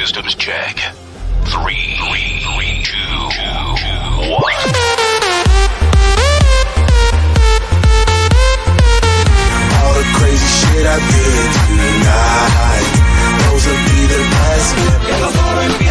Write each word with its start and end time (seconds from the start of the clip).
systems 0.00 0.34
check. 0.34 0.76
Three, 1.44 1.94
three, 2.00 2.40
three, 2.40 2.82
two, 2.82 3.16
one. 4.32 4.56
All 9.76 9.92
the 9.92 10.06
crazy 10.16 10.50
shit 10.56 10.86
I 10.86 10.98
did 11.04 11.48
tonight. 11.68 12.86
Those 13.44 13.64
will 13.66 13.82
be 13.92 14.00
the 14.08 14.22
best 14.32 15.89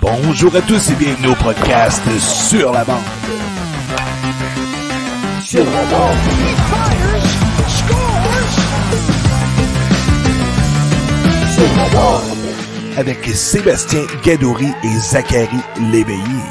Bonjour 0.00 0.56
à 0.56 0.60
tous 0.62 0.90
et 0.90 0.94
bienvenue 0.94 1.28
au 1.28 1.34
podcast 1.36 2.02
Sur 2.18 2.72
la 2.72 2.84
bande. 2.84 2.96
Sur 5.42 5.64
la 5.64 5.84
bande. 5.84 6.93
Avec 12.96 13.24
Sébastien 13.26 14.02
Gadouri 14.24 14.68
et 14.84 14.98
Zachary 14.98 15.58
Léveillé. 15.92 16.42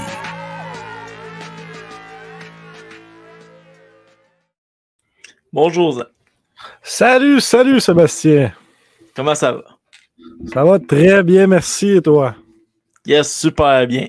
Bonjour, 5.52 5.94
Zach. 5.94 6.08
Salut, 6.82 7.40
salut 7.42 7.80
Sébastien. 7.80 8.54
comment 9.16 9.36
ça 9.36 9.52
va? 9.54 9.64
Ça 10.54 10.64
va 10.64 10.80
très 10.80 11.24
bien, 11.24 11.48
merci 11.48 11.92
et 11.92 12.02
toi? 12.02 12.36
Yes, 13.06 13.34
super 13.34 13.86
bien. 13.88 14.08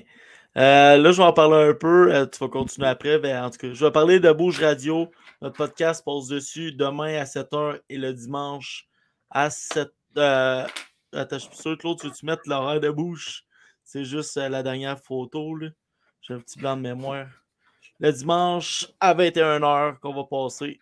Euh, 0.57 0.97
là, 0.97 1.11
je 1.11 1.17
vais 1.17 1.23
en 1.23 1.33
parler 1.33 1.69
un 1.69 1.73
peu. 1.73 2.13
euh, 2.13 2.25
tu 2.25 2.39
vas 2.39 2.47
continuer 2.47 2.87
après. 2.87 3.19
Ben, 3.19 3.43
en 3.43 3.49
tout 3.49 3.57
cas, 3.57 3.67
je 3.73 3.85
vais 3.85 3.91
parler 3.91 4.19
de 4.19 4.31
Bouge 4.31 4.61
Radio. 4.61 5.11
Notre 5.41 5.57
podcast 5.57 6.03
passe 6.05 6.27
dessus 6.27 6.71
demain 6.71 7.17
à 7.19 7.25
7h 7.25 7.79
et 7.89 7.97
le 7.97 8.13
dimanche 8.13 8.87
à 9.29 9.49
7 9.49 9.89
euh, 10.17 10.65
Attends, 11.13 11.37
je 11.39 11.45
suis 11.45 11.55
sûr, 11.55 11.77
Claude, 11.77 11.99
tu 11.99 12.07
veux-tu 12.07 12.25
mettre 12.25 12.43
l'horaire 12.47 12.79
de 12.79 12.89
bouche? 12.89 13.43
C'est 13.83 14.03
juste 14.03 14.37
euh, 14.37 14.49
la 14.49 14.63
dernière 14.63 14.99
photo. 14.99 15.55
là. 15.55 15.69
J'ai 16.21 16.33
un 16.33 16.39
petit 16.39 16.59
blanc 16.59 16.75
de 16.75 16.81
mémoire. 16.81 17.27
Le 17.99 18.11
dimanche 18.11 18.87
à 18.99 19.13
21h 19.13 19.99
qu'on 19.99 20.13
va 20.13 20.23
passer. 20.25 20.79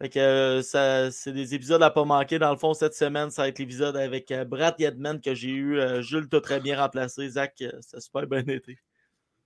Fait 0.00 0.08
que 0.08 0.18
euh, 0.18 0.62
ça, 0.62 1.10
c'est 1.12 1.32
des 1.32 1.54
épisodes 1.54 1.82
à 1.82 1.90
pas 1.90 2.04
manquer. 2.04 2.38
Dans 2.38 2.50
le 2.50 2.56
fond, 2.56 2.74
cette 2.74 2.94
semaine, 2.94 3.30
ça 3.30 3.42
va 3.42 3.48
être 3.48 3.58
l'épisode 3.58 3.96
avec 3.96 4.30
euh, 4.32 4.44
Brad 4.44 4.74
Yedman 4.78 5.20
que 5.20 5.34
j'ai 5.34 5.50
eu. 5.50 5.78
Jules 6.02 6.28
t'a 6.28 6.40
très 6.40 6.58
bien 6.60 6.80
remplacé. 6.80 7.28
Zach, 7.28 7.62
ça 7.80 7.98
a 7.98 8.00
super 8.00 8.26
bien 8.26 8.40
été. 8.46 8.78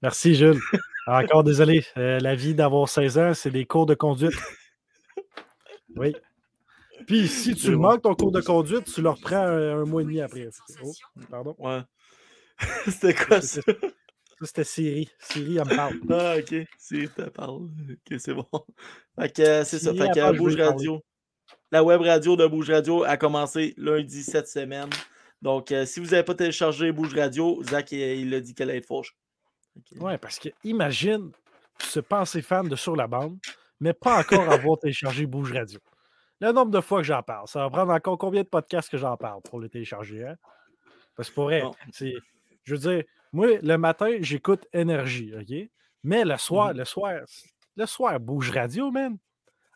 Merci 0.02 0.34
Jules. 0.34 0.60
Encore 1.06 1.44
désolé. 1.44 1.84
euh, 1.96 2.18
la 2.20 2.34
vie 2.34 2.54
d'avoir 2.54 2.88
16 2.88 3.18
ans, 3.18 3.34
c'est 3.34 3.50
des 3.50 3.64
cours 3.66 3.86
de 3.86 3.94
conduite. 3.94 4.34
Oui. 5.94 6.14
Puis 7.06 7.28
si 7.28 7.54
tu 7.54 7.76
manques 7.76 8.02
ton 8.02 8.14
cours 8.14 8.32
de 8.32 8.40
conduite, 8.40 8.84
tu 8.92 9.02
le 9.02 9.10
reprends 9.10 9.36
un, 9.36 9.80
un 9.82 9.84
mois 9.84 10.02
et 10.02 10.04
demi 10.04 10.20
après. 10.20 10.48
Oh, 10.82 10.92
pardon. 11.30 11.54
Ouais. 11.58 11.80
C'était 12.86 13.14
quoi 13.14 13.40
ça? 13.40 13.60
Ça, 14.38 14.44
c'était 14.46 14.64
Siri. 14.64 15.10
Siri, 15.18 15.56
elle 15.56 15.64
me 15.64 15.76
parle. 15.76 15.98
Ah, 16.10 16.36
ok. 16.38 16.66
C'est 16.78 17.14
ta 17.14 17.30
parole. 17.30 17.68
Ok, 17.90 18.18
c'est 18.18 18.34
bon. 18.34 18.46
Fait 19.18 19.34
que 19.34 19.42
euh, 19.42 19.64
c'est 19.64 19.78
ça. 19.78 19.92
Siri, 19.92 19.98
Fait 19.98 20.04
elle 20.08 20.14
que 20.14 20.18
euh, 20.18 20.22
parle, 20.24 20.36
Bouge 20.36 20.56
Radio. 20.56 21.02
La 21.72 21.82
web 21.82 22.00
radio 22.00 22.36
de 22.36 22.46
Bouge 22.46 22.70
Radio 22.70 23.04
a 23.04 23.16
commencé 23.16 23.74
lundi 23.76 24.22
cette 24.22 24.48
semaine. 24.48 24.90
Donc, 25.42 25.72
euh, 25.72 25.86
si 25.86 26.00
vous 26.00 26.06
n'avez 26.06 26.22
pas 26.22 26.34
téléchargé 26.34 26.92
Bouge 26.92 27.14
Radio, 27.14 27.62
Zach, 27.62 27.92
il, 27.92 28.34
a 28.34 28.40
dit 28.40 28.54
qu'elle 28.54 28.70
allait 28.70 28.78
être 28.78 28.86
fauche. 28.86 29.16
Que- 29.90 29.98
Ouais, 29.98 30.18
parce 30.18 30.38
que 30.38 30.48
imagine 30.64 31.30
se 31.78 32.00
penser 32.00 32.42
fan 32.42 32.68
de 32.68 32.76
Sur 32.76 32.96
la 32.96 33.06
bande, 33.06 33.38
mais 33.80 33.92
pas 33.92 34.18
encore 34.20 34.50
avoir 34.50 34.78
téléchargé 34.78 35.26
Bouge 35.26 35.52
Radio. 35.52 35.78
Le 36.40 36.52
nombre 36.52 36.70
de 36.70 36.80
fois 36.80 36.98
que 36.98 37.04
j'en 37.06 37.22
parle, 37.22 37.48
ça 37.48 37.60
va 37.60 37.70
prendre 37.70 37.92
encore 37.92 38.18
combien 38.18 38.42
de 38.42 38.48
podcasts 38.48 38.90
que 38.90 38.98
j'en 38.98 39.16
parle 39.16 39.40
pour 39.42 39.58
le 39.58 39.68
télécharger, 39.68 40.26
hein? 40.26 40.36
Parce 41.16 41.30
que 41.30 41.34
pour 41.34 41.44
vrai, 41.44 41.62
Non. 41.62 41.72
c'est. 41.92 42.14
Je 42.64 42.74
veux 42.74 42.80
dire, 42.80 43.04
moi, 43.32 43.46
le 43.62 43.76
matin, 43.78 44.16
j'écoute 44.20 44.66
énergie, 44.72 45.32
OK? 45.34 45.70
Mais 46.04 46.24
le 46.24 46.36
soir, 46.36 46.72
Mhm. 46.72 46.78
le 46.78 46.84
soir, 46.84 47.12
le 47.76 47.86
soir, 47.86 48.20
Bouge 48.20 48.50
Radio, 48.50 48.90
man. 48.90 49.16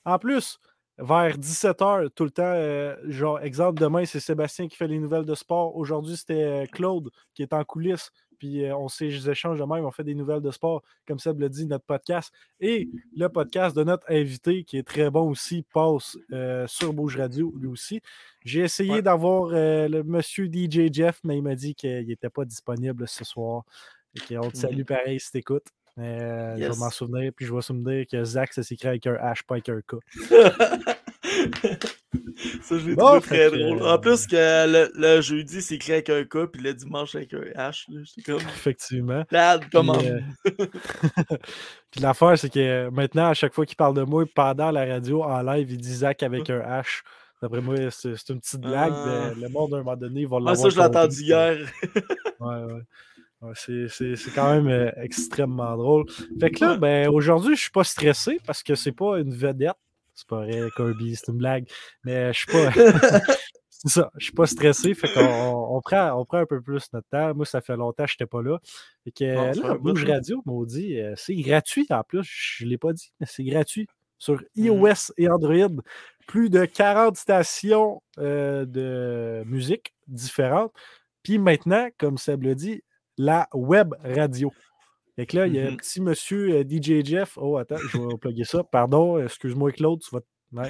En 0.05 0.19
plus, 0.19 0.59
vers 0.99 1.39
17h, 1.39 2.11
tout 2.15 2.25
le 2.25 2.31
temps, 2.31 2.43
euh, 2.45 2.97
genre, 3.09 3.41
exemple, 3.41 3.81
demain, 3.81 4.05
c'est 4.05 4.21
Sébastien 4.21 4.69
qui 4.69 4.77
fait 4.77 4.89
les 4.89 4.99
nouvelles 4.99 5.25
de 5.25 5.35
sport. 5.35 5.77
Aujourd'hui, 5.77 6.17
c'était 6.17 6.43
euh, 6.45 6.67
Claude 6.67 7.11
qui 7.35 7.43
est 7.43 7.53
en 7.55 7.65
coulisses. 7.65 8.11
Puis 8.40 8.64
euh, 8.64 8.75
on 8.76 8.88
s'échange 8.88 9.58
de 9.60 9.64
même, 9.64 9.84
on 9.84 9.90
fait 9.92 10.02
des 10.02 10.14
nouvelles 10.16 10.40
de 10.40 10.50
sport, 10.50 10.82
comme 11.06 11.20
Seb 11.20 11.38
le 11.38 11.48
dit, 11.48 11.66
notre 11.66 11.84
podcast. 11.84 12.32
Et 12.58 12.88
le 13.16 13.28
podcast 13.28 13.76
de 13.76 13.84
notre 13.84 14.10
invité, 14.10 14.64
qui 14.64 14.78
est 14.78 14.82
très 14.82 15.10
bon 15.10 15.28
aussi, 15.31 15.64
passe 15.72 16.19
euh, 16.32 16.66
sur 16.66 16.92
Bouge 16.92 17.16
Radio, 17.19 17.54
lui 17.60 17.69
aussi. 17.69 18.00
J'ai 18.44 18.60
essayé 18.62 18.94
Ouais. 18.94 19.02
d'avoir 19.02 19.50
euh, 19.52 19.87
le 19.87 20.02
monsieur 20.02 20.46
DJ 20.46 20.92
Jeff, 20.92 21.20
mais 21.22 21.37
il 21.37 21.42
m'a 21.42 21.54
dit 21.54 21.75
qu'il 21.76 22.06
n'était 22.08 22.31
pas 22.31 22.44
disponible 22.44 23.06
ce 23.06 23.22
soir. 23.25 23.62
Et 24.16 24.34
qu'on 24.34 24.50
te 24.50 24.56
salue 24.56 24.82
pareil 24.82 25.20
si 25.20 25.31
t'écoutes. 25.31 25.69
Euh, 25.98 26.56
Je 26.56 26.62
vais 26.62 26.76
m'en 26.78 26.90
souvenir, 26.90 27.31
puis 27.37 27.44
je 27.46 27.54
vais 27.54 27.60
souvenir 27.60 28.06
que 28.10 28.25
Zach, 28.25 28.52
ça 28.54 28.62
s'écrit 28.62 28.88
avec 28.88 29.06
un 29.06 29.14
H, 29.14 29.44
pas 29.46 29.56
avec 29.56 29.69
un 29.69 29.81
K. 29.82 29.96
ça, 32.62 32.79
j'ai 32.79 32.94
Bon, 32.94 33.06
trouvé 33.06 33.21
fait 33.21 33.49
très 33.50 33.59
drôle. 33.59 33.82
euh, 33.82 33.94
En 33.94 33.99
plus, 33.99 34.27
que 34.27 34.37
le, 34.37 34.91
le 34.94 35.21
jeudi, 35.21 35.62
c'est 35.62 35.75
écrit 35.77 35.93
avec 35.93 36.11
un 36.11 36.25
K, 36.25 36.47
puis 36.47 36.62
le 36.62 36.75
dimanche 36.75 37.15
avec 37.15 37.32
un 37.35 37.41
H. 37.41 37.85
comme, 38.25 38.37
Effectivement. 38.41 39.25
Lad, 39.31 39.65
comment? 39.73 39.99
euh, 39.99 40.21
Puis 41.91 42.00
l'affaire, 42.00 42.38
c'est 42.38 42.50
que 42.53 42.88
maintenant, 42.91 43.27
à 43.29 43.35
chaque 43.35 43.55
fois 43.55 43.67
qu'il 43.67 43.77
parle 43.77 43.94
de 43.97 44.03
moi 44.03 44.25
pendant 44.35 44.71
la 44.71 44.85
radio, 44.85 45.23
en 45.23 45.43
live, 45.43 45.71
il 45.71 45.79
dit 45.79 45.94
Zach 45.97 46.23
avec 46.23 46.49
un 46.50 46.61
H. 46.61 47.03
D'après 47.43 47.61
moi, 47.62 47.76
c'est 47.91 48.11
une 48.29 48.41
petite 48.41 48.61
blague, 48.61 48.93
Ah. 48.94 49.31
mais 49.35 49.43
le 49.43 49.49
monde, 49.49 49.73
à 49.75 49.79
un 49.79 49.83
moment 49.83 49.97
donné, 49.97 50.26
va 50.26 50.37
Ah, 50.37 50.50
l'avoir 50.50 50.56
ça, 50.56 50.69
je 50.69 50.76
l'ai 50.76 50.85
entendu 50.85 51.17
puis- 51.17 51.26
hier. 51.26 51.56
Ouais, 52.38 52.56
ouais. 53.43 53.53
C'est- 53.55 54.35
quand 54.35 54.53
même 54.55 54.69
euh, 54.69 54.91
extrêmement 54.97 55.75
drôle. 55.76 56.05
Fait 56.38 56.50
que 56.50 56.62
là, 56.62 56.76
ben, 56.76 57.09
aujourd'hui, 57.09 57.56
je 57.56 57.62
suis 57.62 57.71
pas 57.71 57.85
stressé 57.85 58.38
parce 58.47 58.62
que 58.62 58.75
c'est 58.75 58.93
pas 58.93 59.19
une 59.19 59.35
vedette. 59.35 59.73
C'est 60.20 60.28
pas 60.28 60.44
vrai, 60.44 60.69
Kirby, 60.76 61.17
c'est 61.17 61.28
une 61.32 61.38
blague. 61.38 61.67
Mais 62.05 62.32
je 62.32 62.38
suis 62.40 62.46
pas. 62.46 62.70
c'est 63.70 63.88
ça, 63.88 64.11
je 64.19 64.25
suis 64.25 64.32
pas 64.34 64.46
stressé. 64.46 64.93
Fait 64.94 65.11
qu'on 65.12 65.20
on, 65.76 65.81
prend, 65.81 66.12
on 66.20 66.25
prend 66.26 66.38
un 66.38 66.46
peu 66.46 66.61
plus 66.61 66.84
notre 66.93 67.08
temps. 67.08 67.34
Moi, 67.34 67.46
ça 67.46 67.61
fait 67.62 67.76
longtemps 67.76 68.05
que 68.05 68.11
j'étais 68.11 68.26
pas 68.26 68.43
là. 68.43 68.58
Fait 69.05 69.11
que 69.11 69.19
fait 69.19 69.55
là, 69.62 69.75
Bouge. 69.78 70.05
Radio, 70.05 70.43
maudit, 70.44 71.00
euh, 71.00 71.14
c'est 71.17 71.34
gratuit 71.37 71.87
en 71.90 72.02
plus. 72.02 72.28
Je 72.58 72.67
l'ai 72.67 72.76
pas 72.78 72.93
dit, 72.93 73.12
mais 73.19 73.26
c'est 73.26 73.44
gratuit. 73.44 73.87
Sur 74.19 74.34
Mhm. 74.34 74.64
iOS 74.67 75.12
et 75.17 75.31
Android, 75.31 75.82
plus 76.26 76.50
de 76.50 76.66
40 76.66 77.16
stations 77.16 78.02
euh, 78.19 78.66
de 78.66 79.43
musique 79.46 79.94
différentes. 80.08 80.73
Puis 81.23 81.38
maintenant, 81.38 81.88
comme 81.99 82.19
Seb 82.19 82.43
l'a 82.43 82.55
dit, 82.55 82.82
la 83.16 83.49
web 83.55 83.94
radio. 84.05 84.52
Fait 85.17 85.27
que 85.27 85.37
là, 85.37 85.47
il 85.47 85.55
y 85.55 85.61
a 85.61 85.67
un 85.67 85.71
Mhm. 85.73 85.77
petit 85.77 86.01
monsieur 86.01 86.55
euh, 86.57 86.62
DJ 86.65 87.05
Jeff. 87.05 87.37
Oh, 87.37 87.57
attends, 87.59 87.77
je 87.77 87.99
vais 87.99 88.17
plugger 88.21 88.45
ça. 88.45 88.62
Pardon, 88.65 89.19
excuse-moi, 89.23 89.73
Claude, 89.73 90.01
tu 90.01 90.15
vas. 90.15 90.21
Ouais. 90.53 90.69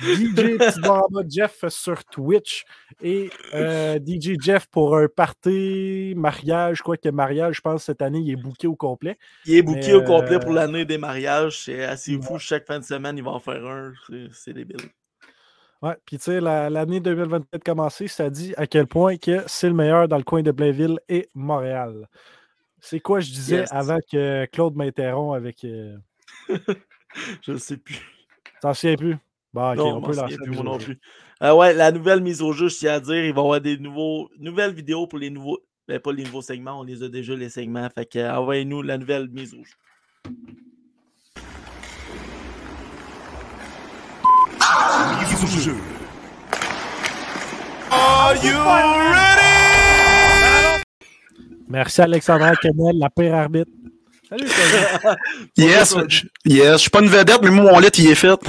DJ 0.00 0.58
Petit 0.58 1.28
Jeff 1.28 1.64
sur 1.68 2.04
Twitch 2.04 2.64
et 3.02 3.28
euh, 3.52 3.98
DJ 3.98 4.36
Jeff 4.40 4.66
pour 4.68 4.96
un 4.96 5.08
party, 5.08 6.14
mariage, 6.16 6.80
quoi 6.82 6.96
que 6.96 7.08
mariage, 7.08 7.56
je 7.56 7.60
pense 7.62 7.84
cette 7.84 8.00
année, 8.00 8.20
il 8.20 8.30
est 8.30 8.36
booké 8.36 8.68
au 8.68 8.76
complet. 8.76 9.18
Il 9.44 9.54
est 9.56 9.62
booké 9.62 9.88
Mais, 9.88 9.92
au 9.94 10.02
complet 10.04 10.38
pour 10.38 10.52
euh, 10.52 10.54
l'année 10.54 10.84
des 10.84 10.98
mariages. 10.98 11.64
C'est 11.64 11.82
assez 11.84 12.14
ouais. 12.16 12.22
fou. 12.22 12.38
Chaque 12.38 12.66
fin 12.66 12.78
de 12.78 12.84
semaine, 12.84 13.16
il 13.18 13.24
va 13.24 13.32
en 13.32 13.40
faire 13.40 13.64
un. 13.66 13.92
C'est- 14.32 14.52
débile. 14.52 14.76
Ouais, 15.82 15.96
puis 16.04 16.18
tu 16.18 16.24
sais, 16.24 16.40
la- 16.40 16.68
l'année 16.70 17.00
2024 17.00 17.64
commencée, 17.64 18.06
ça 18.06 18.28
dit 18.30 18.52
à 18.56 18.66
quel 18.66 18.86
point 18.86 19.16
que 19.16 19.42
c'est 19.46 19.68
le 19.68 19.74
meilleur 19.74 20.06
dans 20.08 20.18
le 20.18 20.22
coin 20.24 20.42
de 20.42 20.50
Blainville 20.52 21.00
et 21.08 21.28
Montréal. 21.34 22.06
C'est 22.80 23.00
quoi 23.00 23.20
je 23.20 23.30
disais 23.30 23.56
Yes. 23.60 23.68
avant 23.72 23.98
que 24.10 24.46
Claude 24.46 24.76
m'interrompt 24.76 25.36
avec. 25.36 25.64
euh, 25.64 25.96
Je 27.42 27.52
ne 27.52 27.58
sais 27.58 27.76
plus. 27.76 28.00
T'en 28.60 28.72
souviens 28.74 28.96
plus? 28.96 29.16
Bon, 29.52 29.70
ok, 29.72 29.76
non, 29.78 29.96
on 29.96 30.00
peut 30.00 30.14
lancer 30.14 30.36
la 30.38 30.44
plus, 30.44 30.52
moi 30.52 30.62
non 30.62 30.78
plus. 30.78 31.00
Euh, 31.42 31.54
ouais, 31.54 31.72
la 31.74 31.90
nouvelle 31.90 32.20
mise 32.20 32.40
au 32.42 32.52
jeu, 32.52 32.68
je 32.68 32.76
tiens 32.76 32.94
à 32.94 33.00
dire, 33.00 33.24
il 33.24 33.32
va 33.32 33.40
y 33.40 33.44
avoir 33.44 33.60
des 33.60 33.78
nouveaux, 33.78 34.30
nouvelles 34.38 34.72
vidéos 34.74 35.06
pour 35.06 35.18
les 35.18 35.30
nouveaux. 35.30 35.58
Ben, 35.88 35.98
pas 35.98 36.12
les 36.12 36.22
nouveaux 36.22 36.42
segments, 36.42 36.78
on 36.78 36.82
les 36.84 37.02
a 37.02 37.08
déjà, 37.08 37.34
les 37.34 37.48
segments. 37.48 37.88
Fait 37.92 38.06
que 38.06 38.18
euh, 38.20 38.36
envoyez-nous 38.36 38.82
la 38.82 38.96
nouvelle 38.96 39.28
mise 39.28 39.54
au 39.54 39.64
jeu. 39.64 39.74
Mise 45.20 45.44
au 45.44 45.60
jeu. 45.60 45.76
Merci 51.70 52.02
Alexandra 52.02 52.54
Kennel, 52.56 52.98
la 52.98 53.08
pire 53.10 53.34
arbitre. 53.34 53.70
Salut. 54.28 54.46
Yes, 55.56 55.94
je- 56.08 56.26
yes, 56.44 56.72
je 56.72 56.76
suis 56.78 56.90
pas 56.90 57.00
une 57.00 57.08
vedette, 57.08 57.40
mais 57.42 57.50
moi, 57.50 57.72
mon 57.72 57.78
lit, 57.78 57.88
il 57.98 58.10
est 58.10 58.14
fait. 58.14 58.38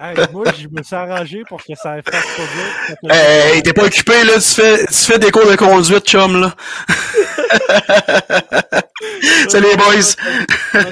Hey, 0.00 0.14
moi, 0.32 0.44
je 0.56 0.68
me 0.68 0.80
suis 0.80 0.94
arrangé 0.94 1.42
pour 1.48 1.58
que 1.60 1.74
ça 1.74 1.96
fasse 2.00 2.04
pas 2.04 2.20
fait- 2.20 3.08
Hey, 3.10 3.60
t'es 3.64 3.72
pas 3.72 3.82
occupé, 3.86 4.22
là, 4.22 4.34
tu 4.34 4.42
fais, 4.54 4.86
tu 4.86 4.94
fais 4.94 5.18
des 5.18 5.32
cours 5.32 5.50
de 5.50 5.56
conduite, 5.56 6.06
chum, 6.06 6.40
là. 6.40 6.54
Salut 9.48 9.66
les 9.70 9.76
boys, 9.76 10.00
ça 10.02 10.78
va, 10.78 10.84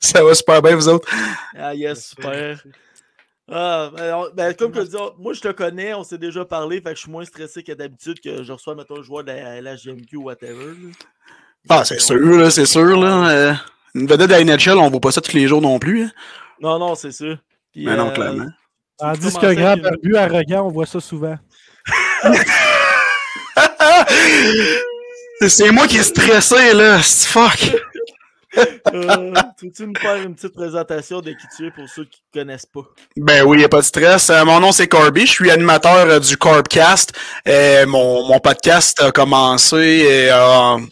ça 0.00 0.24
va 0.24 0.34
super 0.34 0.62
bien, 0.62 0.76
vous 0.76 0.88
autres? 0.88 1.06
Ah, 1.58 1.74
yes, 1.74 2.06
super. 2.16 2.56
Ah, 3.50 3.90
ben, 3.96 4.14
on- 4.14 4.30
ben, 4.34 4.54
comme 4.54 4.70
que 4.72 4.80
je 4.80 4.86
dis, 4.86 4.96
moi 5.18 5.32
je 5.34 5.40
te 5.40 5.48
connais, 5.48 5.92
on 5.94 6.04
s'est 6.04 6.18
déjà 6.18 6.44
parlé, 6.44 6.76
fait 6.80 6.90
que 6.90 6.94
je 6.96 7.00
suis 7.02 7.10
moins 7.10 7.24
stressé 7.24 7.62
que 7.62 7.72
d'habitude 7.72 8.20
que 8.20 8.42
je 8.44 8.52
reçois, 8.52 8.74
mettons, 8.74 8.98
un 9.00 9.02
joueur 9.02 9.24
de 9.24 9.32
la 9.32 9.60
LHGMQ 9.60 10.16
ou 10.16 10.22
whatever. 10.24 10.66
là. 10.66 10.90
Ah, 11.68 11.84
c'est 11.84 12.00
sûr, 12.00 12.16
là, 12.18 12.50
c'est 12.50 12.66
sûr, 12.66 12.96
là. 13.00 13.28
euh, 13.30 13.52
une 13.94 14.06
vedette 14.06 14.28
de 14.30 14.32
la 14.34 14.44
NHL, 14.44 14.78
on 14.78 14.88
voit 14.90 15.00
pas 15.00 15.10
ça 15.12 15.20
tous 15.20 15.34
les 15.34 15.46
jours 15.48 15.60
non 15.60 15.78
plus, 15.78 16.04
hein. 16.04 16.10
Non, 16.60 16.78
non, 16.78 16.94
c'est 16.94 17.12
sûr. 17.12 17.36
Puis, 17.72 17.84
Mais 17.84 17.96
non, 17.96 18.08
euh, 18.08 18.12
clairement. 18.12 18.46
Tandis 18.98 19.32
qu'un 19.38 19.54
grand 19.54 19.76
barbu 19.76 20.16
arrogant, 20.16 20.66
on 20.66 20.70
voit 20.70 20.86
ça 20.86 21.00
souvent. 21.00 21.36
C'est- 22.22 22.46
C'est 25.48 25.72
moi 25.72 25.88
qui 25.88 25.96
est 25.96 26.02
stressé, 26.04 26.72
là, 26.72 27.02
c'est 27.02 27.26
fuck. 27.28 27.74
Euh, 28.94 29.32
tu 29.58 29.86
nous 29.86 29.94
faire 29.98 30.16
une 30.16 30.34
petite 30.34 30.52
présentation 30.52 31.20
de 31.20 31.30
qui 31.30 31.46
tu 31.56 31.66
es 31.66 31.70
pour 31.70 31.88
ceux 31.88 32.04
qui 32.04 32.20
ne 32.34 32.40
connaissent 32.40 32.66
pas? 32.66 32.82
Ben 33.16 33.42
oui, 33.44 33.60
y 33.60 33.64
a 33.64 33.68
pas 33.68 33.80
de 33.80 33.84
stress. 33.84 34.28
Euh, 34.28 34.44
mon 34.44 34.60
nom 34.60 34.72
c'est 34.72 34.86
Corby, 34.86 35.22
je 35.22 35.30
suis 35.32 35.50
animateur 35.50 36.06
euh, 36.06 36.18
du 36.20 36.36
Corbcast. 36.36 37.12
Euh, 37.48 37.86
mon, 37.86 38.26
mon 38.26 38.38
podcast 38.40 39.00
a 39.00 39.10
commencé 39.10 40.30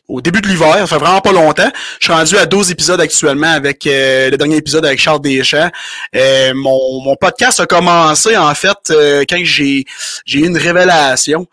au 0.09 0.21
début 0.21 0.41
de 0.41 0.49
l'hiver, 0.49 0.77
ça 0.79 0.87
fait 0.87 0.99
vraiment 0.99 1.21
pas 1.21 1.33
longtemps. 1.33 1.71
Je 2.01 2.07
suis 2.07 2.13
rendu 2.13 2.37
à 2.39 2.47
12 2.47 2.71
épisodes 2.71 3.01
actuellement 3.01 3.51
avec 3.51 3.85
le 3.85 4.37
dernier 4.37 4.57
épisode 4.57 4.87
avec 4.87 4.99
Charles 4.99 5.21
Deschamps. 5.21 5.71
Mon, 6.15 7.03
mon 7.03 7.17
podcast 7.17 7.61
a 7.61 7.67
commencé 7.67 8.37
en 8.37 8.55
fait 8.55 8.79
quand 9.29 9.41
j'ai 9.45 9.85
eu 10.35 10.47
une 10.47 10.57
révélation. 10.57 11.47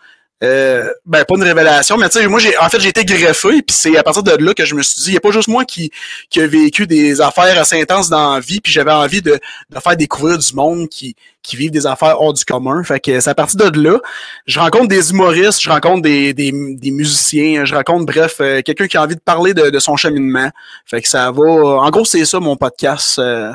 Euh, 0.44 0.94
ben 1.04 1.26
pas 1.26 1.34
une 1.36 1.42
révélation, 1.44 1.98
mais 1.98 2.10
tu 2.10 2.20
sais, 2.20 2.28
moi 2.28 2.38
j'ai 2.38 2.56
en 2.60 2.70
fait 2.70 2.80
j'ai 2.80 2.90
été 2.90 3.04
greffé, 3.04 3.64
puis 3.64 3.76
c'est 3.76 3.98
à 3.98 4.04
partir 4.04 4.22
de 4.22 4.32
là 4.34 4.54
que 4.54 4.66
je 4.66 4.76
me 4.76 4.84
suis 4.84 5.02
dit, 5.02 5.10
il 5.10 5.14
y 5.16 5.18
a 5.18 5.20
pas 5.20 5.32
juste 5.32 5.48
moi 5.48 5.66
qui, 5.66 5.90
qui 6.30 6.40
a 6.40 6.46
vécu 6.46 6.86
des 6.86 7.22
affaires 7.22 7.60
assez 7.60 7.82
intenses 7.82 8.08
dans 8.08 8.36
la 8.36 8.40
vie, 8.40 8.62
puis 8.62 8.72
j'avais 8.72 8.92
envie 8.92 9.24
de, 9.24 9.40
de 9.72 9.80
faire 9.80 9.98
découvrir 9.98 10.38
du 10.38 10.54
monde 10.54 10.90
qui, 10.90 11.16
qui 11.42 11.56
vivent 11.56 11.72
des 11.72 11.88
affaires 11.88 12.22
hors 12.22 12.34
du 12.34 12.46
commun. 12.46 12.84
Fait 12.84 13.00
que 13.00 13.20
c'est 13.20 13.32
à 13.32 13.34
partir 13.34 13.72
de 13.72 13.82
là, 13.82 13.98
je 14.46 14.60
rencontre 14.60 14.90
des 14.90 15.10
humoristes, 15.10 15.60
je 15.60 15.72
rencontre 15.72 16.04
des, 16.04 16.36
des, 16.36 16.52
des 16.52 16.92
musiciens, 16.92 17.66
je 17.66 17.74
rencontre, 17.74 18.06
bref, 18.06 18.36
euh, 18.40 18.62
quelqu'un 18.62 18.86
qui 18.88 18.98
a 18.98 19.02
envie 19.02 19.16
de 19.16 19.22
parler 19.22 19.56
de, 19.56 19.72
de 19.72 19.80
son 19.80 19.96
cheminement. 19.96 20.52
Fait 20.86 21.02
que 21.02 21.10
ça 21.10 21.32
va. 21.32 21.44
En 21.50 21.90
gros, 21.90 22.06
c'est 22.06 22.24
ça 22.26 22.40
mon 22.40 22.56
podcast. 22.56 23.18
euh. 23.18 23.52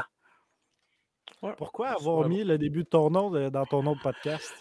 Pourquoi 1.58 1.90
avoir 1.90 2.28
mis 2.28 2.42
le 2.42 2.58
début 2.58 2.82
de 2.82 2.88
ton 2.88 3.08
nom 3.10 3.30
de- 3.30 3.50
dans 3.50 3.66
ton 3.66 3.84
nom 3.84 3.94
de 3.94 4.00
podcast? 4.00 4.52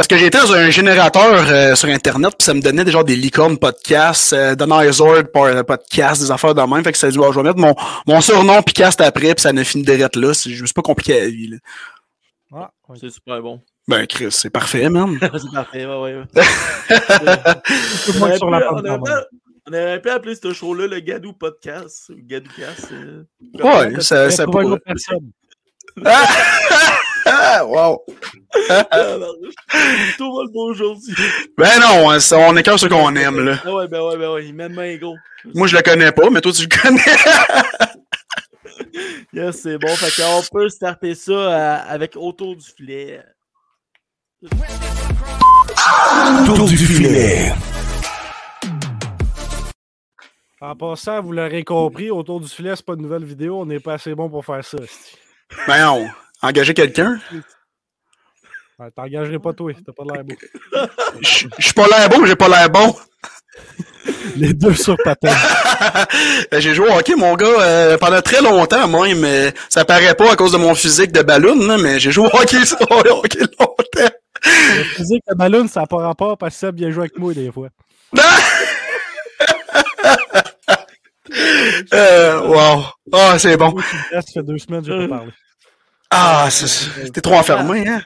Parce 0.00 0.08
que 0.08 0.16
j'étais 0.16 0.38
dans 0.38 0.54
un 0.54 0.70
générateur 0.70 1.44
euh, 1.50 1.74
sur 1.74 1.90
Internet, 1.90 2.30
puis 2.38 2.46
ça 2.46 2.54
me 2.54 2.62
donnait 2.62 2.84
des 2.84 2.90
genre 2.90 3.04
des 3.04 3.16
licornes 3.16 3.58
podcasts, 3.58 4.32
euh, 4.32 4.54
Dinosaur 4.54 5.24
par- 5.30 5.62
podcast, 5.66 6.22
des 6.22 6.30
affaires 6.30 6.54
de 6.54 6.62
même. 6.62 6.82
Fait 6.82 6.92
que 6.92 6.96
ça 6.96 7.08
a 7.08 7.10
dit, 7.10 7.18
je 7.22 7.34
vais 7.36 7.42
mettre 7.42 7.58
mon, 7.58 7.74
mon 8.06 8.22
surnom 8.22 8.62
puis 8.62 8.72
cast 8.72 9.02
après, 9.02 9.34
puis 9.34 9.42
ça 9.42 9.52
ne 9.52 9.62
finit 9.62 9.84
direct 9.84 10.16
là. 10.16 10.32
C'est 10.32 10.52
juste 10.52 10.72
pas 10.72 10.80
compliqué 10.80 11.20
à 11.20 11.24
la 11.24 11.28
vie. 11.28 11.48
Là. 11.48 11.56
Ah. 12.54 12.70
C'est 12.98 13.10
super 13.10 13.42
bon. 13.42 13.60
Ben, 13.86 14.06
Chris, 14.06 14.28
c'est 14.30 14.48
parfait, 14.48 14.88
man. 14.88 15.18
c'est 15.20 15.52
parfait, 15.52 15.84
ouais, 15.84 15.94
ouais. 15.94 16.22
On 18.16 18.22
aurait 18.22 18.38
sur 18.38 18.46
pu- 18.46 18.52
la 18.52 19.26
on 19.66 19.72
aurait 19.74 20.10
appeler 20.10 20.34
ce 20.34 20.54
show-là 20.54 20.86
le 20.86 21.00
Gadou 21.00 21.34
Podcast. 21.34 22.08
ou 22.08 22.14
Gadoucast. 22.22 22.88
euh. 22.92 23.24
Ouais, 23.62 24.00
ça, 24.00 24.30
ça 24.30 24.44
une 24.44 24.50
pourrait. 24.50 24.64
autre 24.64 24.82
personne. 24.82 25.30
Ah, 26.06 26.26
wow. 27.64 28.04
Ah, 28.68 28.84
pardon. 28.84 29.32
Tout 30.18 30.36
va 30.36 30.42
le 30.42 30.52
beau 30.52 30.70
aujourd'hui. 30.70 31.14
Ben 31.56 31.78
non, 31.80 32.10
hein, 32.10 32.18
on 32.32 32.56
est 32.56 32.62
qu'un 32.62 32.78
ce 32.78 32.86
qu'on 32.86 33.14
aime, 33.16 33.44
là. 33.44 33.58
Ah 33.64 33.74
ouais, 33.74 33.88
ben 33.88 34.02
ouais, 34.02 34.16
ben 34.16 34.30
ouais. 34.32 34.46
Il 34.46 34.54
mène 34.54 34.72
main 34.72 34.96
gros. 34.96 35.16
Moi, 35.54 35.66
je 35.66 35.76
le 35.76 35.82
connais 35.82 36.12
pas, 36.12 36.30
mais 36.30 36.40
toi, 36.40 36.52
tu 36.52 36.62
le 36.62 36.68
connais. 36.68 37.00
Yes, 39.32 39.62
c'est 39.62 39.78
bon. 39.78 39.94
Fait 39.94 40.22
qu'on 40.22 40.42
peut 40.50 40.68
starter 40.68 41.14
ça 41.14 41.32
euh, 41.32 41.78
avec 41.88 42.16
autour 42.16 42.56
du 42.56 42.64
filet. 42.64 43.22
Tour 46.46 46.66
du 46.66 46.76
filet. 46.76 47.52
En 50.60 50.74
passant, 50.76 51.22
vous 51.22 51.32
l'aurez 51.32 51.64
compris, 51.64 52.10
autour 52.10 52.40
du 52.40 52.48
filet, 52.48 52.74
c'est 52.76 52.84
pas 52.84 52.94
une 52.94 53.02
nouvelle 53.02 53.24
vidéo, 53.24 53.60
on 53.60 53.66
n'est 53.66 53.80
pas 53.80 53.94
assez 53.94 54.14
bon 54.14 54.28
pour 54.28 54.44
faire 54.44 54.64
ça. 54.64 54.78
ben 55.66 55.82
non. 55.84 56.08
Engager 56.42 56.74
quelqu'un? 56.74 57.20
Ouais, 58.78 58.90
T'engagerais 58.96 59.38
pas 59.38 59.52
toi, 59.52 59.72
t'as 59.84 59.92
pas 59.92 60.04
l'air 60.10 60.24
beau. 60.24 60.34
Je 61.20 61.28
suis 61.58 61.74
pas 61.74 61.86
l'air 61.86 62.08
beau, 62.08 62.20
mais 62.20 62.28
j'ai 62.28 62.36
pas 62.36 62.48
l'air 62.48 62.70
bon. 62.70 62.96
Les 64.36 64.54
deux 64.54 64.74
sur 64.74 64.96
patin. 65.04 65.34
Ben, 66.50 66.60
j'ai 66.60 66.74
joué 66.74 66.88
au 66.88 66.92
hockey, 66.92 67.14
mon 67.16 67.34
gars, 67.36 67.46
euh, 67.46 67.98
pendant 67.98 68.20
très 68.20 68.42
longtemps, 68.42 68.86
moi, 68.86 69.14
mais 69.14 69.52
ça 69.68 69.84
paraît 69.84 70.14
pas 70.14 70.32
à 70.32 70.36
cause 70.36 70.52
de 70.52 70.58
mon 70.58 70.74
physique 70.74 71.12
de 71.12 71.22
ballon, 71.22 71.54
là, 71.66 71.78
mais 71.78 71.98
j'ai 71.98 72.10
joué 72.12 72.26
au 72.26 72.36
hockey, 72.36 72.58
au 72.90 73.16
hockey 73.18 73.40
longtemps. 73.58 74.14
Le 74.44 74.84
physique 74.84 75.22
de 75.28 75.34
ballon, 75.34 75.66
ça 75.68 75.80
n'a 75.80 75.86
pas 75.86 75.98
rapport 75.98 76.36
parce 76.36 76.54
que 76.54 76.60
ça 76.60 76.72
bien 76.72 76.90
joué 76.90 77.04
avec 77.04 77.18
moi 77.18 77.34
des 77.34 77.50
fois. 77.52 77.68
Euh, 81.94 82.40
wow. 82.40 82.84
Ah, 83.12 83.38
c'est 83.38 83.56
bon. 83.56 83.74
Ça 84.10 84.20
fait 84.20 84.42
deux 84.42 84.58
semaines 84.58 84.82
que 84.82 84.88
je 84.88 85.06
pas 85.06 85.16
parlé. 85.18 85.32
Ah, 86.10 86.48
c'est- 86.50 87.10
t'es 87.12 87.20
trop 87.20 87.34
enfermé, 87.36 87.86
hein? 87.88 88.02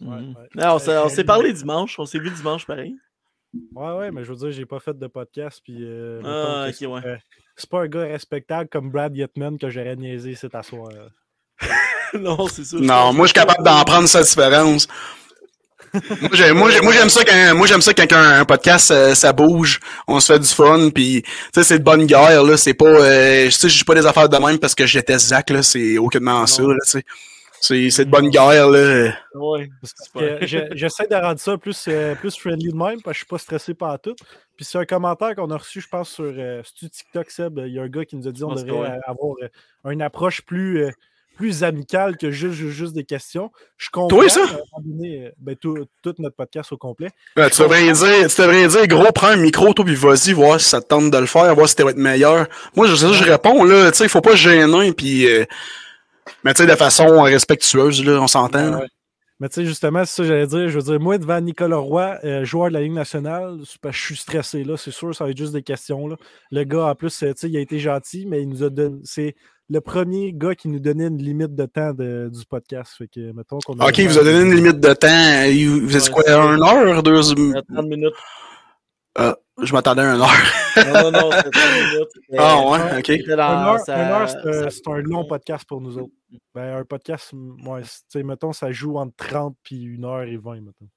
Ouais, 0.00 0.16
Mhm. 0.20 0.34
ouais. 0.36 0.48
Non, 0.54 0.74
on 0.74 0.78
s'est- 0.78 0.90
Euh, 0.92 1.08
s'est 1.08 1.24
parlé 1.24 1.52
dimanche. 1.52 1.98
On 1.98 2.06
s'est 2.06 2.18
vu 2.18 2.30
dimanche 2.30 2.66
pareil. 2.66 2.96
Ouais, 3.74 3.92
ouais, 3.94 4.10
mais 4.10 4.24
je 4.24 4.30
veux 4.30 4.36
dire, 4.36 4.50
j'ai 4.52 4.66
pas 4.66 4.78
fait 4.80 4.96
de 4.98 5.06
podcast. 5.08 5.60
Puis, 5.64 5.78
euh, 5.80 6.20
Ah, 6.24 6.66
ok, 6.68 6.74
c'est- 6.74 6.86
ouais. 6.86 7.00
euh, 7.04 7.16
c'est 7.56 7.68
pas 7.68 7.82
un 7.82 7.86
gars 7.88 8.02
respectable 8.02 8.68
comme 8.68 8.90
Brad 8.90 9.16
Yetman 9.16 9.58
que 9.58 9.68
j'aurais 9.70 9.96
niaisé 9.96 10.34
cet 10.34 10.54
assoir. 10.54 10.88
non, 12.14 12.46
c'est 12.48 12.64
ça. 12.64 12.76
je 12.78 12.82
Non, 12.84 13.12
moi, 13.12 13.26
je 13.26 13.28
suis 13.30 13.34
capable 13.34 13.64
d'en 13.64 13.84
prendre 13.84 14.08
sa 14.08 14.22
différence. 14.22 14.86
Moi, 15.94 16.30
j'ai- 16.32 16.52
moi, 16.52 16.70
j'ai- 16.70 16.80
moi, 16.80 16.92
j'aime 16.92 17.08
ça 17.08 17.24
quand, 17.24 17.54
moi, 17.56 17.66
j'aime 17.66 17.80
ça 17.82 17.94
quand 17.94 18.12
un, 18.12 18.40
un 18.40 18.44
podcast, 18.44 18.90
euh, 18.90 19.14
ça 19.14 19.32
bouge, 19.32 19.80
on 20.06 20.20
se 20.20 20.32
fait 20.32 20.38
du 20.38 20.46
fun, 20.48 20.90
puis 20.94 21.22
tu 21.22 21.30
sais, 21.54 21.64
c'est 21.64 21.78
de 21.78 21.84
bonne 21.84 22.06
guerre, 22.06 22.42
là, 22.42 22.56
c'est 22.56 22.74
pas, 22.74 22.86
euh, 22.86 23.44
tu 23.46 23.50
sais, 23.52 23.68
je 23.68 23.74
suis 23.76 23.84
pas 23.84 23.94
des 23.94 24.06
affaires 24.06 24.28
de 24.28 24.36
même 24.36 24.58
parce 24.58 24.74
que 24.74 24.86
je 24.86 24.98
déteste 24.98 25.28
Zach, 25.28 25.50
là, 25.50 25.62
c'est 25.62 25.98
aucunement 25.98 26.46
ça, 26.46 26.62
là, 26.62 26.74
tu 26.84 26.90
sais. 26.90 27.02
C'est, 27.60 27.90
c'est 27.90 28.04
de 28.04 28.10
bonne 28.10 28.28
guerre, 28.30 28.68
là. 28.68 29.12
Je- 30.46 30.68
J'essaie 30.76 31.08
de 31.08 31.14
rendre 31.16 31.40
ça 31.40 31.58
plus, 31.58 31.86
euh, 31.88 32.14
plus 32.14 32.36
friendly 32.38 32.68
de 32.70 32.76
même 32.76 33.02
parce 33.02 33.06
que 33.06 33.12
je 33.14 33.18
suis 33.18 33.26
pas 33.26 33.38
stressé 33.38 33.74
par 33.74 33.98
tout. 34.00 34.14
Puis 34.56 34.64
c'est 34.64 34.78
un 34.78 34.84
commentaire 34.84 35.34
qu'on 35.34 35.50
a 35.50 35.56
reçu, 35.56 35.80
je 35.80 35.88
pense, 35.88 36.08
sur 36.10 36.24
euh, 36.24 36.62
TikTok, 36.78 37.28
Seb? 37.30 37.58
Il 37.66 37.72
y 37.72 37.80
a 37.80 37.82
un 37.82 37.88
gars 37.88 38.04
qui 38.04 38.14
nous 38.14 38.28
a 38.28 38.30
dit 38.30 38.42
qu'on 38.42 38.54
devrait 38.54 38.70
ouais. 38.70 38.88
euh, 38.90 39.10
avoir 39.10 39.34
euh, 39.42 39.90
une 39.90 40.02
approche 40.02 40.42
plus, 40.42 40.84
euh, 40.84 40.90
plus 41.38 41.62
amicale 41.62 42.16
que 42.16 42.32
juste, 42.32 42.54
juste, 42.54 42.76
juste 42.76 42.94
des 42.94 43.04
questions. 43.04 43.50
Je 43.76 43.88
comprends. 43.90 44.08
Toi, 44.08 44.28
ça? 44.28 44.40
donné, 44.84 45.26
euh, 45.26 45.30
ben, 45.38 45.54
tout, 45.54 45.86
tout 46.02 46.14
notre 46.18 46.34
podcast 46.34 46.72
au 46.72 46.76
complet. 46.76 47.10
Ouais, 47.36 47.48
tu 47.48 47.62
devrais 47.62 47.92
dire, 47.92 48.28
tu 48.28 48.40
devrais 48.42 48.66
dire, 48.66 48.86
gros, 48.88 49.12
prends 49.12 49.28
un 49.28 49.36
micro, 49.36 49.72
toi, 49.72 49.84
puis 49.84 49.94
vas-y, 49.94 50.32
voir 50.32 50.60
si 50.60 50.68
ça 50.68 50.80
te 50.80 50.88
tente 50.88 51.10
de 51.10 51.18
le 51.18 51.26
faire, 51.26 51.54
voir 51.54 51.68
si 51.68 51.76
tu 51.76 51.84
vas 51.84 51.90
être 51.90 51.96
meilleur. 51.96 52.48
Moi, 52.74 52.88
je, 52.88 52.96
je 52.96 53.24
réponds, 53.24 53.62
là, 53.64 53.90
tu 53.92 53.98
sais, 53.98 54.04
il 54.04 54.10
faut 54.10 54.20
pas 54.20 54.34
gêner, 54.34 54.92
puis, 54.92 55.26
euh, 55.26 55.44
mais 56.42 56.52
tu 56.54 56.62
sais, 56.62 56.68
de 56.68 56.76
façon 56.76 57.22
respectueuse, 57.22 58.04
là, 58.04 58.20
on 58.20 58.26
s'entend, 58.26 58.70
là. 58.70 58.86
Mais 59.40 59.48
tu 59.48 59.54
sais, 59.54 59.66
justement, 59.66 60.04
c'est 60.04 60.16
ça 60.16 60.22
que 60.24 60.28
j'allais 60.28 60.46
dire. 60.48 60.68
Je 60.68 60.78
veux 60.78 60.82
dire, 60.82 60.98
moi, 60.98 61.16
devant 61.16 61.40
Nicolas 61.40 61.76
Roy, 61.76 62.18
euh, 62.24 62.44
joueur 62.44 62.70
de 62.70 62.74
la 62.74 62.80
Ligue 62.80 62.92
nationale, 62.92 63.60
je 63.62 63.90
suis 63.96 64.16
stressé, 64.16 64.64
là. 64.64 64.76
C'est 64.76 64.90
sûr, 64.90 65.14
ça 65.14 65.22
va 65.22 65.30
être 65.30 65.38
juste 65.38 65.52
des 65.52 65.62
questions, 65.62 66.08
là. 66.08 66.16
Le 66.50 66.64
gars, 66.64 66.86
en 66.86 66.94
plus, 66.96 67.22
euh, 67.22 67.32
tu 67.32 67.40
sais, 67.42 67.48
il 67.48 67.56
a 67.56 67.60
été 67.60 67.78
gentil, 67.78 68.26
mais 68.26 68.42
il 68.42 68.48
nous 68.48 68.64
a 68.64 68.70
donné... 68.70 69.36
Le 69.70 69.80
premier 69.80 70.32
gars 70.32 70.54
qui 70.54 70.68
nous 70.68 70.78
donnait 70.78 71.08
une 71.08 71.18
limite 71.22 71.54
de 71.54 71.66
temps 71.66 71.92
de- 71.92 72.30
du 72.32 72.46
podcast. 72.46 72.94
Fait 72.96 73.06
que, 73.08 73.32
mettons 73.32 73.58
qu'on 73.58 73.74
Ok, 73.78 73.98
il 73.98 74.08
vous 74.08 74.18
a 74.18 74.24
donné 74.24 74.40
une 74.50 74.54
limite 74.54 74.80
de 74.80 74.94
temps. 74.94 75.42
Il 75.50 75.68
vous 75.68 75.98
dit 75.98 76.10
quoi, 76.10 76.22
une 76.26 76.62
heure, 76.62 77.02
deux, 77.02 77.20
30 77.20 77.86
minutes. 77.86 78.14
je 79.62 79.72
m'attendais 79.72 80.02
à 80.02 80.14
une 80.14 80.20
heure. 80.22 80.30
Non, 80.76 81.10
non, 81.10 81.20
non, 81.20 81.30
c'est 81.32 81.50
30 81.50 81.54
minutes. 81.92 82.08
Ah, 82.38 82.56
Euh, 82.58 82.70
ouais, 82.70 82.98
ok. 82.98 83.06
c'était 83.06 83.24
Une 83.32 83.40
heure, 83.40 83.80
c'est 83.80 84.88
un, 84.88 84.96
long 85.02 85.24
podcast 85.26 85.64
pour 85.68 85.80
nous 85.80 85.98
autres. 85.98 86.12
Ben, 86.54 86.76
un 86.78 86.84
podcast, 86.84 87.32
ouais, 87.34 87.80
c'est- 87.84 88.00
tu 88.10 88.18
sais, 88.18 88.22
mettons, 88.22 88.52
ça 88.52 88.70
joue 88.72 88.96
entre 88.96 89.14
30 89.16 89.56
puis 89.62 89.86
1 89.98 90.04
heure 90.04 90.22
et 90.22 90.36
20, 90.36 90.60
mettons. 90.62 90.88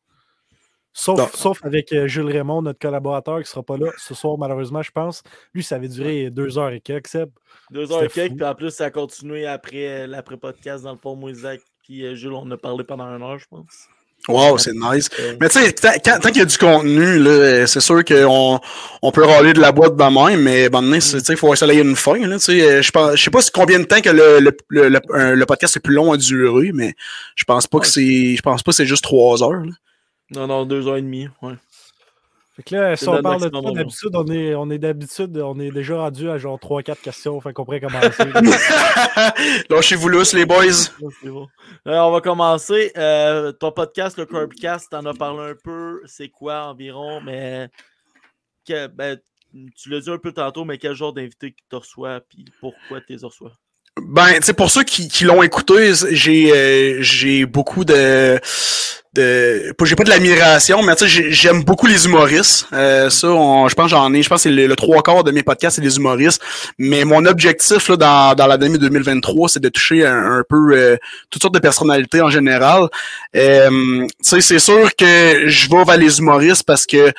Sauf, 0.93 1.17
Non. 1.19 1.29
sauf 1.33 1.59
avec 1.63 1.93
euh, 1.93 2.07
Jules 2.07 2.25
Raymond, 2.25 2.61
notre 2.63 2.79
collaborateur, 2.79 3.41
qui 3.41 3.49
sera 3.49 3.63
pas 3.63 3.77
là 3.77 3.87
ce 3.97 4.13
soir, 4.13 4.37
malheureusement, 4.37 4.81
je 4.81 4.91
pense. 4.91 5.23
Lui, 5.53 5.63
ça 5.63 5.75
avait 5.75 5.87
duré 5.87 6.29
2 6.29 6.57
heures 6.57 6.71
et 6.71 6.81
quelques, 6.81 7.07
Seb. 7.07 7.29
Deux 7.71 7.91
heures 7.91 8.03
et 8.03 8.07
quelques, 8.09 8.31
fou. 8.31 8.37
puis 8.37 8.45
en 8.45 8.55
plus, 8.55 8.71
ça 8.71 8.85
a 8.85 8.89
continué 8.91 9.45
après 9.47 9.87
euh, 10.03 10.07
l'après-podcast 10.07 10.83
dans 10.83 10.91
le 10.91 10.97
pont 10.97 11.15
Moïsac. 11.15 11.61
Puis 11.83 12.05
euh, 12.05 12.15
Jules, 12.15 12.33
on 12.33 12.49
a 12.51 12.57
parlé 12.57 12.83
pendant 12.83 13.05
une 13.05 13.23
heure, 13.23 13.39
je 13.39 13.45
pense. 13.49 13.87
Wow, 14.27 14.57
c'est 14.59 14.73
nice. 14.73 15.09
Mais 15.39 15.49
tu 15.49 15.59
sais, 15.59 15.71
tant, 15.73 16.19
qu'il 16.29 16.37
y 16.37 16.41
a 16.41 16.45
du 16.45 16.57
contenu, 16.59 17.17
là, 17.17 17.65
c'est 17.65 17.79
sûr 17.79 18.05
qu'on 18.05 18.59
on 19.01 19.11
peut 19.11 19.23
râler 19.25 19.53
de 19.53 19.59
la 19.59 19.71
boîte 19.71 19.93
mais 20.37 20.69
bon, 20.69 20.83
donné, 20.83 21.01
c'est- 21.01 21.17
tu 21.19 21.25
sais, 21.25 21.33
il 21.33 21.37
faut 21.37 21.51
essayer 21.51 21.81
une 21.81 21.95
fin. 21.95 22.19
Là, 22.27 22.35
tu 22.37 22.43
sais, 22.45 22.83
je 22.83 22.91
pense, 22.91 23.15
je 23.15 23.23
sais 23.23 23.31
pas 23.31 23.41
si 23.41 23.49
combien 23.49 23.79
de 23.79 23.85
temps 23.85 23.99
que 23.99 24.11
le, 24.11 24.39
le, 24.39 24.55
le, 24.69 25.35
le- 25.35 25.45
podcast 25.47 25.77
est 25.77 25.79
plus 25.79 25.95
long 25.95 26.11
à 26.11 26.17
durer, 26.17 26.71
mais 26.71 26.93
je 27.35 27.45
pense 27.45 27.65
pas 27.65 27.79
que 27.79 27.87
c'est, 27.87 28.35
je 28.35 28.41
pense 28.43 28.61
pas 28.61 28.71
que 28.71 28.75
c'est 28.75 28.85
juste 28.85 29.03
trois 29.03 29.41
heures. 29.41 29.65
là. 29.65 29.71
Non, 30.31 30.47
non, 30.47 30.65
deux 30.65 30.87
heures 30.87 30.97
et 30.97 31.01
demie. 31.01 31.27
Ouais. 31.41 31.55
Fait 32.55 32.63
que 32.63 32.75
là, 32.75 32.95
si 32.97 33.07
on 33.07 33.21
parle 33.21 33.49
de 33.49 33.49
ça, 33.49 33.71
d'habitude, 33.71 34.09
on 34.13 34.27
est, 34.27 34.55
on 34.55 34.69
est 34.69 34.77
d'habitude, 34.77 35.37
on 35.37 35.57
est 35.59 35.71
déjà 35.71 35.97
rendu 35.97 36.29
à 36.29 36.37
genre 36.37 36.59
3-4 36.59 36.99
questions, 36.99 37.39
fait 37.39 37.53
qu'on 37.53 37.63
pourrait 37.63 37.79
commencer. 37.79 38.23
Lâchez-vous 39.69 40.09
lousse, 40.09 40.33
les 40.33 40.45
boys. 40.45 40.89
Bon. 41.23 41.47
On 41.85 42.11
va 42.11 42.19
commencer. 42.21 42.91
Euh, 42.97 43.53
ton 43.53 43.71
podcast, 43.71 44.17
le 44.17 44.25
Curbcast, 44.25 44.89
t'en 44.91 45.05
as 45.05 45.13
parlé 45.13 45.51
un 45.51 45.55
peu. 45.63 46.01
C'est 46.05 46.27
quoi 46.29 46.65
environ? 46.65 47.21
Mais 47.21 47.69
que- 48.67 48.87
ben, 48.87 49.17
tu 49.75 49.89
l'as 49.89 50.01
dit 50.01 50.09
un 50.09 50.17
peu 50.17 50.33
tantôt, 50.33 50.65
mais 50.65 50.77
quel 50.77 50.93
genre 50.93 51.13
d'invité 51.13 51.51
que 51.51 51.61
tu 51.69 51.75
reçois 51.75 52.19
puis 52.21 52.45
pourquoi 52.59 52.99
tu 53.01 53.13
les 53.13 53.23
reçois? 53.23 53.53
Ben, 53.99 54.27
tu 54.35 54.43
sais, 54.43 54.53
pour 54.53 54.71
ceux 54.71 54.83
qui, 54.83 55.09
qui 55.09 55.25
l'ont 55.25 55.43
écouté, 55.43 55.91
j'ai 56.11 56.51
euh, 56.55 57.45
beaucoup 57.45 57.83
de 57.83 58.39
de 59.13 59.73
j'ai 59.83 59.95
pas 59.97 60.05
de 60.05 60.09
l'admiration, 60.09 60.81
mais 60.83 60.95
tu 60.95 61.03
sais, 61.03 61.09
j'ai- 61.09 61.31
j'aime 61.33 61.65
beaucoup 61.65 61.85
les 61.87 62.05
humoristes. 62.05 62.67
Euh, 62.71 63.09
ça, 63.09 63.27
je 63.27 63.73
pense 63.75 63.89
j'en 63.91 64.13
ai, 64.13 64.23
je 64.23 64.29
pense 64.29 64.43
que 64.45 64.49
le, 64.49 64.67
le 64.67 64.75
trois 64.77 65.03
quarts 65.03 65.25
de 65.25 65.31
mes 65.31 65.43
podcasts, 65.43 65.75
c'est 65.75 65.81
des 65.81 65.97
humoristes. 65.97 66.41
Mais 66.77 67.03
mon 67.03 67.25
objectif 67.25 67.89
là, 67.89 67.97
dans, 67.97 68.33
dans 68.35 68.47
l'année 68.47 68.77
2023, 68.77 69.49
c'est 69.49 69.59
de 69.59 69.67
toucher 69.67 70.05
un, 70.05 70.37
un 70.39 70.43
peu 70.47 70.71
euh, 70.71 70.95
toutes 71.29 71.41
sortes 71.41 71.53
de 71.53 71.59
personnalités 71.59 72.21
en 72.21 72.29
général. 72.29 72.87
Euh, 73.35 74.07
tu 74.07 74.07
sais, 74.21 74.39
c'est 74.39 74.59
sûr 74.59 74.95
que 74.95 75.43
je 75.47 75.69
vais 75.69 75.83
vers 75.83 75.97
les 75.97 76.19
humoristes 76.19 76.63
parce 76.65 76.85
que 76.85 77.11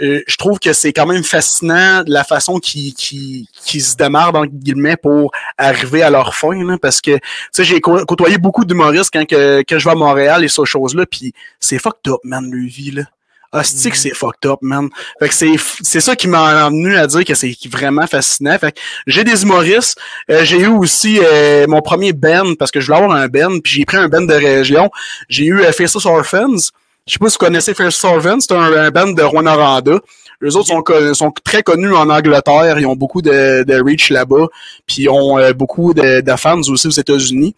euh, 0.00 0.22
je 0.26 0.36
trouve 0.36 0.58
que 0.58 0.72
c'est 0.72 0.92
quand 0.92 1.06
même 1.06 1.22
fascinant 1.22 2.02
la 2.06 2.24
façon 2.24 2.58
qu'ils 2.58 2.94
qui, 2.94 3.48
qui 3.64 3.80
se 3.80 3.96
démarrent, 3.96 4.34
entre 4.34 4.52
guillemets, 4.52 4.96
pour 4.96 5.30
arriver 5.56 6.02
à 6.02 6.10
leur 6.10 6.34
fin, 6.34 6.54
là, 6.64 6.76
parce 6.80 7.00
que, 7.00 7.12
tu 7.16 7.20
sais, 7.52 7.64
j'ai 7.64 7.80
cô- 7.80 8.04
côtoyé 8.04 8.38
beaucoup 8.38 8.64
d'humoristes 8.64 9.10
quand 9.12 9.24
que, 9.24 9.62
que 9.62 9.78
je 9.78 9.84
vais 9.84 9.92
à 9.92 9.94
Montréal 9.94 10.44
et 10.44 10.48
ces 10.48 10.64
choses-là, 10.64 11.06
puis 11.06 11.32
c'est 11.60 11.78
fucked 11.78 12.12
up, 12.12 12.20
man, 12.24 12.50
le 12.50 12.66
vie, 12.66 12.90
là. 12.90 13.02
Hostie 13.56 13.88
que 13.88 13.96
c'est 13.96 14.14
fucked 14.14 14.50
up, 14.50 14.58
man. 14.62 14.88
Fait 15.20 15.28
que 15.28 15.34
c'est, 15.34 15.54
c'est 15.80 16.00
ça 16.00 16.16
qui 16.16 16.26
m'a 16.26 16.64
amené 16.66 16.96
à 16.96 17.06
dire 17.06 17.24
que 17.24 17.34
c'est 17.36 17.56
vraiment 17.70 18.04
fascinant. 18.08 18.58
Fait 18.58 18.72
que 18.72 18.80
j'ai 19.06 19.22
des 19.22 19.44
humoristes. 19.44 19.96
Euh, 20.28 20.44
j'ai 20.44 20.58
eu 20.58 20.66
aussi 20.66 21.20
euh, 21.22 21.64
mon 21.68 21.80
premier 21.80 22.12
band, 22.12 22.56
parce 22.58 22.72
que 22.72 22.80
je 22.80 22.86
voulais 22.86 22.98
avoir 23.04 23.16
un 23.16 23.28
band, 23.28 23.60
puis 23.60 23.74
j'ai 23.74 23.84
pris 23.84 23.96
un 23.96 24.08
band 24.08 24.22
de 24.22 24.34
région. 24.34 24.90
J'ai 25.28 25.44
eu 25.44 25.60
euh, 25.60 25.70
Faceless 25.70 26.04
Orphans. 26.04 26.56
Je 27.06 27.12
sais 27.12 27.18
pas 27.18 27.28
si 27.28 27.34
vous 27.38 27.46
connaissez 27.46 27.74
Faceless 27.74 28.04
Orphans, 28.04 28.40
c'est 28.40 28.54
un, 28.54 28.72
un 28.72 28.90
band 28.90 29.12
de 29.12 29.22
Rwanda. 29.22 30.00
Eux 30.42 30.56
autres 30.56 31.14
sont, 31.14 31.32
très 31.44 31.62
connus 31.62 31.94
en 31.94 32.08
Angleterre. 32.10 32.78
Ils 32.78 32.86
ont 32.86 32.96
beaucoup 32.96 33.22
de, 33.22 33.62
de 33.62 33.82
reach 33.82 34.10
là-bas. 34.10 34.46
Puis 34.86 35.02
ils 35.02 35.08
ont 35.08 35.38
euh, 35.38 35.52
beaucoup 35.52 35.94
de, 35.94 36.20
de 36.20 36.36
fans 36.36 36.60
aussi 36.60 36.86
aux 36.86 36.90
États-Unis. 36.90 37.54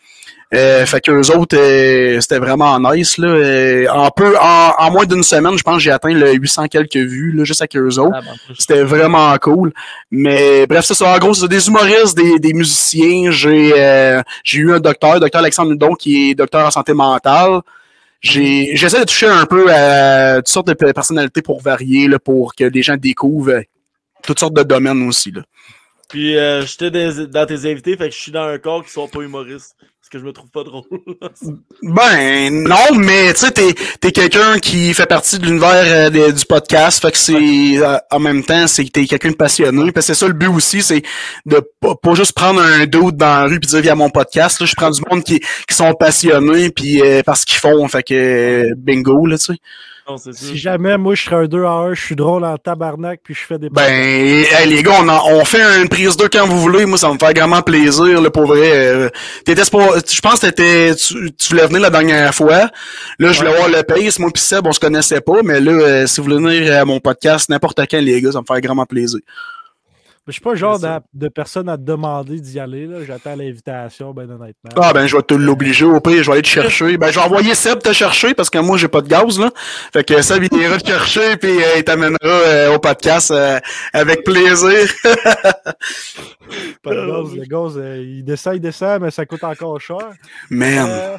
Euh, 0.54 0.86
fait 0.86 1.00
que 1.00 1.10
eux 1.10 1.36
autres, 1.36 1.56
euh, 1.56 2.20
c'était 2.20 2.38
vraiment 2.38 2.78
nice. 2.78 3.18
Là. 3.18 3.92
En, 3.92 4.10
peu, 4.10 4.36
en, 4.38 4.72
en 4.78 4.90
moins 4.92 5.04
d'une 5.04 5.24
semaine, 5.24 5.58
je 5.58 5.62
pense 5.62 5.76
que 5.76 5.82
j'ai 5.82 5.90
atteint 5.90 6.12
le 6.12 6.32
800 6.34 6.68
quelques 6.68 6.96
vues 6.96 7.32
là, 7.32 7.42
juste 7.44 7.60
avec 7.60 7.76
eux 7.76 7.98
autres. 7.98 8.14
Ah, 8.14 8.20
ben, 8.20 8.54
C'était 8.56 8.82
vraiment 8.82 9.36
cool. 9.38 9.72
Mais 10.10 10.66
bref, 10.66 10.84
c'est 10.84 10.94
ça. 10.94 11.14
En 11.14 11.18
gros, 11.18 11.34
c'est 11.34 11.48
des 11.48 11.66
humoristes, 11.66 12.16
des, 12.16 12.38
des 12.38 12.52
musiciens. 12.52 13.30
J'ai 13.32 14.22
eu 14.54 14.72
un 14.72 14.80
docteur, 14.80 15.18
docteur 15.18 15.40
Alexandre 15.40 15.70
Nudon, 15.70 15.94
qui 15.94 16.30
est 16.30 16.34
docteur 16.34 16.66
en 16.66 16.70
santé 16.70 16.92
mentale. 16.94 17.60
J'essaie 18.20 19.00
de 19.00 19.04
toucher 19.04 19.26
un 19.26 19.46
peu 19.46 19.72
à 19.72 20.36
toutes 20.36 20.48
sortes 20.48 20.66
de 20.68 20.72
pe- 20.74 20.92
personnalités 20.92 21.42
pour 21.42 21.60
varier, 21.60 22.08
là, 22.08 22.18
pour 22.18 22.54
que 22.54 22.64
les 22.64 22.82
gens 22.82 22.96
découvrent 22.96 23.62
toutes 24.22 24.38
sortes 24.40 24.54
de 24.54 24.62
domaines 24.62 25.06
aussi. 25.06 25.30
Là. 25.30 25.42
Puis 26.08 26.36
euh, 26.36 26.64
j'étais 26.64 26.90
dans 27.26 27.46
tes 27.46 27.70
invités, 27.70 27.96
fait 27.96 28.08
que 28.08 28.14
je 28.14 28.20
suis 28.20 28.32
dans 28.32 28.44
un 28.44 28.58
corps 28.58 28.84
qui 28.84 28.90
sont 28.90 29.08
pas 29.08 29.20
humoristes. 29.20 29.76
Parce 30.06 30.12
que 30.12 30.18
je 30.20 30.24
me 30.24 30.32
trouve 30.32 30.50
pas 30.50 30.62
drôle. 30.62 30.84
Ben 31.82 32.62
non, 32.62 32.94
mais 32.94 33.32
tu 33.34 33.40
sais, 33.40 33.50
t'es 33.50 33.74
es, 34.04 34.12
quelqu'un 34.12 34.60
qui 34.60 34.94
fait 34.94 35.06
partie 35.06 35.36
de 35.36 35.46
l'univers 35.46 36.12
euh, 36.14 36.30
du 36.30 36.44
podcast, 36.44 37.02
fait 37.02 37.10
que 37.10 37.18
c'est 37.18 37.78
euh, 37.78 37.98
en 38.12 38.20
même 38.20 38.44
temps, 38.44 38.68
c'est 38.68 38.84
que 38.84 38.90
t'es 38.90 39.06
quelqu'un 39.06 39.32
de 39.32 39.34
passionné. 39.34 39.90
Parce 39.90 40.06
que 40.06 40.14
c'est 40.14 40.20
ça 40.20 40.28
le 40.28 40.34
but 40.34 40.46
aussi, 40.46 40.80
c'est 40.80 41.02
de 41.44 41.60
pas, 41.80 41.96
pas 41.96 42.14
juste 42.14 42.34
prendre 42.34 42.60
un 42.60 42.86
doute 42.86 43.16
dans 43.16 43.26
la 43.26 43.44
rue 43.46 43.58
puis 43.58 43.68
dire 43.68 43.80
via 43.80 43.96
mon 43.96 44.08
podcast. 44.08 44.60
Là, 44.60 44.66
je 44.66 44.76
prends 44.76 44.92
du 44.92 45.02
monde 45.10 45.24
qui, 45.24 45.40
qui 45.40 45.74
sont 45.74 45.92
passionnés 45.94 46.70
puis 46.70 47.02
euh, 47.02 47.24
parce 47.26 47.44
qu'ils 47.44 47.58
font, 47.58 47.88
fait 47.88 48.04
que 48.04 48.14
euh, 48.14 48.74
bingo 48.76 49.26
là, 49.26 49.38
tu 49.38 49.46
sais. 49.46 49.58
Non, 50.08 50.16
c'est 50.18 50.32
sûr. 50.34 50.48
si 50.48 50.56
jamais, 50.56 50.96
moi, 50.98 51.14
je 51.14 51.22
serais 51.24 51.36
un 51.36 51.46
2 51.46 51.64
à 51.64 51.70
1, 51.70 51.94
je 51.94 52.00
suis 52.02 52.16
drôle 52.16 52.44
en 52.44 52.56
tabarnak, 52.58 53.20
puis 53.22 53.34
je 53.34 53.40
fais 53.40 53.58
des. 53.58 53.68
Ben, 53.70 53.82
hey, 53.90 54.66
les 54.68 54.82
gars, 54.82 54.94
on, 55.02 55.08
en- 55.08 55.30
on 55.32 55.44
fait 55.44 55.60
une 55.80 55.88
prise 55.88 56.16
2 56.16 56.28
quand 56.28 56.46
vous 56.46 56.60
voulez. 56.60 56.86
Moi, 56.86 56.98
ça 56.98 57.12
me 57.12 57.18
fait 57.18 57.38
vraiment 57.38 57.62
plaisir, 57.62 58.20
là, 58.20 58.30
pour 58.30 58.46
vrai. 58.46 58.70
Euh, 58.72 59.08
t'étais 59.44 59.62
pas, 59.70 59.88
je 60.08 60.20
pense 60.20 60.40
que 60.40 60.46
t'étais, 60.46 60.94
tu, 60.94 61.32
tu 61.32 61.48
voulais 61.48 61.66
venir 61.66 61.80
la 61.80 61.90
dernière 61.90 62.34
fois. 62.34 62.70
Là, 63.18 63.32
je 63.32 63.38
voulais 63.38 63.56
voir 63.56 63.68
le 63.68 63.82
pace. 63.82 64.18
Moi 64.18 64.30
pis 64.32 64.40
Seb, 64.40 64.66
on 64.66 64.72
se 64.72 64.80
connaissait 64.80 65.20
pas. 65.20 65.42
Mais 65.42 65.60
là, 65.60 65.72
euh, 65.72 66.06
si 66.06 66.20
vous 66.20 66.24
voulez 66.24 66.36
venir 66.60 66.80
à 66.80 66.84
mon 66.84 67.00
podcast, 67.00 67.48
n'importe 67.48 67.80
quand, 67.90 67.98
les 68.00 68.20
gars, 68.22 68.32
ça 68.32 68.40
me 68.40 68.44
fait 68.46 68.66
vraiment 68.66 68.86
plaisir. 68.86 69.20
Je 70.26 70.32
suis 70.32 70.40
pas 70.40 70.50
le 70.50 70.56
genre 70.56 70.80
de, 70.80 70.88
de 71.14 71.28
personne 71.28 71.68
à 71.68 71.76
te 71.76 71.82
demander 71.82 72.40
d'y 72.40 72.58
aller. 72.58 72.86
là. 72.86 73.04
J'attends 73.04 73.36
l'invitation, 73.36 74.12
ben 74.12 74.24
honnêtement. 74.28 74.70
Ah, 74.76 74.92
ben, 74.92 75.06
je 75.06 75.14
vais 75.16 75.22
te 75.22 75.34
l'obliger. 75.34 75.84
Au 75.84 76.00
pire, 76.00 76.20
je 76.22 76.26
vais 76.28 76.32
aller 76.32 76.42
te 76.42 76.48
chercher. 76.48 76.96
Ben, 76.96 77.10
je 77.10 77.18
vais 77.20 77.24
envoyer 77.24 77.54
Seb 77.54 77.78
te 77.80 77.92
chercher 77.92 78.34
parce 78.34 78.50
que 78.50 78.58
moi, 78.58 78.76
j'ai 78.76 78.88
pas 78.88 79.02
de 79.02 79.08
gaz, 79.08 79.38
là. 79.38 79.52
Fait 79.92 80.02
que 80.02 80.20
Seb, 80.22 80.42
il 80.50 80.58
ira 80.60 80.78
te 80.78 80.86
chercher 80.88 81.36
puis 81.36 81.50
euh, 81.62 81.76
il 81.78 81.84
t'amènera 81.84 82.16
euh, 82.24 82.74
au 82.74 82.78
podcast 82.80 83.30
euh, 83.30 83.60
avec 83.92 84.24
plaisir. 84.24 84.88
Pas 86.82 86.90
de 86.94 87.06
gaz. 87.06 87.34
Le 87.36 87.44
gaz, 87.44 87.72
euh, 87.76 88.02
il 88.02 88.24
descend, 88.24 88.54
il 88.56 88.60
descend, 88.60 89.02
mais 89.02 89.10
ça 89.10 89.26
coûte 89.26 89.44
encore 89.44 89.80
cher. 89.80 89.98
Man. 90.50 90.88
Euh, 90.90 91.16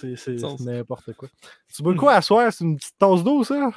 c'est 0.00 0.16
c'est 0.16 0.36
n'importe 0.60 1.12
quoi. 1.16 1.28
Tu 1.74 1.82
bois 1.82 1.94
quoi 1.94 2.14
à 2.14 2.22
soir? 2.22 2.52
C'est 2.52 2.64
une 2.64 2.76
petite 2.76 2.94
tasse 2.98 3.22
d'eau, 3.22 3.44
ça? 3.44 3.70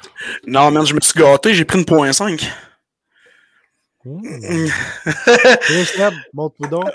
Non, 0.46 0.70
man, 0.70 0.84
je 0.84 0.92
me 0.94 1.00
suis 1.00 1.18
gâté. 1.18 1.54
J'ai 1.54 1.64
pris 1.64 1.78
une 1.78 1.84
point 1.84 2.12
5. 2.12 2.44
Mmh. 4.04 4.66
Montre-moi 6.34 6.68
donc. 6.70 6.90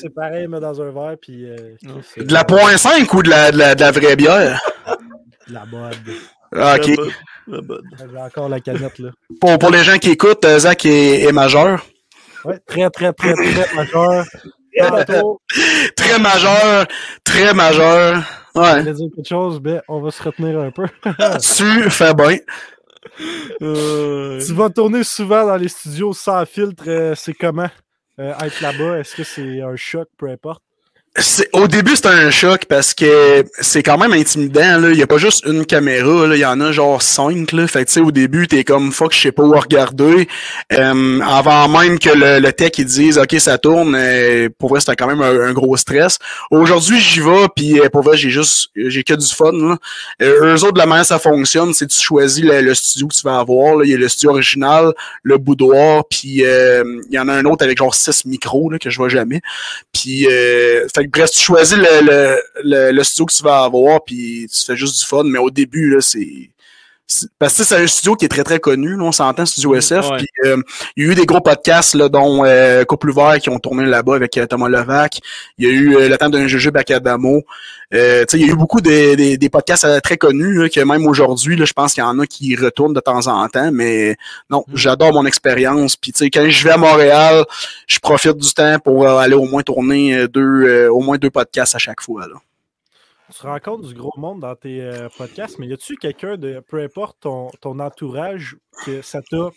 c'est 0.00 0.14
pareil, 0.14 0.46
mais 0.48 0.60
dans 0.60 0.80
un 0.80 0.90
verre, 0.92 1.16
puis. 1.20 1.44
euh, 1.46 1.56
c'est 2.14 2.24
De 2.26 2.32
la 2.32 2.44
point 2.44 2.76
5 2.76 3.12
ou 3.14 3.22
de 3.22 3.30
la, 3.30 3.50
de 3.50 3.58
la, 3.58 3.74
de 3.74 3.80
la 3.80 3.90
vraie 3.90 4.14
bière? 4.16 4.60
de 5.48 5.54
la 5.54 5.64
mode. 5.66 5.94
Ah, 6.54 6.76
ok. 6.76 6.92
J'ai 7.48 8.18
encore 8.18 8.48
la 8.48 8.60
canette, 8.60 8.98
là. 8.98 9.10
Pour, 9.40 9.58
pour 9.58 9.70
les 9.70 9.84
gens 9.84 9.98
qui 9.98 10.10
écoutent, 10.10 10.44
euh, 10.44 10.58
Zach 10.58 10.84
est, 10.86 11.22
est 11.22 11.32
majeur. 11.32 11.84
Ouais, 12.44 12.58
très, 12.66 12.88
très, 12.90 13.12
très, 13.12 13.32
très 13.34 13.74
majeur. 13.74 14.24
Très 15.96 16.18
majeur, 16.18 16.86
très 17.24 17.54
majeur. 17.54 18.22
je 18.54 18.60
Ouais. 18.60 18.80
voulais 18.80 18.92
dire 18.92 19.08
quelque 19.16 19.26
chose, 19.28 19.58
mais 19.64 19.80
on 19.88 20.00
va 20.02 20.10
se 20.10 20.22
retenir 20.22 20.58
un 20.60 20.70
peu. 20.70 20.84
Tu 21.40 21.90
fais 21.90 22.12
bien. 22.12 22.36
Euh, 23.62 24.44
tu 24.44 24.52
vas 24.52 24.70
tourner 24.70 25.04
souvent 25.04 25.46
dans 25.46 25.56
les 25.56 25.68
studios 25.68 26.12
sans 26.12 26.44
filtre. 26.44 26.84
euh, 26.88 27.14
c'est 27.14 27.32
comment 27.32 27.70
euh, 28.18 28.34
être 28.38 28.60
là-bas? 28.60 28.98
Est-ce 28.98 29.16
que 29.16 29.24
c'est 29.24 29.62
un 29.62 29.76
choc, 29.76 30.08
peu 30.18 30.28
importe? 30.28 30.62
C'est- 31.18 31.48
Au 31.54 31.66
début, 31.66 31.96
c'était 31.96 32.08
un 32.08 32.30
choc 32.30 32.66
parce 32.68 32.92
que 32.92 33.42
c'est 33.60 33.82
quand 33.82 33.96
même 33.96 34.12
intimidant. 34.12 34.78
Là. 34.78 34.90
Il 34.90 34.96
n'y 34.96 35.02
a 35.02 35.06
pas 35.06 35.16
juste 35.16 35.44
une 35.46 35.64
caméra, 35.64 36.26
là. 36.26 36.36
il 36.36 36.40
y 36.40 36.44
en 36.44 36.60
a 36.60 36.72
genre 36.72 37.00
cinq. 37.00 37.52
Là. 37.52 37.66
Fait 37.66 37.86
que, 37.86 38.00
au 38.00 38.10
début, 38.10 38.46
t'es 38.48 38.64
comme 38.64 38.92
fuck, 38.92 39.14
je 39.14 39.20
sais 39.20 39.32
pas 39.32 39.42
où 39.42 39.52
regarder. 39.52 40.28
Euh, 40.74 41.20
avant 41.20 41.68
même 41.68 41.98
que 41.98 42.10
le, 42.10 42.38
le 42.40 42.52
tech 42.52 42.72
il 42.76 42.84
dise 42.84 43.16
OK, 43.18 43.34
ça 43.38 43.56
tourne, 43.56 43.94
euh, 43.98 44.50
pour 44.58 44.68
vrai, 44.68 44.80
c'était 44.80 44.94
quand 44.96 45.06
même 45.06 45.22
un, 45.22 45.52
gros 45.54 45.74
stress. 45.78 46.18
Aujourd'hui, 46.50 47.00
j'y 47.00 47.20
vais, 47.20 47.46
puis 47.54 47.80
euh, 47.80 47.88
pour 47.88 48.02
vrai, 48.02 48.18
j'ai 48.18 48.28
juste 48.28 48.68
j'ai 48.76 49.02
que 49.02 49.14
du 49.14 49.26
fun. 49.26 49.52
Là. 49.52 49.78
Euh, 50.20 50.54
eux 50.54 50.64
autres, 50.64 50.76
la 50.76 50.84
manière 50.86 51.06
ça 51.06 51.18
fonctionne, 51.18 51.72
c'est 51.72 51.86
tu 51.86 51.98
choisis 51.98 52.44
le, 52.44 52.60
le 52.60 52.74
studio 52.74 53.08
que 53.08 53.14
tu 53.14 53.22
vas 53.22 53.38
avoir. 53.38 53.76
Là. 53.76 53.84
Il 53.86 53.90
y 53.90 53.94
a 53.94 53.98
le 53.98 54.08
studio 54.08 54.30
original, 54.32 54.92
le 55.22 55.38
boudoir, 55.38 56.04
puis 56.10 56.42
il 56.42 57.06
y 57.10 57.18
en 57.18 57.28
a 57.28 57.32
un 57.32 57.44
autre 57.46 57.64
avec 57.64 57.78
genre 57.78 57.94
six 57.94 58.26
micros 58.26 58.68
là, 58.68 58.78
que 58.78 58.90
je 58.90 58.98
vois 58.98 59.08
jamais. 59.08 59.40
Puis, 59.94 60.26
bref, 61.08 61.30
tu 61.30 61.40
choisis 61.40 61.76
le, 61.76 61.84
le, 62.02 62.42
le, 62.64 62.92
le 62.92 63.04
studio 63.04 63.26
que 63.26 63.34
tu 63.34 63.42
vas 63.42 63.64
avoir, 63.64 64.02
puis 64.04 64.48
tu 64.52 64.64
fais 64.64 64.76
juste 64.76 64.98
du 65.00 65.04
fun. 65.04 65.24
Mais 65.24 65.38
au 65.38 65.50
début, 65.50 65.90
là, 65.90 66.00
c'est. 66.00 66.50
Parce 67.38 67.56
que 67.56 67.62
c'est 67.64 67.76
un 67.76 67.86
studio 67.86 68.16
qui 68.16 68.24
est 68.24 68.28
très 68.28 68.42
très 68.42 68.58
connu, 68.58 68.96
là, 68.96 69.04
on 69.04 69.12
s'entend, 69.12 69.46
Studio 69.46 69.76
SF. 69.76 70.10
ouais. 70.10 70.16
Puis 70.18 70.26
euh, 70.44 70.56
il 70.96 71.04
y 71.04 71.08
a 71.08 71.12
eu 71.12 71.14
des 71.14 71.24
gros 71.24 71.40
podcasts, 71.40 71.94
là, 71.94 72.08
dont 72.08 72.44
euh, 72.44 72.84
Couple 72.84 73.10
Ouvert 73.10 73.38
qui 73.38 73.48
ont 73.48 73.60
tourné 73.60 73.86
là-bas 73.86 74.16
avec 74.16 74.36
euh, 74.38 74.46
Thomas 74.46 74.68
Levac. 74.68 75.20
Il 75.56 75.66
y 75.66 75.70
a 75.70 75.72
eu 75.72 75.96
euh, 75.96 76.08
Le 76.08 76.18
temps 76.18 76.28
d'un 76.28 76.48
jujube 76.48 76.76
à 76.76 76.82
Cadamo. 76.82 77.42
Euh, 77.94 78.24
tu 78.24 78.32
sais, 78.36 78.42
il 78.42 78.46
y 78.46 78.50
a 78.50 78.52
eu 78.52 78.56
beaucoup 78.56 78.80
de- 78.80 79.14
des- 79.14 79.38
des 79.38 79.48
podcasts 79.48 79.84
euh, 79.84 80.00
très 80.00 80.16
connus, 80.16 80.62
là, 80.62 80.68
que 80.68 80.80
même 80.80 81.06
aujourd'hui, 81.06 81.56
je 81.64 81.72
pense 81.72 81.94
qu'il 81.94 82.02
y 82.02 82.06
en 82.06 82.18
a 82.18 82.26
qui 82.26 82.56
retournent 82.56 82.92
de 82.94 83.00
temps 83.00 83.28
en 83.28 83.46
temps. 83.48 83.70
Mais 83.72 84.16
non, 84.50 84.64
Mm. 84.66 84.72
j'adore 84.76 85.12
mon 85.12 85.26
expérience. 85.26 85.94
Puis 85.94 86.10
tu 86.10 86.24
sais, 86.24 86.30
quand 86.30 86.44
je 86.48 86.64
vais 86.64 86.70
à 86.72 86.76
Montréal, 86.76 87.44
je 87.86 88.00
profite 88.00 88.36
du 88.36 88.52
temps 88.52 88.78
pour 88.80 89.06
aller 89.08 89.34
au 89.34 89.44
moins 89.44 89.62
tourner 89.62 90.26
deux, 90.26 90.40
euh, 90.66 90.88
au 90.90 91.00
moins 91.00 91.18
deux 91.18 91.30
podcasts 91.30 91.76
à 91.76 91.78
chaque 91.78 92.00
fois. 92.02 92.22
Là. 92.26 92.34
Tu 93.32 93.46
rencontres 93.46 93.88
du 93.88 93.94
gros 93.94 94.18
monde 94.18 94.40
dans 94.40 94.54
tes 94.54 94.80
euh, 94.80 95.08
podcasts, 95.16 95.58
mais 95.58 95.66
y 95.66 95.72
a-tu 95.72 95.96
quelqu'un 95.96 96.36
de, 96.36 96.60
peu 96.60 96.82
importe 96.82 97.18
ton, 97.20 97.50
entourage, 97.80 98.56
que 98.84 99.02
ça 99.02 99.20
t'a 99.20 99.50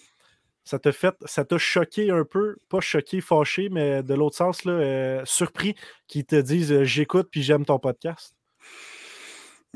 ça 0.64 0.80
fait, 0.92 1.16
ça 1.26 1.46
choqué 1.58 2.12
un 2.12 2.26
peu, 2.26 2.58
pas 2.70 2.80
choqué, 2.80 3.22
fâché, 3.22 3.70
mais 3.70 4.04
de 4.04 4.14
l'autre 4.14 4.36
sens, 4.36 4.66
là, 4.66 4.74
euh, 4.74 5.22
surpris, 5.26 5.76
qui 6.08 6.26
te 6.26 6.36
disent 6.36 6.72
euh, 6.72 6.84
j'écoute 6.84 7.28
puis 7.32 7.42
j'aime 7.42 7.66
ton 7.66 7.80
podcast? 7.80 8.36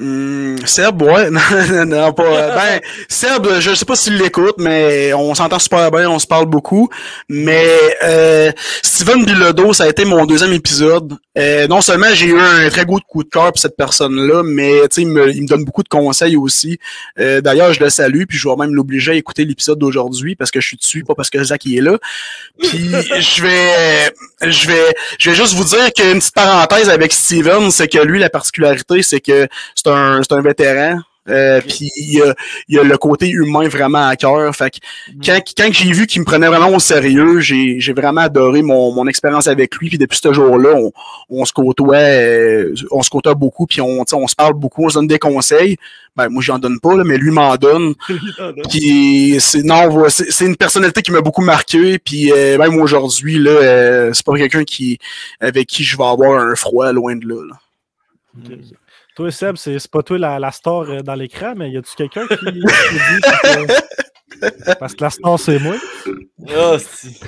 Hum, 0.01 0.57
Seb, 0.65 0.99
ouais. 1.03 1.29
non, 1.29 1.85
non, 1.85 2.13
pas. 2.13 2.23
euh, 2.23 2.55
Ben, 2.55 2.81
Seb, 3.07 3.47
je 3.59 3.75
sais 3.75 3.85
pas 3.85 3.95
s'il 3.95 4.17
l'écoute, 4.17 4.55
mais 4.57 5.13
on 5.13 5.35
s'entend 5.35 5.59
super 5.59 5.91
bien, 5.91 6.09
on 6.09 6.17
se 6.17 6.25
parle 6.25 6.47
beaucoup. 6.47 6.89
Mais 7.29 7.69
euh, 8.03 8.51
Steven 8.81 9.23
Bilodeau, 9.23 9.71
ça 9.73 9.83
a 9.83 9.89
été 9.89 10.03
mon 10.03 10.25
deuxième 10.25 10.51
épisode. 10.51 11.13
Euh, 11.37 11.67
non 11.67 11.81
seulement 11.81 12.07
j'ai 12.13 12.25
eu 12.27 12.39
un 12.39 12.69
très 12.69 12.85
gros 12.85 12.99
coup 13.07 13.23
de 13.23 13.29
cœur 13.29 13.51
pour 13.51 13.59
cette 13.59 13.77
personne-là, 13.77 14.41
mais 14.43 14.81
tu 14.83 14.87
sais, 14.95 15.01
il 15.03 15.09
me, 15.09 15.29
il 15.29 15.43
me 15.43 15.47
donne 15.47 15.63
beaucoup 15.63 15.83
de 15.83 15.89
conseils 15.89 16.37
aussi. 16.37 16.79
Euh, 17.19 17.41
D'ailleurs, 17.41 17.71
je 17.73 17.79
le 17.83 17.91
salue, 17.91 18.23
puis 18.27 18.37
je 18.39 18.49
vais 18.49 18.55
même 18.55 18.73
l'obliger 18.73 19.11
à 19.11 19.15
écouter 19.15 19.45
l'épisode 19.45 19.77
d'aujourd'hui 19.77 20.35
parce 20.35 20.49
que 20.49 20.59
je 20.59 20.65
suis 20.67 20.77
dessus, 20.77 21.03
pas 21.03 21.13
parce 21.13 21.29
que 21.29 21.43
Zach 21.43 21.65
il 21.65 21.77
est 21.77 21.81
là. 21.81 21.99
Puis 22.59 22.89
je 23.19 23.43
vais, 23.43 24.11
je 24.41 24.67
vais, 24.67 24.95
je 25.19 25.29
vais 25.29 25.35
juste 25.35 25.53
vous 25.53 25.65
dire 25.65 25.93
qu'une 25.93 26.17
petite 26.17 26.33
parenthèse 26.33 26.89
avec 26.89 27.13
Steven, 27.13 27.69
c'est 27.69 27.87
que 27.87 27.99
lui, 27.99 28.17
la 28.17 28.31
particularité, 28.31 29.03
c'est 29.03 29.19
que 29.21 29.47
c'est 29.83 29.91
un, 29.91 30.21
c'est 30.23 30.33
un 30.33 30.41
vétéran. 30.41 30.99
Euh, 31.29 31.61
puis 31.61 31.89
il 31.95 32.15
y, 32.15 32.21
a, 32.21 32.35
il 32.67 32.75
y 32.75 32.79
a 32.79 32.83
le 32.83 32.97
côté 32.97 33.29
humain 33.29 33.67
vraiment 33.69 34.07
à 34.07 34.15
cœur. 34.17 34.53
Fait 34.55 34.71
que 34.71 34.77
quand, 35.25 35.39
quand 35.55 35.69
j'ai 35.71 35.91
vu 35.93 36.05
qu'il 36.05 36.21
me 36.21 36.25
prenait 36.25 36.47
vraiment 36.47 36.67
au 36.67 36.79
sérieux, 36.79 37.39
j'ai, 37.39 37.79
j'ai 37.79 37.93
vraiment 37.93 38.21
adoré 38.21 38.61
mon, 38.61 38.91
mon 38.91 39.07
expérience 39.07 39.47
avec 39.47 39.75
lui. 39.77 39.87
Puis 39.87 39.97
depuis 39.97 40.19
ce 40.21 40.33
jour-là, 40.33 40.73
on, 40.75 40.91
on 41.29 41.45
se 41.45 41.53
côtoie, 41.53 41.95
euh, 41.95 42.73
on 42.91 43.01
se 43.01 43.09
côtoie 43.09 43.35
beaucoup, 43.35 43.65
puis 43.67 43.79
on, 43.79 44.03
on 44.11 44.27
se 44.27 44.35
parle 44.35 44.53
beaucoup, 44.53 44.85
on 44.85 44.89
se 44.89 44.95
donne 44.95 45.07
des 45.07 45.19
conseils. 45.19 45.77
Ben 46.15 46.29
moi 46.29 46.43
j'en 46.43 46.59
donne 46.59 46.79
pas, 46.79 46.95
là, 46.95 47.03
mais 47.03 47.17
lui 47.17 47.31
m'en 47.31 47.55
donne. 47.55 47.95
Puis 48.69 49.37
c'est 49.39 49.63
non, 49.63 50.07
c'est 50.09 50.31
c'est 50.31 50.45
une 50.45 50.55
personnalité 50.55 51.01
qui 51.01 51.11
m'a 51.11 51.21
beaucoup 51.21 51.41
marqué. 51.41 51.97
Puis 51.97 52.31
euh, 52.31 52.55
même 52.59 52.79
aujourd'hui 52.79 53.39
là, 53.39 53.49
euh, 53.49 54.13
c'est 54.13 54.23
pas 54.23 54.37
quelqu'un 54.37 54.63
qui 54.63 54.99
avec 55.39 55.65
qui 55.65 55.83
je 55.83 55.97
vais 55.97 56.03
avoir 56.03 56.39
un 56.39 56.53
froid 56.53 56.91
loin 56.91 57.15
de 57.15 57.27
là. 57.27 57.47
là. 57.49 58.55
Toi, 59.15 59.31
Seb, 59.31 59.57
c'est 59.57 59.87
pas 59.91 60.01
toi 60.01 60.17
la, 60.17 60.39
la 60.39 60.51
star 60.51 60.81
euh, 60.89 61.01
dans 61.01 61.13
l'écran, 61.15 61.53
mais 61.55 61.69
y 61.71 61.77
a-tu 61.77 61.95
quelqu'un 61.95 62.25
qui, 62.27 62.51
dit 62.51 62.61
que- 62.61 64.79
Parce 64.79 64.95
que 64.95 65.03
la 65.03 65.09
star, 65.11 65.39
c'est 65.39 65.59
moi. 65.59 65.75
Ah, 66.49 66.77
si. 66.79 67.19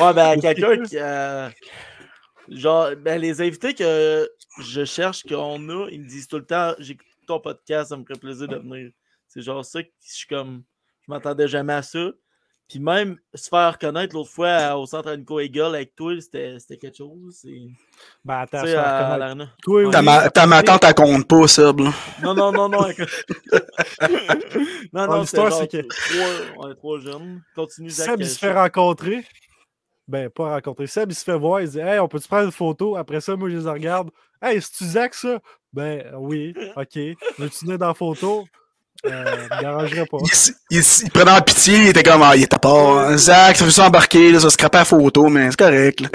Ouais, 0.00 0.12
ben, 0.14 0.40
quelqu'un 0.40 0.82
qui. 0.82 0.98
euh, 0.98 1.48
genre, 2.48 2.90
ben, 2.96 3.20
les 3.20 3.40
invités 3.40 3.74
que 3.74 4.28
je 4.60 4.84
cherche, 4.84 5.22
qu'on 5.22 5.68
a, 5.68 5.88
ils 5.90 6.00
me 6.00 6.08
disent 6.08 6.26
tout 6.26 6.38
le 6.38 6.46
temps 6.46 6.74
j'écoute 6.78 7.06
ton 7.26 7.38
podcast, 7.38 7.90
ça 7.90 7.96
me 7.96 8.04
ferait 8.04 8.18
plaisir 8.18 8.48
de 8.48 8.56
venir. 8.56 8.90
C'est 9.28 9.42
genre 9.42 9.64
ça 9.64 9.82
que 9.82 9.88
je 10.04 10.12
suis 10.12 10.26
comme. 10.26 10.64
Je 11.06 11.12
m'attendais 11.12 11.46
jamais 11.46 11.74
à 11.74 11.82
ça. 11.82 12.10
Puis 12.70 12.78
même 12.78 13.18
se 13.34 13.48
faire 13.48 13.78
connaître 13.80 14.14
l'autre 14.14 14.30
fois 14.30 14.48
à- 14.50 14.76
au 14.76 14.86
centre 14.86 15.12
Nico 15.16 15.40
Eagle 15.40 15.74
avec 15.74 15.96
toi, 15.96 16.12
c'était 16.20 16.56
c'était 16.60 16.76
quelque 16.76 16.98
chose. 16.98 17.38
C'est. 17.42 17.66
Ben, 18.24 18.38
attends, 18.42 18.60
Tu 18.62 18.68
sais, 18.68 18.76
à 18.76 19.18
l'arena. 19.18 19.48
Toi, 19.60 19.82
oui. 19.86 19.90
Ta, 19.90 20.02
ma, 20.02 20.30
ta 20.30 20.46
ma 20.46 20.62
tante, 20.62 20.84
elle 20.84 20.94
compte 20.94 21.26
pas, 21.26 21.48
Seb. 21.48 21.80
Là. 21.80 21.92
Non, 22.22 22.32
non, 22.32 22.52
non, 22.52 22.68
non. 22.68 22.86
écoute. 22.86 23.08
non, 24.92 25.08
non, 25.08 25.20
l'histoire, 25.22 25.52
c'est 25.52 25.66
trois, 25.88 26.26
on 26.58 26.70
est 26.70 26.76
trois 26.76 27.00
jeunes. 27.00 27.42
Continue. 27.56 27.90
Seb, 27.90 28.20
il 28.20 28.26
euh, 28.26 28.28
se 28.28 28.38
fait 28.38 28.52
rencontrer. 28.52 29.26
Ben, 30.06 30.30
pas 30.30 30.50
rencontrer. 30.54 30.86
Seb, 30.86 31.10
il 31.10 31.16
se 31.16 31.24
fait 31.24 31.36
voir. 31.36 31.62
Il 31.62 31.70
dit 31.70 31.80
Hey, 31.80 31.98
on 31.98 32.06
peut-tu 32.06 32.28
prendre 32.28 32.44
une 32.44 32.52
photo? 32.52 32.94
Après 32.94 33.20
ça, 33.20 33.34
moi, 33.34 33.50
je 33.50 33.56
les 33.56 33.68
regarde. 33.68 34.10
Hey, 34.40 34.62
c'est-tu 34.62 34.84
Zach, 34.84 35.14
ça? 35.14 35.40
Ben, 35.72 36.04
oui. 36.18 36.54
OK. 36.76 36.94
Veux-tu 37.36 37.64
venir 37.64 37.78
dans 37.78 37.88
la 37.88 37.94
photo? 37.94 38.44
Euh, 39.06 39.46
dérangerait 39.60 40.06
pas. 40.06 40.18
Il, 40.20 40.76
il, 40.78 40.82
il 41.04 41.10
prenait 41.10 41.30
en 41.30 41.40
pitié, 41.40 41.76
il 41.78 41.88
était 41.88 42.02
comme, 42.02 42.22
ah, 42.22 42.36
il 42.36 42.42
était 42.44 42.58
pas. 42.58 43.06
hein. 43.08 43.16
Zach, 43.16 43.56
ça 43.56 43.64
fait 43.64 43.70
ça 43.70 43.86
embarquer, 43.86 44.32
là, 44.32 44.40
ça 44.40 44.48
se 44.50 44.54
scraper 44.54 44.78
la 44.78 44.84
photo, 44.84 45.28
mais 45.28 45.50
c'est 45.50 45.56
correct. 45.58 46.00
Là. 46.00 46.08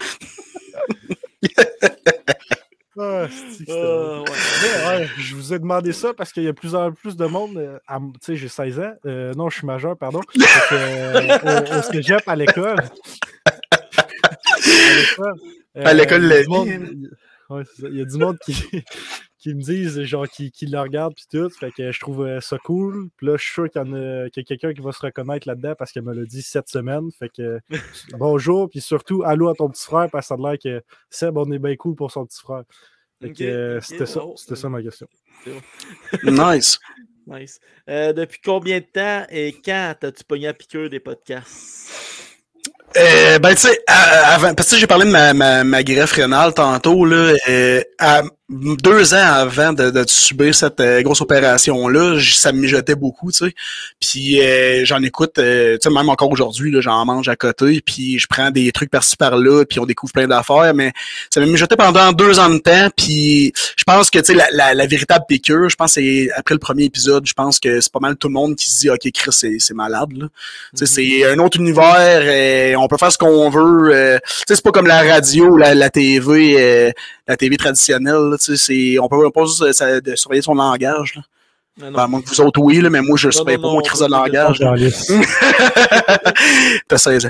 Ah, 2.98 3.26
Euh, 3.68 4.20
ouais. 4.20 4.26
Mais, 4.62 4.88
ouais, 5.00 5.10
je 5.18 5.36
vous 5.36 5.54
ai 5.54 5.60
demandé 5.60 5.92
ça 5.92 6.14
parce 6.14 6.32
qu'il 6.32 6.44
y 6.44 6.48
a 6.48 6.54
de 6.54 6.58
plus 6.58 6.76
en 6.76 6.94
plus 6.94 7.18
de 7.18 7.26
monde. 7.26 7.58
euh, 7.58 7.78
à 7.88 7.98
Tu 8.00 8.06
sais, 8.22 8.36
j'ai 8.38 8.48
16 8.48 8.80
ans. 8.80 8.94
Euh, 9.06 9.34
non, 9.34 9.50
je 9.50 9.58
suis 9.58 9.68
majeur, 9.68 9.98
pardon. 9.98 10.22
Euh, 10.72 11.38
au, 11.44 11.80
au 11.80 11.82
cégep, 11.92 12.22
à 12.28 12.36
l'école. 12.38 12.78
à 15.76 15.94
l'école. 15.94 16.32
À 16.32 16.40
il 16.40 16.44
la 16.44 16.48
monde- 16.48 16.68
vie. 16.68 16.74
il- 16.94 17.10
ouais, 17.50 17.64
c'est 17.76 17.82
ça. 17.84 17.88
Il 17.92 17.98
y 17.98 18.02
a 18.02 18.06
du 18.06 18.18
monde 18.18 18.38
qui, 18.46 18.54
qui 19.46 19.54
me 19.54 19.62
disent, 19.62 20.02
genre, 20.06 20.28
qui, 20.28 20.50
qui 20.50 20.66
le 20.66 20.80
regardent 20.80 21.14
puis 21.14 21.26
tout. 21.32 21.48
Fait 21.52 21.72
que 21.72 21.92
je 21.92 22.00
trouve 22.00 22.26
euh, 22.26 22.42
ça 22.42 22.58
cool. 22.58 23.10
Puis 23.16 23.28
là, 23.28 23.38
je 23.38 23.44
suis 23.44 23.54
sûr 23.54 23.70
qu'il 23.70 23.80
y, 23.80 23.86
en 23.86 23.94
a, 23.94 24.28
qu'il 24.32 24.42
y 24.42 24.44
a 24.44 24.44
quelqu'un 24.44 24.74
qui 24.74 24.82
va 24.82 24.92
se 24.92 25.06
reconnaître 25.06 25.48
là-dedans 25.48 25.76
parce 25.78 25.92
qu'elle 25.92 26.02
me 26.02 26.16
l'a 26.16 26.26
dit 26.26 26.42
cette 26.42 26.68
semaine. 26.68 27.12
Fait 27.20 27.30
que 27.30 27.60
bonjour. 28.18 28.68
Puis 28.72 28.82
surtout, 28.82 29.22
allô 29.24 29.48
à 29.50 29.54
ton 29.54 29.70
petit 29.70 29.86
frère 29.86 30.10
parce 30.12 30.28
que 30.28 30.28
ça 30.30 30.34
a 30.34 30.50
l'air 30.50 30.58
que 30.58 30.84
Seb, 31.12 31.38
on 31.38 31.52
est 31.52 31.60
bien 31.60 31.76
cool 31.76 31.94
pour 31.94 32.10
son 32.10 32.26
petit 32.26 32.42
frère. 32.42 32.64
Fait 33.22 33.34
que, 33.34 33.44
euh, 33.44 33.82
c'était 33.82 34.08
ça, 34.08 34.22
c'était 34.36 34.56
ça 34.56 34.68
ma 34.68 34.82
question. 34.82 35.08
Nice. 36.24 36.80
Nice. 37.28 37.60
Euh, 37.90 38.14
depuis 38.14 38.40
combien 38.44 38.78
de 38.78 38.86
temps 38.86 39.26
et 39.32 39.52
quand 39.66 39.96
t'as-tu 40.00 40.24
pogné 40.24 40.48
à 40.48 40.54
piqûre 40.54 40.92
des 40.92 41.00
podcasts? 41.00 41.90
Euh, 42.98 43.40
ben, 43.40 43.56
tu 43.56 43.62
sais, 43.62 43.80
avant, 43.88 44.54
parce 44.54 44.70
que 44.70 44.78
j'ai 44.78 44.86
parlé 44.86 45.06
de 45.06 45.10
ma, 45.10 45.34
ma, 45.34 45.64
ma 45.64 45.84
greffe 45.84 46.12
rénale 46.12 46.54
tantôt, 46.54 47.04
là, 47.04 47.34
euh, 47.50 47.82
à- 47.98 48.22
deux 48.50 49.14
ans 49.16 49.34
avant 49.34 49.74
de, 49.74 49.90
de 49.90 50.06
subir 50.08 50.54
cette 50.54 50.80
euh, 50.80 51.02
grosse 51.02 51.22
opération-là, 51.22 52.20
ça 52.22 52.52
me 52.52 52.60
mijotait 52.60 52.94
beaucoup, 52.94 53.32
tu 53.32 53.46
sais. 53.46 53.54
Puis 54.00 54.40
euh, 54.40 54.86
j'en 54.86 55.02
écoute, 55.02 55.40
euh, 55.40 55.78
tu 55.82 55.90
sais, 55.90 55.94
même 55.94 56.10
encore 56.10 56.30
aujourd'hui, 56.30 56.72
j'en 56.80 57.04
mange 57.06 57.28
à 57.28 57.36
côté, 57.36 57.82
puis 57.84 58.20
je 58.20 58.28
prends 58.28 58.52
des 58.52 58.72
trucs 58.72 58.92
par-ci 58.92 59.18
par-là, 59.18 59.66
puis 59.66 59.80
on 59.80 59.86
découvre 59.88 60.14
plein 60.14 60.28
d'affaires, 60.28 60.74
mais 60.76 60.92
ça 61.34 61.40
me 61.40 61.48
mijotait 61.48 61.76
pendant 61.76 62.12
deux 62.12 62.38
ans 62.40 62.50
de 62.50 62.60
temps, 62.60 62.88
puis 62.96 63.52
je 63.76 63.84
pense 63.84 64.12
que, 64.12 64.20
tu 64.20 64.26
sais, 64.26 64.34
la, 64.36 64.48
la, 64.52 64.74
la 64.76 64.86
véritable 64.86 65.26
piqûre, 65.28 65.68
je 65.70 65.76
pense 65.76 65.96
que 65.96 66.02
c'est 66.02 66.30
après 66.36 66.54
le 66.54 66.60
premier 66.60 66.84
épisode, 66.84 67.26
je 67.26 67.34
pense 67.34 67.60
que 67.60 67.82
c'est 67.82 67.92
pas 67.92 68.00
mal 68.00 68.16
tout 68.16 68.28
le 68.28 68.34
monde 68.34 68.56
qui 68.56 68.70
se 68.70 68.80
dit, 68.80 68.90
OK, 68.92 69.10
Chris, 69.12 69.32
c'est 69.32 69.74
malade, 69.74 70.12
là. 70.16 70.28
Tu 70.78 70.86
sais, 70.86 70.94
c'est 70.94 71.26
un 71.26 71.40
autre 71.40 71.60
univers, 71.60 72.22
euh, 72.22 72.76
on 72.76 72.88
peut 72.88 72.98
faire 72.98 73.12
ce 73.12 73.18
qu'on 73.18 73.50
veut. 73.50 73.92
euh, 73.92 74.20
tu 74.20 74.34
sais, 74.48 74.56
c'est 74.56 74.64
pas 74.64 74.72
comme 74.72 74.88
la 74.88 75.02
radio 75.02 75.58
la, 75.58 75.74
la 75.74 75.90
TV, 75.90 76.56
euh, 76.60 76.92
la 77.28 77.38
TV 77.38 77.58
traditionnelle. 77.58 78.30
là, 78.32 78.38
tu 78.38 78.56
sais, 78.56 78.94
c'est, 78.94 79.00
on 79.00 79.08
peut 79.08 79.30
pas 79.32 79.46
juste 79.46 79.62
euh, 79.62 79.74
ça- 79.74 80.02
de 80.02 80.16
surveiller 80.16 80.42
son 80.42 80.56
langage. 80.56 81.16
Là. 81.16 81.22
Non. 81.78 81.92
Ben, 81.92 82.08
moi, 82.08 82.22
vous 82.26 82.42
autres, 82.42 82.62
oui, 82.62 82.80
là, 82.80 82.90
mais 82.90 83.02
moi, 83.02 83.18
je 83.18 83.28
Non, 83.28 83.32
surveille 83.32 83.58
pas 83.58 83.64
mon 83.68 83.82
crise 83.82 84.00
de 84.00 84.08
langage. 84.08 84.60
là. 84.60 84.74
T'as 86.88 86.98
16 86.98 87.26
ans. 87.26 87.30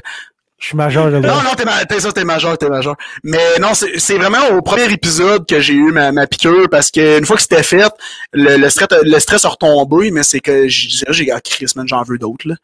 Je 0.58 0.68
suis 0.68 0.78
majeur 0.78 1.12
de 1.12 1.18
Non, 1.18 1.42
non, 1.44 1.54
t'es, 1.58 1.66
ma- 1.66 1.84
t'es 1.86 2.00
ça, 2.00 2.12
t'es 2.14 2.24
majeur, 2.24 2.58
t'es 2.58 2.70
majeur. 2.70 2.96
Mais 3.24 3.58
non, 3.60 3.74
c'est, 3.74 4.00
c'est 4.00 4.18
vraiment 4.18 4.48
au 4.58 4.62
premier 4.62 4.90
épisode 4.92 5.46
que 5.46 5.60
j'ai 5.60 5.74
eu 5.74 5.92
ma, 5.92 6.12
ma 6.14 6.28
piqûre 6.28 6.70
parce 6.72 6.90
que 6.92 7.20
une 7.20 7.26
fois 7.26 7.36
que 7.36 7.42
c'était 7.42 7.62
fait, 7.62 7.92
le, 8.32 8.56
le 8.58 8.70
stress, 8.70 8.88
le 9.04 9.20
stress 9.20 9.44
a 9.46 9.50
retombé, 9.50 10.12
mais 10.12 10.24
c'est 10.24 10.40
que 10.40 10.68
je 10.68 10.88
disais, 10.88 11.06
j'ai 11.10 11.26
gars, 11.26 11.42
Chris, 11.42 11.68
man, 11.76 11.86
j'en 11.88 12.04
veux 12.04 12.18
d'autres, 12.18 12.48
là. 12.48 12.56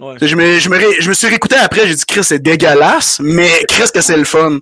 Ouais. 0.00 0.14
Je 0.22 0.34
me, 0.36 0.58
je 0.58 0.68
me, 0.68 0.76
ré- 0.78 0.96
je 1.00 1.08
me 1.08 1.14
suis 1.14 1.26
réécouté 1.28 1.56
après, 1.56 1.86
j'ai 1.86 1.94
dit 1.94 2.04
Chris, 2.06 2.24
c'est 2.24 2.38
dégueulasse, 2.38 3.18
mais 3.20 3.48
Chris 3.68 3.88
que 3.92 4.00
c'est 4.00 4.16
le 4.16 4.24
fun. 4.24 4.58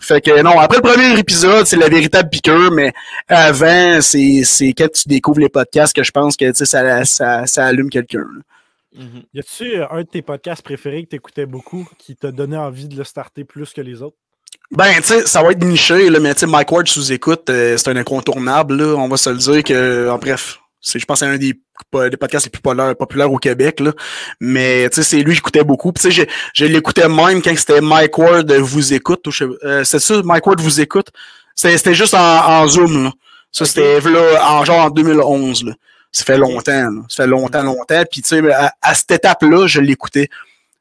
Fait 0.00 0.20
que 0.20 0.42
non, 0.42 0.58
après 0.58 0.78
le 0.78 0.82
premier 0.82 1.18
épisode, 1.18 1.66
c'est 1.66 1.76
la 1.76 1.88
véritable 1.88 2.30
piqûre, 2.30 2.72
mais 2.72 2.92
avant, 3.28 4.00
c'est, 4.00 4.42
c'est 4.44 4.72
quand 4.72 4.90
tu 4.90 5.08
découvres 5.08 5.40
les 5.40 5.50
podcasts 5.50 5.94
que 5.94 6.02
je 6.02 6.10
pense 6.10 6.36
que 6.36 6.46
tu 6.46 6.54
sais, 6.54 6.64
ça, 6.64 7.04
ça, 7.04 7.46
ça 7.46 7.66
allume 7.66 7.90
quelqu'un. 7.90 8.24
Mhm. 8.96 9.22
Y 9.34 9.38
a-tu 9.38 9.76
euh, 9.76 9.86
un 9.90 10.02
de 10.02 10.08
tes 10.08 10.22
podcasts 10.22 10.62
préférés 10.62 11.04
que 11.04 11.10
t'écoutais 11.10 11.46
beaucoup 11.46 11.88
qui 11.98 12.16
t'a 12.16 12.32
donné 12.32 12.56
envie 12.56 12.88
de 12.88 12.96
le 12.96 13.04
starter 13.04 13.44
plus 13.44 13.72
que 13.72 13.80
les 13.80 14.02
autres? 14.02 14.16
Ben, 14.72 14.92
tu 14.96 15.02
sais, 15.02 15.26
ça 15.26 15.42
va 15.42 15.52
être 15.52 15.64
niché, 15.64 16.08
là, 16.10 16.18
mais 16.18 16.32
tu 16.34 16.40
sais, 16.40 16.46
Mike 16.46 16.72
Ward 16.72 16.88
sous 16.88 17.12
écoute, 17.12 17.50
euh, 17.50 17.76
c'est 17.76 17.90
un 17.90 17.96
incontournable, 17.96 18.76
là. 18.76 18.96
On 18.96 19.08
va 19.08 19.16
se 19.16 19.30
le 19.30 19.36
dire 19.36 19.62
que, 19.62 20.08
en 20.08 20.18
bref, 20.18 20.60
c'est, 20.80 20.98
je 20.98 21.04
pense, 21.04 21.18
c'est 21.20 21.26
un 21.26 21.36
des, 21.36 21.52
des 21.52 22.16
podcasts 22.16 22.46
les 22.46 22.50
plus 22.50 22.62
populaires, 22.62 22.96
populaires 22.96 23.32
au 23.32 23.38
Québec, 23.38 23.80
là. 23.80 23.92
Mais, 24.40 24.88
tu 24.88 24.96
sais, 24.96 25.02
c'est 25.02 25.22
lui 25.22 25.34
j'écoutais 25.34 25.64
beaucoup. 25.64 25.92
Puis, 25.92 26.02
tu 26.02 26.12
sais, 26.12 26.26
je, 26.26 26.30
je 26.54 26.64
l'écoutais 26.64 27.08
même 27.08 27.42
quand 27.42 27.56
c'était 27.56 27.80
Mike 27.80 28.16
Ward 28.16 28.50
vous 28.52 28.92
écoute. 28.94 29.26
euh, 29.64 29.84
c'est 29.84 29.98
ça, 29.98 30.22
Mike 30.24 30.46
Ward 30.46 30.60
vous 30.60 30.80
écoute? 30.80 31.08
C'était, 31.54 31.94
juste 31.94 32.14
en, 32.14 32.18
en 32.18 32.66
Zoom, 32.66 33.04
là. 33.04 33.12
Ça, 33.52 33.66
c'était, 33.66 34.00
là, 34.00 34.52
en 34.52 34.64
genre 34.64 34.86
en 34.86 34.90
2011, 34.90 35.64
là. 35.64 35.72
Ça 36.12 36.24
fait 36.24 36.38
longtemps, 36.38 36.90
là. 36.90 37.02
Ça 37.08 37.24
fait 37.24 37.28
longtemps, 37.28 37.62
longtemps. 37.62 38.02
Puis, 38.10 38.22
tu 38.22 38.28
sais, 38.28 38.52
à, 38.52 38.72
à 38.80 38.94
cette 38.94 39.10
étape-là, 39.10 39.66
je 39.66 39.80
l'écoutais. 39.80 40.28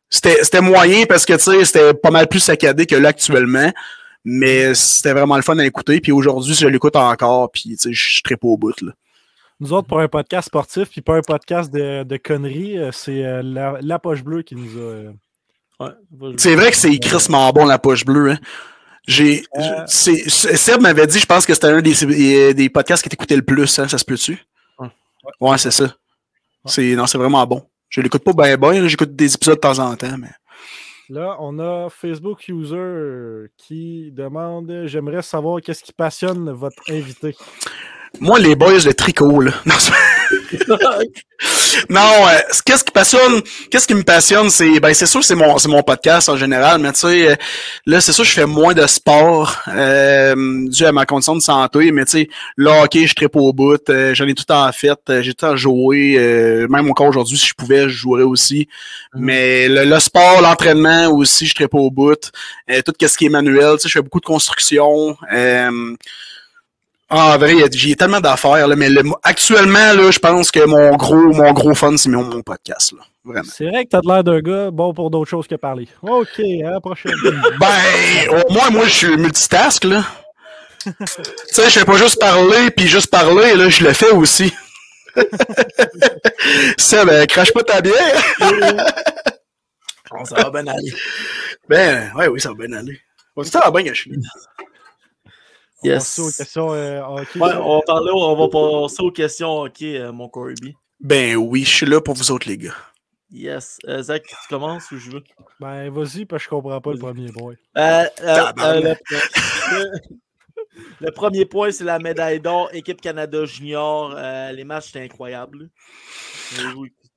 C'était, 0.10 0.44
c'était 0.44 0.62
moyen 0.62 1.06
parce 1.06 1.26
que, 1.26 1.34
tu 1.34 1.40
sais, 1.40 1.66
c'était 1.66 1.94
pas 1.94 2.10
mal 2.10 2.28
plus 2.28 2.40
saccadé 2.40 2.86
que 2.86 2.96
là 2.96 3.10
actuellement. 3.10 3.72
Mais 4.26 4.74
c'était 4.76 5.14
vraiment 5.14 5.36
le 5.36 5.42
fun 5.44 5.58
à 5.60 5.66
écouter. 5.66 6.00
Puis 6.02 6.12
aujourd'hui, 6.12 6.54
je 6.54 6.68
l'écoute 6.68 6.96
encore. 6.96 7.52
Puis, 7.52 7.72
tu 7.72 7.78
sais, 7.78 7.94
je 7.94 8.14
suis 8.14 8.24
très 8.24 8.38
pas 8.38 8.48
au 8.48 8.58
bout, 8.58 8.80
là. 8.82 8.92
Nous 9.60 9.74
autres, 9.74 9.88
pour 9.88 10.00
un 10.00 10.08
podcast 10.08 10.48
sportif, 10.48 10.90
puis 10.90 11.02
pas 11.02 11.16
un 11.18 11.22
podcast 11.22 11.72
de, 11.72 12.04
de 12.04 12.18
conneries, 12.18 12.78
euh, 12.78 12.92
c'est 12.94 13.26
euh, 13.26 13.42
la, 13.44 13.78
la 13.82 14.00
poche 14.00 14.24
bleue 14.24 14.42
qui 14.42 14.56
nous 14.56 14.78
a. 14.78 14.82
euh, 14.82 15.12
Ouais. 15.80 16.36
C'est 16.38 16.56
vrai 16.56 16.72
que 16.72 16.76
c'est 16.78 16.98
crissement 17.00 17.50
bon, 17.54 17.66
la 17.66 17.80
poche 17.80 18.04
bleue, 18.04 18.32
hein. 18.32 18.38
J'ai, 19.08 19.44
Euh. 19.58 19.84
c'est, 19.88 20.30
c'est- 20.30 20.58
Seb 20.58 20.82
m'avait 20.82 21.08
dit, 21.08 21.20
je 21.20 21.26
pense 21.26 21.46
que 21.46 21.54
c'était 21.54 21.68
un 21.68 21.82
des, 21.82 22.54
des 22.54 22.70
podcasts 22.70 23.02
qui 23.02 23.08
t'écoutait 23.10 23.38
le 23.38 23.42
plus, 23.44 23.80
hein. 23.80 23.88
Ça 23.88 23.98
se 23.98 24.04
peut-tu? 24.04 24.38
Ouais. 24.78 24.90
Ouais, 25.40 25.58
c'est 25.58 25.72
ça. 25.72 25.96
C'est, 26.66 26.96
non, 26.96 27.08
c'est 27.08 27.18
vraiment 27.18 27.46
bon. 27.48 27.66
Je 27.88 28.02
l'écoute 28.02 28.24
pas 28.26 28.34
bien, 28.34 28.58
bien, 28.58 28.88
j'écoute 28.90 29.16
des 29.16 29.34
épisodes 29.34 29.56
de 29.56 29.62
temps 29.62 29.80
en 29.80 29.96
temps, 29.96 30.18
mais. 30.18 30.32
Là, 31.10 31.38
on 31.40 31.58
a 31.60 31.90
Facebook 31.90 32.48
User 32.50 33.48
qui 33.58 34.12
demande 34.12 34.84
J'aimerais 34.86 35.22
savoir 35.22 35.62
qu'est-ce 35.62 35.82
qui 35.84 35.94
passionne 35.94 36.52
votre 36.52 36.84
invité. 36.92 37.36
Moi, 38.20 38.40
les 38.40 38.56
boys, 38.56 38.80
le 38.86 38.94
tricot, 38.94 39.40
là. 39.40 39.52
Non, 41.90 41.96
euh, 42.28 42.40
qu'est-ce 42.66 42.84
qui 42.84 42.92
passionne, 42.92 43.42
qu'est-ce 43.70 43.88
qui 43.88 43.94
me 43.94 44.04
passionne, 44.04 44.50
c'est, 44.50 44.80
ben, 44.80 44.94
c'est 44.94 45.06
sûr, 45.06 45.20
que 45.22 45.26
c'est 45.26 45.36
mon, 45.36 45.58
c'est 45.58 45.70
mon 45.70 45.84
podcast 45.84 46.28
en 46.28 46.36
général, 46.36 46.82
mais 46.82 46.92
tu 46.92 47.00
sais, 47.00 47.32
euh, 47.32 47.36
là, 47.86 48.02
c'est 48.02 48.12
sûr, 48.12 48.24
je 48.24 48.32
fais 48.32 48.46
moins 48.46 48.74
de 48.74 48.86
sport, 48.88 49.56
euh, 49.70 50.36
dû 50.68 50.86
à 50.86 50.92
ma 50.92 51.06
condition 51.06 51.36
de 51.36 51.42
santé, 51.42 51.92
mais 51.92 52.06
tu 52.06 52.12
sais, 52.12 52.30
le 52.58 52.70
hockey, 52.70 53.08
je 53.08 53.14
traite 53.14 53.36
au 53.36 53.54
bout, 53.54 53.90
euh, 53.90 54.14
j'en 54.14 54.28
ai 54.28 54.34
tout 54.34 54.52
en 54.52 54.72
fait, 54.72 55.00
euh, 55.10 55.22
j'ai 55.22 55.34
tout 55.34 55.46
en 55.46 55.56
joué, 55.56 56.16
euh, 56.18 56.68
même 56.68 56.90
encore 56.90 57.08
aujourd'hui, 57.08 57.38
si 57.38 57.48
je 57.48 57.54
pouvais, 57.54 57.84
je 57.84 57.90
jouerais 57.90 58.24
aussi. 58.24 58.68
Mais 59.16 59.68
le, 59.68 59.86
le 59.86 60.00
sport, 60.00 60.42
l'entraînement 60.42 61.08
aussi, 61.10 61.46
je 61.46 61.56
traite 61.56 61.74
au 61.74 61.90
bout. 61.90 62.32
Euh, 62.70 62.82
tout 62.86 62.94
ce 63.00 63.18
qui 63.18 63.28
est 63.28 63.30
manuel, 63.30 63.76
tu 63.76 63.84
sais, 63.84 63.90
je 63.90 63.94
fais 63.94 64.02
beaucoup 64.02 64.20
de 64.20 64.26
construction. 64.26 65.16
Ah, 67.12 67.34
en 67.34 67.38
vrai, 67.40 67.54
il 67.54 67.60
y 67.60 67.64
a- 67.64 67.68
j'ai 67.72 67.96
tellement 67.96 68.20
d'affaires, 68.20 68.68
là, 68.68 68.76
mais 68.76 68.90
le- 68.90 69.02
actuellement, 69.24 69.94
là, 69.94 70.12
je 70.12 70.20
pense 70.20 70.52
que 70.52 70.64
mon 70.66 70.96
gros, 70.96 71.34
mon 71.34 71.52
gros 71.54 71.74
fun, 71.74 71.98
c'est 71.98 72.10
mon, 72.10 72.24
mon 72.24 72.42
podcast, 72.44 72.92
là. 72.92 73.00
Vraiment. 73.26 73.50
C'est 73.52 73.66
vrai 73.68 73.84
que 73.86 73.90
t'as 73.90 74.02
de 74.02 74.08
l'air 74.08 74.24
d'un 74.24 74.40
gars 74.40 74.72
bon 74.72 74.94
pour 74.94 75.10
d'autres 75.10 75.30
choses 75.30 75.48
que 75.48 75.56
parler. 75.56 75.88
OK, 76.04 76.40
à 76.66 76.70
la 76.72 76.80
prochaine. 76.80 77.14
Ben, 77.60 77.68
au 78.48 78.54
moins, 78.54 78.70
moi, 78.70 78.86
je 78.86 78.94
suis 78.94 79.18
multitask, 79.18 79.84
là. 79.86 80.04
tu 80.86 80.92
sais, 81.48 81.64
je 81.70 81.80
fais 81.80 81.86
pas 81.86 81.98
juste 81.98 82.20
parler, 82.20 82.70
puis 82.72 82.88
juste 82.88 83.10
parler, 83.12 83.56
là, 83.56 83.70
je 83.70 83.84
le 83.84 83.94
fais 83.94 84.12
aussi. 84.12 84.54
Ça, 86.78 87.04
ben, 87.06 87.26
crache 87.28 87.52
pas 87.54 87.64
ta 87.64 87.82
bière. 87.82 88.24
Bon, 90.12 90.26
ça 90.26 90.38
va 90.38 90.50
bien 90.50 90.66
aller. 90.74 90.92
Ben, 91.68 92.12
ouais, 92.16 92.28
oui, 92.30 92.42
ça 92.42 92.50
va 92.50 92.56
bien 92.66 92.76
aller. 92.80 93.00
On 93.36 93.44
dit 93.44 93.50
ça 93.50 93.60
va 93.60 93.70
bien, 93.70 93.84
gâcher. 93.84 94.10
On 94.12 94.16
Yes. 95.84 96.16
passe 96.16 96.20
aux 96.20 96.32
questions 96.32 96.74
euh, 96.74 97.02
hockey. 97.02 97.40
Ouais, 97.40 97.54
on 97.56 97.76
va 97.78 97.82
parler, 97.86 98.12
on 98.14 98.36
va 98.36 98.48
passer 98.48 99.02
aux 99.02 99.12
questions 99.12 99.62
ok, 99.62 99.82
euh, 99.82 100.12
mon 100.12 100.28
Corby. 100.30 100.76
Ben 101.00 101.36
oui, 101.36 101.64
je 101.64 101.70
suis 101.70 101.86
là 101.86 102.02
pour 102.02 102.16
vous 102.16 102.32
autres, 102.32 102.48
les 102.50 102.58
gars. 102.58 102.76
Yes. 103.32 103.78
Euh, 103.88 104.02
Zach, 104.02 104.24
tu 104.24 104.36
commences 104.50 104.92
ou 104.92 104.98
je 104.98 105.12
veux? 105.12 105.24
Ben, 105.60 105.90
vas-y, 105.90 106.26
parce 106.26 106.44
que 106.44 106.46
je 106.46 106.50
comprends 106.50 106.82
pas 106.82 106.92
le 106.92 106.98
premier 106.98 107.32
point. 107.32 107.54
Euh, 107.78 108.04
euh, 108.22 108.52
euh, 108.60 108.96
le, 109.72 110.00
le 111.00 111.12
premier 111.12 111.46
point, 111.46 111.72
c'est 111.72 111.84
la 111.84 112.00
médaille 112.00 112.40
d'or, 112.40 112.70
équipe 112.74 113.00
Canada 113.00 113.46
Junior. 113.46 114.14
Euh, 114.18 114.52
les 114.52 114.64
matchs, 114.64 114.88
c'était 114.88 115.04
incroyable. 115.04 115.70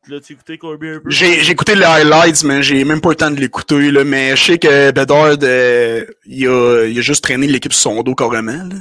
L'as-tu 0.08 0.32
écouté, 0.32 0.58
Corby, 0.58 0.88
un 0.88 0.98
peu? 0.98 1.10
J'ai 1.10 1.44
j'ai 1.44 1.52
écouté 1.52 1.76
les 1.76 1.84
highlights, 1.84 2.42
mais 2.42 2.62
j'ai 2.62 2.82
même 2.84 3.00
pas 3.00 3.10
eu 3.10 3.12
le 3.12 3.16
temps 3.16 3.30
de 3.30 3.38
l'écouter, 3.40 3.90
là. 3.92 4.02
Mais 4.02 4.34
je 4.36 4.42
sais 4.44 4.58
que 4.58 4.90
Bedard, 4.90 5.36
euh, 5.42 6.04
il, 6.26 6.48
a, 6.48 6.86
il 6.86 6.98
a 6.98 7.02
juste 7.02 7.22
traîné 7.22 7.46
l'équipe 7.46 7.72
sur 7.72 7.82
son 7.92 8.02
dos 8.02 8.14
carrément, 8.16 8.52
là. 8.52 8.76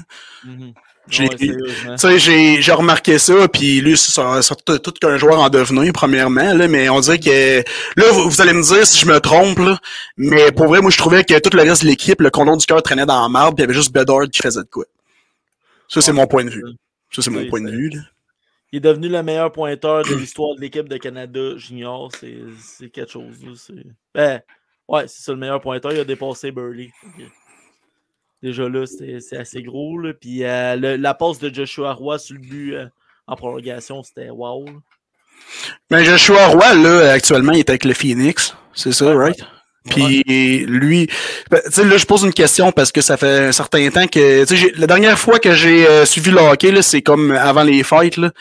J'ai- 1.09 1.23
Ouais, 1.27 1.37
sérieusement. 1.37 1.95
Tu 1.95 1.97
sais, 1.99 2.19
j'ai 2.19 2.61
j'ai 2.61 2.71
remarqué 2.71 3.19
ça, 3.19 3.47
puis 3.47 3.81
lui, 3.81 3.97
c'est 3.97 4.13
tout, 4.81 4.91
qu'un 4.99 5.17
joueur 5.17 5.39
en 5.41 5.49
devenir, 5.49 5.91
premièrement, 5.93 6.53
là, 6.53 6.67
mais 6.67 6.89
on 6.89 6.99
dirait 7.01 7.19
que... 7.19 7.59
Là, 7.99 8.11
vous, 8.11 8.29
vous 8.29 8.41
allez 8.41 8.53
me 8.53 8.61
dire 8.63 8.85
si 8.87 8.99
je 8.99 9.05
me 9.07 9.19
trompe, 9.19 9.59
là, 9.59 9.79
mais 10.17 10.51
pour 10.51 10.67
vrai, 10.67 10.79
moi, 10.79 10.89
je 10.91 10.97
trouvais 10.97 11.23
que 11.23 11.37
tout 11.39 11.55
le 11.55 11.63
reste 11.63 11.81
de 11.83 11.87
l'équipe, 11.87 12.21
le 12.21 12.29
condom 12.29 12.55
du 12.55 12.65
cœur 12.65 12.81
traînait 12.81 13.05
dans 13.07 13.21
la 13.21 13.29
marde, 13.29 13.55
puis 13.55 13.63
il 13.63 13.67
y 13.67 13.69
avait 13.69 13.73
juste 13.77 13.91
Bedard 13.93 14.27
qui 14.31 14.41
faisait 14.41 14.61
de 14.61 14.69
quoi. 14.71 14.85
Ça, 15.89 16.01
c'est 16.01 16.11
Ouais, 16.11 16.17
mon 16.17 16.27
point 16.27 16.45
de 16.45 16.49
vue. 16.51 16.63
ça. 17.11 17.21
C'est 17.21 17.31
mon 17.31 17.45
point 17.47 17.61
de 17.61 17.71
vue, 17.71 17.89
là. 17.89 17.99
Il 18.71 18.77
est 18.77 18.79
devenu 18.81 19.09
le 19.09 19.21
meilleur 19.21 19.51
pointeur 19.51 20.03
de 20.03 20.15
l'histoire 20.15 20.55
de 20.55 20.61
l'équipe 20.61 20.87
de 20.87 20.97
Canada 20.97 21.57
Junior. 21.57 22.09
C'est 22.59 22.89
quelque 22.89 23.11
chose. 23.11 23.35
Ben, 24.15 24.41
ouais, 24.87 25.07
c'est 25.07 25.23
ça 25.23 25.31
le 25.33 25.37
meilleur 25.39 25.59
pointeur. 25.59 25.91
Il 25.91 25.99
a 25.99 26.03
dépassé 26.05 26.51
Burley. 26.51 26.89
Déjà 28.41 28.67
là, 28.69 28.85
c'est 28.87 29.37
assez 29.37 29.61
gros. 29.61 29.97
Là. 29.99 30.13
Puis 30.13 30.43
euh, 30.43 30.75
le- 30.75 30.95
la 30.95 31.13
passe 31.13 31.37
de 31.39 31.53
Joshua 31.53 31.93
Roy 31.93 32.17
sur 32.17 32.35
le 32.35 32.41
but 32.41 32.73
euh, 32.75 32.85
en 33.27 33.35
prolongation, 33.35 34.01
c'était 34.03 34.29
wow. 34.29 34.65
là. 34.65 34.71
Mais 35.89 36.03
Joshua 36.05 36.47
Roy, 36.47 36.73
là, 36.75 37.11
actuellement, 37.11 37.51
il 37.51 37.59
est 37.59 37.69
avec 37.69 37.83
le 37.85 37.93
Phoenix. 37.93 38.55
C'est 38.73 38.93
ça, 38.93 39.13
right? 39.13 39.37
Puis 39.89 40.23
lui, 40.67 41.07
ben, 41.49 41.59
tu 41.65 41.71
sais, 41.71 41.83
là, 41.83 41.97
je 41.97 42.05
pose 42.05 42.23
une 42.23 42.33
question 42.33 42.71
parce 42.71 42.91
que 42.91 43.01
ça 43.01 43.17
fait 43.17 43.47
un 43.47 43.51
certain 43.51 43.89
temps 43.89 44.05
que, 44.07 44.41
tu 44.43 44.47
sais, 44.47 44.55
j'ai- 44.55 44.71
la 44.73 44.85
dernière 44.87 45.17
fois 45.19 45.39
que 45.39 45.53
j'ai 45.53 45.87
euh, 45.87 46.05
suivi 46.05 46.29
le 46.31 46.37
hockey, 46.37 46.71
là, 46.71 46.81
c'est 46.83 47.01
comme 47.01 47.31
avant 47.31 47.63
les 47.63 47.83
fêtes, 47.83 48.17
là. 48.17 48.31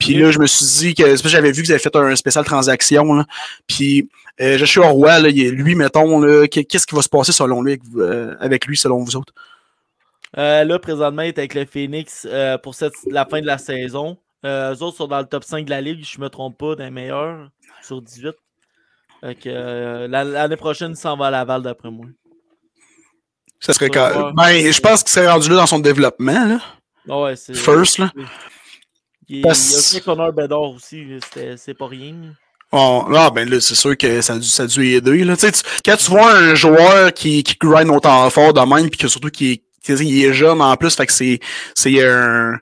Puis 0.00 0.14
là, 0.14 0.30
je 0.32 0.38
me 0.40 0.46
suis 0.46 0.64
dit 0.66 0.94
que, 0.94 1.22
que 1.22 1.28
j'avais 1.28 1.52
vu 1.52 1.62
qu'ils 1.62 1.70
avaient 1.72 1.78
fait 1.82 1.94
un 1.94 2.16
spécial 2.16 2.44
transaction, 2.44 3.12
là. 3.14 3.26
Puis 3.68 4.08
euh, 4.40 4.56
Joshua 4.58 4.88
Roy, 4.88 5.20
là, 5.20 5.28
lui, 5.28 5.74
mettons, 5.76 6.20
qu'est-ce 6.48 6.86
qui 6.86 6.94
va 6.96 7.02
se 7.02 7.08
passer 7.08 7.30
selon 7.32 7.62
lui, 7.62 7.72
avec, 7.72 7.84
vous- 7.84 8.00
euh, 8.00 8.34
avec 8.40 8.66
lui, 8.66 8.76
selon 8.76 9.04
vous 9.04 9.14
autres? 9.16 9.32
Euh, 10.38 10.64
là, 10.64 10.78
présentement, 10.78 11.22
il 11.22 11.28
est 11.28 11.38
avec 11.38 11.54
le 11.54 11.66
Phoenix 11.66 12.26
euh, 12.28 12.56
pour 12.58 12.74
cette, 12.74 12.94
la 13.10 13.26
fin 13.26 13.40
de 13.40 13.46
la 13.46 13.58
saison. 13.58 14.16
Euh, 14.44 14.74
eux 14.74 14.82
autres 14.82 14.96
sont 14.96 15.06
dans 15.08 15.18
le 15.18 15.26
top 15.26 15.44
5 15.44 15.66
de 15.66 15.70
la 15.70 15.80
ligue, 15.82 16.02
je 16.02 16.18
ne 16.18 16.24
me 16.24 16.30
trompe 16.30 16.56
pas, 16.56 16.74
d'un 16.76 16.90
meilleur 16.90 17.50
sur 17.82 18.00
18. 18.00 18.32
Fait 19.20 19.34
que, 19.34 19.40
euh, 19.48 20.08
la- 20.08 20.24
l'année 20.24 20.56
prochaine, 20.56 20.92
il 20.92 20.96
s'en 20.96 21.16
va 21.16 21.26
à 21.26 21.30
Laval, 21.30 21.60
d'après 21.62 21.90
moi. 21.90 22.06
Ça 23.58 23.74
serait 23.74 23.90
quand... 23.90 24.32
Ben, 24.34 24.72
je 24.72 24.80
pense 24.80 25.02
qu'il 25.02 25.12
serait 25.12 25.30
rendu 25.30 25.50
là 25.50 25.56
dans 25.56 25.66
son 25.66 25.78
développement, 25.80 26.46
là. 26.46 26.60
Ah 27.08 27.20
ouais, 27.22 27.34
first, 27.36 27.98
là. 27.98 28.10
Il, 29.30 29.36
il 29.36 29.42
Parce- 29.42 29.92
y 29.92 29.96
a 29.96 30.00
fait 30.00 30.04
Connor 30.04 30.32
Bedard 30.32 30.62
aussi, 30.74 31.06
c'est 31.56 31.74
pas 31.74 31.86
rien. 31.86 32.14
Oh, 32.72 33.04
ah, 33.14 33.30
ben 33.30 33.48
là, 33.48 33.60
c'est 33.60 33.74
sûr 33.76 33.96
que 33.96 34.20
ça 34.20 34.34
a 34.34 34.38
dû, 34.38 34.46
ça 34.46 34.64
a 34.64 34.66
dû 34.66 34.94
aider. 34.94 35.24
Là. 35.24 35.36
Tu 35.36 35.46
quand 35.84 35.96
tu 35.96 36.10
vois 36.10 36.32
un 36.34 36.54
joueur 36.56 37.12
qui, 37.12 37.42
qui 37.44 37.56
grind 37.60 37.90
autant 37.90 38.28
fort 38.30 38.52
de 38.52 38.60
même, 38.60 38.90
puis 38.90 38.98
que 38.98 39.08
surtout 39.08 39.30
qui 39.30 39.62
il 39.88 40.24
est 40.24 40.32
jeune 40.32 40.60
en 40.60 40.76
plus, 40.76 40.94
fait 40.94 41.06
que 41.06 41.12
c'est, 41.12 41.40
c'est 41.74 42.04
un- 42.04 42.58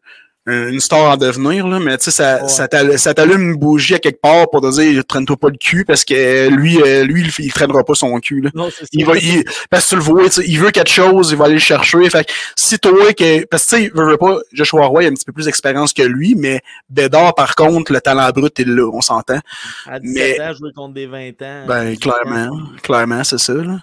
une 0.49 0.81
star 0.81 1.01
en 1.13 1.17
devenir, 1.17 1.67
là, 1.67 1.79
mais 1.79 1.97
tu 1.99 2.05
sais, 2.05 2.11
ça, 2.11 2.43
Ouais. 2.43 2.49
ça, 2.49 2.69
t'al- 2.69 2.99
ça 2.99 3.15
t'allume 3.15 3.53
une 3.53 3.57
bougie 3.57 3.95
à 3.95 3.99
quelque 3.99 4.21
part 4.21 4.49
pour 4.51 4.61
te 4.61 4.71
dire, 4.81 5.05
traîne-toi 5.07 5.37
pas 5.37 5.49
le 5.51 5.57
cul, 5.57 5.85
parce 5.85 6.05
que 6.05 6.49
lui, 6.49 6.81
euh, 6.83 7.05
lui, 7.05 7.23
il, 7.39 7.45
il 7.47 7.53
traînera 7.53 7.85
pas 7.85 7.95
son 7.95 8.19
cul. 8.21 8.41
Là. 8.43 8.51
Non, 8.55 8.69
c'est 8.71 8.85
ça. 8.85 8.89
Il 8.93 9.05
va, 9.07 9.17
il, 9.17 9.45
parce 9.71 9.85
que 9.85 9.89
tu 9.91 9.95
le 9.97 10.03
vois, 10.03 10.23
il 10.47 10.59
veut 10.59 10.71
quelque 10.71 10.91
chose, 10.91 11.31
il 11.31 11.37
va 11.37 11.45
aller 11.47 11.55
le 11.55 11.61
chercher. 11.61 12.09
Fait 12.11 12.25
que 12.25 12.33
si 12.57 12.79
toi, 12.79 13.13
que, 13.13 13.45
parce 13.47 13.67
que 13.67 13.77
tu 13.77 13.83
sais, 13.85 13.93
veut, 13.95 14.11
veut 14.11 14.17
pas, 14.17 14.39
Joshua 14.53 14.87
Roy 14.87 15.05
a 15.05 15.07
un 15.09 15.15
petit 15.15 15.25
peu 15.25 15.33
plus 15.33 15.45
d'expérience 15.47 15.93
que 15.93 16.03
lui, 16.03 16.35
mais 16.35 16.61
Bédard, 16.89 17.35
par 17.35 17.55
contre, 17.55 17.93
le 17.93 18.01
talent 18.01 18.29
brut 18.31 18.59
est 18.61 18.65
là, 18.65 18.89
on 18.93 19.01
s'entend. 19.01 19.41
À 19.87 19.99
17 20.01 20.39
mais- 20.39 20.45
ans, 20.45 20.53
jouer 20.55 20.73
contre 20.75 20.95
des 20.95 21.07
20 21.07 21.31
ans. 21.43 21.65
Ben, 21.67 21.91
c'est 21.91 21.97
clairement. 22.01 22.51
Clairement, 22.83 23.25
c'est 23.25 23.39
ça, 23.39 23.53
là. 23.55 23.79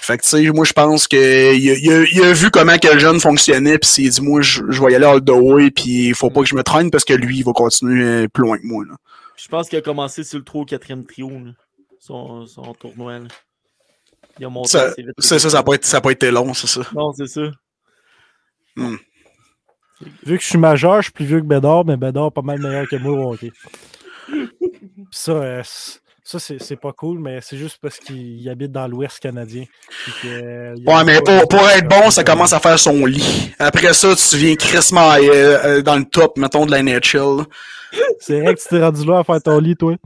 Fait 0.00 0.16
que, 0.18 0.22
tu 0.22 0.28
sais, 0.30 0.50
moi, 0.50 0.64
je 0.64 0.72
pense 0.72 1.06
que 1.06 1.54
il 1.54 1.70
a, 1.70 1.74
il 1.74 1.92
a- 1.92 2.04
il 2.10 2.22
a 2.24 2.32
vu 2.32 2.50
comment 2.50 2.76
que 2.78 2.88
le 2.88 2.98
jeune 2.98 3.20
fonctionnait, 3.20 3.78
puis 3.78 3.88
il 3.98 4.10
s'est 4.12 4.20
dit, 4.20 4.26
moi, 4.26 4.40
je, 4.40 4.62
je 4.68 4.82
vais 4.82 4.92
y 4.92 4.94
aller 4.94 5.04
all 5.04 5.22
the 5.22 5.30
way, 5.30 5.70
puis 5.70 6.08
il 6.08 6.14
faut 6.14 6.30
pas 6.30 6.40
que 6.40 6.46
je 6.46 6.54
me 6.54 6.62
traîne 6.62 6.90
parce 6.90 7.04
que 7.04 7.12
lui, 7.12 7.38
il 7.38 7.44
va 7.44 7.52
continuer 7.52 8.02
euh, 8.04 8.28
plus 8.28 8.42
loin 8.42 8.56
que 8.58 8.66
moi, 8.66 8.84
là. 8.88 8.94
Je 9.36 9.48
pense 9.48 9.68
qu'il 9.68 9.78
a 9.78 9.82
commencé 9.82 10.22
sur 10.24 10.38
le 10.38 10.44
3 10.44 10.62
ou 10.62 10.64
4e 10.64 11.06
trio, 11.06 11.28
là, 11.30 11.52
son, 11.98 12.46
son 12.46 12.74
tournoi. 12.74 13.18
là. 13.20 13.28
Il 14.38 14.46
a 14.46 14.48
monté 14.50 14.68
Ça, 14.70 14.84
assez 14.84 15.02
vite. 15.02 15.12
ça, 15.18 15.38
ça, 15.38 15.50
ça 15.50 15.58
a 15.58 15.62
pas 15.62 15.74
été, 15.74 15.86
ça 15.86 15.98
a 15.98 16.00
pas 16.00 16.12
été 16.12 16.30
long, 16.30 16.54
c'est 16.54 16.66
ça. 16.66 16.80
Non, 16.94 17.12
c'est 17.12 17.26
ça. 17.26 17.42
Vu 18.76 20.38
que 20.38 20.42
je 20.42 20.48
suis 20.48 20.58
majeur, 20.58 20.96
je 20.98 21.04
suis 21.04 21.12
plus 21.12 21.26
vieux 21.26 21.40
que 21.40 21.46
Bédard, 21.46 21.84
mais 21.84 21.96
Bédard 21.96 22.28
est 22.28 22.34
pas 22.34 22.42
mal 22.42 22.58
meilleur 22.60 22.88
que 22.88 22.96
moi 22.96 23.12
au 23.12 23.32
hockey. 23.34 23.50
Puis 24.28 24.48
ça, 25.10 25.32
euh, 25.32 25.62
ça 26.30 26.38
c'est 26.38 26.62
c'est 26.62 26.76
pas 26.76 26.92
cool, 26.92 27.18
mais 27.18 27.40
c'est 27.42 27.56
juste 27.56 27.78
parce 27.82 27.98
qu'il 27.98 28.48
habite 28.48 28.70
dans 28.70 28.86
l'Ouest 28.86 29.18
canadien. 29.18 29.64
Que, 30.22 30.28
euh, 30.28 30.74
Ouais, 30.86 31.04
mais 31.04 31.20
pour, 31.22 31.48
pour 31.48 31.68
être 31.68 31.88
bon, 31.88 32.08
ça 32.12 32.22
commence 32.22 32.52
à 32.52 32.60
faire 32.60 32.78
son 32.78 33.04
lit. 33.04 33.52
Après 33.58 33.92
ça, 33.92 34.14
tu 34.14 34.36
viens 34.36 34.54
crissement 34.54 35.12
euh, 35.20 35.82
dans 35.82 35.96
le 35.96 36.04
top, 36.04 36.38
mettons, 36.38 36.66
de 36.66 36.70
la 36.70 36.84
NHL. 36.84 37.44
C'est 38.20 38.40
vrai 38.40 38.54
que 38.54 38.60
tu 38.60 38.68
t'es 38.68 38.80
rendu 38.80 39.04
là 39.04 39.18
à 39.18 39.24
faire 39.24 39.42
ton 39.42 39.58
lit, 39.58 39.74
toi. 39.74 39.96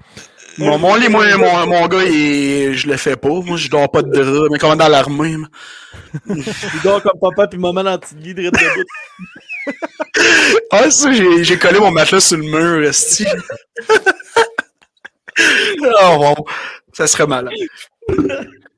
Mon, 0.56 0.78
mon 0.78 0.94
lit, 0.94 1.10
moi, 1.10 1.26
mon, 1.36 1.66
mon 1.66 1.86
gars, 1.88 2.04
il, 2.04 2.74
je 2.74 2.86
le 2.86 2.96
fais 2.96 3.16
pas. 3.16 3.28
Moi, 3.28 3.58
je 3.58 3.68
dors 3.68 3.90
pas 3.90 4.00
de 4.00 4.10
drap, 4.10 4.48
mais 4.50 4.58
comme 4.58 4.78
dans 4.78 4.88
l'armée. 4.88 5.36
Il 6.30 6.42
dort 6.82 7.02
comme 7.02 7.20
papa 7.20 7.48
puis 7.48 7.58
maman 7.58 7.84
dans 7.84 7.92
le 7.92 7.98
petit 7.98 8.14
lit 8.14 8.34
de. 8.34 8.50
Ah, 10.70 10.90
ça, 10.90 11.12
j'ai 11.12 11.44
j'ai 11.44 11.58
collé 11.58 11.78
mon 11.78 11.90
matelas 11.90 12.20
sur 12.20 12.38
le 12.38 12.44
mur, 12.44 12.88
esti. 12.88 13.26
Oh, 15.38 16.16
bon. 16.18 16.44
Ça 16.92 17.06
serait 17.06 17.26
malade. 17.26 17.54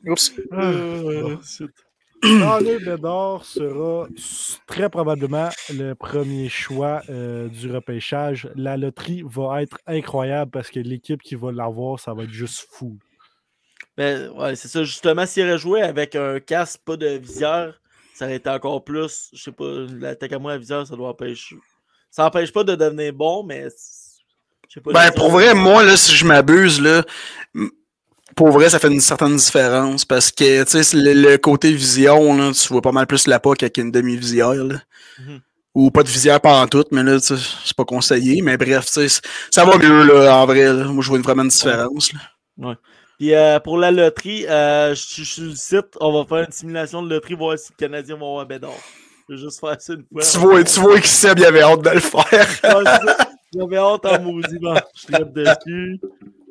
Oups. 0.06 0.32
Euh. 0.52 1.36
Connor 2.22 2.80
Bédard 2.84 3.44
sera 3.44 4.08
très 4.66 4.88
probablement 4.88 5.50
le 5.70 5.94
premier 5.94 6.48
choix 6.48 7.02
euh, 7.08 7.48
du 7.48 7.70
repêchage. 7.70 8.48
La 8.54 8.76
loterie 8.76 9.22
va 9.24 9.62
être 9.62 9.78
incroyable 9.86 10.50
parce 10.50 10.70
que 10.70 10.80
l'équipe 10.80 11.22
qui 11.22 11.34
va 11.34 11.52
l'avoir, 11.52 12.00
ça 12.00 12.14
va 12.14 12.24
être 12.24 12.30
juste 12.30 12.66
fou. 12.70 12.98
Ben, 13.96 14.30
ouais, 14.30 14.56
c'est 14.56 14.68
ça. 14.68 14.82
Justement, 14.84 15.26
s'il 15.26 15.44
aurait 15.44 15.58
joué 15.58 15.82
avec 15.82 16.16
un 16.16 16.40
casque, 16.40 16.80
pas 16.84 16.96
de 16.96 17.06
visière, 17.06 17.80
ça 18.14 18.26
aurait 18.26 18.36
été 18.36 18.50
encore 18.50 18.84
plus. 18.84 19.30
Je 19.32 19.42
sais 19.42 19.52
pas, 19.52 19.86
l'attaque 19.90 20.32
à 20.32 20.38
moi 20.38 20.52
à 20.52 20.58
visière, 20.58 20.86
ça 20.86 20.96
doit 20.96 21.08
empêcher. 21.08 21.56
Ça 22.10 22.26
empêche 22.26 22.52
pas 22.52 22.64
de 22.64 22.74
devenir 22.74 23.12
bon, 23.12 23.44
mais. 23.44 23.68
Pas. 24.80 24.92
Ben, 24.92 25.10
pour 25.12 25.30
vrai, 25.30 25.54
moi, 25.54 25.82
là, 25.84 25.96
si 25.96 26.14
je 26.14 26.24
m'abuse, 26.24 26.80
là, 26.80 27.02
pour 28.34 28.50
vrai, 28.50 28.68
ça 28.68 28.78
fait 28.78 28.88
une 28.88 29.00
certaine 29.00 29.36
différence 29.36 30.04
parce 30.04 30.30
que, 30.30 30.64
tu 30.64 30.82
sais, 30.82 30.96
le, 30.96 31.12
le 31.14 31.38
côté 31.38 31.72
vision, 31.72 32.36
là, 32.36 32.52
tu 32.52 32.68
vois 32.68 32.82
pas 32.82 32.92
mal 32.92 33.06
plus 33.06 33.26
la 33.26 33.40
POC 33.40 33.62
avec 33.62 33.78
une 33.78 33.90
demi-visière, 33.90 34.52
là. 34.54 34.76
Mhm. 35.18 35.40
Ou 35.74 35.90
pas 35.90 36.02
de 36.02 36.08
visière 36.08 36.40
pendant 36.40 36.66
tout, 36.66 36.84
mais 36.90 37.02
là, 37.02 37.20
tu 37.20 37.36
sais, 37.36 37.42
c'est 37.64 37.76
pas 37.76 37.84
conseillé. 37.84 38.40
Mais 38.42 38.56
bref, 38.56 38.86
tu 38.86 38.92
sais, 38.92 39.08
c- 39.08 39.20
ça 39.50 39.64
va 39.64 39.76
mieux, 39.78 40.04
là, 40.04 40.36
en 40.38 40.46
vrai. 40.46 40.64
là. 40.64 40.84
Moi, 40.84 41.02
je 41.02 41.08
vois 41.08 41.18
une- 41.18 41.24
vraiment 41.24 41.42
une 41.42 41.48
différence. 41.48 42.12
là. 42.58 42.74
Puis 43.18 43.34
euh, 43.34 43.58
pour 43.60 43.78
la 43.78 43.90
loterie, 43.90 44.46
euh, 44.46 44.94
je 44.94 45.00
suis 45.02 45.24
sur 45.24 45.44
le 45.44 45.54
site, 45.54 45.86
on 46.00 46.12
va 46.12 46.26
faire 46.28 46.46
une 46.46 46.52
simulation 46.52 47.02
de 47.02 47.08
loterie, 47.08 47.34
voir 47.34 47.58
si 47.58 47.72
le 47.72 47.76
Canadien 47.86 48.16
va 48.16 48.26
avoir 48.26 48.44
Bédard. 48.46 48.70
Je 49.28 49.34
vais 49.34 49.40
juste 49.40 49.58
faire 49.60 49.76
ça 49.80 49.94
une 49.94 50.04
fois. 50.12 50.22
Tu 50.22 50.38
vois, 50.38 50.64
tu 50.64 50.80
vois 50.80 51.00
que 51.00 51.06
Seb, 51.08 51.38
il 51.38 51.44
avait 51.46 51.62
hâte 51.62 51.80
de 51.82 51.90
le 51.90 52.00
faire. 52.00 52.48
Ah, 53.46 53.50
ça. 53.52 53.59
J'avais 53.61 53.76
hâte 53.76 54.04
en 54.06 54.22
maudit. 54.22 54.59
Bon, 54.59 54.74
je 54.96 55.06
traite 55.06 55.32
dessus. 55.32 56.00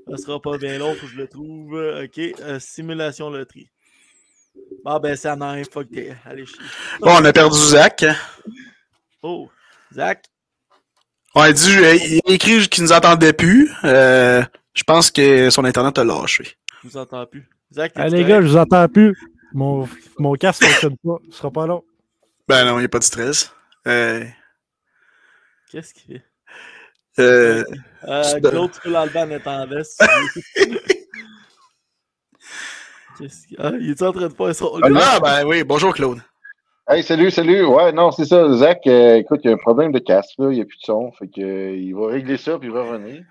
Ça 0.10 0.18
sera 0.18 0.40
pas 0.42 0.58
bien 0.58 0.78
long, 0.78 0.94
faut 0.96 1.08
que 1.08 1.12
je 1.14 1.18
le 1.18 1.28
trouve. 1.28 1.74
Ok, 2.04 2.18
euh, 2.20 2.60
simulation 2.60 3.30
loterie. 3.30 3.70
Bon, 4.84 5.00
ben, 5.00 5.16
c'est 5.16 5.30
en 5.30 5.42
un, 5.42 5.64
fuck. 5.64 5.88
Allez, 6.26 6.46
chier. 6.46 6.60
Bon, 7.02 7.12
on 7.20 7.26
a 7.26 7.34
perdu 7.34 7.58
Zach. 7.58 8.04
hein. 8.04 8.16
Oh, 9.24 9.50
Zach, 9.94 10.26
On 11.34 11.42
a 11.42 11.52
dit, 11.52 11.72
il 11.74 12.22
a 12.26 12.32
écrit 12.34 12.68
qu'il 12.70 12.84
nous 12.84 12.92
entendait 12.92 13.34
plus. 13.34 13.70
Euh, 13.84 14.44
je 14.74 14.84
pense 14.84 15.10
que 15.12 15.50
son 15.50 15.66
internet 15.66 15.98
a 15.98 16.04
lâché. 16.04 16.56
je 16.84 16.88
vous 16.90 16.98
entends 16.98 17.26
plus. 17.26 17.50
Zach, 17.74 17.92
Ah, 17.96 18.08
les 18.08 18.24
gars, 18.24 18.42
je 18.42 18.48
vous 18.48 18.58
entends 18.58 18.88
plus. 18.88 19.18
Mon, 19.54 19.90
mon 20.20 20.34
casque 20.36 20.62
ne 20.62 20.68
fonctionne 20.68 20.98
pas. 20.98 21.18
Ce 21.32 21.38
sera 21.38 21.50
pas 21.52 21.66
long. 21.66 21.84
Ben 22.48 22.64
non, 22.66 22.76
il 22.78 22.82
n'y 22.82 22.86
a 22.86 22.90
pas 22.90 23.00
de 23.00 23.04
stress. 23.04 23.52
Euh, 23.88 24.24
Qu'est-ce 25.72 25.94
qu'il 25.94 26.14
fait? 26.18 26.24
Euh, 27.20 27.64
Euh, 28.08 28.40
Claude, 28.40 28.72
tu 28.72 28.82
peux 28.82 28.92
l'enlever 28.92 29.20
en 29.20 29.30
étant 29.32 29.68
veste. 29.68 30.04
Ah, 33.58 33.72
il 33.80 33.92
est 33.92 34.02
en 34.02 34.12
train 34.12 34.28
de 34.28 34.34
faire 34.34 34.54
son. 34.54 34.78
ah, 34.84 35.20
ben 35.22 35.46
oui, 35.48 35.64
bonjour 35.64 35.94
Claude. 35.94 36.20
Hey, 36.88 37.02
salut, 37.02 37.32
salut. 37.32 37.64
Ouais, 37.64 37.92
non, 37.94 38.12
c'est 38.12 38.26
ça. 38.26 38.52
Zach, 38.54 38.86
euh, 38.88 39.16
écoute, 39.16 39.40
il 39.44 39.48
y 39.48 39.52
a 39.52 39.54
un 39.54 39.58
problème 39.58 39.92
de 39.92 40.00
casque, 40.00 40.36
là. 40.38 40.50
Il 40.52 40.56
n'y 40.56 40.62
a 40.62 40.66
plus 40.66 40.78
de 40.78 40.84
son. 40.84 41.12
Fait 41.14 41.28
que, 41.28 41.42
euh, 41.42 41.76
il 41.78 41.96
va 41.96 42.08
régler 42.08 42.38
ça, 42.38 42.60
puis 42.60 42.68
il 42.68 42.74
va 42.74 42.84
revenir. 42.84 43.24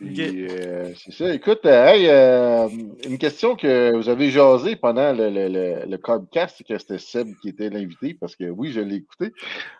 Euh, 0.00 0.92
c'est 0.96 1.12
ça. 1.12 1.34
Écoute, 1.34 1.60
euh, 1.64 1.86
hey, 1.86 2.08
euh, 2.08 2.68
une 3.04 3.18
question 3.18 3.56
que 3.56 3.96
vous 3.96 4.08
avez 4.08 4.30
jasé 4.30 4.76
pendant 4.76 5.12
le, 5.12 5.28
le, 5.28 5.48
le, 5.48 5.86
le 5.86 5.96
Carbcast, 5.98 6.62
que 6.62 6.78
c'était 6.78 6.98
Seb 6.98 7.34
qui 7.42 7.48
était 7.48 7.68
l'invité, 7.68 8.14
parce 8.14 8.36
que 8.36 8.44
oui, 8.44 8.70
je 8.70 8.80
l'ai 8.80 8.96
écouté. 8.96 9.32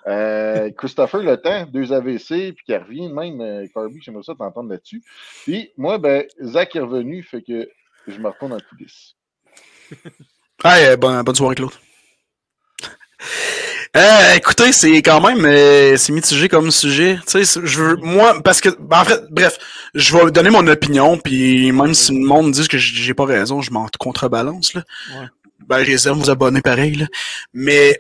Euh, 0.09 0.71
Christopher 0.77 1.23
Le 1.23 1.37
Temps, 1.37 1.67
deux 1.67 1.93
AVC, 1.93 2.53
puis 2.53 2.65
qui 2.67 2.77
revient 2.77 3.09
même, 3.09 3.41
euh, 3.41 3.67
Carby, 3.73 4.01
j'aimerais 4.03 4.25
ça 4.25 4.35
t'entendre 4.35 4.71
là-dessus. 4.71 5.03
Puis, 5.45 5.71
moi, 5.77 5.99
ben, 5.99 6.25
Zach 6.43 6.75
est 6.75 6.81
revenu, 6.81 7.23
fait 7.23 7.43
que 7.43 7.69
je 8.09 8.19
me 8.19 8.29
retourne 8.29 8.55
en 8.55 8.59
coulisses. 8.69 9.15
Hey, 10.65 10.97
bonne, 10.97 11.23
bonne 11.23 11.35
soirée 11.37 11.55
Claude. 11.55 11.71
Euh, 13.97 14.35
écoutez, 14.37 14.73
c'est 14.73 15.01
quand 15.03 15.21
même 15.27 15.45
euh, 15.47 15.97
c'est 15.97 16.13
mitigé 16.13 16.49
comme 16.49 16.71
sujet. 16.71 17.19
Tu 17.27 17.45
sais, 17.45 17.61
je 17.65 17.83
veux 17.83 17.97
moi 17.97 18.41
parce 18.43 18.61
que 18.61 18.69
ben, 18.79 19.01
en 19.01 19.05
fait, 19.05 19.21
bref, 19.31 19.59
je 19.95 20.17
vais 20.17 20.31
donner 20.31 20.51
mon 20.51 20.67
opinion 20.67 21.17
puis 21.19 21.73
même 21.73 21.95
si 21.95 22.13
le 22.13 22.25
monde 22.25 22.53
dit 22.53 22.69
que 22.69 22.77
j'ai 22.79 23.15
pas 23.15 23.25
raison, 23.25 23.63
je 23.63 23.71
m'en 23.71 23.89
contrebalance 23.99 24.75
là. 24.75 24.83
Ouais. 25.19 25.27
Ben, 25.67 25.83
je 25.85 25.91
les 25.91 26.07
aime, 26.09 26.15
vous 26.15 26.31
abonner 26.31 26.61
pareil 26.61 26.97
là. 26.97 27.07
Mais 27.55 27.99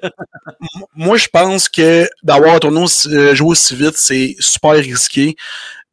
moi 0.95 1.17
je 1.17 1.29
pense 1.29 1.69
que 1.69 2.09
d'avoir 2.23 2.55
un 2.57 2.59
tournoi 2.59 2.85
aussi- 2.85 3.09
euh, 3.15 3.35
joué 3.35 3.49
aussi 3.51 3.75
vite, 3.75 3.97
c'est 3.97 4.37
super 4.41 4.73
risqué. 4.73 5.37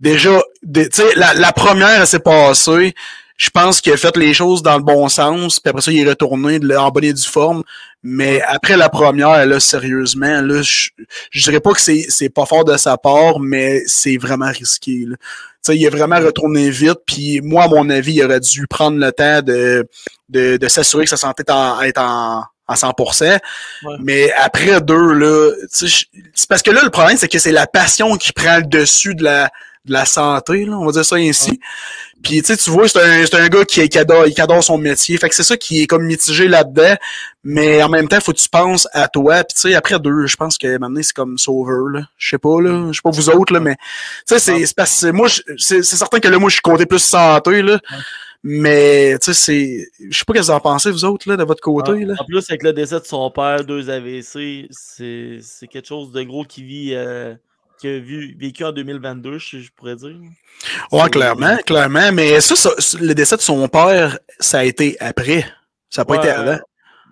Déjà, 0.02 0.42
tu 0.74 0.84
sais, 0.92 1.16
la, 1.16 1.34
la 1.34 1.52
première 1.54 2.02
elle 2.02 2.08
s'est 2.08 2.20
passée. 2.20 2.94
Je 3.38 3.50
pense 3.50 3.82
qu'il 3.82 3.92
a 3.92 3.98
fait 3.98 4.16
les 4.18 4.34
choses 4.34 4.64
dans 4.64 4.78
le 4.78 4.84
bon 4.84 5.10
sens, 5.10 5.60
puis 5.60 5.70
après 5.70 5.82
ça, 5.82 5.92
il 5.92 6.00
est 6.00 6.10
retourné 6.10 6.58
de- 6.60 6.76
en 6.76 6.90
bonne 6.90 7.04
et 7.04 7.14
due 7.14 7.28
forme. 7.28 7.64
Mais 8.02 8.42
après 8.44 8.78
la 8.78 8.88
première, 8.88 9.46
là, 9.46 9.60
sérieusement, 9.60 10.42
là, 10.42 10.62
je, 10.62 10.90
je 11.32 11.44
dirais 11.44 11.60
pas 11.60 11.74
que 11.74 11.82
c'est, 11.82 12.06
c'est 12.10 12.30
pas 12.30 12.46
fort 12.46 12.64
de 12.64 12.78
sa 12.78 12.98
part, 12.98 13.40
mais 13.40 13.82
c'est 13.88 14.18
vraiment 14.18 14.50
risqué. 14.52 15.06
Là. 15.08 15.16
Tu 15.18 15.26
sais, 15.64 15.76
il 15.78 15.84
est 15.86 15.90
vraiment 15.90 16.20
retourné 16.20 16.70
vite, 16.70 17.00
puis 17.06 17.42
moi, 17.42 17.64
à 17.64 17.68
mon 17.68 17.90
avis, 17.90 18.14
il 18.14 18.24
aurait 18.24 18.40
dû 18.40 18.68
prendre 18.68 18.98
le 19.00 19.12
temps 19.12 19.42
de, 19.42 19.86
de, 20.30 20.58
de 20.58 20.68
s'assurer 20.70 21.04
que 21.04 21.10
sa 21.10 21.18
santé 21.18 21.44
est 21.46 21.52
en, 21.52 21.82
est 21.82 21.98
en, 21.98 22.44
à 22.68 22.76
100%. 22.76 23.24
Ouais. 23.32 23.40
Mais 24.00 24.32
après 24.34 24.80
deux, 24.82 25.12
là, 25.14 25.52
c'est 25.72 26.48
parce 26.48 26.62
que 26.62 26.72
là, 26.72 26.82
le 26.84 26.90
problème, 26.90 27.18
c'est 27.18 27.28
que 27.28 27.40
c'est 27.40 27.52
la 27.52 27.68
passion 27.68 28.16
qui 28.18 28.32
prend 28.32 28.58
le 28.58 28.64
dessus 28.64 29.16
de 29.16 29.24
la, 29.24 29.50
de 29.86 29.94
la 29.94 30.06
santé, 30.06 30.66
là, 30.66 30.74
on 30.78 30.86
va 30.86 30.92
dire 30.92 31.06
ça 31.06 31.16
ainsi. 31.16 31.60
Puis 32.24 32.42
tu 32.42 32.48
sais, 32.48 32.58
tu 32.58 32.72
vois, 32.72 32.88
c'est 32.88 33.02
un, 33.02 33.26
c'est 33.26 33.36
un 33.36 33.48
gars 33.50 33.66
qui, 33.66 33.88
qui, 33.88 33.98
adore, 34.00 34.26
qui 34.26 34.42
adore 34.42 34.64
son 34.64 34.78
métier. 34.78 35.18
Fait 35.18 35.30
que 35.30 35.36
c'est 35.36 35.44
ça 35.44 35.58
qui 35.58 35.82
est 35.82 35.88
comme 35.88 36.06
mitigé 36.06 36.48
là-dedans. 36.48 36.96
Mais 37.44 37.84
en 37.84 37.90
même 37.90 38.08
temps, 38.08 38.20
faut 38.20 38.34
que 38.34 38.40
tu 38.40 38.50
penses 38.50 38.88
à 38.94 39.08
toi. 39.08 39.44
Puis 39.44 39.54
tu 39.54 39.62
sais, 39.62 39.76
après 39.76 40.00
deux, 40.00 40.26
je 40.26 40.36
pense 40.36 40.58
que 40.58 40.78
maintenant, 40.78 41.02
c'est 41.04 41.14
comme 41.14 41.38
sauveur, 41.38 41.88
là. 41.90 42.02
Je 42.18 42.30
sais 42.30 42.38
pas, 42.40 42.60
là. 42.62 42.88
Je 42.92 42.94
sais 42.94 43.02
pas 43.04 43.12
vous 43.12 43.30
autres, 43.30 43.54
là, 43.54 43.60
mais 43.60 43.76
tu 43.76 44.34
sais, 44.34 44.40
c'est, 44.40 44.66
c'est 44.66 44.76
parce 44.76 45.02
que 45.02 45.12
moi, 45.12 45.28
c'est, 45.30 45.84
c'est 45.84 45.96
certain 45.98 46.20
que 46.20 46.28
là, 46.28 46.40
moi, 46.40 46.50
je 46.50 46.56
suis 46.56 46.62
côté 46.62 46.86
plus 46.86 47.00
santé, 47.00 47.62
là. 47.62 47.80
Mais, 48.48 49.18
tu 49.18 49.26
sais, 49.26 49.34
c'est. 49.34 49.88
Je 50.10 50.16
sais 50.16 50.24
pas 50.24 50.34
ce 50.36 50.40
que 50.40 50.44
vous 50.46 50.52
en 50.52 50.60
pensez, 50.60 50.92
vous 50.92 51.04
autres, 51.04 51.28
là, 51.28 51.36
de 51.36 51.44
votre 51.44 51.62
côté. 51.62 51.92
En, 51.92 52.08
là. 52.08 52.14
en 52.20 52.26
plus, 52.26 52.48
avec 52.48 52.62
le 52.62 52.74
décès 52.74 53.00
de 53.00 53.06
son 53.06 53.32
père, 53.32 53.64
deux 53.66 53.90
AVC, 53.90 54.68
c'est 54.70 55.40
c'est 55.42 55.68
quelque 55.68 55.88
chose 55.88 56.12
de 56.12 56.22
gros 56.22 56.44
qui 56.44 56.64
vit, 56.64 56.92
euh, 56.94 57.34
qui 57.80 57.88
a 57.88 58.00
vu, 58.00 58.36
vécu 58.40 58.64
en 58.64 58.72
2022, 58.72 59.38
je, 59.38 59.60
je 59.60 59.70
pourrais 59.76 59.96
dire. 59.96 60.16
Ouais, 60.92 61.10
clairement, 61.10 61.58
clairement. 61.66 62.12
Mais 62.12 62.40
ça, 62.42 62.56
ça, 62.56 62.72
le 63.00 63.14
décès 63.14 63.38
de 63.38 63.42
son 63.42 63.68
père, 63.68 64.18
ça 64.40 64.60
a 64.60 64.64
été 64.64 64.98
après. 65.00 65.46
Ça 65.90 66.02
n'a 66.02 66.06
pas 66.06 66.16
été 66.16 66.30
avant. 66.30 66.60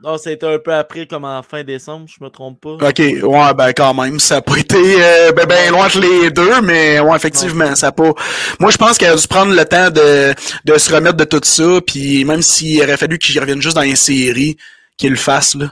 Non, 0.04 0.17
c'était 0.17 0.45
un 0.47 0.60
peu 0.60 0.73
après, 0.73 1.08
comme 1.08 1.23
en 1.23 1.41
fin 1.43 1.63
décembre, 1.63 2.08
je 2.10 2.21
me 2.21 2.30
trompe 2.30 2.60
pas. 2.60 2.71
Ok, 2.89 2.99
ouais, 2.99 3.54
ben 3.54 3.71
quand 3.71 3.93
même, 3.93 4.19
ça 4.19 4.36
n'a 4.36 4.41
pas 4.41 4.58
été 4.58 4.76
euh, 5.02 5.32
ben, 5.32 5.45
ben 5.45 5.71
loin 5.71 5.86
entre 5.86 5.99
les 6.02 6.30
deux, 6.30 6.60
mais 6.62 6.99
ouais, 6.99 7.15
effectivement, 7.15 7.73
ça 7.76 7.88
a 7.88 7.91
pas. 7.93 8.12
Moi, 8.60 8.69
je 8.71 8.78
pense 8.78 8.97
qu'il 8.97 9.08
a 9.08 9.15
dû 9.15 9.28
prendre 9.30 9.54
le 9.56 9.63
temps 9.63 9.89
de, 9.91 10.34
de 10.65 10.78
se 10.78 10.93
remettre 10.93 11.15
de 11.15 11.23
tout 11.23 11.39
ça, 11.43 11.80
puis 11.88 12.26
même 12.26 12.41
s'il 12.41 12.82
aurait 12.84 12.97
fallu 12.97 13.17
qu'il 13.17 13.39
revienne 13.39 13.62
juste 13.62 13.76
dans 13.78 13.82
les 13.82 13.95
séries, 13.95 14.58
qu'il 14.97 15.12
le 15.12 15.15
fasse, 15.15 15.56
là. 15.56 15.71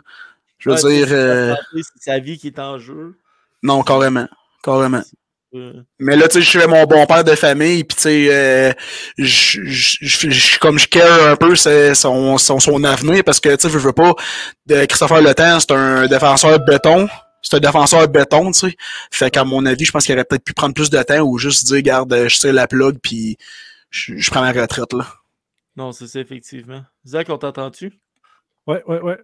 Je 0.60 0.69
veux 0.69 0.75
Ouais, 0.75 0.93
dire, 0.93 1.08
euh, 1.12 1.54
c'est 1.73 1.84
sa 2.12 2.19
vie 2.19 2.38
qui 2.38 2.47
est 2.47 2.60
en 2.60 2.80
jeu. 2.80 3.15
non, 3.63 3.82
carrément, 3.84 4.27
carrément. 4.63 5.04
Mais 6.00 6.15
là, 6.15 6.30
tu 6.30 6.36
sais, 6.36 6.41
je 6.41 6.47
suis 6.60 6.67
mon 6.67 6.86
bon 6.86 7.06
père 7.06 7.26
de 7.26 7.36
famille, 7.36 7.84
puis 7.84 7.95
tu 7.97 8.04
sais, 8.04 8.28
euh, 8.32 8.71
je, 9.17 9.60
je, 9.65 9.97
je- 10.00 10.30
je- 10.30 10.60
comme 10.60 10.80
je 10.80 10.88
care 10.88 11.28
un 11.28 11.36
peu 11.36 11.58
c'est 11.58 11.93
son, 11.93 12.38
son, 12.38 12.60
son 12.60 12.82
avenir, 12.86 13.21
parce 13.26 13.41
que, 13.41 13.50
tu 13.56 13.63
sais, 13.63 13.69
je 13.69 13.78
veux 13.78 13.91
pas, 13.91 14.13
de 14.67 14.86
Christopher 14.86 15.21
Le 15.21 15.34
Temps, 15.36 15.60
c'est 15.60 15.71
un 15.74 16.08
défenseur 16.08 16.58
béton, 16.65 17.10
c'est 17.41 17.58
un 17.58 17.60
défenseur 17.60 18.08
béton, 18.08 18.52
tu 18.54 18.69
sais. 18.69 18.76
Fait 19.12 19.30
qu'à 19.30 19.43
mon 19.43 19.65
avis, 19.65 19.84
je 19.84 19.91
pense 19.91 20.06
qu'il 20.06 20.15
aurait 20.15 20.24
peut-être 20.24 20.45
pu 20.45 20.54
prendre 20.54 20.74
plus 20.74 20.89
de 20.89 21.04
temps 21.04 21.19
ou 21.19 21.38
juste 21.38 21.67
dire, 21.67 21.82
garde, 21.82 22.13
je 22.30 22.39
tire 22.39 22.54
la 22.54 22.67
plug, 22.67 23.00
puis 23.04 23.38
je, 23.89 24.15
je 24.15 24.32
prends 24.32 24.41
ma 24.41 24.54
retraite, 24.54 24.93
là. 24.93 25.06
Non, 25.76 25.91
c'est 25.91 26.08
ça, 26.08 26.19
effectivement. 26.21 26.84
Zach, 27.06 27.28
on 27.30 27.38
t'entend-tu? 27.38 27.91
Ouais, 28.67 28.82
ouais, 28.88 29.02
ouais. 29.02 29.17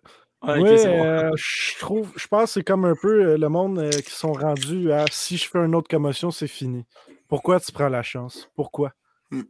Ouais, 0.43 0.86
bon. 0.88 1.04
euh, 1.04 1.32
je 1.36 1.78
trouve, 1.80 2.12
je 2.15 2.28
pense 2.28 2.43
que 2.45 2.50
c'est 2.60 2.63
comme 2.63 2.86
un 2.86 2.95
peu 2.95 3.26
euh, 3.32 3.38
le 3.38 3.50
monde 3.50 3.80
euh, 3.80 3.89
qui 3.89 4.12
sont 4.12 4.34
rendus 4.34 4.91
à 4.91 5.06
si 5.12 5.36
je 5.38 5.50
fais 5.50 5.60
une 5.60 5.76
autre 5.76 5.89
commotion, 5.89 6.30
c'est 6.32 6.47
fini. 6.47 6.86
Pourquoi 7.28 7.60
tu 7.60 7.71
prends 7.71 7.89
la 7.89 8.04
chance? 8.04 8.50
Pourquoi? 8.56 8.93
Mhm. 9.32 9.45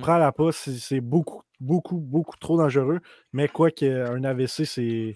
Prends-la 0.00 0.32
pas, 0.32 0.50
c'est 0.50 0.72
c'est 0.78 1.00
beaucoup, 1.00 1.42
beaucoup, 1.60 1.98
beaucoup 1.98 2.36
trop 2.38 2.56
dangereux. 2.56 3.00
Mais 3.32 3.48
quoi 3.48 3.70
qu'un 3.70 4.24
AVC, 4.24 4.64
c'est. 4.64 5.14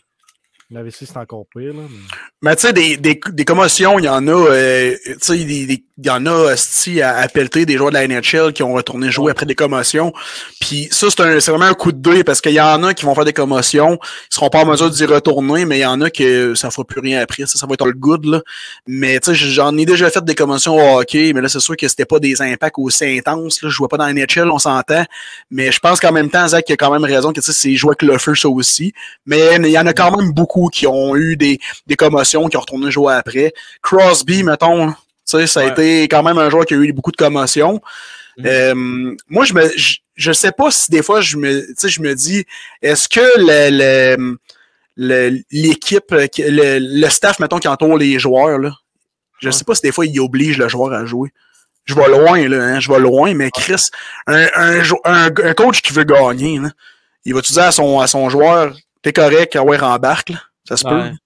Un 0.71 0.77
AVC, 0.77 1.07
c'est 1.07 1.16
encore 1.16 1.47
pire. 1.47 1.73
Là, 1.73 1.83
mais- 1.88 1.97
Mais 2.42 2.55
tu 2.57 2.66
sais, 2.66 2.73
des, 2.75 2.99
des, 2.99 3.18
des 3.31 3.44
commotions, 3.47 3.99
il 3.99 4.05
y 4.05 4.09
en 4.11 4.29
a, 4.29 4.31
euh, 4.33 4.94
tu 5.05 5.14
sais, 5.21 5.44
des- 5.47 5.66
des- 5.66 5.87
il 6.01 6.07
y 6.07 6.11
en 6.11 6.25
a, 6.27 6.53
esti, 6.53 7.03
à, 7.03 7.17
à 7.17 7.29
pelleter 7.29 7.67
des 7.67 7.77
joueurs 7.77 7.91
de 7.91 7.95
la 7.95 8.07
NHL 8.07 8.53
qui 8.53 8.63
ont 8.63 8.73
retourné 8.73 9.11
jouer 9.11 9.33
après 9.33 9.47
des 9.47 9.55
commotions. 9.57 10.13
Puis 10.61 10.89
ça, 10.93 11.09
c'est 11.11 11.21
un- 11.21 11.41
c'est 11.41 11.51
vraiment 11.51 11.65
un 11.67 11.75
coup 11.75 11.91
de 11.93 11.99
deuil 11.99 12.23
parce 12.25 12.41
qu'il 12.41 12.53
y 12.53 12.61
en 12.61 12.83
a 12.85 12.95
qui 12.95 13.05
vont 13.05 13.15
faire 13.15 13.25
des 13.25 13.33
commotions, 13.33 13.99
ils 14.31 14.35
seront 14.35 14.49
pas 14.49 14.61
en 14.61 14.67
mesure 14.67 14.91
d'y 14.91 15.05
retourner, 15.07 15.65
mais 15.65 15.79
il 15.79 15.83
y 15.83 15.87
en 15.87 16.01
a 16.01 16.11
que 16.11 16.55
ça 16.55 16.71
fera 16.71 16.85
plus 16.85 17.01
rien 17.01 17.21
après. 17.21 17.47
Ça, 17.47 17.59
ça 17.59 17.67
va 17.67 17.75
être 17.75 17.85
all 17.85 17.95
good, 17.95 18.25
là. 18.27 18.41
Mais 18.87 19.19
tu 19.21 19.31
sais, 19.31 19.35
j'en 19.35 19.77
ai 19.77 19.85
déjà 19.87 20.09
fait 20.11 20.25
des 20.25 20.35
commotions 20.35 20.77
au 20.77 21.01
hockey, 21.01 21.33
mais 21.35 21.41
là, 21.41 21.49
c'est 21.49 21.61
sûr 21.61 21.77
que 21.77 21.89
c'était 21.89 22.05
pas 22.05 22.21
des 22.21 22.41
impacts 22.43 22.79
aussi 22.79 23.05
intenses, 23.05 23.63
là. 23.63 23.69
Je 23.69 23.75
jouais 23.75 23.89
pas 23.89 23.97
dans 23.97 24.07
la 24.07 24.13
NHL, 24.13 24.51
on 24.51 24.59
s'entend. 24.59 25.05
Mais 25.51 25.73
je 25.73 25.81
pense 25.81 25.99
qu'en 26.01 26.13
même 26.13 26.31
temps, 26.31 26.47
Zach 26.47 26.71
a 26.71 26.77
quand 26.77 26.93
même 26.93 27.05
raison 27.05 27.33
que 27.33 27.41
c'est 27.41 27.75
jouer 27.75 27.91
avec 27.99 28.03
le 28.03 28.19
feu, 28.19 28.35
ça 28.37 28.49
aussi. 28.49 28.93
Mais 29.27 29.57
il 29.57 29.67
y 29.67 29.79
en 29.79 29.87
a 29.87 29.93
quand 29.93 30.17
même 30.17 30.33
beaucoup 30.33 30.69
qui 30.69 30.87
ont 30.87 31.17
eu 31.17 31.37
des, 31.37 31.59
des 31.87 31.97
commotions, 31.97 32.47
qui 32.49 32.57
ont 32.57 32.61
retourné 32.61 32.91
jouer 32.91 33.15
après. 33.15 33.53
Crosby, 33.83 34.43
mettons, 34.45 34.95
sais, 35.31 35.47
ça 35.47 35.61
a 35.61 35.64
Ouais. 35.64 35.71
été 35.73 36.03
quand 36.09 36.23
même 36.23 36.38
un 36.38 36.51
joueur 36.51 36.64
qui 36.67 36.75
a 36.75 36.77
eu 36.79 36.93
beaucoup 36.93 37.12
de 37.12 37.17
commotions. 37.17 37.81
Mhm. 38.38 38.47
Euh, 38.47 39.14
moi, 39.29 39.45
je 39.45 39.53
me, 39.55 39.69
je, 39.77 39.97
je 40.14 40.33
sais 40.33 40.53
pas 40.53 40.71
si 40.71 40.91
des 40.91 41.03
fois 41.03 41.21
je 41.21 41.37
me, 41.37 41.67
tu 41.67 41.75
sais, 41.77 41.88
je 41.88 42.01
me 42.01 42.14
dis, 42.14 42.45
est-ce 42.83 43.09
que 43.09 43.21
le, 43.37 44.37
l'équipe, 45.51 46.12
euh, 46.12 46.27
le, 46.38 46.79
le 46.79 47.09
staff, 47.09 47.38
mettons, 47.41 47.59
qui 47.59 47.69
entoure 47.69 47.97
les 47.99 48.19
joueurs, 48.19 48.59
là, 48.59 48.73
je 49.41 49.49
Ouais. 49.49 49.53
sais 49.53 49.64
pas 49.64 49.75
si 49.75 49.83
des 49.83 49.93
fois 49.93 50.07
ils 50.07 50.21
obligent 50.21 50.59
le 50.59 50.69
joueur 50.69 50.93
à 50.93 51.05
jouer. 51.07 51.31
Je 51.85 51.95
vais 51.95 52.09
loin, 52.09 52.47
là, 52.49 52.62
hein, 52.64 52.81
je 52.81 52.91
vais 52.93 52.99
loin, 52.99 53.33
mais 53.35 53.51
Chris, 53.51 53.88
un, 54.27 54.47
un, 54.55 54.83
un, 55.05 55.27
un 55.27 55.55
coach 55.55 55.81
qui 55.81 55.93
veut 55.93 56.05
gagner, 56.05 56.59
là, 56.59 56.69
il 57.25 57.35
va-tu 57.35 57.53
dire 57.53 57.62
à 57.64 57.73
son, 57.73 58.01
à 58.01 58.07
son 58.07 58.29
joueur, 58.29 58.77
t'es 59.03 59.12
correct, 59.12 59.57
ah 59.57 59.62
ouais, 59.62 59.77
rembarque, 59.79 60.31
là? 60.31 60.43
Ça 60.69 60.77
se 60.77 60.87
Ouais. 60.87 61.11
peut. 61.11 61.17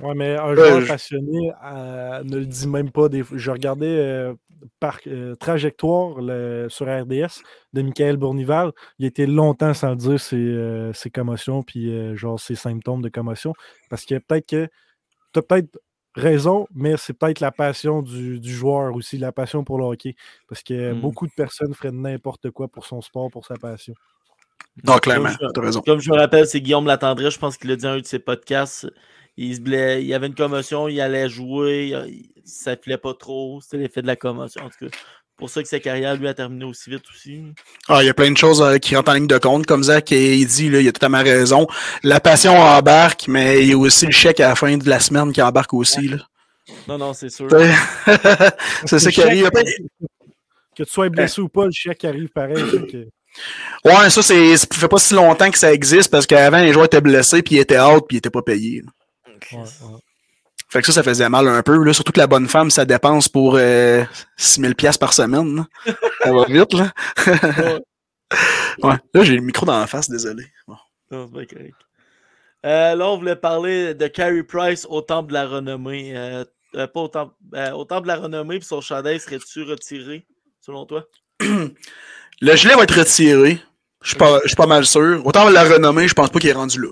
Ouais, 0.00 0.14
mais 0.14 0.36
un 0.36 0.48
Ouais, 0.50 0.56
joueur 0.56 0.80
je- 0.82 0.86
passionné 0.88 1.52
euh, 1.64 2.22
ne 2.22 2.36
le 2.38 2.46
dit 2.46 2.68
même 2.68 2.90
pas. 2.90 3.08
Des... 3.08 3.22
fois. 3.22 3.36
Je 3.38 3.50
regardais 3.50 3.86
euh, 3.86 4.34
par 4.78 4.98
euh, 5.06 5.34
trajectoire 5.36 6.20
le- 6.20 6.66
sur 6.68 6.86
RDS 6.86 7.42
de 7.72 7.82
Michael 7.82 8.16
Bournival. 8.18 8.72
Il 8.98 9.06
était 9.06 9.26
longtemps 9.26 9.72
sans 9.72 9.94
dire 9.96 10.20
ses, 10.20 10.36
euh, 10.36 10.92
ses 10.92 11.08
commotions 11.10 11.62
puis 11.62 11.90
euh, 11.90 12.14
genre 12.14 12.38
ses 12.38 12.56
symptômes 12.56 13.00
de 13.00 13.08
commotion. 13.08 13.54
Parce 13.88 14.04
que 14.04 14.16
peut-être 14.18 14.46
que 14.48 14.68
tu 15.32 15.38
as 15.38 15.42
peut-être 15.42 15.78
raison, 16.14 16.66
mais 16.74 16.96
c'est 16.98 17.12
peut-être 17.14 17.40
la 17.40 17.52
passion 17.52 18.02
du, 18.02 18.38
du 18.40 18.52
joueur 18.54 18.94
aussi, 18.94 19.16
la 19.18 19.32
passion 19.32 19.64
pour 19.64 19.78
le 19.78 19.84
hockey. 19.84 20.14
Parce 20.48 20.62
que 20.62 20.92
Mm. 20.92 21.00
beaucoup 21.00 21.26
de 21.26 21.32
personnes 21.32 21.72
feraient 21.74 21.90
n'importe 21.92 22.50
quoi 22.50 22.68
pour 22.68 22.84
son 22.84 23.00
sport, 23.00 23.30
pour 23.30 23.46
sa 23.46 23.54
passion. 23.54 23.94
Non, 24.84 24.98
clairement, 24.98 25.28
je- 25.28 25.46
t'as 25.54 25.60
raison. 25.62 25.80
Comme 25.80 26.00
je 26.00 26.10
me 26.10 26.16
rappelle, 26.18 26.46
c'est 26.46 26.60
Guillaume 26.60 26.86
Latendresse, 26.86 27.32
je 27.34 27.38
pense 27.38 27.56
qu'il 27.56 27.70
a 27.70 27.76
dit 27.76 27.82
dans 27.84 27.90
un 27.92 28.00
de 28.00 28.04
ses 28.04 28.18
podcasts. 28.18 28.86
Il, 29.36 29.54
se 29.56 29.60
il 30.00 30.06
y 30.06 30.14
avait 30.14 30.26
une 30.28 30.34
commotion, 30.34 30.88
il 30.88 31.00
allait 31.00 31.28
jouer, 31.28 31.92
il- 32.08 32.30
ça 32.44 32.76
filait 32.76 32.96
pas 32.98 33.12
trop, 33.14 33.60
c'était 33.60 33.76
l'effet 33.78 34.00
de 34.02 34.06
la 34.06 34.16
commotion. 34.16 34.62
En 34.64 34.68
tout 34.70 34.88
cas, 34.88 34.96
pour 35.36 35.50
ça 35.50 35.62
que 35.62 35.68
sa 35.68 35.78
carrière, 35.80 36.16
lui, 36.16 36.26
a 36.28 36.32
terminé 36.32 36.64
aussi 36.64 36.88
vite 36.88 37.02
aussi. 37.14 37.42
Ah, 37.88 38.02
il 38.02 38.06
y 38.06 38.08
a 38.08 38.14
plein 38.14 38.30
de 38.30 38.36
choses 38.38 38.62
euh, 38.62 38.78
qui 38.78 38.96
rentrent 38.96 39.10
en 39.10 39.14
ligne 39.14 39.26
de 39.26 39.36
compte, 39.36 39.66
comme 39.66 39.82
Zach 39.82 40.10
et 40.12 40.36
il 40.36 40.46
dit, 40.46 40.70
là, 40.70 40.80
il 40.80 40.88
a 40.88 40.92
totalement 40.92 41.22
raison. 41.22 41.66
La 42.02 42.20
passion 42.20 42.56
embarque, 42.56 43.26
mais 43.28 43.62
il 43.62 43.68
y 43.68 43.72
a 43.72 43.76
aussi 43.78 44.06
le 44.06 44.12
chèque 44.12 44.40
à 44.40 44.48
la 44.48 44.54
fin 44.54 44.76
de 44.78 44.88
la 44.88 45.00
semaine 45.00 45.32
qui 45.32 45.42
embarque 45.42 45.74
aussi. 45.74 46.08
Là. 46.08 46.16
Non, 46.88 46.96
non, 46.96 47.12
c'est 47.12 47.28
sûr. 47.28 47.48
c'est 48.86 48.98
ça 48.98 49.10
qui 49.10 49.22
arrive. 49.22 49.50
Que 50.74 50.82
tu 50.84 50.90
sois 50.90 51.08
blessé 51.10 51.40
ou 51.40 51.48
pas, 51.48 51.66
le 51.66 51.72
chèque 51.72 52.04
arrive 52.04 52.28
pareil. 52.28 52.64
que- 52.90 53.08
Ouais, 53.84 54.08
ça, 54.10 54.22
c'est, 54.22 54.56
ça 54.56 54.66
fait 54.72 54.88
pas 54.88 54.98
si 54.98 55.12
longtemps 55.14 55.50
que 55.50 55.58
ça 55.58 55.72
existe 55.72 56.10
parce 56.10 56.26
qu'avant, 56.26 56.58
les 56.62 56.72
joueurs 56.72 56.86
étaient 56.86 57.00
blessés, 57.02 57.42
puis 57.42 57.56
ils 57.56 57.58
étaient 57.58 57.78
out, 57.78 58.04
puis 58.08 58.16
ils 58.16 58.18
étaient 58.18 58.30
pas 58.30 58.42
payés. 58.42 58.80
là. 58.84 58.90
Ouais, 59.52 59.58
ouais. 59.58 60.00
Fait 60.68 60.80
que 60.80 60.86
ça, 60.86 60.92
ça 60.92 61.02
faisait 61.02 61.28
mal 61.28 61.46
un 61.46 61.62
peu. 61.62 61.82
Là. 61.82 61.92
Surtout 61.92 62.12
que 62.12 62.18
la 62.18 62.26
bonne 62.26 62.48
femme, 62.48 62.70
ça 62.70 62.84
dépense 62.84 63.28
pour 63.28 63.56
euh, 63.56 64.04
6000 64.36 64.74
pièces 64.74 64.98
par 64.98 65.12
semaine. 65.12 65.56
là. 65.56 65.66
Ça 66.22 66.32
va 66.32 66.44
vite, 66.46 66.72
là. 66.72 66.92
ouais. 68.82 68.94
Là, 69.14 69.22
j'ai 69.22 69.36
le 69.36 69.42
micro 69.42 69.64
dans 69.64 69.78
la 69.78 69.86
face, 69.86 70.10
désolé. 70.10 70.44
Bon. 70.66 70.76
Non, 71.12 71.28
c'est 71.28 71.38
bien 71.38 71.46
correct. 71.46 71.76
Euh, 72.64 72.96
là, 72.96 73.08
on 73.08 73.16
voulait 73.16 73.36
parler 73.36 73.94
de 73.94 74.08
Carey 74.08 74.42
Price 74.42 74.86
au 74.90 75.02
temple 75.02 75.28
de 75.28 75.34
la 75.34 75.46
renommée. 75.46 76.16
Euh, 76.16 76.44
euh, 76.74 76.86
pas 76.86 77.00
au 77.00 77.08
temple, 77.08 77.34
euh, 77.54 77.70
au 77.72 77.84
temple 77.84 78.02
de 78.02 78.08
la 78.08 78.16
renommée, 78.16 78.58
puis 78.58 78.66
son 78.66 78.80
chandail 78.80 79.20
serait-tu 79.20 79.62
retiré, 79.62 80.26
selon 80.60 80.84
toi? 80.84 81.04
Le 81.40 82.56
gilet 82.56 82.74
va 82.74 82.82
être 82.82 82.98
retiré. 82.98 83.60
Je 84.02 84.08
suis 84.08 84.18
pas, 84.18 84.40
je 84.42 84.48
suis 84.48 84.56
pas 84.56 84.66
mal 84.66 84.84
sûr. 84.84 85.24
Autant 85.24 85.48
la 85.48 85.64
renommée, 85.64 86.06
je 86.06 86.14
pense 86.14 86.28
pas 86.28 86.38
qu'il 86.38 86.50
est 86.50 86.54
rendu 86.54 86.80
là. 86.80 86.88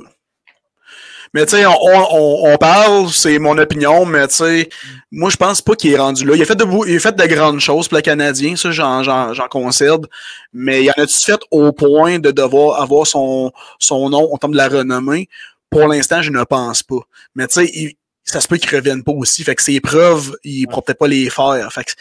Mais 1.35 1.45
tu 1.47 1.57
sais, 1.57 1.67
on, 1.67 1.75
on, 1.83 2.53
on 2.53 2.57
parle, 2.59 3.11
c'est 3.11 3.41
mon 3.41 3.59
opinion, 3.59 4.07
mais 4.07 4.29
tu 4.29 4.37
sais, 4.37 4.69
moi 5.11 5.31
je 5.31 5.37
pense 5.37 5.61
pas 5.61 5.75
qu'il 5.75 5.93
est 5.93 5.99
rendu 5.99 6.25
là. 6.25 6.37
Il 6.37 6.43
a 6.43 6.45
fait 6.45 6.55
de, 6.55 6.65
il 6.89 6.97
a 6.97 7.01
fait 7.01 7.17
de 7.17 7.27
grandes 7.27 7.59
choses 7.59 7.89
pour 7.89 7.97
le 7.97 8.03
Canadien, 8.03 8.55
ça 8.55 8.71
j'en, 8.71 9.35
concède. 9.51 10.07
Mais 10.53 10.85
il 10.85 10.91
en 10.91 11.03
a-tu 11.03 11.25
fait 11.25 11.41
au 11.51 11.73
point 11.73 12.21
de 12.21 12.31
devoir 12.31 12.81
avoir 12.81 13.05
son, 13.09 13.51
son 13.81 14.11
nom 14.11 14.29
au 14.33 14.39
temps 14.39 14.49
de 14.49 14.57
la 14.57 14.69
renommée? 14.69 15.29
Pour 15.71 15.89
l'instant, 15.89 16.23
je 16.23 16.31
ne 16.31 16.45
pense 16.45 16.85
pas. 16.85 17.01
Mais 17.35 17.49
tu 17.49 17.67
sais, 17.67 17.97
ça 18.23 18.41
se 18.41 18.47
peut 18.47 18.57
qu'il 18.57 18.73
revienne 18.73 19.03
pas 19.03 19.13
aussi. 19.13 19.43
Fait 19.43 19.57
que 19.57 19.63
ses 19.63 19.81
preuves, 19.81 20.37
il 20.45 20.69
pourra 20.69 20.83
peut-être 20.83 21.01
pas 21.01 21.09
les 21.09 21.29
faire. 21.31 21.69
Fait 21.73 21.83
que 21.83 21.93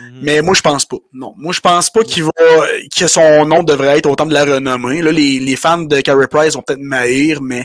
Mhm. 0.00 0.20
mais 0.22 0.42
moi, 0.42 0.54
je 0.54 0.60
pense 0.62 0.86
pas. 0.86 0.98
Non. 1.12 1.34
Moi, 1.36 1.52
je 1.52 1.60
pense 1.60 1.90
pas 1.90 2.02
qu'il 2.04 2.24
va, 2.24 2.30
que 2.96 3.06
son 3.06 3.44
nom 3.46 3.62
devrait 3.62 3.98
être 3.98 4.06
au 4.06 4.14
temps 4.16 4.26
de 4.26 4.32
la 4.34 4.44
renommée. 4.44 5.02
Là, 5.02 5.10
les, 5.12 5.38
les 5.40 5.56
fans 5.56 5.78
de 5.82 6.00
Carey 6.00 6.28
Price 6.28 6.54
vont 6.54 6.62
peut-être 6.62 6.80
m'haïr, 6.80 7.42
mais, 7.42 7.64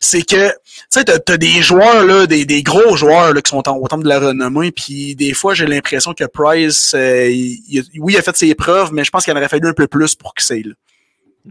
c'est 0.00 0.22
que, 0.22 0.48
tu 0.48 0.54
sais, 0.90 1.04
t'as, 1.04 1.18
t'as 1.18 1.36
des 1.36 1.62
joueurs, 1.62 2.04
là, 2.04 2.26
des, 2.26 2.44
des 2.44 2.62
gros 2.62 2.96
joueurs, 2.96 3.32
là, 3.34 3.40
qui 3.42 3.50
sont 3.50 3.68
en- 3.68 3.76
au 3.76 3.88
temps 3.88 3.98
de 3.98 4.08
la 4.08 4.20
renommée, 4.20 4.70
puis 4.72 5.14
des 5.16 5.34
fois, 5.34 5.54
j'ai 5.54 5.66
l'impression 5.66 6.14
que 6.14 6.24
Price, 6.24 6.94
euh, 6.94 7.28
il- 7.28 7.60
il- 7.68 8.00
oui, 8.00 8.14
il 8.14 8.16
a 8.18 8.22
fait 8.22 8.36
ses 8.36 8.54
preuves, 8.54 8.92
mais 8.92 9.04
je 9.04 9.10
pense 9.10 9.24
qu'il 9.24 9.32
en 9.34 9.36
aurait 9.36 9.48
fallu 9.48 9.66
un 9.68 9.72
peu 9.74 9.86
plus 9.88 10.14
pour 10.14 10.34
que 10.34 10.42
c'est 10.42 10.62
là. 10.62 10.74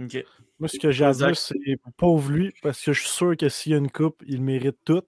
Ok. 0.01 0.23
Moi, 0.59 0.69
ce 0.69 0.77
que 0.79 0.89
j'ai 0.91 1.03
à 1.03 1.11
dire, 1.11 1.35
c'est 1.35 1.55
pauvre 1.97 2.31
lui, 2.31 2.53
parce 2.63 2.81
que 2.81 2.93
je 2.93 3.01
suis 3.01 3.09
sûr 3.09 3.35
que 3.37 3.49
s'il 3.49 3.73
y 3.73 3.75
a 3.75 3.77
une 3.77 3.91
coupe, 3.91 4.21
il 4.25 4.41
mérite 4.41 4.77
tout. 4.85 5.01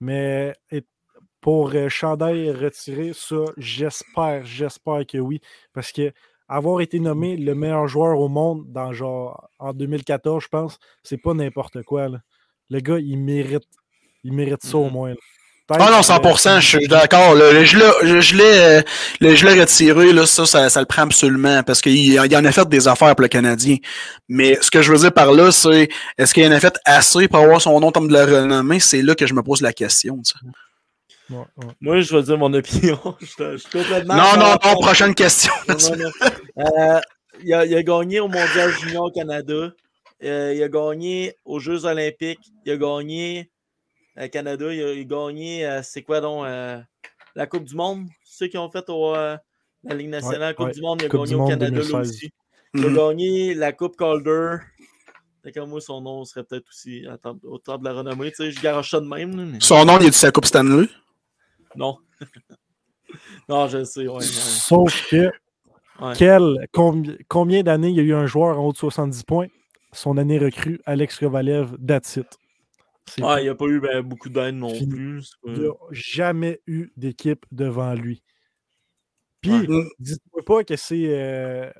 Mais 0.00 0.54
pour 1.40 1.70
euh, 1.74 1.88
chandail 1.88 2.50
retiré, 2.50 3.12
ça, 3.14 3.36
j'espère, 3.56 4.44
j'espère 4.44 5.06
que 5.06 5.18
oui. 5.18 5.40
Parce 5.72 5.92
que 5.92 6.12
avoir 6.48 6.80
été 6.80 6.98
nommé 6.98 7.36
le 7.36 7.54
meilleur 7.54 7.86
joueur 7.88 8.18
au 8.18 8.28
monde 8.28 8.64
dans 8.68 8.92
genre 8.92 9.48
en 9.58 9.72
2014, 9.72 10.42
je 10.44 10.48
pense, 10.48 10.78
c'est 11.02 11.18
pas 11.18 11.34
n'importe 11.34 11.82
quoi. 11.82 12.08
là. 12.08 12.18
Le 12.70 12.80
gars, 12.80 12.98
il 12.98 13.18
mérite. 13.18 13.64
Il 14.24 14.32
mérite 14.32 14.62
ça 14.64 14.76
au 14.78 14.86
Mhm. 14.86 14.92
moins. 14.92 15.08
là. 15.10 15.16
Ah 15.70 15.90
non, 15.90 15.98
euh, 15.98 16.02
100%, 16.02 16.60
je 16.60 16.78
suis 16.78 16.88
d'accord. 16.88 17.34
Le, 17.34 17.62
gilet, 17.62 18.78
euh, 18.78 18.82
le 19.20 19.60
retiré, 19.60 20.12
là, 20.14 20.24
ça, 20.24 20.46
ça, 20.46 20.70
ça 20.70 20.80
le 20.80 20.86
prend 20.86 21.02
absolument 21.02 21.62
parce 21.62 21.82
qu'il 21.82 21.94
il 21.94 22.18
en 22.36 22.44
a 22.46 22.52
fait 22.52 22.66
des 22.70 22.88
affaires 22.88 23.14
pour 23.14 23.22
le 23.22 23.28
Canadien. 23.28 23.76
Mais 24.28 24.56
ce 24.62 24.70
que 24.70 24.80
je 24.80 24.90
veux 24.90 24.98
dire 24.98 25.12
par 25.12 25.30
là, 25.32 25.52
c'est 25.52 25.90
est-ce 26.16 26.32
qu'il 26.32 26.46
en 26.46 26.52
a 26.52 26.60
fait 26.60 26.74
assez 26.86 27.28
pour 27.28 27.40
avoir 27.40 27.60
son 27.60 27.78
nom 27.80 27.90
comme 27.92 28.08
de 28.08 28.14
la 28.14 28.24
renommée? 28.24 28.80
C'est 28.80 29.02
là 29.02 29.14
que 29.14 29.26
je 29.26 29.34
me 29.34 29.42
pose 29.42 29.60
la 29.60 29.74
question. 29.74 30.16
tu 30.22 30.32
sais. 30.32 30.46
Ouais, 31.30 31.36
ouais. 31.56 31.66
Moi, 31.80 32.00
je 32.00 32.16
vais 32.16 32.22
dire 32.22 32.38
mon 32.38 32.52
opinion. 32.52 32.98
je, 33.20 33.26
suis- 33.26 33.34
je 33.38 33.64
complètement. 33.70 34.14
Non, 34.16 34.36
non, 34.38 34.50
non, 34.64 34.74
prochaine 34.80 35.14
question. 35.14 35.52
Non, 35.68 35.74
non, 35.96 35.96
non. 35.96 36.64
Euh, 36.64 37.00
il, 37.42 37.54
a, 37.54 37.64
il 37.66 37.74
a 37.74 37.82
gagné 37.82 38.20
au 38.20 38.28
Mondial 38.28 38.70
Junior 38.80 39.12
Canada. 39.12 39.72
Euh, 40.24 40.52
il 40.54 40.62
a 40.62 40.68
gagné 40.68 41.34
aux 41.44 41.60
Jeux 41.60 41.84
Olympiques. 41.84 42.50
Il 42.64 42.72
a 42.72 42.76
gagné 42.76 43.50
à 44.16 44.28
Canada. 44.28 44.72
Il 44.72 44.82
a, 44.82 44.92
il 44.92 45.00
a 45.00 45.04
gagné, 45.04 45.66
euh, 45.66 45.80
c'est 45.82 46.02
quoi 46.02 46.20
donc, 46.20 46.44
euh, 46.46 46.80
la 47.34 47.46
Coupe 47.46 47.64
du 47.64 47.74
Monde? 47.76 48.06
Ceux 48.24 48.48
qui 48.48 48.58
ont 48.58 48.70
fait 48.70 48.88
au, 48.88 49.14
euh, 49.14 49.36
la 49.84 49.94
Ligue 49.94 50.08
nationale, 50.08 50.40
la 50.40 50.54
Coupe 50.54 50.66
ouais. 50.66 50.72
du 50.72 50.80
Monde, 50.80 51.00
il 51.02 51.06
a 51.06 51.08
Coupe 51.08 51.20
gagné 51.22 51.34
au 51.34 51.38
Monde 51.38 51.48
Canada 51.50 51.76
là 51.76 51.82
2016. 51.82 52.10
aussi. 52.10 52.30
Il 52.74 52.84
a 52.84 52.88
Mhm. 52.88 52.96
gagné 52.96 53.54
la 53.54 53.72
Coupe 53.72 53.96
Calder. 53.96 54.56
Que 55.54 55.60
moi, 55.60 55.80
son 55.80 56.02
nom 56.02 56.26
serait 56.26 56.44
peut-être 56.44 56.66
aussi 56.68 57.06
au 57.44 57.56
temps 57.56 57.78
de 57.78 57.84
la 57.86 57.94
renommée. 57.94 58.28
Tu 58.32 58.36
sais, 58.36 58.50
je 58.50 58.60
garoche 58.60 58.90
ça 58.90 59.00
de 59.00 59.06
même. 59.06 59.34
là, 59.34 59.44
mais- 59.46 59.58
Son 59.62 59.82
nom, 59.86 59.96
il 59.98 60.06
est 60.08 60.10
de 60.10 60.14
sa 60.14 60.30
Coupe 60.30 60.44
Stanley. 60.44 60.88
Non. 61.76 61.98
non, 63.48 63.68
je 63.68 63.84
sais. 63.84 64.06
Ouais, 64.06 64.16
ouais. 64.16 64.22
Sauf 64.22 65.08
que, 65.10 65.30
Ouais. 66.00 66.12
quel, 66.16 66.68
combi- 66.72 67.18
combien 67.26 67.64
d'années 67.64 67.88
il 67.88 67.96
y 67.96 68.00
a 68.00 68.04
eu 68.04 68.14
un 68.14 68.26
joueur 68.26 68.60
en 68.60 68.66
haut 68.68 68.72
de 68.72 68.76
70 68.78 69.24
points? 69.24 69.48
Son 69.92 70.16
année 70.16 70.38
recrue, 70.38 70.80
Alex 70.86 71.18
Kovalev, 71.18 71.76
that's 71.84 72.16
it. 72.16 72.28
Tout. 73.06 73.24
il 73.38 73.42
n'y 73.42 73.48
a 73.48 73.54
pas 73.56 73.64
eu 73.66 73.80
ben, 73.80 74.02
beaucoup 74.02 74.28
d'aide 74.28 74.54
non 74.54 74.68
Fini. 74.72 74.86
plus. 74.94 75.32
pas- 75.42 75.50
Il 75.50 75.60
n'y 75.62 75.66
a 75.66 75.72
jamais 75.90 76.60
eu 76.68 76.92
d'équipe 76.96 77.44
devant 77.50 77.94
lui. 77.94 78.22
Puis, 79.40 79.50
Ouais. 79.66 79.84
dites-moi 79.98 80.44
pas 80.44 80.62
que 80.64 80.76
c'est 80.76 81.06
euh, 81.08 81.70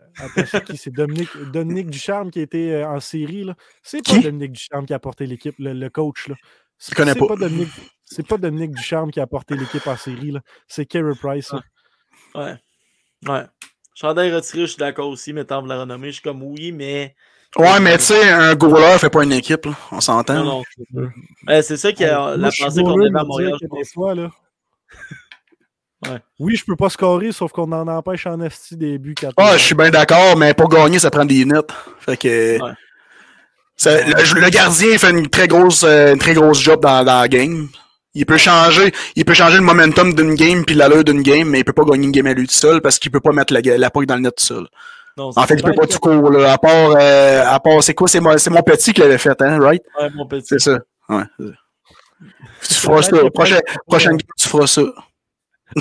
Dominique, 0.87 1.37
Dominique 1.53 1.91
Ducharme 1.91 2.31
qui 2.31 2.39
a 2.41 2.43
été 2.43 2.73
euh, 2.75 2.89
en 2.89 2.99
série. 3.01 3.45
là. 3.45 3.57
C'est 3.83 4.05
pas 4.05 4.15
Qui? 4.15 4.21
Dominique 4.21 4.53
Ducharme 4.53 4.87
qui 4.87 4.95
a 4.95 4.99
porté 4.99 5.27
l'équipe, 5.27 5.57
le, 5.59 5.75
le 5.75 5.91
coach. 5.91 6.29
Là. 6.29 6.35
C'est 6.79 6.95
connais 6.95 7.13
c'est 7.13 7.19
pas. 7.27 7.37
Dominique, 7.37 7.69
c'est 8.11 8.27
pas 8.27 8.37
Dominique 8.37 8.73
Ducharme 8.73 9.11
qui 9.11 9.21
a 9.21 9.27
porté 9.27 9.57
l'équipe 9.57 9.87
en 9.87 9.97
série. 9.97 10.31
là. 10.33 10.41
C'est 10.67 10.87
Carey 10.87 11.13
Price. 11.21 11.53
là. 11.53 11.61
Ouais. 12.35 12.55
Ouais. 13.31 13.45
Chandail 13.95 14.33
retiré, 14.33 14.61
je 14.63 14.67
suis 14.67 14.77
d'accord 14.79 15.09
aussi, 15.09 15.33
mais 15.33 15.45
tant 15.45 15.61
de 15.63 15.69
la 15.69 15.81
renommée, 15.81 16.09
je 16.09 16.13
suis 16.15 16.23
comme 16.23 16.43
oui, 16.43 16.73
mais. 16.73 17.15
Ouais, 17.57 17.81
mais 17.81 17.97
tu 17.99 18.05
sais, 18.05 18.29
un 18.31 18.55
goaler 18.55 18.99
fait 18.99 19.09
pas 19.11 19.25
une 19.25 19.33
équipe, 19.33 19.65
là. 19.65 19.73
on 19.91 20.01
s'entend. 20.01 20.35
Non, 20.35 20.45
non, 20.45 20.63
c'est 20.77 20.85
sûr. 20.93 21.11
Ouais, 21.47 21.63
c'est 21.63 21.77
ça 21.79 21.93
qui 21.93 22.05
a 22.05 22.19
Moi, 22.19 22.37
la 22.37 22.49
pensée 22.51 22.83
qu'on 22.83 23.01
avait 23.01 23.19
à 23.19 23.25
Montréal. 23.25 23.55
je 23.61 23.67
pense. 23.67 23.93
fois, 23.93 24.15
là, 24.15 24.31
Ouais. 26.07 26.21
Oui, 26.39 26.55
je 26.55 26.65
peux 26.65 26.77
pas 26.77 26.91
scorer, 26.91 27.33
sauf 27.33 27.51
qu'on 27.51 27.73
en 27.73 27.89
empêche 27.89 28.25
en 28.29 28.41
esti 28.41 28.77
des 28.77 28.99
buts. 28.99 29.17
Ah, 29.37 29.57
je 29.57 29.63
suis 29.65 29.75
bien 29.75 29.91
d'accord, 29.91 30.37
mais 30.37 30.55
pour 30.55 30.69
gagner, 30.69 31.01
ça 31.01 31.11
prend 31.11 31.25
des 31.25 31.45
nets. 31.45 31.73
Fait 31.99 32.17
que. 32.17 32.63
Ouais. 32.63 32.73
ça- 33.77 34.05
le, 34.07 34.41
le 34.41 34.51
gardien 34.51 34.97
fait 34.97 35.11
une 35.11 35.29
très 35.29 35.49
grosse, 35.49 35.83
euh, 35.83 36.13
une 36.13 36.19
très 36.21 36.35
grosse 36.35 36.61
job 36.61 36.81
dans, 36.81 37.03
dans 37.05 37.21
la 37.21 37.27
game. 37.29 37.69
Il 38.19 38.27
peut 38.27 38.37
changer, 38.37 38.93
il 39.15 39.25
peut 39.25 39.33
changer 39.33 39.59
le 39.59 39.63
momentum 39.63 40.13
d'une 40.13 40.35
game 40.35 40.65
puis 40.65 40.75
l'allure 40.75 41.05
d'une 41.05 41.23
game, 41.23 41.49
mais 41.49 41.61
il 41.61 41.65
peut 41.65 41.73
pas 41.73 41.85
gagner 41.85 42.07
une 42.07 42.11
game 42.11 42.27
à 42.27 42.35
lui 42.35 42.49
tout 42.49 42.55
seul 42.55 42.81
parce 42.81 42.99
qu'il 42.99 43.13
peut 43.13 43.21
pas 43.21 43.31
mettre 43.31 43.55
la, 43.55 43.61
la 43.61 43.91
dans 43.91 44.15
le 44.17 44.21
net 44.23 44.35
tout 44.37 44.45
seul. 44.45 44.67
Non, 45.17 45.31
En 45.37 45.47
fait, 45.47 45.55
il 45.55 45.63
peut 45.63 45.73
pas 45.73 45.87
tout 45.87 46.01
court, 46.01 46.31
là. 46.31 46.53
À 46.53 46.59
part, 46.59 46.97
euh, 46.97 47.45
à 47.47 47.61
part, 47.61 47.81
c'est 47.81 47.95
quoi, 47.95 48.09
c'est 48.09 48.21
mon, 48.21 48.63
petit 48.63 48.93
qui 48.93 49.01
l'avait 49.01 49.19
fait, 49.19 49.41
hein, 49.41 49.61
right? 49.61 49.83
Ouais, 50.01 50.11
mon 50.17 50.27
petit. 50.27 50.47
C'est 50.49 50.59
ça. 50.59 50.79
Ouais. 51.09 51.23
Tu 52.61 52.75
feras 52.75 53.03
ça. 53.03 53.17
Prochaine, 53.33 53.61
prochaine 53.87 54.17
game, 54.17 54.29
tu 54.37 54.49
feras 54.49 54.67
ça. 54.67 54.83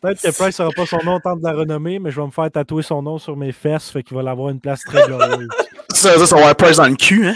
Peut-être 0.00 0.22
que 0.22 0.30
Price 0.30 0.60
n'aura 0.60 0.70
pas 0.70 0.86
son 0.86 1.02
nom 1.04 1.16
au 1.16 1.18
temps 1.18 1.34
de 1.34 1.42
la 1.42 1.52
renommée, 1.52 1.98
mais 1.98 2.12
je 2.12 2.20
vais 2.20 2.26
me 2.26 2.30
faire 2.30 2.48
tatouer 2.48 2.84
son 2.84 3.02
nom 3.02 3.18
sur 3.18 3.36
mes 3.36 3.50
fesses, 3.50 3.90
fait 3.90 4.04
qu'il 4.04 4.16
va 4.16 4.30
avoir 4.30 4.50
une 4.50 4.60
place 4.60 4.80
très 4.86 5.04
glorieuse. 5.08 5.48
Ça, 5.92 6.16
ça, 6.16 6.26
ça 6.26 6.36
va 6.36 6.42
avoir 6.42 6.56
Price 6.56 6.76
dans 6.76 6.86
le 6.86 6.94
cul, 6.94 7.26
hein? 7.26 7.34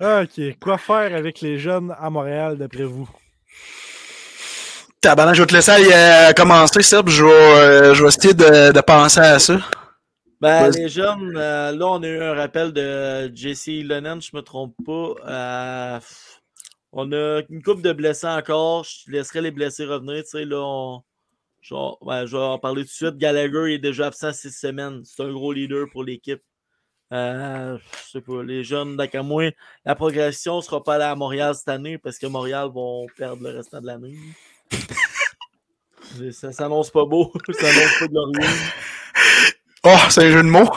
Ok, 0.00 0.58
quoi 0.60 0.78
faire 0.78 1.14
avec 1.14 1.40
les 1.40 1.58
jeunes 1.58 1.94
à 1.98 2.08
Montréal, 2.08 2.56
d'après 2.56 2.84
vous? 2.84 3.08
Tabarnak, 5.00 5.34
je 5.34 5.42
vais 5.42 5.46
te 5.46 5.54
laisser 5.54 5.70
aller, 5.72 5.90
euh, 5.92 6.32
commencer, 6.32 6.82
Seb. 6.82 7.08
Je 7.08 7.24
vais, 7.24 7.30
euh, 7.32 7.94
je 7.94 8.02
vais 8.02 8.08
essayer 8.08 8.34
de, 8.34 8.72
de 8.72 8.80
penser 8.80 9.20
à 9.20 9.38
ça. 9.38 9.58
Ben, 10.40 10.62
Vas-y. 10.70 10.82
les 10.82 10.88
jeunes, 10.88 11.34
euh, 11.36 11.72
là, 11.72 11.86
on 11.86 12.02
a 12.02 12.06
eu 12.06 12.20
un 12.22 12.34
rappel 12.34 12.72
de 12.72 13.28
JC 13.34 13.82
Lennon, 13.82 14.20
je 14.20 14.30
me 14.36 14.40
trompe 14.42 14.74
pas. 14.86 15.14
Euh, 15.26 16.00
on 16.92 17.10
a 17.12 17.40
une 17.48 17.62
coupe 17.62 17.82
de 17.82 17.92
blessés 17.92 18.28
encore. 18.28 18.84
Je 18.84 19.10
laisserai 19.10 19.40
les 19.40 19.50
blessés 19.50 19.84
revenir. 19.84 20.22
Tu 20.22 20.30
sais, 20.30 20.44
là, 20.44 20.60
on- 20.60 21.02
ouais, 22.02 22.26
je 22.26 22.36
vais 22.36 22.42
en 22.42 22.58
parler 22.58 22.82
tout 22.82 22.88
de 22.88 22.92
suite. 22.92 23.18
Gallagher 23.18 23.74
est 23.74 23.78
déjà 23.78 24.06
absent 24.06 24.32
six 24.32 24.52
semaines. 24.52 25.02
C'est 25.04 25.22
un 25.24 25.32
gros 25.32 25.52
leader 25.52 25.86
pour 25.92 26.04
l'équipe. 26.04 26.40
Euh, 27.12 27.78
je 28.04 28.10
sais 28.10 28.20
pas, 28.20 28.42
les 28.42 28.64
jeunes, 28.64 28.96
moi, 29.24 29.50
la 29.84 29.94
progression 29.94 30.60
sera 30.60 30.82
pas 30.82 30.98
là 30.98 31.10
à 31.10 31.14
Montréal 31.14 31.54
cette 31.54 31.68
année 31.68 31.96
parce 31.96 32.18
que 32.18 32.26
Montréal 32.26 32.68
vont 32.72 33.06
perdre 33.16 33.42
le 33.42 33.56
restant 33.56 33.80
de 33.80 33.86
l'année. 33.86 34.16
Ça 36.32 36.52
s'annonce 36.52 36.90
pas 36.90 37.04
beau, 37.04 37.32
ça 37.52 37.70
s'annonce 37.70 37.98
pas 38.00 38.06
glorieux. 38.06 38.48
Oh, 39.84 39.96
c'est 40.08 40.24
un 40.24 40.30
jeu 40.30 40.42
de 40.42 40.48
mots. 40.48 40.70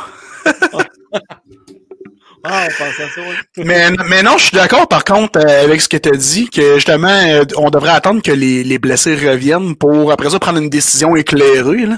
Ah, 2.44 2.68
on 2.68 2.72
pense 2.84 3.00
à 3.00 3.08
ça, 3.16 3.22
oui. 3.22 3.36
Mais, 3.66 3.90
mais 4.10 4.24
non, 4.24 4.38
je 4.38 4.46
suis 4.46 4.56
d'accord 4.58 4.88
par 4.88 5.04
contre 5.04 5.40
euh, 5.40 5.64
avec 5.66 5.80
ce 5.82 5.88
que 5.90 5.98
tu 5.98 6.10
as 6.10 6.18
dit, 6.18 6.50
que 6.50 6.76
justement, 6.76 7.08
euh, 7.10 7.44
on 7.58 7.70
devrait 7.70 7.92
attendre 7.92 8.22
que 8.22 8.32
les, 8.32 8.64
les 8.64 8.80
blessés 8.80 9.16
reviennent 9.16 9.76
pour 9.76 10.12
après 10.12 10.30
ça 10.30 10.40
prendre 10.40 10.58
une 10.60 10.70
décision 10.70 11.16
éclairée. 11.16 11.86
Là. 11.86 11.98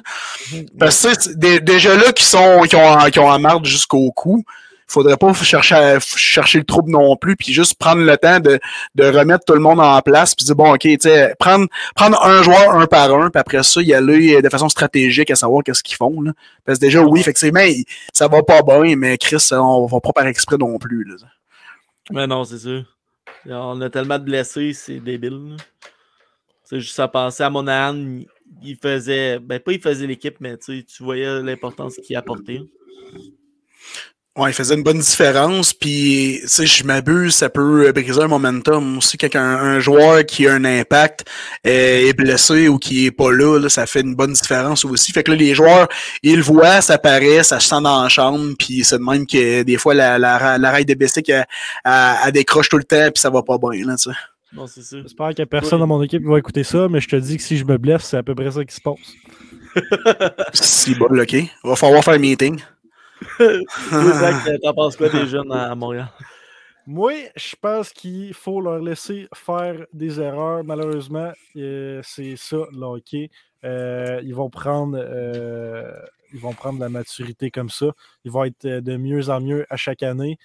Parce 0.79 1.01
que 1.03 1.33
dé- 1.35 1.59
déjà 1.61 1.95
là 1.95 2.11
qui 2.11 2.25
sont 2.25 2.61
qui 2.67 2.75
ont, 2.75 2.97
qui 3.11 3.19
ont 3.19 3.29
en 3.29 3.39
marde 3.39 3.65
jusqu'au 3.65 4.11
cou, 4.11 4.43
faudrait 4.93 5.17
pas 5.17 5.33
chercher 5.33 5.97
chercher 5.99 6.59
le 6.59 6.63
trouble 6.63 6.91
non 6.91 7.15
plus, 7.15 7.35
puis 7.35 7.51
juste 7.51 7.75
prendre 7.77 8.01
le 8.03 8.17
temps 8.17 8.39
de, 8.39 8.59
de 8.95 9.03
remettre 9.05 9.45
tout 9.45 9.53
le 9.53 9.59
monde 9.59 9.79
en 9.79 9.99
place, 10.01 10.35
puis 10.35 10.45
dire 10.45 10.55
bon 10.55 10.73
ok, 10.73 10.79
tu 10.81 10.97
sais, 11.01 11.33
prendre 11.39 11.67
prendre 11.95 12.23
un 12.23 12.43
joueur 12.43 12.71
un 12.75 12.85
par 12.85 13.13
un, 13.13 13.29
puis 13.29 13.39
après 13.39 13.63
ça 13.63 13.81
y 13.81 13.93
aller 13.93 14.41
de 14.41 14.49
façon 14.49 14.69
stratégique 14.69 15.31
à 15.31 15.35
savoir 15.35 15.63
qu'est-ce 15.63 15.83
qu'ils 15.83 15.97
font. 15.97 16.13
Parce 16.65 16.79
que 16.79 16.85
déjà 16.85 17.01
oui, 17.01 17.19
effectivement, 17.19 17.61
ça 18.13 18.27
va 18.27 18.43
pas 18.43 18.61
bien, 18.61 18.95
mais 18.95 19.17
Chris, 19.17 19.43
on 19.51 19.85
va 19.85 19.99
pas 19.99 20.13
par 20.13 20.27
exprès 20.27 20.57
non 20.57 20.77
plus. 20.77 21.07
Mais 22.11 22.27
non, 22.27 22.43
c'est 22.43 22.59
sûr. 22.59 22.83
On 23.45 23.81
a 23.81 23.89
tellement 23.89 24.19
de 24.19 24.23
blessés, 24.23 24.73
c'est 24.73 24.99
débile. 24.99 25.57
C'est 26.63 26.79
juste 26.79 26.99
à 26.99 27.07
penser 27.07 27.43
à 27.43 27.49
Monahan, 27.49 27.95
il- 28.61 28.77
faisait. 28.81 29.39
Ben, 29.39 29.59
pas 29.59 29.73
il 29.73 29.81
faisait 29.81 30.07
l'équipe, 30.07 30.37
mais 30.39 30.57
tu 30.57 30.83
voyais 31.01 31.41
l'importance 31.41 31.95
qu'il 31.97 32.15
apportait. 32.15 32.61
Ouais, 34.35 34.49
il 34.49 34.53
faisait 34.53 34.73
une 34.73 34.81
bonne 34.81 34.97
différence, 34.97 35.75
puis 35.75 36.39
tu 36.41 36.47
sais, 36.47 36.65
je 36.65 36.83
m'abuse, 36.83 37.35
ça 37.35 37.49
peut 37.51 37.85
euh, 37.87 37.91
briser 37.91 38.19
un 38.19 38.27
momentum. 38.27 38.97
Aussi, 38.97 39.15
quand 39.15 39.29
un, 39.35 39.39
un 39.57 39.79
joueur 39.79 40.25
qui 40.25 40.47
a 40.47 40.53
un 40.55 40.65
impact 40.65 41.23
euh, 41.67 42.09
est 42.09 42.13
blessé 42.13 42.67
ou 42.67 42.79
qui 42.79 43.05
est 43.05 43.11
pas 43.11 43.31
là, 43.31 43.59
là, 43.59 43.69
ça 43.69 43.85
fait 43.85 44.01
une 44.01 44.15
bonne 44.15 44.33
différence 44.33 44.85
aussi. 44.85 45.11
Fait 45.11 45.21
que 45.21 45.29
là, 45.29 45.37
les 45.37 45.53
joueurs, 45.53 45.87
ils 46.23 46.37
le 46.37 46.41
voient, 46.41 46.81
ça 46.81 46.97
paraît, 46.97 47.43
ça 47.43 47.59
se 47.59 47.67
sent 47.69 47.81
dans 47.83 48.01
la 48.01 48.09
chambre, 48.09 48.55
puis 48.57 48.83
c'est 48.83 48.97
de 48.97 49.03
même 49.03 49.27
que 49.27 49.61
des 49.61 49.77
fois, 49.77 49.93
la, 49.93 50.17
la, 50.17 50.57
la 50.57 50.71
raille 50.71 50.85
de 50.85 50.95
Bessic, 50.95 51.29
elle, 51.29 51.45
elle- 51.85 51.91
elle 52.25 52.31
décroche 52.31 52.69
tout 52.69 52.77
le 52.79 52.85
temps, 52.85 53.11
puis 53.13 53.21
ça 53.21 53.29
va 53.29 53.43
pas 53.43 53.59
bien, 53.59 53.85
là, 53.85 53.95
tu 53.97 54.09
sais. 54.09 54.17
Non, 54.51 54.65
c'est 54.65 54.81
sûr. 54.83 55.01
J'espère 55.03 55.29
qu'il 55.29 55.37
n'y 55.39 55.43
a 55.43 55.45
personne 55.45 55.77
dans 55.79 55.85
mon 55.87 56.01
équipe 56.01 56.23
qui 56.23 56.27
va 56.29 56.39
écouter 56.39 56.63
ça, 56.63 56.87
mais 56.89 57.01
je 57.01 57.07
te 57.07 57.15
dis 57.17 57.37
que 57.37 57.43
si 57.43 57.55
je 57.57 57.65
me 57.65 57.77
blesse, 57.77 58.03
c'est 58.05 58.17
à 58.17 58.23
peu 58.23 58.33
près 58.33 58.49
ça 58.51 58.65
qui 58.65 58.73
se 58.73 58.81
passe. 58.81 58.95
Si 60.53 60.95
bon, 60.95 61.05
ok. 61.19 61.35
Va 61.63 61.75
falloir 61.75 62.03
faire 62.03 62.13
un 62.15 62.19
meeting. 62.19 62.59
Zach, 63.91 64.47
euh, 64.47 64.57
t'en 64.61 64.73
penses 64.73 64.95
quoi 64.97 65.09
des 65.09 65.27
jeunes 65.27 65.51
à, 65.51 65.73
Montréal? 65.75 66.09
Moi, 66.85 67.13
je 67.35 67.55
pense 67.61 67.91
qu'il 67.93 68.33
faut 68.33 68.59
leur 68.59 68.79
laisser 68.79 69.27
faire 69.33 69.85
des 69.93 70.19
erreurs. 70.19 70.63
Malheureusement, 70.65 71.31
euh, 71.55 72.01
c'est 72.03 72.35
ça, 72.35 72.57
le 72.71 72.83
hockey. 72.85 73.29
Euh, 73.63 74.19
ils 74.23 74.35
vont 74.35 74.49
prendre 74.49 74.97
euh, 74.99 75.91
ils 76.33 76.39
vont 76.39 76.53
prendre 76.53 76.79
la 76.79 76.89
maturité 76.89 77.51
comme 77.51 77.69
ça. 77.69 77.87
Ils 78.25 78.31
vont 78.31 78.43
être 78.43 78.67
de 78.67 78.97
mieux 78.97 79.29
en 79.29 79.39
mieux 79.39 79.65
à 79.69 79.77
chaque 79.77 80.03
année. 80.03 80.37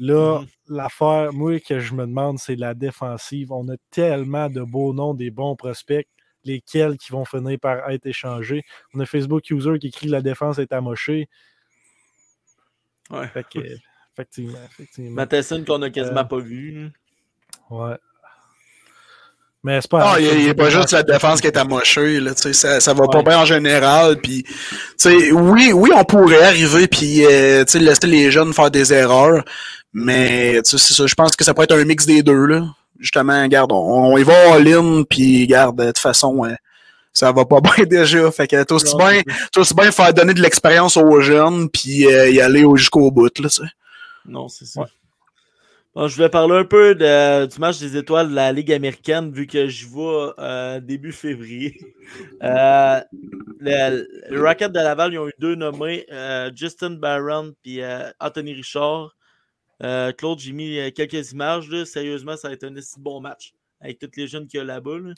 Là, 0.00 0.40
Mhm. 0.40 0.46
l'affaire, 0.68 1.32
moi, 1.32 1.60
que 1.60 1.78
je 1.78 1.94
me 1.94 2.06
demande, 2.06 2.38
c'est 2.40 2.56
la 2.56 2.74
défensive. 2.74 3.52
On 3.52 3.68
a 3.68 3.76
tellement 3.90 4.48
de 4.48 4.62
beaux 4.62 4.92
noms, 4.92 5.14
des 5.14 5.30
bons 5.30 5.54
prospects, 5.54 6.08
lesquels 6.44 6.96
qui 6.96 7.12
vont 7.12 7.24
finir 7.24 7.58
par 7.60 7.88
être 7.90 8.06
échangés. 8.06 8.62
On 8.94 9.00
a 9.00 9.06
Facebook 9.06 9.48
User 9.50 9.78
qui 9.78 9.88
écrit 9.88 10.08
la 10.08 10.22
défense 10.22 10.58
est 10.58 10.72
amochée. 10.72 11.28
Ouais. 13.10 13.28
Fait 13.28 13.44
que, 13.52 13.58
effectivement, 14.14 14.58
effectivement. 14.70 15.10
Matheson 15.10 15.64
qu'on 15.66 15.82
a 15.82 15.90
quasiment 15.90 16.20
Euh, 16.20 16.24
pas 16.24 16.38
vu. 16.38 16.90
Ouais. 17.70 17.94
Mais 19.62 19.80
c'est 19.80 19.90
pas. 19.90 20.12
Ah, 20.12 20.20
il 20.20 20.44
n'y 20.44 20.50
a, 20.50 20.54
pas 20.54 20.68
juste 20.68 20.92
la 20.92 21.02
défense 21.02 21.40
qui 21.40 21.46
est 21.46 21.56
amochée, 21.56 22.20
là, 22.20 22.34
tu 22.34 22.42
sais, 22.42 22.52
ça, 22.52 22.80
ça 22.80 22.92
va 22.92 23.06
pas 23.08 23.22
bien 23.22 23.38
en 23.38 23.44
général, 23.46 24.18
puis, 24.20 24.42
tu 24.42 24.54
sais, 24.98 25.32
oui, 25.32 25.72
oui, 25.72 25.90
on 25.94 26.04
pourrait 26.04 26.42
arriver, 26.42 26.86
puis, 26.86 27.24
euh, 27.24 27.64
laisser 27.74 28.06
les 28.06 28.30
jeunes 28.30 28.52
faire 28.52 28.70
des 28.70 28.92
erreurs, 28.92 29.42
Mais 29.94 30.60
tu 30.62 30.72
sais, 30.72 30.78
c'est 30.78 30.92
ça, 30.94 31.06
je 31.06 31.14
pense 31.14 31.34
que 31.34 31.44
ça 31.44 31.54
pourrait 31.54 31.64
être 31.64 31.78
un 31.78 31.84
mix 31.84 32.04
des 32.04 32.22
deux. 32.22 32.44
Là. 32.44 32.66
Justement, 32.98 33.42
regarde, 33.42 33.72
on, 33.72 34.12
on 34.12 34.18
y 34.18 34.22
va 34.22 34.50
en 34.50 34.58
ligne, 34.58 35.04
puis 35.06 35.46
garde, 35.46 35.78
de 35.78 35.86
toute 35.86 35.98
façon, 35.98 36.44
euh, 36.44 36.54
ça 37.14 37.32
va 37.32 37.46
pas 37.46 37.60
bien 37.76 37.84
déjà. 37.86 38.30
Fait 38.30 38.46
que 38.46 38.62
t'as 38.62 38.74
aussi 38.74 38.94
bien, 38.96 39.22
bien 39.76 39.90
faire 39.92 40.12
donner 40.12 40.34
de 40.34 40.42
l'expérience 40.42 40.98
aux 40.98 41.20
jeunes, 41.22 41.70
puis 41.70 42.06
euh, 42.06 42.28
y 42.28 42.40
aller 42.42 42.64
au- 42.64 42.76
jusqu'au 42.76 43.10
bout. 43.10 43.38
Là. 43.38 43.48
Non, 44.26 44.48
c'est 44.48 44.66
ça. 44.66 44.86
Bon, 45.94 46.08
je 46.08 46.16
voulais 46.16 46.28
parler 46.28 46.56
un 46.56 46.64
peu 46.64 46.96
de- 46.96 47.46
du 47.46 47.58
match 47.60 47.78
des 47.78 47.96
étoiles 47.96 48.28
de 48.30 48.34
la 48.34 48.50
Ligue 48.52 48.72
américaine, 48.72 49.30
vu 49.32 49.46
que 49.46 49.68
je 49.68 49.86
vois 49.86 50.34
euh, 50.40 50.80
début 50.80 51.12
février. 51.12 51.80
Euh, 52.42 53.00
le, 53.60 54.06
le 54.30 54.42
Rocket 54.42 54.70
de 54.70 54.78
Laval, 54.78 55.12
ils 55.14 55.18
ont 55.18 55.26
eu 55.28 55.32
deux 55.38 55.54
nommés, 55.54 56.04
euh, 56.12 56.50
Justin 56.54 56.90
Barron 56.90 57.54
et 57.64 57.80
Anthony 58.20 58.52
Richard. 58.52 59.16
Euh, 59.82 60.12
Claude, 60.12 60.38
j'ai 60.38 60.52
mis 60.52 60.92
quelques 60.92 61.32
images. 61.32 61.68
Là. 61.70 61.84
Sérieusement, 61.86 62.36
ça 62.36 62.48
va 62.48 62.54
être 62.54 62.64
un 62.64 62.76
assez 62.76 63.00
bon 63.00 63.20
match 63.20 63.54
avec 63.80 63.98
tous 63.98 64.10
les 64.16 64.26
jeunes 64.26 64.46
qu'il 64.46 64.58
y 64.58 64.60
a 64.60 64.64
là-bas. 64.64 64.98
Là, 64.98 65.14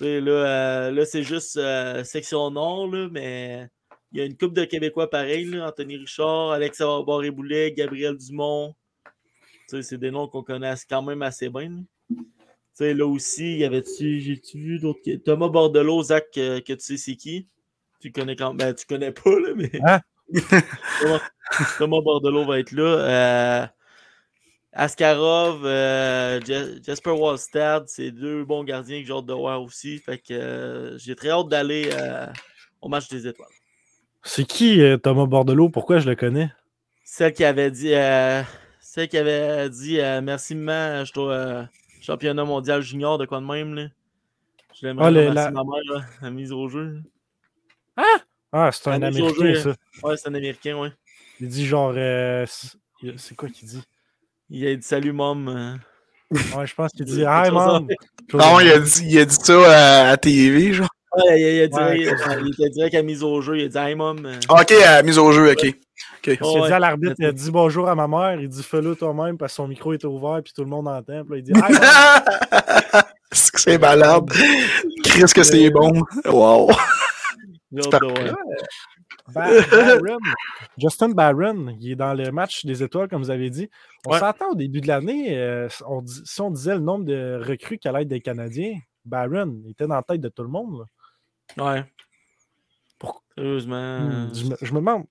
Là, 0.00 0.30
euh, 0.30 0.90
là 0.90 1.04
c'est 1.04 1.22
juste 1.22 1.56
euh, 1.56 2.04
section 2.04 2.50
nord, 2.50 2.88
là, 2.88 3.08
mais 3.10 3.68
il 4.12 4.18
y 4.18 4.22
a 4.22 4.24
une 4.24 4.36
coupe 4.36 4.54
de 4.54 4.64
Québécois 4.64 5.10
pareil. 5.10 5.44
Là, 5.44 5.68
Anthony 5.68 5.96
Richard, 5.96 6.52
Alex 6.52 6.78
Barré-Boulet, 6.78 7.72
Gabriel 7.72 8.16
Dumont. 8.16 8.74
C'est 9.66 9.98
des 9.98 10.10
noms 10.10 10.28
qu'on 10.28 10.42
connaît 10.42 10.72
quand 10.88 11.02
même 11.02 11.22
assez 11.22 11.50
bien. 11.50 11.68
là. 11.68 12.94
Là 12.94 13.06
aussi, 13.06 13.54
il 13.54 13.58
y 13.58 13.64
avait-tu, 13.64 14.20
j'ai-tu 14.20 14.58
vu 14.58 14.78
d'autres. 14.78 15.00
Thomas 15.24 15.48
Bordelot, 15.48 16.04
Zach, 16.04 16.26
euh, 16.38 16.60
que 16.60 16.72
tu 16.72 16.80
sais 16.80 16.96
c'est 16.96 17.16
qui? 17.16 17.48
Tu 18.00 18.12
connais 18.12 18.36
quand 18.36 18.54
Ben, 18.54 18.72
tu 18.72 18.86
connais 18.86 19.10
pas, 19.10 19.38
là, 19.40 19.52
mais. 19.56 19.70
Hein? 19.84 20.00
Thomas, 21.00 21.20
Thomas 21.78 22.00
Bordelot 22.00 22.46
va 22.46 22.60
être 22.60 22.70
là. 22.72 23.72
Askarov, 24.72 25.64
euh, 25.64 26.40
Je- 26.46 26.80
Jasper 26.82 27.10
Wallstad, 27.10 27.84
c'est 27.88 28.10
deux 28.10 28.44
bons 28.44 28.64
gardiens 28.64 29.00
que 29.00 29.06
j'ai 29.06 29.12
hâte 29.12 29.26
de 29.26 29.32
voir 29.32 29.62
aussi. 29.62 29.98
Fait 29.98 30.18
que 30.18 30.34
euh, 30.34 30.98
j'ai 30.98 31.16
très 31.16 31.30
hâte 31.30 31.48
d'aller 31.48 31.88
euh, 31.92 32.26
au 32.80 32.88
match 32.88 33.08
des 33.08 33.26
étoiles. 33.26 33.48
C'est 34.22 34.44
qui 34.44 34.82
euh, 34.82 34.96
Thomas 34.98 35.26
Bordelot? 35.26 35.70
Pourquoi 35.70 35.98
je 36.00 36.08
le 36.08 36.16
connais? 36.16 36.50
Celle 37.04 37.32
qui 37.32 37.44
avait 37.44 37.70
dit, 37.70 37.92
celle 38.80 39.08
qui 39.08 39.16
avait 39.16 39.70
dit 39.70 39.96
merci 40.22 40.54
maman, 40.54 41.04
je 41.06 41.12
dois 41.14 41.68
championnat 42.02 42.44
mondial 42.44 42.82
junior 42.82 43.16
de 43.16 43.24
quoi 43.24 43.40
de 43.40 43.46
même 43.46 43.74
là. 43.74 43.86
Je 44.78 44.86
l'aimerais 44.86 45.06
Ah, 45.06 45.10
la- 45.34 45.50
ma 45.50 45.64
mère 45.64 45.82
là, 45.90 46.04
la 46.20 46.30
mise 46.30 46.52
au 46.52 46.68
jeu. 46.68 47.00
Ah, 48.52 48.70
c'est 48.72 48.88
un 48.88 49.02
Américain, 49.02 49.34
jeu, 49.34 49.54
ça. 49.54 49.74
Ouais, 50.02 50.16
c'est 50.16 50.28
un 50.28 50.34
américain, 50.34 50.78
ouais. 50.78 50.92
Il 51.40 51.48
dit 51.48 51.66
genre. 51.66 51.94
c'est 52.46 52.76
c'est 53.16 53.34
quoi 53.34 53.48
qu'il 53.48 53.66
dit? 53.68 53.82
Il 54.50 54.66
a 54.66 54.74
dit 54.76 54.86
salut 54.86 55.12
mom. 55.12 55.48
euh. 55.48 56.36
Ouais, 56.56 56.66
je 56.66 56.74
pense 56.74 56.90
qu'il 56.92 57.04
dit 57.06 57.22
Hi, 57.22 57.50
mom. 57.50 57.86
Non, 58.34 58.60
il 58.60 58.70
a 58.70 58.78
dit, 58.78 59.02
il 59.06 59.18
a 59.18 59.24
dit 59.24 59.36
ça 59.40 60.06
à, 60.08 60.10
à 60.10 60.16
TV, 60.16 60.72
genre. 60.72 60.88
Ouais, 61.16 61.40
il, 61.40 61.44
a- 61.44 61.52
il 61.54 61.62
a 61.62 61.66
dit- 61.68 61.74
Ouais, 61.76 61.98
il- 61.98 62.46
il 62.46 62.52
était 62.52 62.70
direct 62.70 62.94
à 62.94 63.02
mise 63.02 63.22
au 63.22 63.40
jeu. 63.40 63.58
Il 63.58 63.64
a 63.64 63.68
dit 63.68 63.78
hey 63.78 63.94
mom. 63.94 64.24
euh. 64.26 64.38
Ok, 64.50 64.72
à 64.72 65.02
mise 65.02 65.18
au 65.18 65.32
jeu, 65.32 65.50
ok. 65.52 65.66
Ok. 65.66 66.26
Il 66.26 66.32
a 66.62 66.66
dit 66.66 66.72
à 66.72 66.78
l'arbitre, 66.78 67.14
il 67.18 67.26
a 67.26 67.32
dit 67.32 67.50
bonjour 67.50 67.88
à 67.88 67.94
ma 67.94 68.06
mère, 68.08 68.40
il 68.40 68.48
dit 68.48 68.62
fais-le 68.62 68.94
toi-même 68.94 69.38
parce 69.38 69.52
que 69.52 69.56
son 69.56 69.68
micro 69.68 69.92
était 69.94 70.06
ouvert 70.06 70.40
puis 70.44 70.52
tout 70.54 70.62
le 70.62 70.68
monde 70.68 70.86
entend. 70.88 71.24
Puis 71.24 71.30
là, 71.30 71.36
il 71.38 71.42
dit 71.42 71.52
Hi, 71.54 71.60
mom. 71.72 73.02
c'est 73.32 73.52
que 73.52 73.60
c'est 73.60 73.78
malade? 73.78 74.30
Chris 75.04 75.24
que 75.34 75.42
c'est 75.42 75.70
bon. 75.70 75.92
Wow. 76.26 76.70
Barron. 79.34 80.18
Justin 80.78 81.08
Barron, 81.10 81.76
il 81.80 81.92
est 81.92 81.96
dans 81.96 82.14
le 82.14 82.30
match 82.30 82.64
des 82.64 82.82
étoiles, 82.82 83.08
comme 83.08 83.22
vous 83.22 83.30
avez 83.30 83.50
dit. 83.50 83.68
On 84.06 84.12
Ouais. 84.12 84.18
s'entend 84.18 84.50
au 84.52 84.54
début 84.54 84.80
de 84.80 84.88
l'année, 84.88 85.36
euh, 85.38 85.68
on 85.86 86.04
si 86.06 86.40
on 86.40 86.50
disait 86.50 86.74
le 86.74 86.80
nombre 86.80 87.04
de 87.04 87.40
recrues 87.46 87.78
qu'à 87.78 87.92
l'aide 87.92 88.08
des 88.08 88.20
Canadiens, 88.20 88.74
Barron 89.04 89.62
était 89.68 89.86
dans 89.86 89.94
la 89.96 90.02
tête 90.02 90.20
de 90.20 90.28
tout 90.28 90.42
le 90.42 90.48
monde. 90.48 90.84
là. 91.56 91.74
Ouais. 91.74 91.84
Pour- 92.98 93.22
Sérieusement. 93.36 94.00
Hmm, 94.00 94.34
je, 94.34 94.44
me, 94.50 94.56
je 94.60 94.72
me 94.72 94.78
demande. 94.80 95.04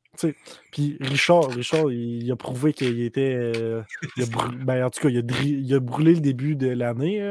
Puis 0.71 0.97
Richard, 0.99 1.49
Richard, 1.51 1.89
il, 1.91 2.23
il 2.23 2.31
a 2.31 2.35
prouvé 2.35 2.73
qu'il 2.73 3.01
était. 3.01 3.33
euh, 3.35 3.81
il 4.17 4.23
a 4.23 4.25
brû- 4.25 4.57
ben, 4.65 4.83
en 4.85 4.89
tout 4.89 4.99
cas, 5.01 5.09
il 5.09 5.17
a, 5.17 5.21
dri- 5.21 5.61
il 5.63 5.73
a 5.73 5.79
brûlé 5.79 6.13
le 6.15 6.19
début 6.21 6.55
de 6.55 6.67
l'année. 6.67 7.21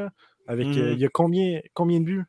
avec, 0.48 0.66
euh, 0.68 0.90
Mhm. 0.90 0.92
il 0.94 0.98
y 1.00 1.04
a 1.04 1.08
combien, 1.08 1.60
combien 1.74 2.00
de 2.00 2.04
buts? 2.04 2.24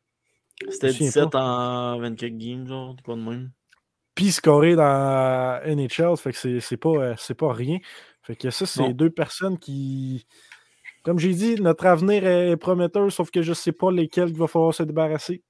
C'était 0.70 0.88
je 0.88 1.04
me 1.04 1.08
souviens 1.10 1.26
17 1.26 1.34
en 1.36 1.98
24 2.00 2.36
games, 2.36 2.66
genre, 2.66 2.96
quoi 3.04 3.14
de 3.14 3.20
même. 3.22 3.50
Puis 4.18 4.32
scoré 4.32 4.74
dans 4.74 5.60
NHL, 5.64 6.16
fait 6.16 6.32
que 6.32 6.38
c'est- 6.38 6.58
c'est 6.58 6.76
pas, 6.76 6.88
euh, 6.88 7.14
c'est 7.16 7.34
pas 7.36 7.52
rien. 7.52 7.78
Fait 8.24 8.34
que 8.34 8.50
ça, 8.50 8.66
c'est 8.66 8.92
deux 8.92 9.10
personnes 9.10 9.56
qui. 9.60 10.26
Comme 11.04 11.20
j'ai 11.20 11.32
dit, 11.34 11.54
notre 11.60 11.86
avenir 11.86 12.26
est 12.26 12.56
prometteur, 12.56 13.12
sauf 13.12 13.30
que 13.30 13.42
je 13.42 13.52
sais 13.52 13.70
pas 13.70 13.92
lesquels 13.92 14.30
il 14.30 14.36
va 14.36 14.48
falloir 14.48 14.74
se 14.74 14.82
débarrasser. 14.82 15.44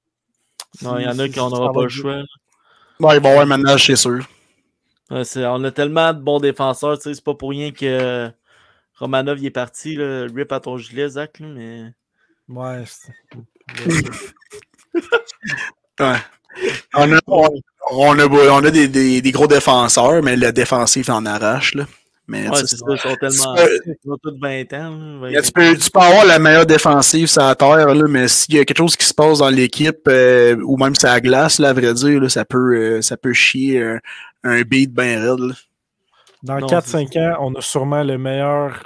Non, 0.83 0.99
il 0.99 1.05
y 1.05 1.07
en 1.07 1.17
a 1.17 1.27
qui 1.27 1.39
n'en 1.39 1.49
ça 1.49 1.55
aura 1.55 1.67
va 1.69 1.73
pas 1.73 1.81
le 1.81 1.89
choix. 1.89 2.21
Bon, 2.99 3.11
il 3.11 3.19
va 3.21 3.29
y 3.29 3.31
avoir 3.31 3.39
un 3.41 3.57
ménage, 3.57 3.87
c'est 3.87 3.95
sûr. 3.95 4.19
Ouais, 5.09 5.23
on 5.37 5.63
a 5.63 5.71
tellement 5.71 6.13
de 6.13 6.19
bons 6.19 6.39
défenseurs, 6.39 6.97
tu 6.99 7.05
sais, 7.05 7.15
c'est 7.15 7.23
pas 7.23 7.33
pour 7.33 7.49
rien 7.49 7.71
que 7.71 8.29
Romanov 8.99 9.39
il 9.39 9.47
est 9.47 9.49
parti, 9.49 9.95
là, 9.95 10.27
rip 10.31 10.51
à 10.51 10.59
ton 10.59 10.77
gilet, 10.77 11.09
Zach, 11.09 11.39
là, 11.39 11.47
mais. 11.47 11.85
Ouais, 12.47 12.83
c'est- 12.85 13.13
Ouais. 15.99 16.17
On 16.93 17.11
a, 17.13 17.19
on, 17.27 17.47
on 17.91 18.17
a, 18.19 18.25
on 18.27 18.63
a 18.63 18.71
des, 18.71 18.87
des, 18.87 19.21
des 19.21 19.31
gros 19.31 19.47
défenseurs, 19.47 20.21
mais 20.23 20.35
le 20.35 20.51
défensif 20.51 21.09
en 21.09 21.25
arrache. 21.25 21.73
Là. 21.75 21.85
Mais 22.27 22.47
Ouais, 22.47 22.57
c'est 22.57 22.77
ça, 22.77 22.85
ils 22.87 22.97
sont 22.99 23.15
tellement. 23.15 23.55
c'est- 23.57 23.97
Ils 24.05 24.11
ont 24.11 24.17
tous 24.21 24.37
20 24.39 24.73
ans. 24.73 24.89
là, 25.23 25.29
Mais 25.31 25.41
tu, 25.41 25.51
peux, 25.51 25.75
tu 25.75 25.89
peux 25.89 25.99
avoir 25.99 26.25
la 26.25 26.37
meilleure 26.37 26.65
défensive 26.67 27.25
sur 27.27 27.41
la 27.41 27.55
terre, 27.55 27.93
là, 27.95 28.07
mais 28.07 28.27
s'il 28.27 28.55
y 28.55 28.59
a 28.59 28.65
quelque 28.65 28.77
chose 28.77 28.95
qui 28.95 29.05
se 29.05 29.13
passe 29.15 29.39
dans 29.39 29.49
l'équipe, 29.49 30.07
euh, 30.07 30.55
ou 30.63 30.77
même 30.77 30.93
sur 30.95 31.07
la 31.07 31.19
glace, 31.21 31.57
là, 31.59 31.69
à 31.69 31.73
vrai 31.73 31.91
dire, 31.95 32.21
là, 32.21 32.29
ça, 32.29 32.45
peut, 32.45 32.75
euh, 32.75 33.01
ça 33.01 33.17
peut 33.17 33.33
chier 33.33 33.79
euh, 33.81 33.97
un 34.43 34.61
beat 34.61 34.93
bien 34.93 35.19
raide. 35.19 35.39
là. 35.39 35.53
Dans 36.43 36.59
Non, 36.59 36.67
4-5 36.67 37.17
ans, 37.17 37.37
on 37.41 37.55
a 37.55 37.61
sûrement 37.61 38.03
le 38.03 38.17
meilleur 38.19 38.83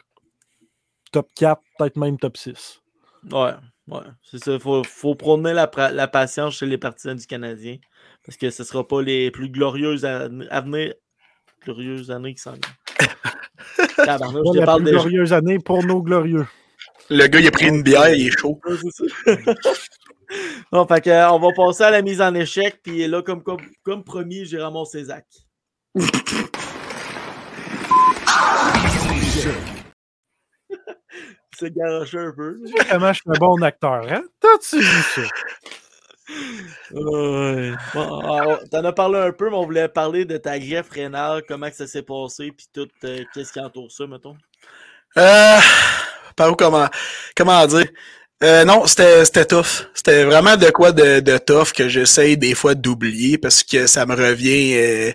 top 1.11 1.27
4, 1.35 1.61
peut-être 1.77 1.97
même 1.97 2.17
top 2.17 2.37
6. 2.37 2.81
Ouais, 3.31 3.51
ouais. 3.89 3.99
C'est 4.23 4.43
ça. 4.43 4.53
Il 4.53 4.59
faut, 4.59 4.83
faut 4.83 5.15
prôner 5.15 5.53
la, 5.53 5.67
pra- 5.67 5.91
la 5.91 6.07
patience 6.07 6.55
chez 6.55 6.65
les 6.65 6.77
partisans 6.77 7.15
du 7.15 7.25
Canadien. 7.27 7.77
Parce 8.25 8.37
que 8.37 8.49
ce 8.49 8.61
ne 8.61 8.67
sera 8.67 8.87
pas 8.87 9.01
les 9.01 9.31
plus 9.31 9.49
glorieuses 9.49 10.03
venir. 10.03 10.93
Glorieuses 11.63 12.11
années 12.11 12.33
qui 12.33 12.41
s'en 12.41 12.51
viennent. 12.51 13.95
Tabarnak, 13.95 14.43
je 14.45 14.51
te 14.51 14.57
la 14.57 14.65
parle 14.65 14.83
plus 14.83 14.91
déjà. 14.91 14.97
glorieuse 14.97 15.33
année 15.33 15.59
pour 15.59 15.83
nos 15.83 16.01
glorieux. 16.01 16.45
Le 17.09 17.27
gars, 17.27 17.39
il 17.39 17.47
a 17.47 17.51
pris 17.51 17.67
une 17.67 17.83
bière, 17.83 18.13
il 18.13 18.27
est 18.27 18.37
chaud. 18.37 18.59
Ouais, 18.65 18.75
c'est 18.81 19.09
ça. 19.61 19.71
Bon, 20.71 20.87
fait 20.87 21.01
que, 21.01 21.31
on 21.31 21.37
va 21.37 21.49
passer 21.55 21.83
à 21.83 21.91
la 21.91 22.01
mise 22.01 22.19
en 22.19 22.33
échec. 22.33 22.79
Puis 22.81 23.05
là, 23.07 23.21
comme, 23.21 23.43
comme, 23.43 23.59
comme 23.83 24.03
promis, 24.03 24.45
j'ai 24.45 24.59
ramassé 24.59 25.03
Zach. 25.03 25.27
C'est 31.55 31.71
garoché 31.71 32.17
un 32.17 32.33
peu. 32.35 32.59
Comment 32.89 33.13
je 33.13 33.19
suis 33.19 33.29
un 33.29 33.39
bon 33.39 33.61
acteur, 33.61 34.11
hein? 34.11 34.23
T'as-tu 34.39 34.79
vu 34.79 35.01
ça? 35.13 35.21
T'en 36.91 38.83
as 38.83 38.93
parlé 38.93 39.19
un 39.19 39.31
peu, 39.31 39.49
mais 39.49 39.55
on 39.55 39.65
voulait 39.65 39.87
parler 39.87 40.25
de 40.25 40.37
ta 40.37 40.57
greffe 40.59 40.89
rénale, 40.89 41.43
comment 41.47 41.69
que 41.69 41.75
ça 41.75 41.87
s'est 41.87 42.03
passé, 42.03 42.51
puis 42.51 42.67
tout, 42.73 42.87
euh, 43.03 43.23
qu'est-ce 43.33 43.51
qui 43.51 43.59
entoure 43.59 43.91
ça, 43.91 44.07
mettons? 44.07 44.37
Euh, 45.17 45.57
par 46.35 46.51
où 46.51 46.55
comment, 46.55 46.87
comment 47.35 47.65
dire? 47.67 47.87
Euh, 48.43 48.65
non, 48.65 48.85
c'était 48.87 49.45
tough. 49.45 49.87
C'était 49.93 50.23
vraiment 50.23 50.57
de 50.57 50.69
quoi 50.69 50.91
de, 50.91 51.37
tough 51.37 51.71
que 51.71 51.87
j'essaye 51.87 52.37
des 52.37 52.55
fois 52.55 52.75
d'oublier 52.75 53.37
parce 53.37 53.63
que 53.63 53.87
ça 53.87 54.05
me 54.05 54.15
revient. 54.15 55.13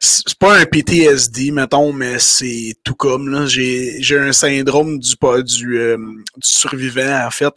C'est 0.00 0.38
pas 0.38 0.56
un 0.56 0.64
PTSD, 0.64 1.50
mettons, 1.50 1.92
mais 1.92 2.20
c'est 2.20 2.74
tout 2.84 2.94
comme 2.94 3.28
là. 3.28 3.46
J'ai 3.46 4.00
j'ai 4.00 4.16
un 4.16 4.32
syndrome 4.32 4.98
du 5.00 5.16
pas 5.16 5.42
du, 5.42 5.76
euh, 5.76 5.96
du 5.96 6.48
survivant 6.48 7.26
en 7.26 7.30
fait. 7.30 7.52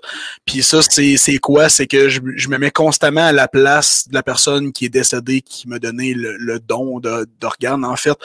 Puis 0.46 0.64
ça, 0.64 0.82
c'est 0.82 1.18
c'est 1.18 1.38
quoi? 1.38 1.70
C'est 1.70 1.86
que 1.86 2.10
je, 2.10 2.20
je 2.36 2.50
me 2.50 2.58
mets 2.58 2.72
constamment 2.72 3.28
à 3.28 3.32
la 3.32 3.48
place 3.48 4.08
de 4.08 4.16
la 4.16 4.24
personne 4.24 4.72
qui 4.72 4.86
est 4.86 4.89
décédée, 4.89 5.42
qui 5.42 5.68
m'a 5.68 5.78
donné 5.78 6.16
le, 6.16 6.36
le 6.38 6.60
don 6.60 7.00
d'organes 7.39 7.86
en 7.86 7.96
fait. 7.96 8.18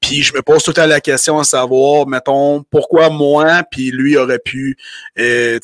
Puis 0.00 0.22
je 0.22 0.34
me 0.34 0.42
pose 0.42 0.62
tout 0.62 0.74
temps 0.74 0.86
la 0.86 1.00
question 1.00 1.38
à 1.38 1.44
savoir, 1.44 2.06
mettons, 2.06 2.64
pourquoi 2.70 3.08
moi, 3.08 3.62
puis 3.70 3.90
lui 3.90 4.16
aurait 4.18 4.38
pu, 4.38 4.76
euh, 5.18 5.58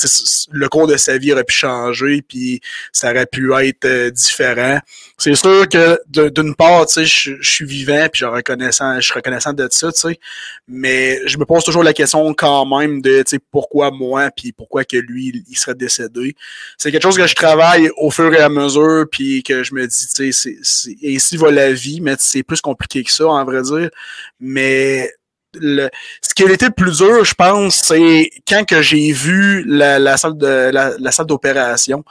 le 0.51 0.69
cours 0.69 0.87
de 0.87 0.97
sa 0.97 1.19
vie 1.19 1.33
aurait 1.33 1.45
pu 1.45 1.55
changer, 1.55 2.23
puis 2.23 2.61
ça 2.93 3.11
aurait 3.11 3.27
pu 3.27 3.53
être 3.55 3.85
euh, 3.85 4.11
différent. 4.11 4.79
C'est 5.21 5.35
sûr 5.35 5.69
que 5.69 6.01
d'une 6.31 6.55
part, 6.55 6.87
tu 6.87 7.05
sais, 7.05 7.05
je 7.05 7.37
suis 7.43 7.65
vivant, 7.65 8.07
puis 8.13 8.21
je 8.21 8.25
reconnaissant, 8.25 8.95
je 9.01 9.01
suis 9.01 9.15
reconnaissant 9.15 9.53
de 9.53 9.67
ça, 9.69 9.91
tu 9.91 9.99
sais, 10.01 10.21
mais 10.69 11.21
je 11.27 11.37
me 11.39 11.45
pose 11.45 11.65
toujours 11.65 11.83
la 11.83 11.93
question 11.93 12.33
quand 12.35 12.65
même 12.79 13.03
de, 13.03 13.19
tu 13.25 13.31
sais, 13.31 13.39
pourquoi 13.51 13.91
moi, 13.91 14.31
puis 14.31 14.53
pourquoi 14.53 14.85
que 14.85 14.97
lui, 14.97 15.45
il- 15.49 15.59
serait 15.59 15.75
décédé. 15.75 16.37
C'est 16.77 16.93
quelque 16.93 17.03
chose 17.03 17.17
que 17.17 17.27
je 17.27 17.35
travaille 17.35 17.91
au 17.97 18.13
fur 18.13 18.33
et 18.33 18.39
à 18.39 18.49
mesure, 18.49 19.07
puis 19.11 19.43
que 19.43 19.65
je 19.65 19.75
me 19.75 19.85
dis, 19.89 20.07
tu 20.15 20.33
sais, 20.33 20.57
c'est- 20.63 20.97
ainsi 21.05 21.37
va 21.37 21.51
la 21.51 21.73
vie, 21.73 22.01
mais 22.01 22.15
c'est 22.21 22.45
plus 22.45 22.61
compliqué 22.61 23.03
que 23.03 23.11
ça, 23.11 23.27
en 23.27 23.45
vrai 23.45 23.63
dire. 23.63 23.91
Mais 24.39 25.11
le, 25.55 25.89
ce 26.23 26.33
qui 26.33 26.45
a 26.45 26.53
été 26.53 26.67
le 26.67 26.71
plus 26.73 26.99
dur, 26.99 27.25
je 27.25 27.35
pense, 27.35 27.75
c'est 27.83 28.31
quand 28.47 28.65
que 28.65 28.83
j'ai 28.83 29.11
vu 29.11 29.65
la, 29.67 29.99
la 29.99 30.17
salle 30.17 30.39
de 30.39 30.71
la, 30.71 30.93
la 30.97 31.11
salle 31.11 31.27
d'opération. 31.27 32.05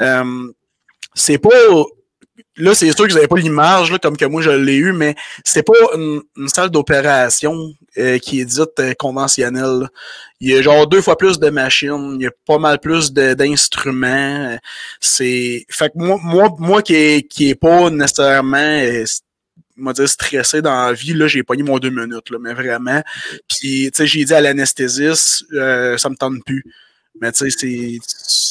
Euh, 0.00 0.48
c'est 1.14 1.38
pas 1.38 1.50
là, 2.56 2.74
c'est 2.74 2.86
sûr 2.92 3.06
que 3.06 3.10
vous 3.10 3.16
n'avez 3.16 3.28
pas 3.28 3.36
l'image 3.36 3.96
comme 4.02 4.16
que 4.16 4.24
moi 4.24 4.42
je 4.42 4.50
l'ai 4.50 4.76
eu, 4.76 4.92
mais 4.92 5.14
c'est 5.44 5.62
pas 5.62 5.72
une, 5.94 6.22
salle 6.48 6.70
d'opération 6.70 7.72
euh, 7.98 8.18
qui 8.18 8.40
est 8.40 8.44
dite 8.44 8.78
euh, 8.78 8.94
conventionnelle. 8.98 9.88
Il 10.40 10.50
y 10.50 10.56
a 10.56 10.62
genre 10.62 10.86
deux 10.86 11.02
fois 11.02 11.16
plus 11.16 11.38
de 11.38 11.50
machines, 11.50 12.16
il 12.18 12.22
y 12.22 12.26
a 12.26 12.32
pas 12.46 12.58
mal 12.58 12.78
plus 12.78 13.12
d'instruments. 13.12 14.06
euh, 14.52 14.56
C'est. 15.00 15.64
Fait 15.68 15.88
que 15.88 15.94
moi, 15.96 16.18
moi, 16.22 16.54
moi 16.58 16.82
qui 16.82 16.94
est, 16.94 17.28
qui 17.28 17.50
est 17.50 17.54
pas 17.54 17.90
nécessairement 17.90 18.56
euh, 18.56 19.04
dire 19.92 20.08
stressé 20.08 20.62
dans 20.62 20.86
la 20.86 20.92
vie, 20.92 21.14
là, 21.14 21.26
j'ai 21.26 21.42
pogné 21.42 21.62
mon 21.62 21.78
deux 21.78 21.90
minutes, 21.90 22.30
là, 22.30 22.38
mais 22.40 22.54
vraiment. 22.54 23.02
Puis, 23.48 23.90
tu 23.90 23.90
sais, 23.94 24.06
j'ai 24.06 24.24
dit 24.24 24.34
à 24.34 24.40
l'anesthésiste, 24.40 25.44
euh, 25.52 25.96
ça 25.96 26.08
me 26.10 26.16
tente 26.16 26.44
plus. 26.44 26.64
Mais 27.20 27.32
tu 27.32 27.50
sais, 27.50 27.66
tu 27.66 28.00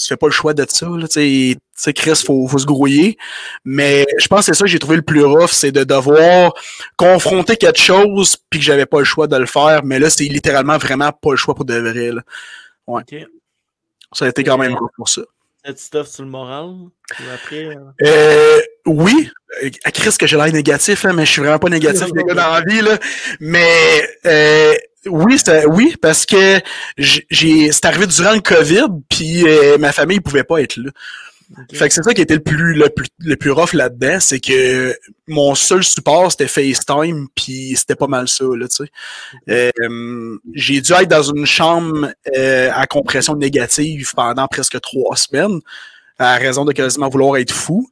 fais 0.07 0.17
pas 0.17 0.27
le 0.27 0.33
choix 0.33 0.53
de 0.53 0.65
ça, 0.67 0.87
là, 0.87 1.07
tu 1.07 1.13
sais, 1.13 1.57
sais, 1.83 1.93
Chris, 1.93 2.21
faut, 2.25 2.47
faut 2.47 2.57
se 2.57 2.65
grouiller. 2.65 3.17
Mais 3.65 4.05
je 4.17 4.27
pense 4.27 4.41
que 4.41 4.45
c'est 4.47 4.53
ça 4.57 4.65
que 4.65 4.69
j'ai 4.71 4.79
trouvé 4.79 4.97
le 4.97 5.01
plus 5.01 5.23
rough, 5.23 5.49
c'est 5.51 5.71
de 5.71 5.83
devoir 5.83 6.53
confronter 6.97 7.57
quelque 7.57 7.79
chose, 7.79 8.37
puis 8.49 8.59
que 8.59 8.65
j'avais 8.65 8.85
pas 8.85 8.99
le 8.99 9.05
choix 9.05 9.27
de 9.27 9.37
le 9.37 9.45
faire. 9.45 9.83
Mais 9.83 9.99
là, 9.99 10.09
c'est 10.09 10.25
littéralement 10.25 10.77
vraiment 10.77 11.11
pas 11.11 11.31
le 11.31 11.37
choix 11.37 11.55
pour 11.55 11.65
de 11.65 11.75
vrai, 11.75 12.11
là. 12.11 12.21
Ok. 12.87 13.15
Ça 14.13 14.25
a 14.25 14.29
été 14.29 14.43
quand 14.43 14.57
même 14.57 14.73
rough 14.75 14.89
pour 14.95 15.07
ça. 15.09 15.21
Cette 15.65 15.79
stuff 15.79 16.07
sur 16.07 16.23
le 16.23 16.29
moral. 16.29 16.65
Ou 16.65 16.89
après. 17.33 17.65
euh, 17.65 17.75
Euh, 18.01 18.59
oui, 18.85 19.29
Euh, 19.63 19.69
à 19.83 19.91
Chris 19.91 20.15
que 20.17 20.25
j'ai 20.27 20.37
l'air 20.37 20.51
négatif, 20.53 21.05
hein, 21.05 21.13
mais 21.13 21.25
je 21.25 21.31
suis 21.31 21.41
vraiment 21.41 21.59
pas 21.59 21.69
négatif 21.69 22.05
les 22.15 22.23
gars 22.23 22.33
dans 22.35 22.53
la 22.53 22.61
vie 22.61 22.81
là. 22.81 22.97
Mais 23.39 24.07
euh, 24.25 24.73
oui, 25.07 25.37
oui, 25.67 25.95
parce 26.01 26.25
que 26.25 26.59
j'ai 26.97 27.71
c'est 27.71 27.85
arrivé 27.85 28.05
durant 28.07 28.33
le 28.33 28.41
COVID, 28.41 28.87
puis 29.09 29.43
euh, 29.47 29.77
ma 29.79 29.91
famille 29.91 30.19
pouvait 30.19 30.43
pas 30.43 30.61
être 30.61 30.77
là. 30.77 30.91
Fait 31.73 31.87
que 31.87 31.93
c'est 31.93 32.03
ça 32.03 32.13
qui 32.13 32.21
était 32.21 32.35
le 32.35 32.43
plus 32.43 32.75
le 32.75 32.89
plus 32.89 33.07
le 33.19 33.35
plus 33.35 33.49
rough 33.49 33.73
là-dedans, 33.73 34.19
c'est 34.19 34.39
que 34.39 34.95
mon 35.27 35.55
seul 35.55 35.83
support 35.83 36.31
c'était 36.31 36.47
FaceTime, 36.47 37.27
puis 37.33 37.73
c'était 37.75 37.95
pas 37.95 38.05
mal 38.05 38.27
ça 38.27 38.45
là, 38.45 38.67
tu 38.67 38.85
sais. 38.85 39.71
Euh, 39.81 40.37
j'ai 40.53 40.79
dû 40.79 40.93
être 40.93 41.09
dans 41.09 41.23
une 41.23 41.47
chambre 41.47 42.11
euh, 42.37 42.69
à 42.73 42.85
compression 42.85 43.35
négative 43.35 44.13
pendant 44.15 44.47
presque 44.47 44.79
trois 44.79 45.15
semaines, 45.15 45.59
à 46.19 46.35
raison 46.35 46.65
de 46.65 46.71
quasiment 46.71 47.09
vouloir 47.09 47.37
être 47.37 47.53
fou. 47.53 47.89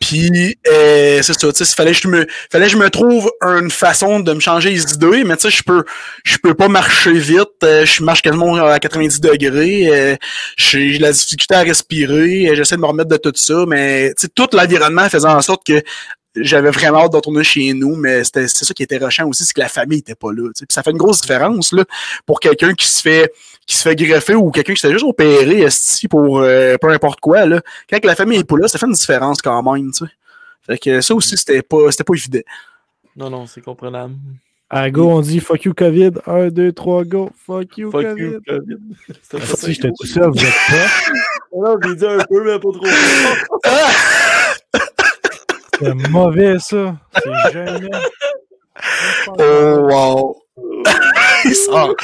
Puis 0.00 0.56
euh, 0.68 1.20
c'est 1.22 1.32
ça, 1.32 1.52
tu 1.52 1.64
sais, 1.64 1.74
fallait 1.74 1.92
que 1.92 1.98
je 1.98 2.08
me 2.08 2.26
fallait 2.50 2.66
que 2.66 2.72
je 2.72 2.76
me 2.76 2.90
trouve 2.90 3.30
une 3.42 3.70
façon 3.70 4.20
de 4.20 4.32
me 4.32 4.40
changer 4.40 4.70
les 4.70 4.82
idées, 4.92 5.24
mais 5.24 5.36
tu 5.36 5.42
sais, 5.42 5.50
je 5.50 5.62
peux 5.62 5.84
je 6.24 6.36
peux 6.38 6.54
pas 6.54 6.68
marcher 6.68 7.12
vite, 7.12 7.48
euh, 7.64 7.84
je 7.84 8.02
marche 8.02 8.22
quasiment 8.22 8.54
à 8.56 8.78
90 8.78 9.20
degrés, 9.20 9.88
euh, 9.88 10.16
j'ai 10.56 10.98
la 10.98 11.12
difficulté 11.12 11.54
à 11.54 11.60
respirer, 11.60 12.50
j'essaie 12.54 12.76
de 12.76 12.80
me 12.80 12.86
remettre 12.86 13.10
de 13.10 13.16
tout 13.16 13.32
ça, 13.34 13.64
mais 13.66 14.10
tu 14.14 14.26
sais, 14.26 14.28
tout 14.34 14.48
l'environnement 14.52 15.08
faisait 15.08 15.28
en 15.28 15.42
sorte 15.42 15.66
que 15.66 15.82
j'avais 16.36 16.70
vraiment 16.70 17.04
hâte 17.04 17.12
de 17.12 17.16
retourner 17.16 17.44
chez 17.44 17.72
nous, 17.72 17.96
mais 17.96 18.22
c'était 18.24 18.46
c'est 18.48 18.64
ça 18.64 18.74
qui 18.74 18.82
était 18.82 18.98
rushant 18.98 19.26
aussi, 19.26 19.44
c'est 19.44 19.52
que 19.52 19.60
la 19.60 19.68
famille 19.68 19.98
était 19.98 20.14
pas 20.14 20.32
là. 20.32 20.50
Puis 20.54 20.66
ça 20.68 20.82
fait 20.82 20.90
une 20.90 20.98
grosse 20.98 21.20
différence 21.20 21.72
là, 21.72 21.84
pour 22.26 22.40
quelqu'un 22.40 22.74
qui 22.74 22.86
se 22.86 23.02
fait 23.02 23.32
qui 23.68 23.76
se 23.76 23.82
fait 23.82 23.94
greffer 23.94 24.34
ou 24.34 24.50
quelqu'un 24.50 24.72
qui 24.72 24.80
se 24.80 24.86
fait 24.86 24.92
juste 24.94 25.04
opérer 25.04 25.60
esti, 25.60 26.08
pour 26.08 26.38
euh, 26.38 26.76
peu 26.80 26.88
importe 26.90 27.20
quoi. 27.20 27.44
Là. 27.44 27.60
Quand 27.88 28.02
la 28.02 28.16
famille 28.16 28.38
est 28.38 28.44
pas 28.44 28.56
là, 28.56 28.66
ça 28.66 28.78
fait 28.78 28.86
une 28.86 28.92
différence 28.92 29.42
quand 29.42 29.62
même. 29.62 29.92
Tu 29.92 30.06
sais. 30.06 30.10
Fait 30.62 30.78
que 30.78 31.02
ça 31.02 31.14
aussi, 31.14 31.36
c'était 31.36 31.60
pas, 31.60 31.90
c'était 31.90 32.04
pas 32.04 32.14
évident. 32.14 32.40
Non, 33.14 33.28
non, 33.28 33.46
c'est 33.46 33.60
comprenable. 33.60 34.14
À 34.70 34.90
go, 34.90 35.10
on 35.10 35.20
dit 35.20 35.40
fuck 35.40 35.64
you 35.64 35.74
COVID. 35.74 36.12
1, 36.26 36.48
2, 36.48 36.72
3, 36.72 37.04
go. 37.04 37.30
Fuck 37.46 37.76
you 37.76 37.90
Fuck 37.90 38.04
COVID. 38.04 38.22
you, 38.22 38.40
COVID. 38.46 38.78
C'était 39.22 39.46
pas 39.46 39.46
Si 39.56 39.74
j'étais 39.74 39.92
tout 39.98 40.06
seul, 40.06 40.30
vous 40.30 40.44
êtes 40.44 40.54
pas. 40.68 40.86
Non, 41.54 41.76
j'ai 41.82 41.94
dit 41.94 42.06
un 42.06 42.18
peu, 42.18 42.44
mais 42.44 42.58
pas 42.58 42.72
trop. 42.72 42.84
C'est 45.78 45.94
mauvais, 46.10 46.58
ça. 46.58 46.96
C'est 47.22 47.52
gênant. 47.52 48.00
Oh 49.38 49.76
wow! 49.90 50.42
Il 51.44 51.54
sort. 51.54 51.94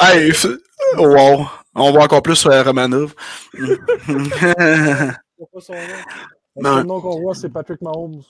Hey, 0.00 0.32
wow! 0.98 1.46
On 1.74 1.90
voit 1.92 2.04
encore 2.04 2.22
plus 2.22 2.36
sur 2.36 2.50
la 2.50 2.62
Romanov. 2.62 3.14
C'est 3.54 3.78
pas 5.52 5.60
son 5.60 5.72
nom. 5.74 5.78
Le 6.56 6.62
Non. 6.62 6.76
seul 6.76 6.86
nom 6.86 7.00
qu'on 7.00 7.20
voit, 7.20 7.34
c'est 7.34 7.50
Patrick 7.50 7.82
Mahomes. 7.82 8.22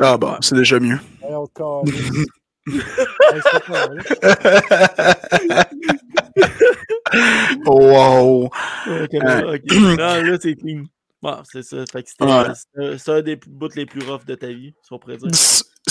ah 0.00 0.16
bah, 0.16 0.38
c'est 0.40 0.54
déjà 0.54 0.78
mieux. 0.80 0.98
Hey, 1.22 1.34
vrai. 3.68 3.88
Wow! 7.66 8.44
Ok, 8.44 8.52
ok. 9.14 9.64
Non, 9.98 10.22
là, 10.22 10.36
c'est 10.40 10.54
clean. 10.54 10.84
Bon, 11.22 11.36
c'est 11.44 11.62
ça. 11.62 11.84
Fait 11.92 12.02
que 12.02 12.08
c'était 12.10 12.24
Ouais. 12.24 12.44
c'était- 12.54 12.98
c'est 12.98 13.10
un 13.12 13.20
des 13.22 13.36
bouts 13.36 13.68
les 13.76 13.84
plus 13.86 14.02
roughs 14.08 14.24
de 14.26 14.34
ta 14.34 14.46
vie, 14.46 14.72
si 14.82 14.92
on 14.92 14.98
pourrait 14.98 15.16
dire. 15.18 15.28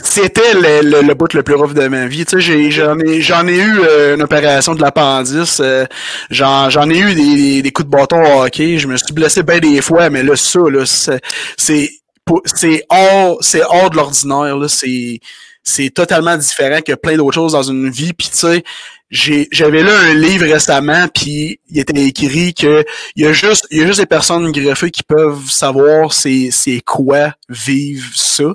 C'était 0.04 0.54
le, 0.54 0.82
le, 0.82 1.02
le 1.08 1.14
bout 1.14 1.34
le 1.34 1.44
plus 1.44 1.56
rough 1.56 1.74
de 1.74 1.88
ma 1.88 2.08
vie. 2.08 2.26
Tu 2.26 2.42
sais, 2.42 2.72
j'en 2.72 2.98
ai, 3.00 3.22
j'en 3.22 3.48
ai 3.48 3.58
eu 3.58 3.80
euh, 3.82 4.16
une 4.16 4.22
opération 4.22 4.74
de 4.74 4.82
l'appendice. 4.82 5.60
euh, 5.60 5.86
j'en, 6.30 6.70
j'en 6.70 6.90
ai 6.90 6.98
eu 6.98 7.14
des, 7.14 7.36
des, 7.36 7.62
des 7.62 7.72
coups 7.72 7.88
de 7.90 7.92
bâton 7.92 8.22
au 8.22 8.44
hockey. 8.44 8.78
Je 8.78 8.88
me 8.88 8.98
suis 8.98 9.14
blessé 9.14 9.44
bien 9.44 9.60
des 9.60 9.82
fois, 9.82 10.10
mais 10.10 10.24
là, 10.24 10.36
ça, 10.36 10.60
là, 10.72 10.86
c'est, 10.86 11.20
c'est, 11.58 12.86
hors, 12.90 13.38
c'est 13.42 13.64
hors 13.64 13.90
de 13.90 13.96
l'ordinaire. 13.98 14.58
Là, 14.58 14.68
c'est, 14.68 15.20
c'est 15.64 15.90
totalement 15.90 16.38
différent 16.38 16.80
que 16.86 16.94
plein 16.94 17.18
d'autres 17.18 17.36
choses 17.36 17.54
dans 17.54 17.64
une 17.64 17.90
vie. 17.90 18.14
Puis 18.14 18.30
tu 18.32 18.38
sais, 18.38 18.64
j'avais 19.12 19.82
lu 19.82 19.90
un 19.90 20.14
livre 20.14 20.46
récemment, 20.46 21.08
puis 21.14 21.60
il 21.70 21.80
était 21.80 22.00
écrit 22.00 22.54
que 22.54 22.86
il 23.16 23.24
y 23.24 23.28
a 23.28 23.34
juste, 23.34 23.68
il 23.72 23.80
y 23.80 23.84
a 23.84 23.88
juste 23.88 24.00
des 24.00 24.06
personnes 24.06 24.52
greffées 24.52 24.92
qui 24.92 25.04
peuvent 25.04 25.50
savoir 25.50 26.14
c'est, 26.14 26.50
c'est 26.52 26.82
quoi 26.86 27.34
vivre 27.50 28.08
ça. 28.16 28.54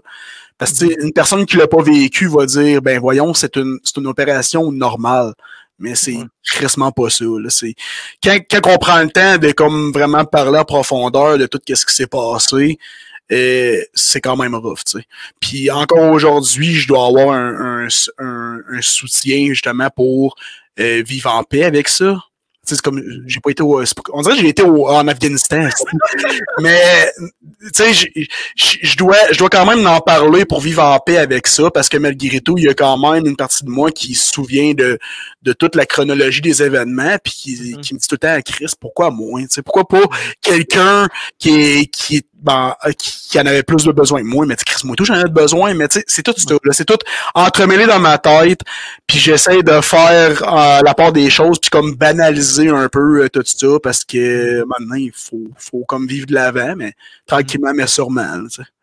Parce 0.67 0.79
que 0.79 1.03
une 1.05 1.13
personne 1.13 1.47
qui 1.47 1.57
l'a 1.57 1.67
pas 1.67 1.83
vécu 1.83 2.27
va 2.29 2.47
dire 2.47 2.81
ben 2.83 2.99
voyons, 3.01 3.35
c'est 3.35 3.57
une, 3.57 3.79
c'est 3.83 3.97
une 3.99 4.07
opération 4.07 4.71
normale. 4.73 5.33
Mais 5.79 5.97
c'est 5.97 6.17
crissement 6.45 6.93
pas 6.93 7.11
ça. 7.11 7.25
Là. 7.25 7.51
C'est, 7.51 7.75
quand, 8.23 8.39
quand 8.49 8.73
on 8.73 8.79
prend 8.79 9.01
le 9.01 9.11
temps 9.11 9.39
de 9.39 9.51
comme 9.51 9.91
vraiment 9.93 10.25
parler 10.25 10.59
en 10.59 10.65
profondeur 10.65 11.37
de 11.37 11.47
tout 11.47 11.59
ce 11.67 11.85
qui 11.85 11.93
s'est 11.95 12.07
passé, 12.07 12.79
euh, 13.33 13.81
c'est 13.93 14.21
quand 14.21 14.37
même 14.37 14.55
rough. 14.55 14.79
Puis 15.41 15.71
encore 15.73 16.13
aujourd'hui, 16.13 16.75
je 16.75 16.87
dois 16.87 17.07
avoir 17.07 17.31
un, 17.35 17.87
un, 17.87 17.89
un- 18.19 18.61
un 18.71 18.81
soutien 18.83 19.47
justement 19.49 19.89
pour 19.91 20.37
euh, 20.79 21.03
vivre 21.05 21.31
en 21.35 21.43
paix 21.43 21.65
avec 21.65 21.89
ça. 21.89 22.21
C'est 22.65 22.81
comme 22.81 23.03
j'ai 23.27 23.41
pas 23.41 23.51
été 23.51 23.63
au, 23.63 23.83
on 24.13 24.23
dirait 24.23 24.35
que 24.37 24.41
j'ai 24.43 24.49
été 24.49 24.63
au- 24.63 24.89
en 24.89 25.07
Afghanistan 25.09 25.69
mais 26.61 27.11
tu 27.75 27.93
sais 27.93 27.93
je 28.57 28.97
dois, 28.97 29.17
je 29.33 29.39
dois 29.39 29.49
quand 29.49 29.67
même 29.67 29.87
en 29.87 30.01
parler 30.01 30.45
pour 30.45 30.61
vivre 30.61 30.83
en 30.83 30.99
paix 30.99 31.19
avec 31.19 31.47
ça, 31.47 31.71
parce 31.71 31.89
que 31.89 31.97
malgré 31.97 32.41
tout, 32.41 32.57
il 32.59 32.65
y 32.65 32.69
a 32.69 32.75
quand 32.75 32.97
même 32.99 33.27
une 33.27 33.37
partie 33.37 33.65
de 33.65 33.71
moi 33.71 33.91
qui 33.91 34.15
se 34.15 34.33
souvient 34.33 34.73
de, 34.75 34.99
de 35.43 35.53
toute 35.53 35.75
la 35.77 35.87
chronologie 35.87 36.41
des 36.41 36.63
événements, 36.63 37.17
puis 37.23 37.33
qui, 37.33 37.75
Mhm. 37.75 37.81
qui 37.81 37.95
me 37.95 37.99
dit 37.99 38.07
tout 38.07 38.15
le 38.15 38.19
temps, 38.19 38.39
Chris, 38.45 38.73
pourquoi 38.81 39.11
moi? 39.11 39.41
Tu 39.43 39.47
sais, 39.51 39.63
pourquoi 39.63 39.87
pas 39.87 40.03
quelqu'un 40.43 41.09
qui 41.39 41.51
est, 41.51 41.87
qui, 41.87 42.17
est- 42.17 42.27
ben, 42.45 42.75
euh, 42.85 42.93
qui, 42.93 43.31
qui 43.31 43.41
en 43.41 43.47
avait 43.47 43.63
plus 43.63 43.85
de 43.85 43.93
besoin 43.93 44.21
que 44.21 44.27
moi, 44.27 44.45
mais 44.47 44.55
tu 44.57 44.65
Chris, 44.65 44.83
moi 44.85 44.95
tout, 44.97 45.05
j'en 45.05 45.15
ai 45.15 45.29
besoin, 45.29 45.75
mais 45.75 45.89
tu 45.89 45.99
sais, 45.99 46.05
c'est 46.07 46.23
tout 46.23 46.35
c'est 46.37 46.85
tout 46.85 46.99
entremêlé 47.35 47.87
dans 47.87 47.99
ma 47.99 48.19
tête, 48.19 48.61
puis 49.07 49.19
j'essaie 49.19 49.63
de 49.63 49.81
faire 49.81 50.43
euh, 50.43 50.81
la 50.85 50.95
part 50.95 51.13
des 51.13 51.31
choses, 51.31 51.59
puis 51.59 51.71
comme 51.71 51.95
banaliser 51.95 52.69
un 52.69 52.89
peu 52.89 53.25
euh, 53.25 53.29
tout 53.29 53.43
ça, 53.45 53.67
parce 53.83 54.05
que 54.05 54.63
maintenant, 54.65 54.97
il 54.97 55.13
faut, 55.15 55.49
faut 55.57 55.85
comme 55.89 56.07
vivre 56.07 56.27
de 56.27 56.35
l'avant, 56.35 56.75
mais 56.77 56.93
tranquillement, 57.27 57.73
mais 57.75 57.87
sûrement, 57.87 58.45
tu 58.45 58.63
sais. 58.63 58.74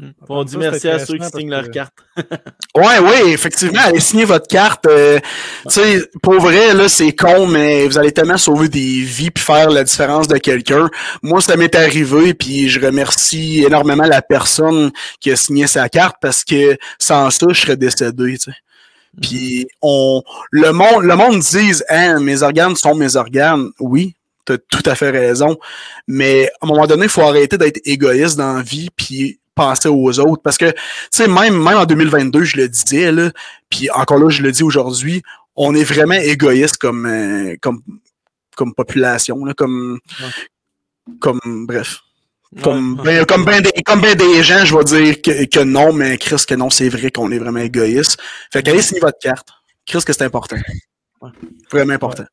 Hmm. 0.00 0.12
On 0.30 0.44
dit 0.44 0.52
Ça, 0.52 0.58
merci 0.58 0.88
à 0.88 0.98
ceux 0.98 1.18
qui 1.18 1.26
signent 1.26 1.50
leur 1.50 1.70
carte. 1.70 1.92
Ouais, 2.74 2.98
ouais, 3.00 3.30
effectivement, 3.30 3.80
allez 3.84 4.00
signer 4.00 4.24
votre 4.24 4.46
carte. 4.46 4.86
euh, 4.86 5.18
tu 5.64 5.74
sais, 5.74 6.02
pour 6.22 6.40
vrai, 6.40 6.72
là, 6.72 6.88
c'est 6.88 7.12
con, 7.12 7.46
mais 7.46 7.86
vous 7.86 7.98
allez 7.98 8.12
tellement 8.12 8.36
sauver 8.38 8.68
des 8.68 9.00
vies 9.02 9.30
puis 9.30 9.42
faire 9.42 9.70
la 9.70 9.82
différence 9.82 10.28
de 10.28 10.38
quelqu'un. 10.38 10.88
Moi, 11.22 11.40
ça 11.40 11.56
m'est 11.56 11.74
arrivé, 11.74 12.32
puis 12.32 12.68
je 12.68 12.80
remercie 12.80 13.64
énormément 13.64 14.04
la 14.04 14.22
personne 14.22 14.92
qui 15.20 15.32
a 15.32 15.36
signé 15.36 15.66
sa 15.66 15.88
carte 15.88 16.16
parce 16.20 16.44
que 16.44 16.78
sans 16.98 17.28
ça, 17.30 17.46
je 17.50 17.60
serais 17.60 17.76
décédé, 17.76 18.38
tu 18.38 18.52
sais. 18.52 18.56
Puis 19.20 19.66
on 19.82 20.22
le 20.52 20.72
monde 20.72 21.02
le 21.02 21.16
monde 21.16 21.40
dise 21.40 21.84
hein, 21.88 22.20
mes 22.20 22.42
organes 22.42 22.76
sont 22.76 22.94
mes 22.94 23.16
organes. 23.16 23.70
Oui, 23.80 24.14
t'as 24.44 24.56
tout 24.70 24.82
à 24.86 24.94
fait 24.94 25.10
raison. 25.10 25.58
Mais 26.06 26.48
à 26.60 26.66
un 26.66 26.68
moment 26.68 26.86
donné, 26.86 27.04
il 27.04 27.08
faut 27.08 27.22
arrêter 27.22 27.58
d'être 27.58 27.80
égoïste 27.84 28.38
dans 28.38 28.54
la 28.54 28.62
vie 28.62 28.88
puis 28.94 29.40
penser 29.54 29.88
aux 29.88 30.18
autres. 30.20 30.42
Parce 30.42 30.58
que, 30.58 30.70
tu 30.70 30.76
sais, 31.10 31.28
même, 31.28 31.54
même 31.62 31.76
en 31.78 31.84
2022, 31.86 32.44
je 32.44 32.56
le 32.56 32.68
disais, 32.68 33.12
là, 33.12 33.30
puis 33.68 33.90
encore 33.90 34.18
là, 34.18 34.28
je 34.28 34.42
le 34.42 34.52
dis 34.52 34.62
aujourd'hui, 34.62 35.22
on 35.56 35.74
est 35.74 35.84
vraiment 35.84 36.14
égoïste 36.14 36.76
comme, 36.78 37.06
euh, 37.06 37.56
comme, 37.60 37.82
comme 38.56 38.74
population, 38.74 39.44
là, 39.44 39.54
comme, 39.54 39.98
comme, 41.20 41.40
bref. 41.66 42.00
Comme, 42.62 42.98
Ouais. 42.98 43.04
ben, 43.04 43.26
comme, 43.26 43.44
ben 43.44 43.62
des, 43.62 43.70
comme 43.84 44.00
ben 44.00 44.16
des 44.16 44.42
gens, 44.42 44.64
je 44.64 44.76
vais 44.76 44.82
dire 44.82 45.22
que, 45.22 45.44
que 45.44 45.60
non, 45.60 45.92
mais 45.92 46.18
Chris, 46.18 46.42
que 46.48 46.54
non, 46.56 46.68
c'est 46.68 46.88
vrai 46.88 47.12
qu'on 47.12 47.30
est 47.30 47.38
vraiment 47.38 47.60
égoïste. 47.60 48.20
Fait 48.52 48.60
qu'allez 48.62 48.82
signer 48.82 49.00
votre 49.00 49.18
carte. 49.20 49.48
Chris, 49.86 50.02
que 50.04 50.12
c'est 50.12 50.24
important. 50.24 50.56
Ouais. 51.20 51.30
Vraiment 51.70 51.92
important. 51.92 52.24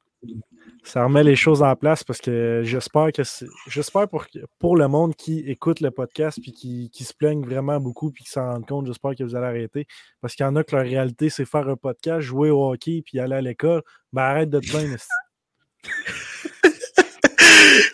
Ça 0.88 1.04
remet 1.04 1.22
les 1.22 1.36
choses 1.36 1.62
en 1.62 1.76
place 1.76 2.06
parce 2.06 2.20
que 2.20 2.62
j'espère 2.64 3.12
que 3.12 3.22
j'espère 3.68 4.08
pour, 4.08 4.26
pour 4.58 4.78
le 4.78 4.88
monde 4.88 5.18
qui 5.18 5.40
écoute 5.40 5.82
le 5.82 5.92
podcast 5.92 6.40
puis 6.42 6.54
qui, 6.54 6.90
qui 6.92 7.04
se 7.04 7.14
plaigne 7.14 7.44
vraiment 7.44 7.82
beaucoup 7.82 8.10
puis 8.10 8.24
qui 8.24 8.30
s'en 8.32 8.54
rendent 8.54 8.66
compte, 8.66 8.88
j'espère 8.88 9.14
que 9.14 9.26
vous 9.26 9.36
allez 9.36 9.48
arrêter. 9.48 9.86
Parce 10.22 10.34
qu'il 10.34 10.46
y 10.46 10.48
en 10.48 10.56
a 10.56 10.64
que 10.64 10.74
leur 10.74 10.86
réalité, 10.86 11.30
c'est 11.30 11.44
faire 11.44 11.68
un 11.68 11.76
podcast, 11.76 12.22
jouer 12.22 12.52
au 12.52 12.72
hockey 12.72 13.04
puis 13.06 13.20
aller 13.20 13.36
à 13.36 13.42
l'école. 13.42 13.82
Ben 14.14 14.24
arrête 14.24 14.50
de 14.50 14.62
te 14.62 14.70
plaindre. 14.70 14.96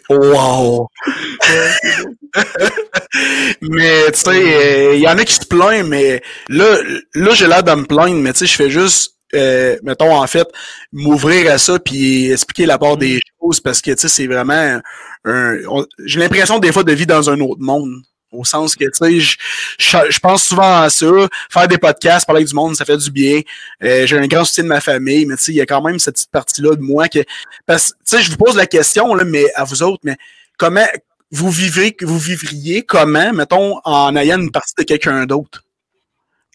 Wow! 0.10 0.88
mais, 3.62 4.12
tu 4.12 4.20
sais, 4.20 4.98
il 4.98 5.02
y 5.02 5.08
en 5.08 5.18
a 5.18 5.26
qui 5.26 5.34
se 5.34 5.46
plaignent, 5.46 5.88
mais 5.88 6.22
là, 6.48 6.78
là 7.16 7.34
j'ai 7.34 7.48
l'air 7.48 7.64
de 7.64 7.72
me 7.74 7.86
plaindre, 7.86 8.22
mais 8.22 8.34
tu 8.34 8.39
sais, 8.39 8.46
je 8.46 8.56
fais 8.56 8.70
juste, 8.70 9.18
euh, 9.34 9.78
mettons, 9.84 10.16
en 10.16 10.28
fait, 10.28 10.48
m'ouvrir 10.92 11.52
à 11.52 11.58
ça 11.58 11.80
puis 11.80 12.32
expliquer 12.32 12.66
la 12.66 12.78
part 12.78 12.98
des 12.98 13.20
choses 13.42 13.60
parce 13.60 13.82
que, 13.82 13.92
tu 13.92 13.98
sais, 13.98 14.08
c'est 14.08 14.28
vraiment 14.28 14.80
un... 15.26 15.58
J'ai 16.06 16.20
l'impression, 16.20 16.60
des 16.60 16.72
fois, 16.72 16.84
de 16.84 16.94
vivre 16.94 17.08
dans 17.08 17.30
un 17.30 17.40
autre 17.40 17.62
monde. 17.62 18.02
Au 18.32 18.44
sens 18.44 18.76
que, 18.76 18.86
tu 18.86 18.92
sais, 18.94 19.20
je, 19.20 19.98
je, 20.10 20.20
pense 20.20 20.44
souvent 20.44 20.82
à 20.82 20.90
ça. 20.90 21.06
Faire 21.52 21.68
des 21.68 21.78
podcasts, 21.78 22.26
parler 22.26 22.40
avec 22.40 22.48
du 22.48 22.56
monde, 22.56 22.76
ça 22.76 22.84
fait 22.84 22.98
du 22.98 23.12
bien. 23.12 23.42
Euh, 23.84 24.08
j'ai 24.08 24.18
un 24.18 24.26
grand 24.26 24.44
soutien 24.44 24.64
de 24.64 24.70
ma 24.70 24.82
famille, 24.82 25.28
mais 25.28 25.36
tu 25.38 25.44
sais, 25.44 25.52
il 25.52 25.58
y 25.58 25.62
a 25.62 25.68
quand 25.68 25.84
même 25.84 26.00
cette 26.00 26.16
petite 26.16 26.32
partie-là 26.32 26.76
de 26.76 26.82
moi 26.82 27.08
que... 27.08 27.20
Parce 27.68 27.90
tu 27.90 27.98
sais, 28.06 28.24
je 28.24 28.32
vous 28.32 28.38
pose 28.38 28.56
la 28.56 28.66
question, 28.66 29.14
là, 29.14 29.24
mais 29.24 29.46
à 29.54 29.66
vous 29.66 29.84
autres, 29.84 30.02
mais 30.04 30.18
comment 30.58 30.86
vous 31.30 31.52
vivez, 31.52 31.96
vous 32.02 32.18
vivriez 32.18 32.82
comment, 32.82 33.34
mettons, 33.34 33.80
en 33.84 34.16
ayant 34.16 34.40
une 34.40 34.52
partie 34.52 34.74
de 34.78 34.84
quelqu'un 34.84 35.26
d'autre? 35.26 35.64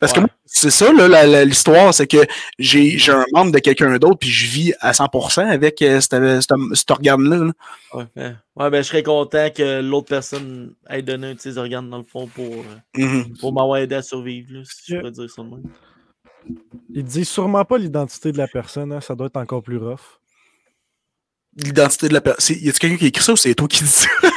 Parce 0.01 0.12
que 0.12 0.20
Ouais. 0.20 0.26
c'est 0.46 0.70
ça, 0.70 0.92
là, 0.92 1.09
la- 1.09 1.26
la- 1.26 1.44
l'histoire, 1.44 1.92
c'est 1.92 2.07
que 2.07 2.18
j'ai 2.59 2.99
j'ai 2.99 3.11
un 3.12 3.24
membre 3.32 3.51
de 3.53 3.59
quelqu'un 3.59 3.96
d'autre, 3.99 4.18
puis 4.20 4.28
je 4.30 4.46
vis 4.46 4.72
à 4.80 4.92
100% 4.92 5.49
avec 5.49 5.82
euh, 5.82 6.01
cet, 6.01 6.12
cet, 6.42 6.53
cet 6.74 6.90
organe-là. 6.92 7.36
là. 7.46 7.53
Ouais, 7.94 8.05
ben, 8.14 8.38
ouais, 8.57 8.70
ben, 8.70 8.82
je 8.82 8.88
serais 8.88 9.03
content 9.03 9.49
que 9.51 9.80
l'autre 9.80 10.07
personne 10.09 10.74
ait 10.88 11.03
donné 11.03 11.28
un 11.28 11.34
de 11.34 11.40
ses 11.40 11.59
organes 11.59 11.90
dans 11.90 11.99
le 11.99 12.05
fond 12.05 12.28
pour, 12.28 12.44
euh, 12.46 12.76
Mhm. 12.96 13.36
pour 13.38 13.53
m'avoir 13.53 13.78
aidé 13.78 13.96
à 13.96 14.03
survivre, 14.03 14.53
là, 14.53 14.61
si 14.64 14.92
je 14.94 15.01
peux 15.01 15.11
dire 15.11 15.28
ça 15.30 15.42
de 15.42 15.49
même. 15.49 15.62
Il 16.94 17.03
dit 17.05 17.24
sûrement 17.24 17.64
pas 17.64 17.76
l'identité 17.76 18.30
de 18.32 18.38
la 18.38 18.46
personne, 18.46 18.92
hein, 18.92 19.01
ça 19.01 19.14
doit 19.16 19.26
être 19.26 19.36
encore 19.36 19.62
plus 19.62 19.78
rough. 19.78 20.20
L'identité 21.57 22.09
de 22.09 22.14
la 22.14 22.20
personne. 22.20 22.57
Y 22.61 22.68
a-tu 22.68 22.78
quelqu'un 22.78 22.96
qui 22.96 23.05
a 23.05 23.09
écrit 23.09 23.24
ça 23.24 23.32
ou 23.32 23.36
c'est 23.36 23.55
toi 23.55 23.66
qui 23.66 23.82
dis 23.82 23.90
ça? 23.90 24.09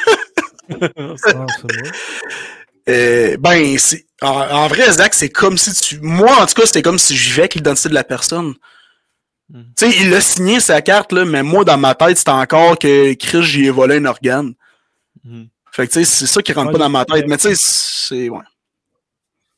Ah, 0.71 1.13
c'est 1.17 1.35
moi. 1.35 1.45
Euh, 2.89 3.37
ben, 3.37 3.77
c'est, 3.77 4.05
en, 4.21 4.27
en 4.29 4.67
vrai, 4.67 4.91
Zach, 4.91 5.13
c'est 5.13 5.29
comme 5.29 5.57
si 5.57 5.73
tu. 5.73 5.99
Moi, 6.01 6.31
en 6.41 6.45
tout 6.45 6.53
cas, 6.53 6.65
c'était 6.65 6.81
comme 6.81 6.97
si 6.99 7.15
je 7.15 7.29
vivais 7.29 7.41
avec 7.43 7.55
l'identité 7.55 7.89
de 7.89 7.93
la 7.93 8.03
personne. 8.03 8.55
Mhm. 9.49 9.65
Tu 9.77 9.91
sais, 9.91 9.97
il 10.01 10.13
a 10.13 10.21
signé 10.21 10.59
sa 10.59 10.81
carte, 10.81 11.11
là, 11.11 11.25
mais 11.25 11.43
moi, 11.43 11.63
dans 11.63 11.77
ma 11.77 11.93
tête, 11.95 12.17
c'était 12.17 12.31
encore 12.31 12.79
que 12.79 13.13
Chris, 13.13 13.43
j'y 13.43 13.65
ai 13.65 13.69
volé 13.69 13.97
un 13.97 14.05
organe. 14.05 14.53
Mhm. 15.23 15.47
Fait 15.71 15.87
que, 15.87 15.93
tu 15.93 15.99
sais, 15.99 16.05
c'est 16.05 16.27
ça 16.27 16.41
qui 16.41 16.53
rentre 16.53 16.67
Ouais, 16.67 16.73
pas 16.73 16.79
dans 16.79 16.89
ma 16.89 17.05
tête. 17.05 17.25
Mais, 17.27 17.37
tu 17.37 17.53
sais, 17.53 17.55
c'est. 17.55 18.29
Ouais. 18.29 18.39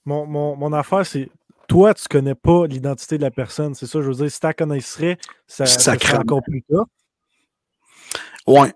Mon, 0.06 0.26
mon, 0.26 0.56
mon 0.56 0.74
affaire, 0.74 1.06
c'est 1.06 1.30
toi, 1.68 1.94
tu 1.94 2.04
connais 2.10 2.36
pas 2.36 2.68
l'identité 2.68 3.18
de 3.18 3.24
la 3.24 3.32
personne. 3.32 3.74
C'est 3.74 3.88
ça, 3.88 4.02
je 4.02 4.08
veux 4.08 4.14
dire, 4.16 4.30
si 4.30 4.40
tu 4.40 4.46
la 4.46 4.54
connaisserais, 4.54 5.18
ça, 5.48 5.66
ça 5.66 5.80
serait 5.80 5.84
Sacrément. 5.98 6.22
encore 6.22 6.42
plus 6.44 6.62
tard. 6.64 6.86
Ouais. 8.46 8.74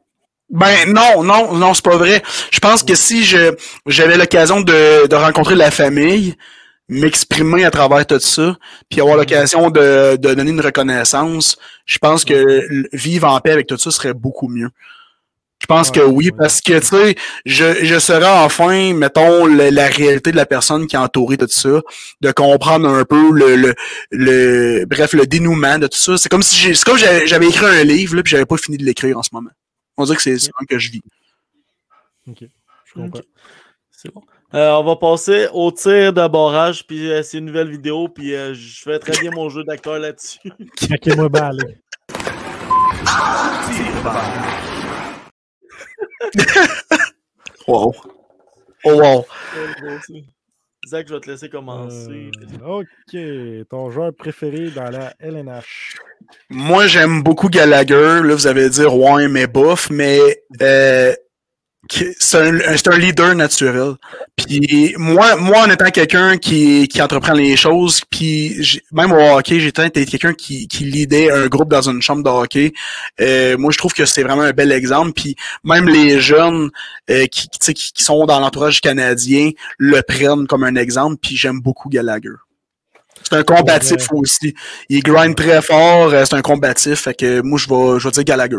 Ben 0.50 0.93
non, 0.93 1.24
non, 1.24 1.54
non, 1.56 1.74
c'est 1.74 1.84
pas 1.84 1.98
vrai. 1.98 2.24
Je 2.52 2.60
pense 2.60 2.82
que 2.84 2.95
si 2.95 3.24
je 3.26 3.54
j'avais 3.86 4.18
l'occasion 4.18 4.62
de, 4.62 5.08
de 5.08 5.16
rencontrer 5.16 5.56
la 5.56 5.72
famille, 5.72 6.36
m'exprimer 6.88 7.66
à 7.66 7.72
travers 7.72 8.06
tout 8.08 8.20
ça, 8.20 8.56
puis 8.89 9.02
avoir 9.02 9.18
l'occasion 9.18 9.70
de, 9.70 10.16
de 10.16 10.34
donner 10.34 10.52
une 10.52 10.62
reconnaissance, 10.62 11.58
je 11.86 11.98
pense 11.98 12.24
que 12.24 12.62
vivre 12.95 13.28
en 13.28 13.39
paix 13.41 13.52
avec 13.52 13.68
tout 13.68 13.78
ça 13.78 13.91
serait 13.91 14.14
beaucoup 14.14 14.48
mieux. 14.48 14.70
Je 15.60 15.66
pense 15.66 15.91
que 15.91 16.00
oui, 16.00 16.26
ouais. 16.28 16.32
parce 16.38 16.62
que 16.62 16.80
tu 16.80 16.86
sais, 16.86 17.16
je, 17.45 17.84
je 17.84 18.00
serais 18.00 18.26
enfin, 18.28 18.93
mettons, 18.93 19.48
le- 19.48 19.70
la 19.70 19.88
réalité 19.88 20.32
de 20.32 20.38
la 20.38 20.45
personne 20.45 20.88
qui 20.88 20.95
a 20.95 21.02
entouré 21.02 21.36
tout 21.36 21.48
ça, 21.50 21.82
de 22.22 22.32
comprendre 22.32 22.88
un 22.88 23.04
peu 23.04 23.32
le, 23.34 23.56
le, 23.58 23.76
le 24.12 24.86
bref, 24.86 25.14
le 25.14 25.26
dénouement 25.26 25.78
de 25.80 25.88
tout 25.88 25.98
ça. 25.98 26.16
C'est 26.18 26.30
comme 26.30 26.43
si 26.43 26.56
j'ai, 26.58 26.74
c'est 26.76 26.86
comme 26.86 26.98
j'avais 26.98 27.28
j'avais 27.28 27.48
écrit 27.48 27.66
un 27.66 27.84
livre, 27.84 28.16
là, 28.16 28.24
puis 28.24 28.32
j'avais 28.32 28.45
pas 28.45 28.58
fini 28.58 28.78
de 28.78 28.86
l'écrire 28.86 29.18
en 29.18 29.24
ce 29.24 29.30
moment. 29.34 29.50
On 29.98 30.06
dirait 30.06 30.16
que 30.16 30.22
c'est 30.22 30.36
un 30.60 30.66
que 30.66 30.78
je 30.78 30.91
vis. 30.91 31.02
Ok, 32.28 32.45
je 32.86 32.93
comprends. 32.93 33.22
C'est 33.91 34.14
bon. 34.14 34.22
Euh, 34.54 34.72
on 34.74 34.84
va 34.84 34.95
passer 34.95 35.48
au 35.52 35.72
tir 35.72 36.14
de 36.14 36.28
barrage, 36.28 36.88
puis 36.88 37.12
euh, 37.12 37.22
c'est 37.22 37.39
une 37.39 37.45
nouvelle 37.45 37.70
vidéo, 37.70 38.08
puis 38.08 38.34
euh, 38.34 38.54
je 38.54 38.82
fais 38.82 38.98
très 39.00 39.20
bien 39.20 39.32
mon 39.32 39.50
jeu 39.50 39.64
d'acteur 39.64 40.00
là-dessus. 40.00 40.39
Craquez-moi 40.78 41.30
bien, 41.30 41.45
allez. 41.48 41.78
Wow. 47.68 47.93
Oh 48.86 48.95
wow. 48.95 49.26
Zach, 50.88 51.05
je 51.09 51.15
vais 51.15 51.19
te 51.19 51.29
laisser 51.29 51.49
commencer. 51.49 52.31
Euh, 52.63 52.79
ok, 52.79 53.67
ton 53.69 53.91
joueur 53.91 54.13
préféré 54.13 54.69
dans 54.69 54.89
la 54.89 55.13
LNH. 55.19 55.97
Moi, 56.49 56.88
j'aime 56.88 57.23
beaucoup 57.23 57.49
Gallagher. 57.49 58.21
Là, 58.23 58.33
vous 58.33 58.47
allez 58.47 58.69
dire, 58.69 58.95
ouais, 58.95 59.27
mais 59.27 59.47
bof, 59.47 59.89
mais 59.89 60.19
euh, 60.61 61.13
c'est 61.89 62.38
un, 62.38 62.59
c'est 62.75 62.88
un 62.88 62.97
leader 62.97 63.35
naturel. 63.35 63.93
Puis 64.35 64.93
moi, 64.97 65.35
moi, 65.35 65.65
en 65.65 65.69
étant 65.69 65.89
quelqu'un 65.89 66.38
qui, 66.38 66.88
qui 66.88 67.01
entreprend 67.01 67.33
les 67.33 67.55
choses, 67.55 68.01
puis 68.09 68.81
même 68.91 69.11
au 69.11 69.38
hockey, 69.38 69.59
j'étais 69.59 69.89
quelqu'un 69.89 70.33
qui, 70.33 70.67
qui 70.67 70.85
leadait 70.85 71.31
un 71.31 71.47
groupe 71.47 71.69
dans 71.69 71.89
une 71.89 72.01
chambre 72.01 72.23
de 72.23 72.29
hockey. 72.29 72.73
Euh, 73.21 73.57
moi, 73.57 73.71
je 73.71 73.77
trouve 73.77 73.93
que 73.93 74.05
c'est 74.05 74.23
vraiment 74.23 74.43
un 74.43 74.51
bel 74.51 74.71
exemple. 74.71 75.13
Puis 75.13 75.35
même 75.63 75.88
les 75.88 76.19
jeunes 76.19 76.69
euh, 77.09 77.25
qui, 77.27 77.47
qui, 77.49 77.59
tu 77.59 77.65
sais, 77.65 77.73
qui, 77.73 77.93
qui 77.93 78.03
sont 78.03 78.25
dans 78.25 78.39
l'entourage 78.39 78.81
canadien 78.81 79.51
le 79.77 80.01
prennent 80.01 80.47
comme 80.47 80.63
un 80.63 80.75
exemple. 80.75 81.17
Puis 81.21 81.35
j'aime 81.35 81.59
beaucoup 81.59 81.89
Gallagher. 81.89 82.29
C'est 83.23 83.35
un 83.35 83.43
combatif 83.43 84.07
aussi. 84.11 84.53
Il 84.89 85.01
grind 85.01 85.35
très 85.35 85.61
fort, 85.61 86.09
euh, 86.13 86.23
c'est 86.25 86.35
un 86.35 86.41
combatif. 86.41 87.01
Fait 87.01 87.13
que 87.13 87.41
moi, 87.41 87.59
je 87.59 87.67
vais, 87.67 87.99
je 87.99 88.07
vais 88.07 88.11
dire 88.11 88.23
Gallagher. 88.23 88.57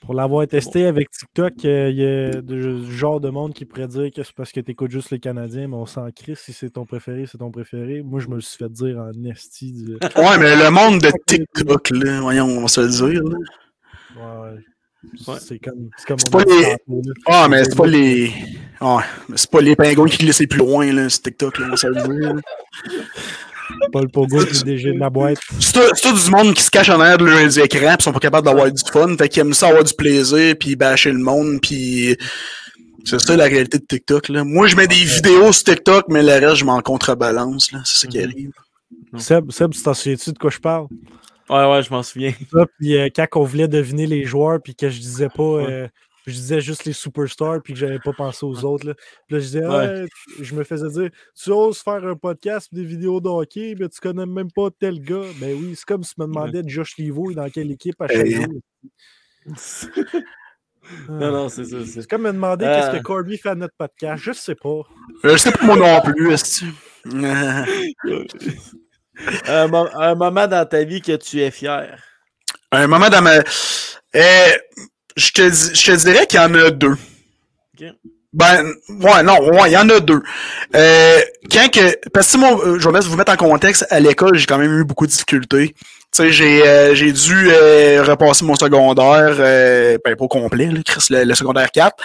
Pour 0.00 0.14
l'avoir 0.14 0.46
testé 0.46 0.86
avec 0.86 1.10
TikTok, 1.10 1.52
euh, 1.64 1.90
il 1.90 1.96
y 1.96 2.06
a 2.06 2.40
du 2.40 2.90
genre 2.96 3.20
de 3.20 3.28
monde 3.30 3.52
qui 3.52 3.64
pourrait 3.64 3.88
dire 3.88 4.10
que 4.14 4.22
c'est 4.22 4.32
parce 4.34 4.52
que 4.52 4.60
tu 4.60 4.70
écoutes 4.70 4.90
juste 4.92 5.10
les 5.10 5.18
Canadiens, 5.18 5.66
mais 5.68 5.74
on 5.74 5.86
s'en 5.86 6.08
crisse. 6.12 6.38
Si 6.40 6.52
c'est 6.52 6.70
ton 6.70 6.86
préféré, 6.86 7.26
c'est 7.30 7.38
ton 7.38 7.50
préféré. 7.50 8.02
Moi, 8.02 8.20
je 8.20 8.28
me 8.28 8.36
le 8.36 8.40
suis 8.40 8.56
fait 8.58 8.70
dire 8.72 8.98
en 8.98 9.12
esti. 9.28 9.72
du- 9.72 9.92
Ouais, 10.16 10.38
mais 10.38 10.56
le 10.56 10.70
monde 10.70 11.00
de 11.00 11.10
TikTok, 11.26 11.90
là, 11.90 12.20
voyons, 12.20 12.46
on 12.46 12.60
va 12.62 12.68
se 12.68 12.80
le 12.80 12.88
dire. 12.88 13.22
là. 13.22 13.38
Ouais, 14.16 14.50
ouais. 14.52 15.36
C'est 15.40 15.58
comme, 15.58 15.90
c'est 15.96 16.06
comme 16.06 16.16
pas 16.30 16.44
les-. 16.44 16.76
Ah, 17.26 17.46
mais 17.50 17.64
c'est 17.64 17.76
pas 17.76 17.86
les. 17.86 18.32
Ouais, 18.80 19.02
mais 19.28 19.36
c'est 19.36 19.50
pas 19.50 19.60
les 19.60 19.76
pingouins 19.76 20.08
qui 20.08 20.18
glissent 20.18 20.40
les 20.40 20.46
plus 20.46 20.58
loin, 20.58 20.90
là, 20.92 21.08
c'est 21.10 21.22
TikTok, 21.22 21.58
là, 21.58 21.66
on 21.66 21.70
va 21.70 21.76
se 21.76 21.86
le 21.88 21.94
dire. 22.20 22.34
Paul 23.92 24.08
Pogo, 24.08 24.40
le 24.40 24.62
DG 24.64 24.92
de 24.92 24.98
la 24.98 25.10
boîte. 25.10 25.38
C'est 25.60 25.72
tout, 26.02 26.12
du 26.12 26.30
monde 26.30 26.54
qui 26.54 26.62
se 26.62 26.70
cache 26.70 26.88
en 26.88 27.00
arrière 27.00 27.18
de 27.18 27.24
leurs 27.26 27.58
écrans, 27.58 27.96
pis 27.96 28.04
sont 28.04 28.12
pas 28.12 28.18
capables 28.20 28.46
d'avoir 28.46 28.70
du 28.70 28.82
fun, 28.90 29.16
fait 29.16 29.28
qu'ils 29.28 29.40
aiment 29.42 29.52
ça 29.54 29.68
avoir 29.68 29.84
du 29.84 29.94
plaisir, 29.94 30.54
puis 30.58 30.76
bâcher 30.76 31.10
le 31.12 31.18
monde, 31.18 31.58
puis 31.60 32.16
c'est 33.04 33.20
ça 33.20 33.36
la 33.36 33.44
réalité 33.44 33.78
de 33.78 33.84
TikTok. 33.84 34.28
Là. 34.28 34.44
Moi, 34.44 34.66
je 34.68 34.76
mets 34.76 34.86
des 34.88 34.94
vidéos 34.96 35.52
sur 35.52 35.64
TikTok, 35.64 36.06
mais 36.08 36.22
le 36.22 36.32
reste, 36.46 36.56
je 36.56 36.64
m'en 36.64 36.80
contrebalance. 36.80 37.72
là. 37.72 37.80
C'est 37.84 38.00
ça 38.02 38.08
qui 38.08 38.18
Mhm. 38.18 38.24
arrive. 38.24 38.50
Seb, 39.16 39.50
Seb, 39.52 39.72
tu 39.72 39.82
t'en 39.82 39.94
souviens-tu 39.94 40.32
de 40.32 40.38
quoi 40.38 40.50
je 40.50 40.58
parle? 40.58 40.86
Ouais, 41.48 41.70
ouais, 41.70 41.82
je 41.82 41.90
m'en 41.90 42.02
souviens. 42.02 42.32
Ça, 42.52 42.66
puis 42.78 42.96
euh, 42.98 43.08
quand 43.14 43.26
on 43.36 43.44
voulait 43.44 43.68
deviner 43.68 44.06
les 44.06 44.24
joueurs, 44.24 44.58
puis 44.62 44.74
que 44.74 44.90
je 44.90 44.98
disais 44.98 45.28
pas, 45.34 45.42
euh, 45.42 45.88
je 46.30 46.34
disais 46.36 46.60
juste 46.60 46.84
les 46.84 46.92
superstars, 46.92 47.60
puis 47.62 47.72
que 47.74 47.78
j'avais 47.78 47.98
pas 47.98 48.12
pensé 48.12 48.44
aux 48.44 48.64
autres. 48.64 48.86
Là, 48.86 48.94
Puis 49.26 49.34
là 49.36 49.38
je 49.40 49.44
disais, 49.44 49.66
Ouais. 49.66 50.04
Ah, 50.04 50.06
je 50.40 50.54
me 50.54 50.64
faisais 50.64 50.88
dire, 50.88 51.10
tu 51.34 51.50
oses 51.50 51.78
faire 51.78 52.04
un 52.06 52.14
podcast, 52.16 52.68
des 52.72 52.84
vidéos 52.84 53.20
de 53.20 53.28
hockey, 53.28 53.74
mais 53.78 53.88
tu 53.88 54.00
connais 54.00 54.26
même 54.26 54.50
pas 54.52 54.68
tel 54.78 55.00
gars. 55.00 55.22
Ben 55.40 55.56
oui, 55.58 55.74
c'est 55.76 55.84
comme 55.86 56.02
si 56.04 56.14
tu 56.14 56.20
me 56.20 56.26
demandais 56.26 56.62
de 56.62 56.68
Josh 56.68 56.96
Livo 56.98 57.32
dans 57.32 57.48
quelle 57.50 57.70
équipe 57.70 58.00
à 58.00 58.08
chaque 58.08 58.26
jour. 58.26 58.46
Non, 61.06 61.30
non, 61.30 61.48
c'est 61.50 61.64
ça. 61.66 61.84
c'est- 61.84 62.00
C'est 62.00 62.08
comme 62.10 62.22
me 62.22 62.32
demander 62.32 62.64
Euh. 62.64 62.74
qu'est-ce 62.74 62.96
que 62.96 63.02
Corby 63.02 63.36
fait 63.36 63.50
à 63.50 63.54
notre 63.54 63.74
podcast. 63.76 64.22
Je 64.24 64.32
sais 64.32 64.54
pas. 64.54 64.70
Euh, 64.70 65.32
Je 65.32 65.36
sais 65.36 65.52
pas 65.52 65.66
moi 65.66 65.76
non 65.76 66.00
plus, 66.00 66.32
est-ce 66.32 66.64
un, 69.46 69.68
mo- 69.68 69.88
un 69.94 70.14
moment 70.14 70.46
dans 70.46 70.66
ta 70.66 70.84
vie 70.84 71.02
que 71.02 71.14
tu 71.16 71.40
es 71.42 71.50
fier? 71.50 72.02
Un 72.72 72.86
moment 72.86 73.10
dans 73.10 73.20
ma. 73.20 73.34
Euh, 73.36 74.52
je, 75.18 75.32
te, 75.32 75.48
dis- 75.48 75.74
je 75.74 75.92
te 75.92 75.96
dirais 75.96 76.26
qu'il 76.26 76.40
y 76.40 76.42
en 76.42 76.54
a 76.54 76.70
deux. 76.70 76.96
Ben, 78.32 78.72
ouais, 78.88 79.22
non, 79.22 79.38
ouais, 79.40 79.70
il 79.70 79.72
y 79.72 79.76
en 79.76 79.88
a 79.88 80.00
deux. 80.00 80.22
Euh, 80.76 81.20
quand 81.50 81.68
que. 81.72 81.96
Parce 82.10 82.32
que 82.32 82.38
moi, 82.38 82.60
euh, 82.62 82.78
je 82.78 82.88
vais 82.88 83.00
vous 83.00 83.16
mettre 83.16 83.32
en 83.32 83.36
contexte, 83.36 83.86
à 83.90 84.00
l'école, 84.00 84.36
j'ai 84.36 84.46
quand 84.46 84.58
même 84.58 84.78
eu 84.78 84.84
beaucoup 84.84 85.06
de 85.06 85.10
difficultés. 85.10 85.74
Tu 86.10 86.22
sais, 86.22 86.30
j'ai 86.30 86.66
euh, 86.66 86.94
j'ai 86.94 87.12
dû 87.12 87.48
euh, 87.50 88.02
repasser 88.02 88.44
mon 88.44 88.54
secondaire, 88.54 89.36
euh, 89.38 89.98
ben, 90.04 90.14
pas 90.14 90.24
au 90.24 90.28
complet, 90.28 90.66
là, 90.66 90.80
Chris, 90.84 91.06
le, 91.10 91.24
le 91.24 91.34
secondaire 91.34 91.70
4. 91.70 91.96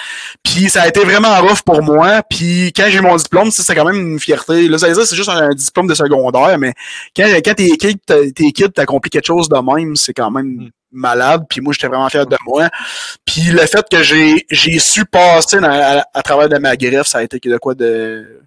Puis 0.44 0.70
ça 0.70 0.84
a 0.84 0.88
été 0.88 1.02
vraiment 1.02 1.40
rough 1.42 1.62
pour 1.66 1.84
moi. 1.84 2.22
Puis 2.30 2.72
quand 2.76 2.88
j'ai 2.90 3.02
mon 3.02 3.16
diplôme, 3.16 3.52
c'est 3.52 3.76
quand 3.76 3.86
même 3.86 4.14
une 4.14 4.20
fierté. 4.20 4.68
Là, 4.68 4.78
ça 4.78 4.88
veut 4.88 4.94
dire 4.94 5.06
c'est 5.06 5.16
juste 5.16 5.30
un, 5.30 5.50
diplôme 5.50 5.88
de 5.88 5.96
secondaire, 5.96 6.58
mais 6.58 6.74
quand, 7.16 7.26
quand 7.44 7.54
t'es 7.54 7.70
kid, 7.78 8.00
t'es 8.06 8.52
kid, 8.52 8.74
t'accomplis 8.74 9.10
quelque 9.10 9.28
chose 9.28 9.50
de 9.50 9.58
même, 9.58 9.96
c'est 9.96 10.14
quand 10.14 10.32
même 10.32 10.70
malade. 10.94 11.44
Puis 11.50 11.60
moi, 11.62 11.74
j'étais 11.74 11.88
vraiment 11.88 12.08
fier 12.10 12.26
de 12.26 12.38
moi. 12.46 12.70
Puis 13.26 13.42
le 13.52 13.60
fait 13.66 13.86
que 13.92 14.02
j'ai 14.04 14.46
j'ai 14.50 14.80
su 14.80 15.06
passer 15.06 15.60
dans- 15.60 15.70
à, 15.70 16.04
à 16.14 16.22
travers 16.22 16.48
de 16.50 16.58
ma 16.58 16.76
greffe, 16.78 17.08
ça 17.08 17.20
a 17.20 17.24
été 17.24 17.40
de 17.40 17.58
quoi 17.58 17.76
de... 17.76 18.42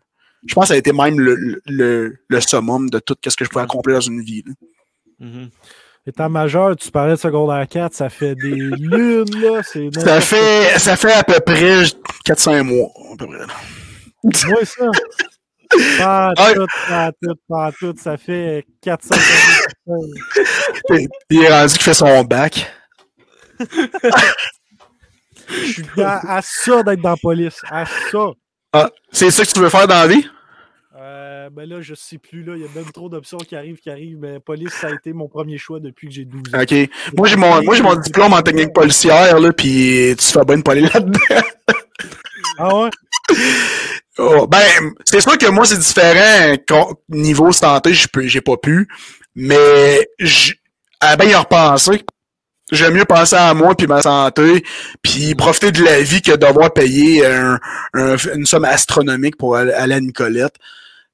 Je 0.47 0.55
pense 0.55 0.65
que 0.65 0.69
ça 0.69 0.75
a 0.75 0.77
été 0.77 0.93
même 0.93 1.19
le, 1.19 1.61
le, 1.67 2.19
le 2.29 2.41
summum 2.41 2.89
de 2.89 2.99
tout 3.01 3.17
ce 3.27 3.35
que 3.37 3.45
je 3.45 3.51
pouvais 3.51 3.65
accomplir 3.65 3.97
dans 3.97 4.01
une 4.01 4.23
vie. 4.23 4.45
Mhm. 5.19 5.51
Étant 6.09 6.29
majeur, 6.31 6.77
tu 6.77 6.89
parlais 6.93 7.15
de 7.15 7.19
secondaire 7.19 7.67
4, 7.69 7.93
ça 7.93 8.09
fait 8.09 8.37
des 8.37 8.51
lunes, 8.79 9.25
là. 9.41 9.61
C'est 9.65 9.89
Ça 9.99 10.21
fait, 10.21 10.79
ça 10.79 10.95
fait 10.97 11.13
à 11.13 11.25
peu 11.25 11.41
près 11.45 11.83
4-5 12.25 12.63
mois. 12.63 12.91
À 13.13 13.17
peu 13.17 13.27
près. 13.27 13.45
Ouais, 14.53 14.65
ça. 14.65 14.85
Pas 15.99 16.33
tout, 16.55 16.67
pas 16.89 17.13
tout, 17.23 17.35
pas 17.49 17.73
tout. 17.73 17.95
Ça 18.03 18.17
fait 18.17 18.65
400 18.83 19.15
Il 21.31 21.43
est 21.43 21.49
rendu 21.49 21.73
qu'il 21.75 21.83
fait 21.83 21.95
son 21.95 22.25
bac. 22.25 22.73
Je 25.49 25.73
suis 25.73 26.03
à, 26.03 26.37
à 26.37 26.43
ça 26.43 26.83
d'être 26.83 27.01
dans 27.01 27.11
la 27.11 27.17
police. 27.17 27.61
À 27.71 27.85
ça. 27.87 28.33
Ah, 28.73 28.91
c'est 29.13 29.31
ça 29.31 29.45
que 29.45 29.51
tu 29.51 29.61
veux 29.61 29.69
faire 29.69 29.87
dans 29.87 29.95
la 29.95 30.07
vie? 30.09 30.27
Euh, 30.99 31.51
ben 31.51 31.69
là, 31.69 31.81
je 31.81 31.95
sais 31.95 32.19
plus. 32.19 32.43
là. 32.43 32.55
Il 32.57 32.63
y 32.63 32.65
a 32.65 32.69
même 32.75 32.91
trop 32.91 33.09
d'options 33.09 33.39
qui 33.39 33.55
arrivent, 33.55 33.79
qui 33.79 33.91
arrivent. 33.91 34.19
Mais 34.19 34.41
police, 34.41 34.73
ça 34.73 34.89
a 34.89 34.91
été 34.93 35.13
mon 35.13 35.29
premier 35.29 35.59
choix 35.59 35.79
depuis 35.79 36.09
que 36.09 36.15
j'ai 36.15 36.25
12 36.25 36.55
ans. 36.55 36.63
OK. 36.63 36.75
Moi, 37.17 37.29
j'ai 37.29 37.37
mon, 37.37 37.63
moi, 37.63 37.75
j'ai 37.75 37.83
mon 37.83 37.95
diplôme 37.95 38.33
en 38.33 38.43
technique 38.43 38.73
policière, 38.73 39.39
là, 39.39 39.53
puis 39.53 40.15
tu 40.19 40.25
fais 40.25 40.45
pas 40.45 40.73
aller 40.73 40.83
là-dedans. 40.83 41.21
Ah 42.59 42.75
ouais? 42.75 42.91
Oh, 44.19 44.47
ben, 44.47 44.65
c'est 45.05 45.21
sûr 45.21 45.37
que 45.37 45.47
moi, 45.47 45.65
c'est 45.67 45.79
différent. 45.79 46.55
Niveau 47.11 47.53
santé, 47.53 47.93
j'ai 47.95 48.41
pas 48.41 48.57
pu. 48.57 48.89
Mais, 49.35 50.09
à 51.01 51.17
bien 51.17 51.29
y 51.29 51.35
repenser, 51.35 52.03
j'aime 52.73 52.95
mieux 52.95 53.05
penser 53.05 53.37
à 53.37 53.53
moi 53.53 53.75
puis 53.75 53.87
ma 53.87 54.01
santé, 54.01 54.65
puis 55.03 55.35
profiter 55.35 55.71
de 55.71 55.83
la 55.85 56.01
vie 56.01 56.23
que 56.23 56.33
de 56.33 56.37
devoir 56.47 56.73
payer 56.73 57.27
un- 57.27 57.59
un- 57.93 58.17
une 58.35 58.47
somme 58.47 58.65
astronomique 58.65 59.37
pour 59.37 59.57
aller 59.57 59.73
à 59.73 60.01
Nicolette. 60.01 60.55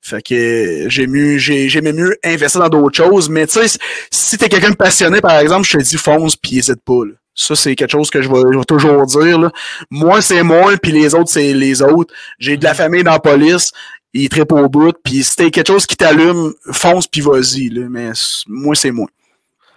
Fait 0.00 0.22
que 0.22 0.86
j'ai 0.88 1.06
mieux, 1.06 1.38
j'ai, 1.38 1.68
j'aimais 1.68 1.92
mieux 1.92 2.16
investir 2.24 2.60
dans 2.60 2.68
d'autres 2.68 2.96
choses. 2.96 3.28
Mais 3.28 3.46
tu 3.46 3.66
sais, 3.66 3.78
si 4.10 4.38
t'es 4.38 4.48
quelqu'un 4.48 4.70
de 4.70 4.76
passionné, 4.76 5.20
par 5.20 5.38
exemple, 5.38 5.66
je 5.68 5.78
te 5.78 5.82
dis 5.82 5.96
fonce 5.96 6.36
puis 6.36 6.58
hésite 6.58 6.82
pas. 6.84 7.04
là. 7.04 7.12
Ça, 7.34 7.56
c'est 7.56 7.74
quelque 7.74 7.92
chose 7.92 8.10
que 8.10 8.20
je 8.20 8.28
vais, 8.28 8.42
je 8.52 8.58
vais 8.58 8.64
toujours 8.64 9.06
dire. 9.06 9.38
Là. 9.38 9.50
Moi, 9.90 10.20
c'est 10.20 10.42
moi, 10.42 10.76
puis 10.82 10.92
les 10.92 11.14
autres, 11.14 11.30
c'est 11.30 11.54
les 11.54 11.80
autres. 11.82 12.12
J'ai 12.38 12.56
de 12.56 12.64
la 12.64 12.74
famille 12.74 13.02
dans 13.02 13.12
la 13.12 13.20
police, 13.20 13.72
ils 14.12 14.28
trippent 14.28 14.52
au 14.52 14.68
bout, 14.68 14.94
puis 15.02 15.24
si 15.24 15.36
t'as 15.36 15.50
quelque 15.50 15.68
chose 15.68 15.86
qui 15.86 15.96
t'allume, 15.96 16.52
fonce 16.72 17.06
puis 17.06 17.22
vas-y. 17.22 17.70
Mais 17.70 18.10
moi, 18.46 18.74
c'est 18.74 18.90
moi. 18.90 19.08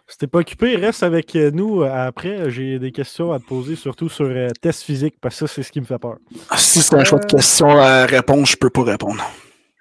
Si 0.07 0.19
t'es 0.19 0.27
pas 0.27 0.39
occupé, 0.39 0.75
reste 0.75 1.01
avec 1.01 1.35
euh, 1.35 1.49
nous 1.51 1.81
euh, 1.81 2.07
après. 2.07 2.51
J'ai 2.51 2.77
des 2.77 2.91
questions 2.91 3.31
à 3.33 3.39
te 3.39 3.45
poser, 3.45 3.75
surtout 3.75 4.07
sur 4.07 4.25
euh, 4.25 4.49
test 4.61 4.83
physique, 4.83 5.15
parce 5.19 5.39
que 5.39 5.47
ça, 5.47 5.53
c'est 5.55 5.63
ce 5.63 5.71
qui 5.71 5.81
me 5.81 5.85
fait 5.85 5.97
peur. 5.97 6.17
Ah, 6.49 6.57
Si 6.57 6.81
c'est 6.81 6.93
un 6.95 7.03
choix 7.03 7.17
de 7.17 7.25
questions 7.25 7.79
à 7.79 8.05
réponse, 8.05 8.51
je 8.51 8.57
peux 8.57 8.69
pas 8.69 8.83
répondre. 8.83 9.23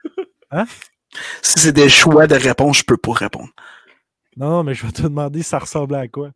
Hein? 0.51 0.67
Si 1.43 1.59
c'est 1.59 1.73
des 1.73 1.89
choix 1.89 2.29
de 2.29 2.37
réponse, 2.37 2.79
je 2.79 2.85
peux 2.85 2.97
pas 2.97 3.13
répondre. 3.13 3.49
Non, 4.37 4.51
non, 4.51 4.63
mais 4.63 4.75
je 4.75 4.87
vais 4.87 4.93
te 4.93 5.03
demander 5.03 5.43
ça 5.43 5.59
ressemblait 5.59 5.99
à 5.99 6.07
quoi? 6.07 6.31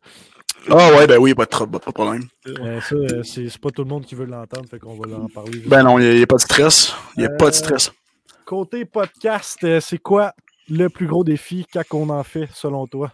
Ah 0.69 0.91
ouais, 0.93 1.07
ben 1.07 1.17
oui, 1.17 1.33
pas 1.33 1.45
de, 1.45 1.49
trouble, 1.49 1.79
pas 1.79 1.89
de 1.89 1.93
problème. 1.93 2.23
Euh, 2.47 2.81
ça, 2.81 2.95
euh, 2.95 3.23
c'est 3.23 3.57
pas 3.59 3.69
tout 3.69 3.83
le 3.83 3.89
monde 3.89 4.05
qui 4.05 4.15
veut 4.15 4.25
l'entendre, 4.25 4.67
fait 4.69 4.79
qu'on 4.79 4.95
va 4.95 5.15
en 5.15 5.27
parler. 5.27 5.59
Ben 5.65 5.83
non, 5.83 5.99
il 5.99 6.15
n'y 6.15 6.23
a, 6.23 6.27
pas 6.27 6.35
de 6.35 6.41
stress. 6.41 6.93
Il 7.15 7.21
n'y 7.21 7.25
a 7.25 7.29
pas 7.29 7.49
de 7.49 7.55
Euh, 7.55 7.57
stress. 7.57 7.91
Côté 8.45 8.85
podcast, 8.85 9.57
euh, 9.63 9.79
c'est 9.79 9.97
quoi 9.97 10.33
le 10.69 10.89
plus 10.89 11.07
gros 11.07 11.23
défi 11.23 11.65
quand 11.71 11.83
on 11.93 12.09
en 12.09 12.23
fait, 12.23 12.49
selon 12.53 12.87
toi? 12.87 13.13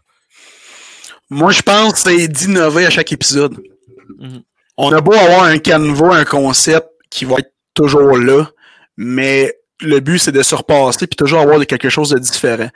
Moi, 1.30 1.52
je 1.52 1.62
pense 1.62 1.94
que 1.94 2.12
c'est 2.12 2.28
d'innover 2.28 2.86
à 2.86 2.90
chaque 2.90 3.12
épisode. 3.12 3.62
Mhm. 4.18 4.42
On 4.78 4.92
a 4.92 5.02
beau 5.02 5.14
avoir 5.14 5.44
un 5.44 5.58
canevas, 5.58 6.16
un 6.16 6.26
concept 6.26 6.88
qui 7.10 7.26
va 7.26 7.36
être 7.40 7.54
toujours 7.74 8.18
là, 8.18 8.50
mais 8.98 9.54
le 9.82 10.00
but, 10.00 10.20
c'est 10.20 10.32
de 10.32 10.44
se 10.44 10.56
repasser 10.56 11.08
puis 11.08 11.16
toujours 11.16 11.40
avoir 11.40 11.60
de 11.60 11.64
quelque 11.66 11.90
chose 11.90 12.10
de 12.10 12.20
différent. 12.20 12.70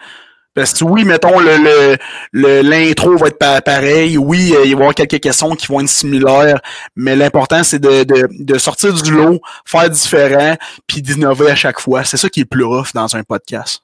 Parce 0.55 0.73
que 0.73 0.83
oui, 0.83 1.05
mettons, 1.05 1.39
le, 1.39 1.57
le, 1.57 1.97
le- 2.31 2.61
l'intro 2.61 3.15
va 3.17 3.27
être 3.27 3.37
pa- 3.37 3.61
pareil. 3.61 4.17
Oui, 4.17 4.53
euh, 4.55 4.65
il 4.65 4.65
va 4.65 4.65
y 4.65 4.73
avoir 4.73 4.95
quelques 4.95 5.19
questions 5.19 5.55
qui 5.55 5.67
vont 5.67 5.79
être 5.79 5.87
similaires, 5.89 6.59
mais 6.95 7.15
l'important, 7.15 7.63
c'est 7.63 7.79
de, 7.79 8.03
de, 8.03 8.27
de 8.31 8.57
sortir 8.57 8.93
du 8.93 9.11
lot, 9.11 9.39
faire 9.65 9.89
différent, 9.89 10.55
puis 10.87 11.01
d'innover 11.01 11.51
à 11.51 11.55
chaque 11.55 11.79
fois. 11.79 12.03
C'est 12.03 12.17
ça 12.17 12.29
qui 12.29 12.39
est 12.41 12.43
le 12.43 12.47
plus 12.49 12.63
rough 12.63 12.93
dans 12.93 13.15
un 13.15 13.23
podcast. 13.23 13.83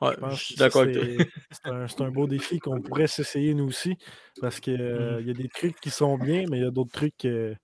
Ouais, 0.00 0.10
Je 0.14 0.20
pense 0.20 0.38
je 0.38 0.44
suis 0.44 0.54
d'accord 0.56 0.82
avec 0.82 0.94
toi. 0.96 1.26
c'est 1.94 2.00
un, 2.02 2.10
beau 2.10 2.26
défi 2.26 2.58
qu'on 2.58 2.80
pourrait 2.80 3.06
s'essayer 3.06 3.54
nous 3.54 3.68
aussi. 3.68 3.96
Parce 4.40 4.58
que 4.58 4.70
euh, 4.70 5.20
il 5.20 5.26
y 5.28 5.30
a 5.30 5.34
des 5.34 5.48
trucs 5.48 5.78
qui 5.80 5.90
sont 5.90 6.18
bien, 6.18 6.44
mais 6.50 6.58
il 6.58 6.62
y 6.64 6.66
a 6.66 6.70
d'autres 6.70 6.90
trucs 6.92 7.16
que 7.18 7.54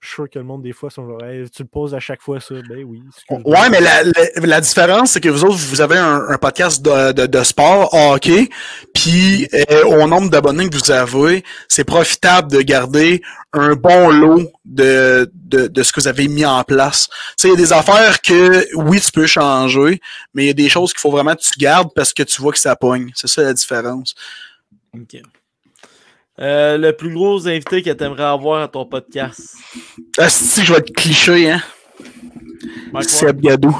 je 0.00 0.06
suis 0.06 0.14
sûr 0.14 0.30
que 0.30 0.38
le 0.38 0.44
monde, 0.44 0.62
des 0.62 0.72
fois, 0.72 0.90
sont 0.90 1.06
genre 1.06 1.24
Hey, 1.24 1.48
tu 1.50 1.62
le 1.62 1.68
poses 1.68 1.94
à 1.94 1.98
chaque 1.98 2.22
fois 2.22 2.40
ça. 2.40 2.54
Ben 2.68 2.84
oui. 2.84 3.02
Ouais, 3.30 3.68
mais 3.68 3.80
la, 3.80 4.04
la, 4.04 4.12
la 4.36 4.60
différence, 4.60 5.12
c'est 5.12 5.20
que 5.20 5.28
vous 5.28 5.44
autres, 5.44 5.56
vous 5.56 5.80
avez 5.80 5.96
un, 5.98 6.22
un 6.28 6.38
podcast 6.38 6.80
de, 6.82 7.12
de, 7.12 7.26
de 7.26 7.42
sport, 7.42 7.92
hockey, 7.92 8.48
puis 8.94 9.48
euh, 9.54 9.84
au 9.84 10.06
nombre 10.06 10.30
d'abonnés 10.30 10.68
que 10.70 10.76
vous 10.76 10.90
avez, 10.92 11.42
c'est 11.68 11.84
profitable 11.84 12.50
de 12.50 12.60
garder 12.60 13.22
un 13.52 13.74
bon 13.74 14.10
lot 14.10 14.50
de, 14.64 15.30
de, 15.34 15.66
de 15.66 15.82
ce 15.82 15.92
que 15.92 16.00
vous 16.00 16.08
avez 16.08 16.28
mis 16.28 16.46
en 16.46 16.62
place. 16.62 17.08
Tu 17.08 17.14
sais, 17.36 17.48
il 17.48 17.50
y 17.52 17.54
a 17.54 17.56
des 17.56 17.72
affaires 17.72 18.20
que, 18.20 18.66
oui, 18.76 19.00
tu 19.00 19.10
peux 19.10 19.26
changer, 19.26 20.00
mais 20.32 20.44
il 20.44 20.46
y 20.46 20.50
a 20.50 20.54
des 20.54 20.68
choses 20.68 20.92
qu'il 20.92 21.00
faut 21.00 21.10
vraiment 21.10 21.34
que 21.34 21.40
tu 21.40 21.58
gardes 21.58 21.88
parce 21.94 22.12
que 22.12 22.22
tu 22.22 22.40
vois 22.40 22.52
que 22.52 22.58
ça 22.58 22.76
pogne. 22.76 23.10
C'est 23.14 23.28
ça 23.28 23.42
la 23.42 23.52
différence. 23.54 24.14
Ok. 24.94 25.20
Euh, 26.40 26.78
le 26.78 26.92
plus 26.92 27.12
gros 27.12 27.46
invité 27.48 27.82
que 27.82 27.90
tu 27.90 28.04
aimerais 28.04 28.22
avoir 28.24 28.62
à 28.62 28.68
ton 28.68 28.84
podcast. 28.86 29.56
Ah, 30.18 30.28
si 30.28 30.64
je 30.64 30.72
vais 30.72 30.78
être 30.78 30.94
cliché, 30.94 31.50
hein? 31.50 31.60
Mike 32.92 33.08
Seb 33.10 33.40
Gadou. 33.40 33.76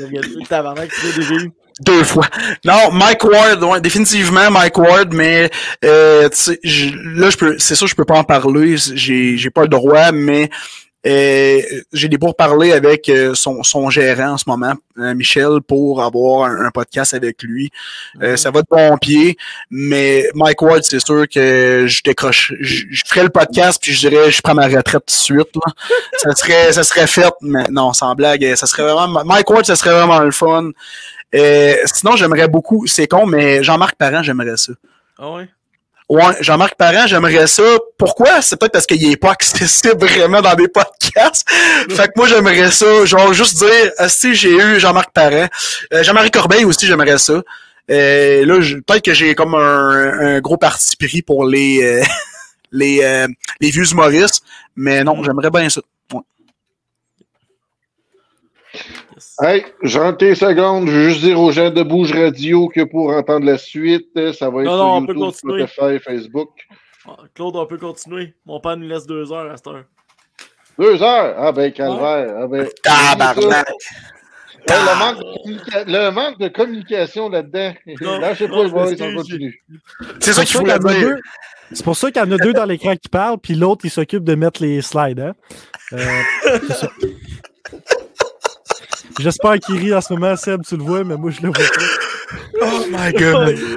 Ward. 0.00 0.46
Tabarnak, 0.48 0.90
tu 0.90 1.06
l'as 1.06 1.12
déjà 1.16 1.34
eu. 1.34 1.50
Deux 1.80 2.02
fois. 2.04 2.26
Non, 2.64 2.90
Mike 2.92 3.22
Ward, 3.24 3.62
ouais, 3.62 3.80
définitivement 3.80 4.50
Mike 4.50 4.78
Ward, 4.78 5.12
mais 5.14 5.48
euh, 5.84 6.28
je- 6.64 7.18
là 7.20 7.30
je 7.30 7.36
peux, 7.36 7.56
c'est 7.58 7.76
sûr 7.76 7.86
je 7.86 7.94
peux 7.94 8.04
pas 8.04 8.18
en 8.18 8.24
parler, 8.24 8.76
j'ai 8.76 9.36
j'ai 9.36 9.50
pas 9.50 9.62
le 9.62 9.68
droit, 9.68 10.10
mais 10.10 10.50
j'ai 11.92 12.08
des 12.08 12.18
pourparlers 12.18 12.72
avec 12.72 13.08
euh, 13.08 13.34
son, 13.34 13.62
son 13.62 13.90
gérant 13.90 14.32
en 14.32 14.38
ce 14.38 14.44
moment, 14.46 14.74
euh, 14.98 15.14
Michel, 15.14 15.60
pour 15.66 16.02
avoir 16.02 16.50
un, 16.50 16.66
un 16.66 16.70
podcast 16.70 17.14
avec 17.14 17.42
lui. 17.42 17.70
Euh, 18.22 18.36
ça 18.36 18.50
va 18.50 18.62
de 18.62 18.66
bon 18.70 18.96
pied, 18.98 19.36
mais 19.70 20.28
Mike 20.34 20.60
Ward, 20.62 20.82
c'est 20.82 21.04
sûr 21.04 21.26
que 21.28 21.84
je 21.86 22.02
décroche, 22.02 22.52
je, 22.60 22.84
je 22.90 23.02
ferais 23.06 23.24
le 23.24 23.30
podcast 23.30 23.80
puis 23.80 23.92
je 23.92 24.08
dirais 24.08 24.30
je 24.30 24.40
prends 24.42 24.54
ma 24.54 24.66
retraite 24.66 25.04
tout 25.06 25.06
de 25.06 25.10
suite. 25.10 25.54
Là. 25.54 25.72
ça 26.18 26.34
serait, 26.34 26.72
ça 26.72 26.82
serait 26.82 27.06
fait, 27.06 27.32
mais 27.40 27.64
non, 27.70 27.92
sans 27.92 28.14
blague, 28.14 28.54
ça 28.54 28.66
serait 28.66 28.82
vraiment 28.92 29.24
Mike 29.24 29.48
Ward, 29.50 29.64
ça 29.64 29.76
serait 29.76 29.92
vraiment 29.92 30.20
le 30.20 30.32
fun. 30.32 30.70
Euh, 31.34 31.76
sinon, 31.84 32.16
j'aimerais 32.16 32.48
beaucoup, 32.48 32.86
c'est 32.86 33.06
con, 33.06 33.26
mais 33.26 33.62
Jean-Marc 33.62 33.96
Parent, 33.96 34.22
j'aimerais 34.22 34.56
ça. 34.56 34.72
Ah 35.18 35.32
ouais? 35.32 35.48
Ouais, 36.08 36.34
Jean-Marc 36.40 36.74
Parent, 36.76 37.06
j'aimerais 37.06 37.46
ça. 37.46 37.62
Pourquoi? 37.98 38.40
C'est 38.40 38.58
peut-être 38.58 38.72
parce 38.72 38.86
qu'il 38.86 39.04
est 39.10 39.16
pas 39.16 39.32
accessible 39.32 39.98
vraiment 40.06 40.40
dans 40.40 40.54
des 40.54 40.68
podcasts. 40.68 41.46
fait 41.90 42.06
que 42.08 42.12
moi, 42.16 42.26
j'aimerais 42.26 42.70
ça. 42.70 43.04
Genre, 43.04 43.32
juste 43.34 43.58
dire, 43.58 43.92
si 44.08 44.34
j'ai 44.34 44.56
eu 44.56 44.80
Jean-Marc 44.80 45.12
Parent. 45.12 45.48
Euh, 45.92 46.02
Jean-Marie 46.02 46.30
Corbeil 46.30 46.64
aussi, 46.64 46.86
j'aimerais 46.86 47.18
ça. 47.18 47.42
Euh, 47.90 48.44
là, 48.46 48.60
je- 48.60 48.76
peut-être 48.76 49.04
que 49.04 49.12
j'ai 49.14 49.34
comme 49.34 49.54
un, 49.54 50.36
un 50.36 50.40
gros 50.40 50.56
parti 50.56 50.96
pris 50.96 51.20
pour 51.22 51.44
les, 51.46 51.82
euh, 51.82 52.04
les, 52.72 53.00
euh, 53.02 53.26
les 53.60 53.70
vieux 53.70 53.90
humoristes, 53.90 54.42
mais 54.76 55.04
non, 55.04 55.22
j'aimerais 55.24 55.50
bien 55.50 55.68
ça. 55.68 55.80
Ouais. 56.12 56.20
Yes. 59.14 59.27
Hey, 59.40 59.64
je 59.82 59.98
rentre 60.00 60.18
tes 60.18 60.34
secondes. 60.34 60.88
Je 60.88 60.92
veux 60.92 61.08
juste 61.10 61.20
dire 61.20 61.38
aux 61.40 61.52
gens 61.52 61.70
de 61.70 61.82
Bouge 61.82 62.12
Radio 62.12 62.68
que 62.68 62.82
pour 62.82 63.10
entendre 63.10 63.46
la 63.46 63.56
suite, 63.56 64.08
ça 64.32 64.50
va 64.50 64.62
être 64.62 64.66
Non, 64.66 64.76
sur 64.76 64.84
non, 64.84 64.94
on 64.96 65.06
peut 65.06 65.12
YouTube, 65.14 65.24
continuer. 65.30 65.66
Spotify, 65.66 65.98
Facebook. 66.04 66.48
Ah, 67.06 67.16
Claude, 67.34 67.54
on 67.56 67.66
peut 67.66 67.78
continuer. 67.78 68.34
Mon 68.46 68.60
père 68.60 68.76
nous 68.76 68.88
laisse 68.88 69.06
deux 69.06 69.32
heures 69.32 69.50
à 69.50 69.56
cette 69.56 69.66
heure. 69.68 69.84
Deux 70.78 71.00
heures? 71.02 71.34
Ah 71.38 71.52
ben, 71.52 71.72
calvaire. 71.72 72.34
Ah 72.36 72.46
ben, 72.48 72.66
Tabarnak! 72.82 73.66
Ouais, 74.68 74.74
le, 74.76 74.98
manque 74.98 75.18
de 75.18 75.24
communica- 75.24 75.84
le 75.86 76.10
manque 76.10 76.38
de 76.38 76.48
communication 76.48 77.28
là-dedans. 77.28 77.72
Non, 78.00 78.18
Là, 78.18 78.34
je 78.34 78.38
sais 78.44 78.48
non, 78.48 78.56
pas, 78.56 78.62
le 78.64 78.68
je 78.68 78.74
m'excuse, 79.04 79.14
continue. 79.14 79.64
C'est 80.20 80.32
ça 80.32 80.44
qu'il 80.44 80.52
pour 80.56 80.66
voulait 80.66 80.78
qu'il 80.78 80.82
y 80.82 80.86
en 80.86 80.90
a 80.90 80.94
dire. 80.98 81.08
deux- 81.08 81.20
C'est 81.72 81.84
pour 81.84 81.96
ça 81.96 82.10
qu'il 82.10 82.20
y 82.22 82.24
en 82.24 82.32
a 82.32 82.36
deux 82.36 82.52
dans 82.52 82.64
l'écran 82.64 82.94
qui 82.96 83.08
parlent, 83.08 83.38
puis 83.38 83.54
l'autre, 83.54 83.84
il 83.84 83.90
s'occupe 83.90 84.24
de 84.24 84.34
mettre 84.34 84.60
les 84.62 84.82
slides. 84.82 85.20
Hein? 85.20 85.34
Euh, 85.94 85.98
c'est 86.66 86.72
ça. 86.74 86.88
J'espère 89.18 89.58
qu'il 89.58 89.76
rit 89.78 89.94
en 89.94 90.00
ce 90.00 90.12
moment, 90.12 90.36
Seb, 90.36 90.62
tu 90.66 90.76
le 90.76 90.82
vois, 90.82 91.04
mais 91.04 91.16
moi, 91.16 91.30
je 91.30 91.40
le 91.42 91.48
vois 91.48 91.56
pas. 91.56 92.62
Oh 92.62 92.84
my 92.90 93.12
god! 93.12 93.58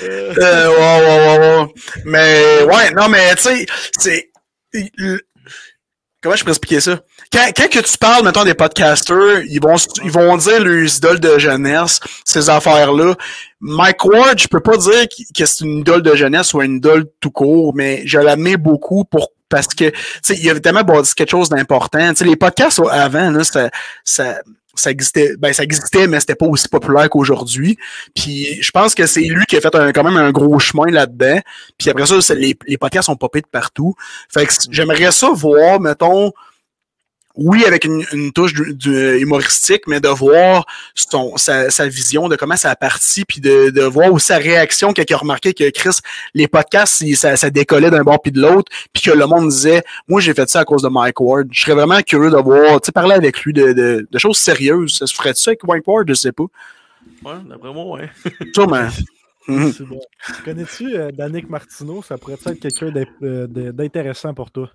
Euh, 0.00 0.68
ouais, 0.68 1.06
ouais, 1.06 1.38
ouais, 1.38 1.58
ouais. 1.58 1.72
Mais, 2.04 2.62
ouais, 2.62 2.92
non, 2.92 3.08
mais, 3.08 3.34
tu 3.34 3.42
sais, 3.42 3.66
c'est. 3.98 4.30
Comment 6.22 6.36
je 6.36 6.44
peux 6.44 6.50
expliquer 6.50 6.80
ça? 6.80 7.00
Quand, 7.32 7.46
quand 7.56 7.68
que 7.68 7.78
tu 7.80 7.98
parles, 7.98 8.24
mettons, 8.24 8.44
des 8.44 8.54
podcasters, 8.54 9.42
ils 9.48 9.60
vont, 9.60 9.74
ils 10.04 10.10
vont 10.10 10.36
dire 10.36 10.62
leurs 10.62 10.96
idoles 10.96 11.18
de 11.20 11.38
jeunesse, 11.38 11.98
ces 12.24 12.48
affaires-là. 12.50 13.14
Mike 13.60 14.04
Ward, 14.04 14.38
je 14.38 14.46
peux 14.46 14.60
pas 14.60 14.76
dire 14.76 15.06
qu- 15.08 15.24
que 15.36 15.46
c'est 15.46 15.64
une 15.64 15.78
idole 15.78 16.02
de 16.02 16.14
jeunesse 16.14 16.54
ou 16.54 16.62
une 16.62 16.76
idole 16.76 17.06
tout 17.20 17.30
court, 17.32 17.72
mais 17.74 18.02
je 18.04 18.18
l'admire 18.18 18.58
beaucoup 18.58 19.04
pour, 19.04 19.30
parce 19.48 19.68
que, 19.68 19.92
il 20.30 20.50
a 20.50 20.58
tellement 20.60 20.82
bâti 20.82 21.14
quelque 21.14 21.30
chose 21.30 21.48
d'important. 21.48 22.10
Tu 22.10 22.16
sais, 22.16 22.24
les 22.24 22.36
podcasts 22.36 22.80
avant, 22.90 23.30
là, 23.30 23.44
ça, 23.44 23.70
ça, 24.04 24.40
ça 24.74 24.90
existait, 24.90 25.34
ben, 25.38 25.52
ça 25.52 25.62
existait, 25.62 26.06
mais 26.06 26.20
c'était 26.20 26.34
pas 26.34 26.46
aussi 26.46 26.68
populaire 26.68 27.08
qu'aujourd'hui. 27.10 27.78
Puis 28.14 28.62
je 28.62 28.70
pense 28.70 28.94
que 28.94 29.06
c'est 29.06 29.22
lui 29.22 29.44
qui 29.46 29.56
a 29.56 29.60
fait 29.60 29.74
un- 29.74 29.92
quand 29.92 30.04
même 30.04 30.16
un 30.16 30.30
gros 30.30 30.58
chemin 30.58 30.90
là-dedans. 30.90 31.40
Puis 31.76 31.90
après 31.90 32.06
ça, 32.06 32.34
les, 32.34 32.56
les 32.66 32.78
podcasts 32.78 33.06
sont 33.06 33.16
popés 33.16 33.40
de 33.40 33.46
partout. 33.50 33.94
Fait 34.28 34.46
que 34.46 34.52
j'aimerais 34.70 35.10
ça 35.10 35.30
voir, 35.32 35.80
mettons, 35.80 36.32
oui, 37.38 37.64
avec 37.64 37.84
une, 37.84 38.04
une 38.12 38.32
touche 38.32 38.52
du, 38.52 38.74
du- 38.74 39.18
humoristique, 39.20 39.82
mais 39.86 40.00
de 40.00 40.08
voir 40.08 40.66
son, 40.94 41.36
sa, 41.36 41.70
sa 41.70 41.86
vision 41.88 42.28
de 42.28 42.36
comment 42.36 42.56
ça 42.56 42.70
a 42.70 42.76
parti, 42.76 43.24
puis 43.24 43.40
de, 43.40 43.70
de 43.70 43.82
voir 43.82 44.12
aussi 44.12 44.26
sa 44.26 44.36
réaction 44.38 44.92
il 45.08 45.14
a 45.14 45.16
remarqué 45.16 45.54
que 45.54 45.70
Chris, 45.70 45.98
les 46.34 46.48
podcasts, 46.48 47.00
il- 47.00 47.16
ça, 47.16 47.36
ça 47.36 47.48
décollait 47.50 47.90
d'un 47.90 48.02
bord 48.02 48.20
puis 48.20 48.32
de 48.32 48.40
l'autre, 48.40 48.70
puis 48.92 49.02
que 49.04 49.10
le 49.12 49.26
monde 49.26 49.48
disait, 49.48 49.82
moi 50.08 50.20
j'ai 50.20 50.34
fait 50.34 50.48
ça 50.48 50.60
à 50.60 50.64
cause 50.64 50.82
de 50.82 50.88
Mike 50.88 51.20
Ward. 51.20 51.48
Je 51.52 51.60
serais 51.62 51.74
vraiment 51.74 52.00
curieux 52.02 52.30
de 52.30 52.36
voir, 52.36 52.80
tu 52.80 52.86
sais, 52.86 52.92
parler 52.92 53.14
avec 53.14 53.40
lui 53.42 53.52
de, 53.52 53.72
de, 53.72 54.08
de 54.10 54.18
choses 54.18 54.38
sérieuses. 54.38 54.98
Ça 54.98 55.06
se 55.06 55.14
ferait 55.14 55.32
ça 55.34 55.50
avec 55.52 55.64
Mike 55.64 55.86
Ward, 55.86 56.06
je 56.08 56.14
sais 56.14 56.32
pas. 56.32 56.44
Ouais, 57.24 57.32
d'après 57.48 57.72
moi, 57.72 57.98
ouais. 57.98 58.10
Sûrement. 58.54 58.88
Mhm. 59.46 59.72
C'est 59.72 59.84
bon. 59.84 60.00
Connais-tu 60.44 60.94
euh, 60.96 61.10
Danick 61.10 61.48
Martineau? 61.48 62.02
Ça 62.02 62.18
pourrait 62.18 62.34
être 62.34 62.52
quelqu'un 62.60 62.92
euh, 63.22 63.46
d'intéressant 63.72 64.34
pour 64.34 64.50
toi? 64.50 64.70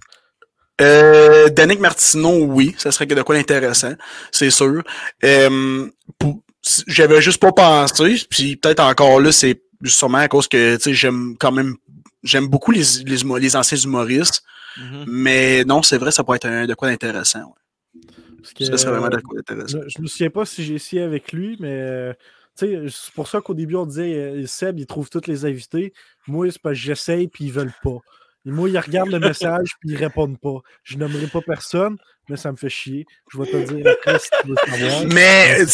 Euh, 0.82 1.50
Danick 1.50 1.80
Martineau, 1.80 2.46
oui, 2.46 2.74
ça 2.78 2.92
serait 2.92 3.06
de 3.06 3.22
quoi 3.22 3.36
d'intéressant, 3.36 3.94
c'est 4.32 4.50
sûr. 4.50 4.84
Euh, 5.24 5.88
J'avais 6.88 7.22
juste 7.22 7.40
pas 7.42 7.52
pensé, 7.52 8.16
puis 8.30 8.56
peut-être 8.56 8.80
encore 8.80 9.20
là, 9.20 9.32
c'est 9.32 9.62
sûrement 9.86 10.20
à 10.20 10.28
cause 10.30 10.48
que 10.48 10.78
j'aime 10.88 11.36
quand 11.40 11.52
même 11.52 11.76
j'aime 12.24 12.48
beaucoup 12.48 12.72
les, 12.72 12.84
les, 13.06 13.24
humo- 13.24 13.38
les 13.38 13.56
anciens 13.58 13.78
humoristes, 13.78 14.44
Mhm. 14.78 15.04
mais 15.08 15.64
non, 15.66 15.84
c'est 15.84 15.98
vrai, 15.98 16.10
ça 16.12 16.24
pourrait 16.24 16.38
être 16.38 16.46
un- 16.48 16.66
de 16.66 16.74
quoi 16.74 16.88
d'intéressant. 16.90 17.40
ouais. 17.42 18.02
Parce 18.42 18.54
que, 18.54 18.64
Ça 18.66 18.78
serait 18.78 18.92
vraiment 18.92 19.10
de 19.10 19.18
euh, 19.18 19.22
quoi 19.22 19.36
d'intéressant. 19.42 19.80
je, 19.84 19.90
je 19.90 20.02
me 20.02 20.08
souviens 20.08 20.30
pas 20.30 20.46
si 20.46 20.64
j'ai 20.64 20.76
essayé 20.76 21.02
avec 21.02 21.34
lui, 21.34 21.58
mais 21.60 21.68
euh, 21.82 22.14
c'est 22.56 23.14
pour 23.14 23.28
ça 23.28 23.42
qu'au 23.42 23.54
début, 23.54 23.76
on 23.76 23.86
disait 23.86 24.44
Seb, 24.48 24.80
il 24.80 24.86
trouve 24.86 25.10
tous 25.10 25.28
les 25.28 25.44
invités. 25.46 25.94
Moi, 26.28 26.50
c'est 26.50 26.62
parce 26.62 26.76
que 26.76 26.82
j'essaye, 26.82 27.28
puis 27.28 27.46
ils 27.46 27.52
veulent 27.52 27.74
pas. 27.84 27.98
Et 28.46 28.52
moi, 28.52 28.70
ils 28.70 28.78
regardent 28.78 29.12
le 29.12 29.20
message, 29.20 29.72
puis 29.80 29.92
ils 29.92 29.96
répondent 29.96 30.38
pas. 30.40 30.60
Je 30.84 30.98
nommerai 30.98 31.28
pas 31.28 31.42
personne, 31.42 31.98
mais 32.30 32.36
ça 32.38 32.52
me 32.52 32.58
fait 32.58 32.70
chier. 32.70 33.06
Je 33.32 33.38
vais 33.38 33.46
te 33.46 33.58
dire 33.74 33.88
après 33.92 34.20
si 34.20 34.30
tu 34.42 34.48
veux 34.50 34.56
savoir. 34.68 35.04
Mais 35.14 35.66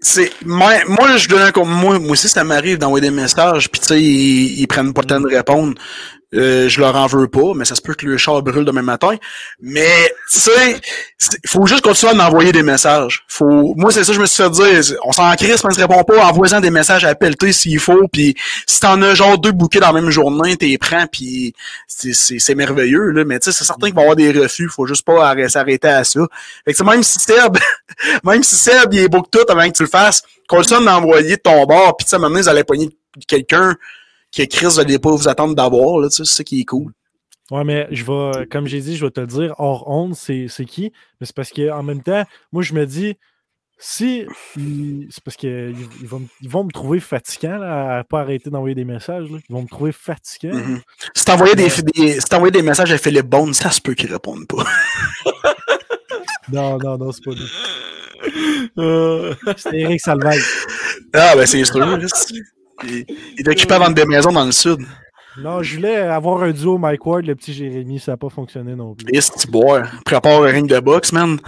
c'est- 0.00 0.44
moi, 0.44 0.74
moi 0.86 1.16
je 1.16 1.28
donne 1.28 1.42
un 1.54 1.64
moi, 1.64 1.98
moi 1.98 2.10
aussi 2.12 2.28
ça 2.28 2.44
m'arrive 2.44 2.78
d'envoyer 2.78 3.08
des 3.08 3.14
messages 3.14 3.68
puis 3.68 3.80
tu 3.80 3.86
sais 3.88 4.00
ils, 4.00 4.60
ils 4.60 4.66
prennent 4.68 4.92
pas 4.94 5.00
le 5.00 5.06
temps 5.08 5.20
de 5.20 5.26
répondre. 5.26 5.74
Euh, 6.34 6.68
je 6.68 6.78
leur 6.78 6.94
en 6.94 7.06
veux 7.06 7.26
pas, 7.26 7.54
mais 7.56 7.64
ça 7.64 7.74
se 7.74 7.80
peut 7.80 7.94
que 7.94 8.04
le 8.04 8.18
char 8.18 8.42
brûle 8.42 8.66
demain 8.66 8.82
matin. 8.82 9.16
Mais 9.62 10.12
tu 10.30 10.38
sais, 10.40 10.78
faut 11.46 11.64
juste 11.66 11.80
continuer 11.80 12.12
à 12.20 12.26
envoyer 12.28 12.52
des 12.52 12.62
messages. 12.62 13.24
Faut, 13.28 13.72
moi 13.78 13.90
c'est 13.90 14.04
ça 14.04 14.12
je 14.12 14.20
me 14.20 14.26
suis 14.26 14.42
fait 14.42 14.50
dire. 14.50 14.98
On 15.04 15.12
s'en 15.12 15.34
crisse, 15.36 15.62
on 15.64 15.70
se 15.70 15.80
répond 15.80 16.04
pas, 16.04 16.26
envoie 16.26 16.60
des 16.60 16.70
messages 16.70 17.06
à 17.06 17.14
pelleter 17.14 17.52
s'il 17.54 17.78
faut. 17.80 18.08
Puis 18.12 18.34
si 18.66 18.78
t'en 18.78 19.00
as 19.00 19.14
genre 19.14 19.38
deux 19.38 19.52
bouquets 19.52 19.80
dans 19.80 19.86
la 19.92 20.00
même 20.02 20.10
journée, 20.10 20.56
t'es 20.58 20.76
prends 20.76 21.06
puis 21.06 21.54
c'est- 21.86 22.54
merveilleux 22.54 23.10
là. 23.12 23.24
Mais 23.24 23.38
tu 23.38 23.50
sais 23.50 23.56
c'est 23.58 23.64
certain 23.64 23.86
qu'il 23.86 23.94
va 23.94 24.02
y 24.02 24.04
avoir 24.04 24.16
des 24.16 24.30
refus. 24.30 24.68
Faut 24.68 24.86
juste 24.86 25.06
pas 25.06 25.28
arrêter- 25.30 25.48
s'arrêter 25.48 25.88
à 25.88 26.04
ça. 26.04 26.20
Fait 26.66 26.74
que 26.74 26.82
même 26.82 27.02
si 27.02 27.18
Seb 27.20 27.56
même 28.22 28.42
si 28.42 28.54
Seb, 28.54 28.92
il 28.92 28.98
est 29.00 29.08
beau 29.08 29.22
que 29.22 29.30
tout 29.30 29.44
avant 29.50 29.66
que 29.66 29.74
tu 29.74 29.82
le 29.82 29.88
fasses, 29.88 30.22
continue 30.46 30.84
d'envoyer 30.84 31.36
de 31.36 31.40
ton 31.42 31.64
bord, 31.64 31.96
puis 31.96 32.04
tu 32.04 32.10
sais, 32.10 32.18
maintenant, 32.18 32.38
vous 32.40 32.48
allez 32.50 32.64
pogner 32.64 32.90
quelqu'un 33.26 33.74
que 34.36 34.42
Chris, 34.44 34.78
allez 34.78 34.98
pas 34.98 35.10
vous 35.10 35.28
attendre 35.28 35.54
d'avoir, 35.54 35.98
là, 36.00 36.08
tu 36.08 36.16
sais, 36.16 36.24
c'est 36.24 36.34
ça 36.34 36.44
qui 36.44 36.60
est 36.60 36.64
cool. 36.64 36.92
Ouais, 37.50 37.64
mais 37.64 37.86
je 37.90 38.04
vais, 38.04 38.46
comme 38.46 38.66
j'ai 38.66 38.80
dit, 38.80 38.96
je 38.96 39.04
vais 39.06 39.10
te 39.10 39.20
le 39.20 39.26
dire, 39.26 39.54
hors 39.58 39.88
onde, 39.88 40.14
c'est 40.14 40.48
qui? 40.66 40.92
Mais 41.20 41.26
c'est 41.26 41.34
parce 41.34 41.50
qu'en 41.50 41.82
même 41.82 42.02
temps, 42.02 42.24
moi, 42.52 42.62
je 42.62 42.74
me 42.74 42.84
dis, 42.86 43.16
si. 43.78 44.26
C'est 45.10 45.22
parce 45.24 45.36
qu'ils 45.36 45.74
ils 46.00 46.06
vont, 46.08 46.18
me- 46.18 46.26
ils 46.42 46.48
vont 46.48 46.64
me 46.64 46.70
trouver 46.72 46.98
fatigant 47.00 47.58
là, 47.58 47.98
à 47.98 48.04
pas 48.04 48.20
arrêter 48.20 48.50
d'envoyer 48.50 48.74
des 48.74 48.84
messages. 48.84 49.30
là. 49.30 49.38
Ils 49.48 49.52
vont 49.52 49.62
me 49.62 49.68
trouver 49.68 49.92
fatigant. 49.92 50.52
Mhm. 50.54 50.80
Si 51.14 51.24
t'envoyais 51.24 51.54
des, 51.54 51.68
des, 51.94 52.20
si 52.20 52.50
des 52.50 52.62
messages 52.62 52.92
à 52.92 52.98
Philippe 52.98 53.26
Bond, 53.26 53.52
ça 53.52 53.70
se 53.70 53.80
peut 53.80 53.94
qu'il 53.94 54.12
réponde 54.12 54.46
pas. 54.46 54.64
Non, 56.50 56.78
non, 56.78 56.96
non, 56.96 57.12
c'est 57.12 57.22
pas 57.22 57.32
lui. 57.32 57.46
C'est 59.58 59.76
Eric 59.76 60.00
Salvaille. 60.00 60.40
Ah, 61.12 61.34
ben, 61.36 61.46
c'est 61.46 61.62
sûr. 61.64 61.76
Il, 62.84 63.04
il 63.38 63.48
est 63.48 63.50
occupé 63.50 63.74
à 63.74 63.78
vendre 63.78 63.94
des 63.94 64.04
maisons 64.06 64.32
dans 64.32 64.44
le 64.44 64.52
sud. 64.52 64.80
Non, 65.40 65.62
je 65.62 65.76
voulais 65.76 65.96
avoir 65.98 66.42
un 66.42 66.50
duo 66.50 66.78
Mike 66.78 67.06
Ward, 67.06 67.24
le 67.24 67.36
petit 67.36 67.54
Jérémy, 67.54 68.00
ça 68.00 68.12
n'a 68.12 68.16
pas 68.16 68.28
fonctionné 68.28 68.74
non 68.74 68.96
plus. 68.96 69.06
Et 69.12 69.20
c'est 69.20 69.48
boire. 69.48 69.88
Prépare 70.04 70.42
un 70.42 70.46
ring 70.48 70.68
de 70.68 70.80
boxe, 70.80 71.12
man. 71.12 71.38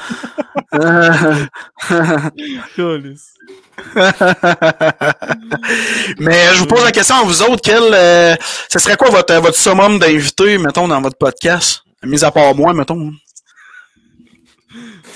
Mais 6.21 6.55
je 6.55 6.59
vous 6.59 6.67
pose 6.67 6.85
la 6.85 6.93
question 6.93 7.17
à 7.17 7.25
vous 7.25 7.43
autres, 7.43 7.63
quel, 7.65 7.83
euh, 7.83 8.37
ce 8.69 8.79
serait 8.79 8.97
quoi 8.97 9.11
votre, 9.11 9.35
votre 9.41 9.57
summum 9.57 9.99
d'invités, 9.99 10.57
mettons, 10.59 10.87
dans 10.87 11.01
votre 11.01 11.19
podcast? 11.19 11.83
Mis 12.05 12.25
à 12.25 12.31
part 12.31 12.55
moi, 12.55 12.73
mettons. 12.73 13.11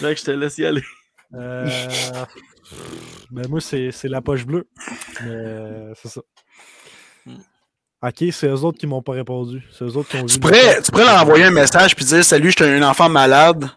Là 0.02 0.12
que 0.12 0.18
je 0.18 0.24
te 0.24 0.32
laisse 0.32 0.58
y 0.58 0.66
aller. 0.66 0.82
Euh, 1.34 1.68
ben 3.30 3.46
moi, 3.48 3.60
c'est 3.60 3.90
c'est 3.92 4.08
la 4.08 4.20
poche 4.20 4.44
bleue. 4.46 4.66
Mais 5.22 5.30
euh, 5.30 5.92
c'est 6.00 6.08
ça. 6.08 6.20
Ok, 8.02 8.24
c'est 8.32 8.48
eux 8.48 8.64
autres 8.64 8.78
qui 8.78 8.86
m'ont 8.86 9.02
pas 9.02 9.12
répondu. 9.12 9.62
C'est 9.72 9.84
eux 9.84 9.96
autres 9.96 10.10
qui 10.10 10.16
ont 10.18 10.26
Tu 10.26 10.34
vu. 10.34 10.40
pourrais, 10.40 10.82
tu 10.82 10.90
pourrais 10.90 11.04
leur 11.04 11.22
envoyer 11.22 11.44
un 11.44 11.50
message 11.50 11.96
puis 11.96 12.04
dire 12.04 12.24
Salut, 12.24 12.50
je 12.50 12.62
suis 12.62 12.74
un 12.74 12.82
enfant 12.88 13.08
malade. 13.08 13.70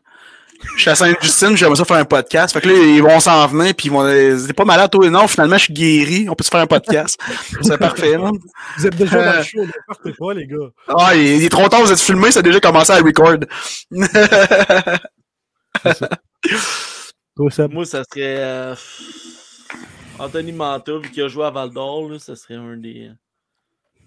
Je 0.76 0.82
suis 0.82 0.90
à 0.90 0.96
Sainte-Justine, 0.96 1.56
j'aimerais 1.56 1.76
ça 1.76 1.86
faire 1.86 1.98
un 1.98 2.06
podcast. 2.06 2.52
Fait 2.52 2.60
que 2.62 2.68
là, 2.68 2.74
ils 2.74 3.02
vont 3.02 3.20
s'en 3.20 3.46
venir 3.48 3.74
puis 3.76 3.88
ils 3.88 3.92
vont 3.92 4.04
dire 4.12 4.36
T'es 4.48 4.54
pas 4.54 4.66
malade, 4.66 4.90
toi? 4.92 5.08
Non, 5.10 5.28
finalement, 5.28 5.58
je 5.58 5.66
suis 5.66 5.74
guéri. 5.74 6.28
On 6.30 6.36
peut 6.36 6.44
se 6.44 6.50
faire 6.50 6.62
un 6.62 6.68
podcast. 6.68 7.18
C'est 7.62 7.78
parfait. 7.78 8.18
Vous 8.18 8.88
êtes 8.88 8.96
déjà 8.96 9.24
dans 9.24 9.32
Euh. 9.32 9.38
le 9.38 9.44
show, 9.44 9.62
ne 9.62 9.72
partez 9.88 10.14
pas, 10.18 10.34
les 10.34 10.48
gars. 10.48 10.68
Ah, 10.90 11.16
il, 11.16 11.22
il 11.38 11.44
est 11.46 11.50
trop 11.50 11.70
tard, 11.70 11.82
vous 11.84 11.92
êtes 11.92 12.00
filmé, 12.00 12.32
ça 12.32 12.40
a 12.40 12.42
déjà 12.42 12.60
commencé 12.60 12.92
à 12.92 12.98
record. 12.98 13.38
Moi, 17.74 17.86
ça 17.86 18.04
serait. 18.04 18.38
euh, 18.40 18.76
Anthony 20.20 20.52
Manta, 20.52 20.94
vu 20.98 21.10
qu'il 21.12 21.24
a 21.24 21.28
joué 21.28 21.46
à 21.46 21.52
Val 21.52 21.70
d'Or, 21.70 22.10
là, 22.10 22.18
ça 22.20 22.36
serait 22.36 22.56
un 22.56 22.76
des, 22.78 23.12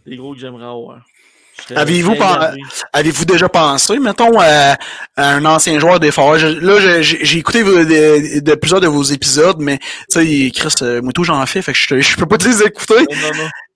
des 0.06 0.16
gros 0.16 0.34
que 0.34 0.40
j'aimerais 0.40 0.64
avoir. 0.64 1.02
Avez-vous 2.92 3.24
déjà 3.26 3.48
pensé, 3.48 3.98
mettons, 3.98 4.40
à, 4.40 4.76
à 5.16 5.30
un 5.34 5.44
ancien 5.44 5.78
joueur 5.78 6.00
des 6.00 6.10
Foreurs? 6.10 6.38
Je- 6.38 6.46
Là, 6.48 7.00
j'ai 7.02 7.38
écouté 7.38 7.62
vos- 7.62 7.84
de, 7.84 8.40
de 8.40 8.54
plusieurs 8.54 8.80
de 8.80 8.86
vos 8.86 9.02
épisodes, 9.02 9.58
mais 9.60 9.78
tu 9.78 9.86
sais, 10.08 10.50
Chris, 10.54 10.74
euh, 10.82 11.02
moi 11.02 11.12
tout 11.12 11.22
j'en 11.22 11.44
fais, 11.46 11.60
fait 11.62 11.72
que 11.72 11.78
je, 11.78 12.00
je 12.00 12.16
peux 12.16 12.26
pas 12.26 12.38
te 12.38 12.48
les 12.48 12.62
écouter. 12.62 12.94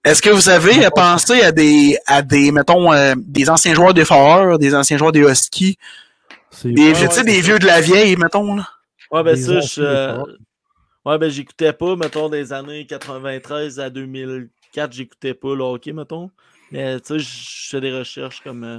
Est-ce 0.04 0.22
que 0.22 0.30
vous 0.30 0.48
avez 0.48 0.72
pensé 0.94 1.42
à 1.42 1.52
des, 1.52 1.96
à 2.06 2.22
des, 2.22 2.50
mettons, 2.52 2.92
euh, 2.92 3.14
des 3.18 3.48
anciens 3.50 3.74
joueurs 3.74 3.94
des 3.94 4.04
Foreurs, 4.04 4.58
des 4.58 4.74
anciens 4.74 4.96
joueurs 4.96 5.12
des 5.12 5.20
Huskies, 5.20 5.76
des, 6.74 6.82
ouais, 6.92 7.08
ouais, 7.18 7.24
des 7.24 7.40
vieux 7.42 7.58
de 7.58 7.66
la 7.66 7.80
vieille, 7.82 8.16
mettons, 8.16 8.56
là? 8.56 8.68
Ouais, 9.14 9.22
ben 9.22 9.36
ça, 9.36 9.60
je. 9.60 9.80
euh. 9.82 10.22
Ouais, 11.04 11.18
ben 11.18 11.28
j'écoutais 11.30 11.72
pas, 11.72 11.96
mettons, 11.96 12.28
des 12.28 12.52
années 12.52 12.86
93 12.86 13.78
à 13.78 13.90
2004, 13.90 14.92
j'écoutais 14.92 15.34
pas 15.34 15.54
le 15.54 15.62
hockey, 15.62 15.92
mettons. 15.92 16.30
Mais 16.72 16.98
tu 17.00 17.18
sais, 17.18 17.18
je 17.20 17.68
fais 17.70 17.80
des 17.80 17.92
recherches 17.96 18.40
comme. 18.42 18.64
euh, 18.64 18.78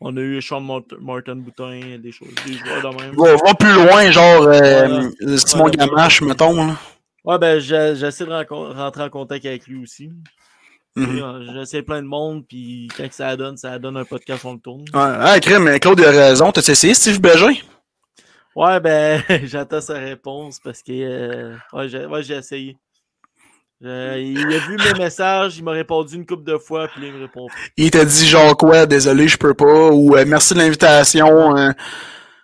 on 0.00 0.14
a 0.16 0.20
eu 0.20 0.42
Sean 0.42 0.60
Mart- 0.60 0.92
Martin 1.00 1.36
Boutin, 1.36 1.98
des 1.98 2.12
choses, 2.12 2.28
des 2.46 2.54
joueurs 2.54 2.82
de 2.92 3.00
même. 3.02 3.14
Va, 3.16 3.36
va 3.36 3.54
plus 3.54 3.72
loin, 3.72 4.10
genre 4.10 4.42
euh, 4.42 4.86
Voilà. 5.20 5.38
Simon 5.38 5.64
Voilà. 5.68 5.86
Gamache, 5.86 6.20
mettons, 6.22 6.66
là. 6.66 6.76
Ouais, 7.24 7.38
ben 7.38 7.58
j'essaie 7.58 8.26
de 8.26 8.74
rentrer 8.74 9.02
en 9.02 9.08
contact 9.08 9.46
avec 9.46 9.66
lui 9.66 9.82
aussi. 9.82 10.10
Mhm. 10.96 11.46
J'essaie 11.54 11.82
plein 11.82 12.02
de 12.02 12.06
monde, 12.06 12.44
puis 12.46 12.88
quand 12.96 13.10
ça 13.10 13.34
donne, 13.36 13.56
ça 13.56 13.78
donne 13.78 13.96
un 13.96 14.04
podcast, 14.04 14.44
on 14.44 14.52
le 14.54 14.60
tourne. 14.60 14.82
Ouais, 14.82 14.86
ah, 14.94 15.40
crème, 15.40 15.78
Claude 15.80 16.00
a 16.02 16.10
raison. 16.10 16.52
T'as 16.52 16.60
essayé 16.60 16.92
Steve 16.94 17.20
Bégin? 17.20 17.54
Ouais, 18.56 18.80
ben, 18.80 19.22
j'attends 19.44 19.80
sa 19.80 19.94
réponse 19.98 20.60
parce 20.60 20.82
que. 20.82 20.92
euh, 20.92 21.56
ouais, 21.72 21.88
j'ai 21.88 22.06
ouais, 22.06 22.22
j'ai 22.22 22.34
essayé. 22.34 22.76
Euh, 23.82 24.16
il 24.18 24.38
a 24.54 24.58
vu 24.60 24.76
mes 24.76 24.98
messages, 24.98 25.58
il 25.58 25.64
m'a 25.64 25.72
répondu 25.72 26.14
une 26.14 26.24
couple 26.24 26.44
de 26.44 26.56
fois, 26.56 26.88
puis 26.88 27.02
là, 27.02 27.08
il 27.08 27.14
me 27.14 27.20
répond 27.20 27.48
pas. 27.48 27.54
Il 27.76 27.90
t'a 27.90 28.04
dit 28.04 28.26
genre 28.26 28.56
quoi, 28.56 28.86
désolé, 28.86 29.28
je 29.28 29.36
peux 29.36 29.52
pas, 29.54 29.90
ou 29.90 30.16
euh, 30.16 30.24
merci 30.26 30.54
de 30.54 30.60
l'invitation. 30.60 31.56
euh. 31.56 31.70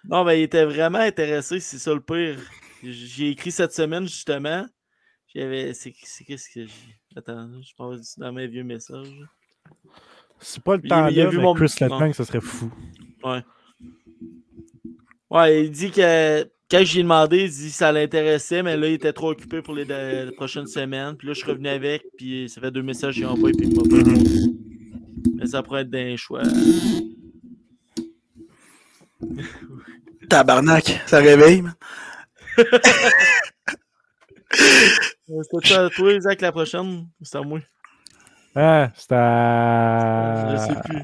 Non, 0.08 0.24
mais 0.24 0.40
il 0.40 0.42
était 0.44 0.64
vraiment 0.64 0.98
intéressé, 0.98 1.60
c'est 1.60 1.78
ça 1.78 1.94
le 1.94 2.00
pire. 2.00 2.38
J'ai 2.82 3.28
écrit 3.30 3.52
cette 3.52 3.72
semaine, 3.72 4.04
justement. 4.06 4.66
J'avais. 5.34 5.72
C'est 5.74 5.94
c'est- 6.02 6.24
qu'est-ce 6.24 6.48
que 6.52 6.66
j'ai. 6.66 6.96
Attends, 7.16 7.48
je 7.62 7.72
pense 7.76 8.18
dans 8.18 8.32
mes 8.32 8.46
vieux 8.48 8.64
messages. 8.64 9.06
C'est 10.40 10.62
pas 10.62 10.76
le 10.76 10.80
Il- 10.84 10.88
temps 10.88 11.06
il 11.08 11.20
a 11.20 11.26
vu 11.26 11.36
mais 11.36 11.42
mon- 11.42 11.54
Chris. 11.54 11.72
Letang, 11.80 12.12
ça 12.12 12.24
serait 12.24 12.40
fou. 12.40 12.70
Ouais. 13.22 13.42
Ouais, 15.30 15.64
il 15.64 15.70
dit 15.70 15.90
que 15.90 16.42
quand 16.70 16.82
j'ai 16.84 17.02
demandé, 17.02 17.44
il 17.44 17.50
dit 17.50 17.68
que 17.68 17.74
ça 17.74 17.92
l'intéressait, 17.92 18.62
mais 18.62 18.76
là, 18.76 18.88
il 18.88 18.94
était 18.94 19.12
trop 19.12 19.30
occupé 19.30 19.62
pour 19.62 19.74
les, 19.74 19.84
de- 19.84 20.26
les 20.26 20.32
prochaines 20.32 20.66
semaines. 20.66 21.16
Puis 21.16 21.28
là, 21.28 21.34
je 21.34 21.38
suis 21.40 21.48
revenu 21.48 21.68
avec, 21.68 22.02
puis 22.16 22.48
ça 22.48 22.60
fait 22.60 22.70
deux 22.70 22.82
messages 22.82 23.14
qu'il 23.14 23.24
a 23.24 23.30
envoyé, 23.30 23.54
puis 23.56 23.68
il 23.68 23.76
m'a 23.76 23.82
pas. 23.82 23.96
Mais 25.36 25.46
ça 25.46 25.62
pourrait 25.62 25.82
être 25.82 25.90
d'un 25.90 26.16
choix. 26.16 26.42
Tabarnak, 30.28 31.00
ça 31.06 31.18
réveille, 31.18 31.62
man. 31.62 31.74
C'était 34.48 35.68
ça 35.68 35.84
à 35.86 35.90
toi, 35.90 36.12
Isaac, 36.12 36.40
la 36.40 36.52
prochaine? 36.52 36.86
Ou 37.20 37.24
C'est 37.24 37.38
à 37.38 37.42
moi? 37.42 37.60
Ah, 38.54 38.90
c'est 38.96 39.12
à. 39.12 40.48
Je 40.50 40.56
sais 40.74 40.80
plus. 40.84 41.02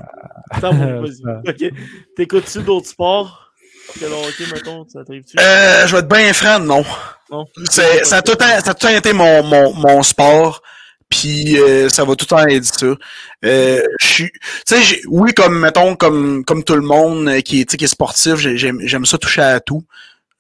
C'est 0.54 0.64
à 0.64 0.72
moi, 0.72 1.00
vas-y. 1.00 1.22
Ok. 1.48 1.72
T'écoutes-tu 2.16 2.62
d'autres 2.62 2.88
sports? 2.88 3.45
Que 3.94 4.04
le 4.04 4.12
hockey, 4.12 4.44
mettons, 4.52 4.86
ça 4.88 5.04
t'arrive-tu? 5.04 5.36
Euh, 5.38 5.86
je 5.86 5.92
vais 5.92 5.98
être 6.00 6.08
bien 6.08 6.32
franc, 6.32 6.58
non. 6.58 6.84
Non? 7.30 7.46
C'est, 7.70 8.04
ça, 8.04 8.18
a 8.18 8.22
tout 8.22 8.32
le 8.32 8.36
temps, 8.38 8.44
ça 8.46 8.70
a 8.70 8.74
tout 8.74 8.86
le 8.86 8.92
temps 8.92 8.98
été 8.98 9.12
mon, 9.12 9.42
mon, 9.42 9.72
mon 9.74 10.02
sport. 10.02 10.62
Puis 11.08 11.56
euh, 11.58 11.88
ça 11.88 12.04
va 12.04 12.16
tout 12.16 12.26
le 12.28 12.36
temps 12.36 12.46
être 12.48 12.64
ça. 12.64 12.86
Euh, 13.44 13.82
tu 14.00 14.32
sais, 14.66 15.00
oui, 15.06 15.32
comme 15.34 15.60
mettons, 15.60 15.94
comme 15.94 16.44
comme 16.44 16.64
tout 16.64 16.74
le 16.74 16.80
monde 16.82 17.42
qui 17.42 17.60
est, 17.60 17.76
qui 17.76 17.84
est 17.84 17.88
sportif, 17.88 18.34
j'ai- 18.36 18.56
j'aime 18.58 18.80
j'aime 18.82 19.06
ça 19.06 19.16
toucher 19.16 19.42
à 19.42 19.60
tout. 19.60 19.84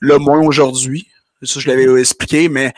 Le 0.00 0.18
moins 0.18 0.40
aujourd'hui, 0.40 1.06
ça 1.42 1.60
je 1.60 1.68
l'avais 1.68 1.84
expliqué, 2.00 2.48
mais 2.48 2.72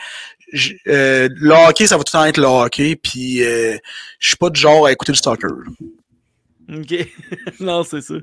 euh, 0.87 1.29
le 1.35 1.51
hockey, 1.67 1.87
ça 1.87 1.97
va 1.97 2.03
tout 2.03 2.11
le 2.15 2.19
temps 2.19 2.25
être 2.25 2.37
le 2.37 2.45
hockey. 2.45 2.95
Puis 2.95 3.39
je 3.39 3.79
suis 4.19 4.37
pas 4.37 4.51
du 4.51 4.59
genre 4.61 4.85
à 4.85 4.91
écouter 4.91 5.13
du 5.13 5.17
soccer. 5.17 5.49
Ok. 6.71 6.93
non, 7.59 7.83
c'est 7.83 8.01
ça. 8.01 8.13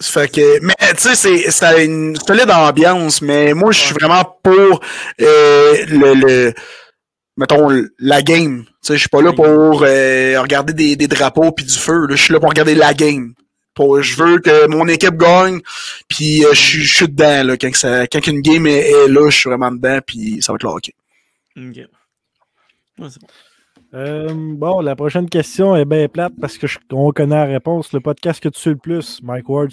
Ça 0.00 0.20
Fait 0.22 0.28
que, 0.32 0.60
mais 0.60 0.74
tu 0.96 1.08
sais, 1.08 1.14
c'est, 1.14 1.50
ça 1.50 1.68
a 1.70 1.78
une 1.78 2.16
solide 2.16 2.50
ambiance, 2.50 3.22
mais 3.22 3.54
moi, 3.54 3.72
je 3.72 3.80
suis 3.80 3.94
vraiment 3.94 4.24
pour 4.42 4.80
euh, 5.20 5.86
le, 5.88 6.14
le, 6.14 6.54
mettons, 7.36 7.68
la 7.98 8.22
game. 8.22 8.64
Tu 8.64 8.72
sais, 8.82 8.94
je 8.94 9.00
suis 9.00 9.08
pas 9.08 9.22
là 9.22 9.32
pour 9.32 9.82
euh, 9.82 10.40
regarder 10.40 10.72
des, 10.72 10.96
des 10.96 11.06
drapeaux 11.06 11.52
puis 11.52 11.64
du 11.64 11.74
feu. 11.78 12.06
là. 12.06 12.16
Je 12.16 12.22
suis 12.22 12.32
là 12.34 12.40
pour 12.40 12.48
regarder 12.50 12.74
la 12.74 12.92
game. 12.94 13.34
Je 13.76 14.16
veux 14.22 14.38
que 14.38 14.66
mon 14.68 14.86
équipe 14.86 15.16
gagne, 15.16 15.60
puis 16.08 16.44
euh, 16.44 16.52
je 16.54 16.84
suis- 16.86 17.08
dedans 17.08 17.42
là, 17.44 17.56
quand, 17.56 17.74
ça, 17.74 18.06
quand 18.06 18.24
une 18.28 18.40
game 18.40 18.66
est, 18.68 18.90
est 18.90 19.08
là, 19.08 19.30
je 19.30 19.36
suis 19.36 19.48
vraiment 19.50 19.72
dedans, 19.72 19.98
puis 20.06 20.40
ça 20.42 20.52
va 20.52 20.56
être 20.56 20.66
hockey. 20.66 20.94
Ok. 21.56 21.76
Ouais, 21.76 23.08
c'est 23.10 23.20
bon. 23.20 23.26
Euh, 23.94 24.28
bon, 24.34 24.80
la 24.80 24.96
prochaine 24.96 25.28
question 25.28 25.76
est 25.76 25.84
bien 25.84 26.08
plate 26.08 26.32
parce 26.40 26.58
que 26.58 26.66
je- 26.66 26.78
on 26.92 27.12
connaît 27.12 27.36
la 27.36 27.44
réponse. 27.44 27.92
Le 27.92 28.00
podcast 28.00 28.42
que 28.42 28.48
tu 28.48 28.58
suis 28.58 28.70
le 28.70 28.76
plus, 28.76 29.20
Mike 29.22 29.48
Ward 29.48 29.70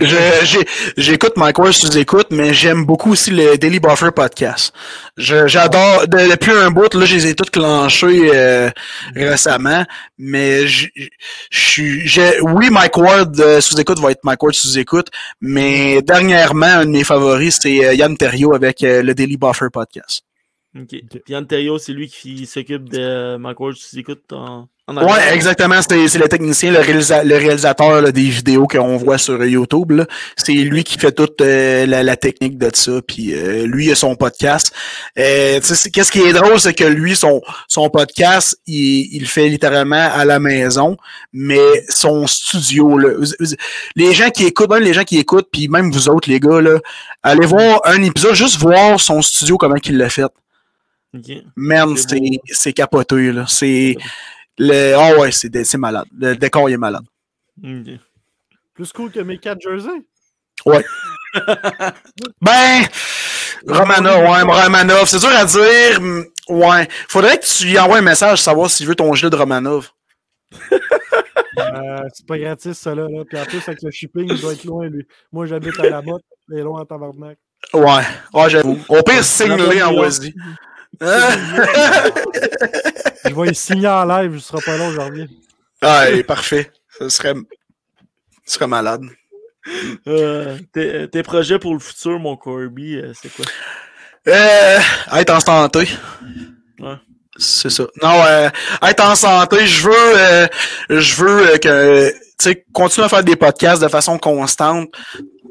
Je- 0.00 0.44
j'ai- 0.44 0.66
J'écoute 0.96 1.34
Mike 1.36 1.58
Ward 1.60 1.72
sous 1.72 1.96
écoute, 1.96 2.26
mais 2.32 2.52
j'aime 2.52 2.84
beaucoup 2.84 3.12
aussi 3.12 3.30
le 3.30 3.56
Daily 3.56 3.78
Buffer 3.78 4.10
podcast. 4.10 4.74
J'adore, 5.16 6.08
de- 6.08 6.30
depuis 6.32 6.50
un 6.50 6.72
bout, 6.72 6.92
là, 6.94 7.04
je 7.04 7.14
les 7.14 7.26
ai 7.28 7.34
tous 7.36 7.50
clenchés 7.50 8.30
euh, 8.34 8.68
récemment, 9.14 9.84
mais 10.18 10.66
je 10.66 10.88
oui, 12.42 12.68
Mike 12.70 12.96
Ward 12.96 13.38
euh, 13.38 13.60
sous 13.60 13.78
écoute 13.80 14.00
va 14.00 14.10
être 14.10 14.24
Mike 14.24 14.42
Ward 14.42 14.54
sous 14.54 14.76
écoute, 14.76 15.06
mais 15.40 16.02
dernièrement, 16.02 16.66
un 16.66 16.84
de 16.86 16.90
mes 16.90 17.04
favoris, 17.04 17.60
c'est 17.62 17.86
euh, 17.86 17.94
Yann 17.94 18.16
Terrio 18.16 18.54
avec 18.54 18.82
euh, 18.82 19.02
le 19.02 19.14
Daily 19.14 19.36
Buffer 19.36 19.66
podcast. 19.72 20.22
Ok. 20.78 20.96
Puis 21.26 21.36
Ontario, 21.36 21.76
c'est 21.78 21.92
lui 21.92 22.08
qui 22.08 22.46
s'occupe 22.46 22.88
de 22.88 23.36
Mike 23.36 23.60
Ward, 23.60 23.74
tu 23.76 23.98
écoutes 23.98 24.32
en, 24.32 24.68
en 24.86 25.04
Ouais, 25.06 25.34
exactement. 25.34 25.78
C'est 25.86 26.08
c'est 26.08 26.18
le 26.18 26.28
technicien, 26.28 26.70
le, 26.72 26.78
réalisa- 26.78 27.22
le 27.24 27.36
réalisateur 27.36 28.00
là, 28.00 28.10
des 28.10 28.22
vidéos 28.30 28.66
qu'on 28.66 28.96
voit 28.96 29.18
sur 29.18 29.44
YouTube. 29.44 29.90
là. 29.90 30.06
C'est 30.34 30.54
lui 30.54 30.82
qui 30.82 30.98
fait 30.98 31.12
toute 31.12 31.42
euh, 31.42 31.84
la, 31.84 32.02
la 32.02 32.16
technique 32.16 32.56
de 32.56 32.70
ça. 32.72 33.02
Puis 33.06 33.34
euh, 33.34 33.66
lui, 33.66 33.86
il 33.88 33.92
a 33.92 33.94
son 33.94 34.16
podcast. 34.16 34.72
Euh, 35.18 35.60
tu 35.60 35.66
sais, 35.66 35.74
c'est- 35.74 35.90
Qu'est-ce 35.90 36.10
qui 36.10 36.20
est 36.20 36.32
drôle, 36.32 36.58
c'est 36.58 36.72
que 36.72 36.84
lui, 36.84 37.16
son, 37.16 37.42
son 37.68 37.90
podcast, 37.90 38.58
il, 38.66 39.14
il 39.14 39.20
le 39.20 39.26
fait 39.26 39.48
littéralement 39.50 40.08
à 40.14 40.24
la 40.24 40.40
maison, 40.40 40.96
mais 41.34 41.84
son 41.90 42.26
studio, 42.26 42.96
là, 42.96 43.10
les 43.94 44.14
gens 44.14 44.30
qui 44.30 44.46
écoutent, 44.46 44.70
même 44.70 44.82
les 44.84 44.94
gens 44.94 45.04
qui 45.04 45.18
écoutent, 45.18 45.48
puis 45.52 45.68
même 45.68 45.90
vous 45.92 46.08
autres, 46.08 46.30
les 46.30 46.40
gars, 46.40 46.62
là, 46.62 46.78
allez 47.22 47.44
voir 47.46 47.82
un 47.84 48.02
épisode, 48.02 48.34
juste 48.34 48.56
voir 48.58 48.98
son 48.98 49.20
studio, 49.20 49.58
comment 49.58 49.76
il 49.84 49.98
l'a 49.98 50.08
fait. 50.08 50.22
Ok. 51.14 51.30
Man, 51.56 51.94
C'est 52.46 52.72
capoté, 52.72 53.32
là. 53.32 53.44
C'est. 53.46 53.96
Le... 54.58 54.94
Ah 54.94 55.18
ouais, 55.18 55.30
c'est 55.32 55.74
malade. 55.76 56.06
Le 56.16 56.34
décor 56.34 56.68
il 56.68 56.74
est 56.74 56.78
malade. 56.78 57.04
Plus 58.74 58.92
cool 58.92 59.10
que 59.10 59.20
mes 59.20 59.38
4 59.38 59.60
jerseys. 59.60 60.04
Ben, 62.42 62.82
Romanov, 63.66 64.22
ouais, 64.22 64.42
Romanov, 64.42 65.06
c'est 65.06 65.18
dur 65.18 65.30
à 65.30 65.46
dire. 65.46 66.00
Ouais. 66.48 66.86
Faudrait 67.08 67.38
que 67.38 67.46
tu 67.46 67.64
lui 67.68 67.78
envoies 67.78 67.98
un 67.98 68.02
message 68.02 68.42
savoir 68.42 68.68
s'il 68.68 68.86
veut 68.86 68.94
ton 68.94 69.14
gilet 69.14 69.30
de 69.30 69.36
Romanov. 69.36 69.90
Euh, 71.58 72.08
c'est 72.12 72.26
pas 72.26 72.38
gratis, 72.38 72.78
ça 72.78 72.94
là, 72.94 73.08
là. 73.08 73.24
Puis 73.24 73.38
en 73.38 73.44
plus, 73.44 73.66
avec 73.66 73.82
le 73.82 73.90
shipping, 73.90 74.26
il 74.30 74.40
doit 74.40 74.52
être 74.52 74.64
loin, 74.64 74.88
lui. 74.88 75.06
Moi, 75.30 75.46
j'habite 75.46 75.78
à 75.80 75.88
la 75.88 76.02
botte, 76.02 76.22
il 76.50 76.58
est 76.58 76.62
loin 76.62 76.80
en 76.80 76.84
tabarnak. 76.84 77.38
Ouais. 77.72 78.02
Ouais, 78.34 78.50
j'avoue. 78.50 78.78
Au 78.88 79.02
pire, 79.02 79.24
signe-le 79.24 79.82
en 79.84 79.92
voici. 79.92 80.34
Je 83.24 83.34
vais 83.34 83.50
y 83.50 83.54
signer 83.54 83.88
en 83.88 84.04
live, 84.04 84.34
je 84.34 84.38
serai 84.38 84.62
pas 84.64 84.76
long 84.76 84.88
aujourd'hui. 84.88 85.28
Ouais, 85.82 86.22
parfait. 86.22 86.70
Ce 86.98 87.08
serait. 87.08 87.34
Ce 88.44 88.54
serait 88.54 88.66
malade. 88.66 89.02
Euh, 90.08 90.58
tes, 90.72 91.08
tes 91.08 91.22
projets 91.22 91.58
pour 91.58 91.72
le 91.72 91.78
futur, 91.78 92.18
mon 92.18 92.36
Corby, 92.36 92.96
euh, 92.96 93.12
c'est 93.20 93.32
quoi? 93.32 93.44
Euh, 94.28 94.78
être 95.14 95.32
en 95.32 95.40
santé. 95.40 95.88
Ouais. 96.80 96.96
C'est 97.36 97.70
ça. 97.70 97.84
Non, 98.02 98.22
euh, 98.26 98.48
être 98.82 99.04
en 99.04 99.14
santé, 99.14 99.66
je 99.66 99.88
veux, 99.88 100.16
euh, 100.16 100.46
je 100.90 101.14
veux 101.16 101.54
euh, 101.54 101.58
que, 101.58 102.10
tu 102.10 102.18
sais, 102.38 102.66
continuer 102.72 103.06
à 103.06 103.08
faire 103.08 103.24
des 103.24 103.36
podcasts 103.36 103.80
de 103.82 103.88
façon 103.88 104.18
constante. 104.18 104.88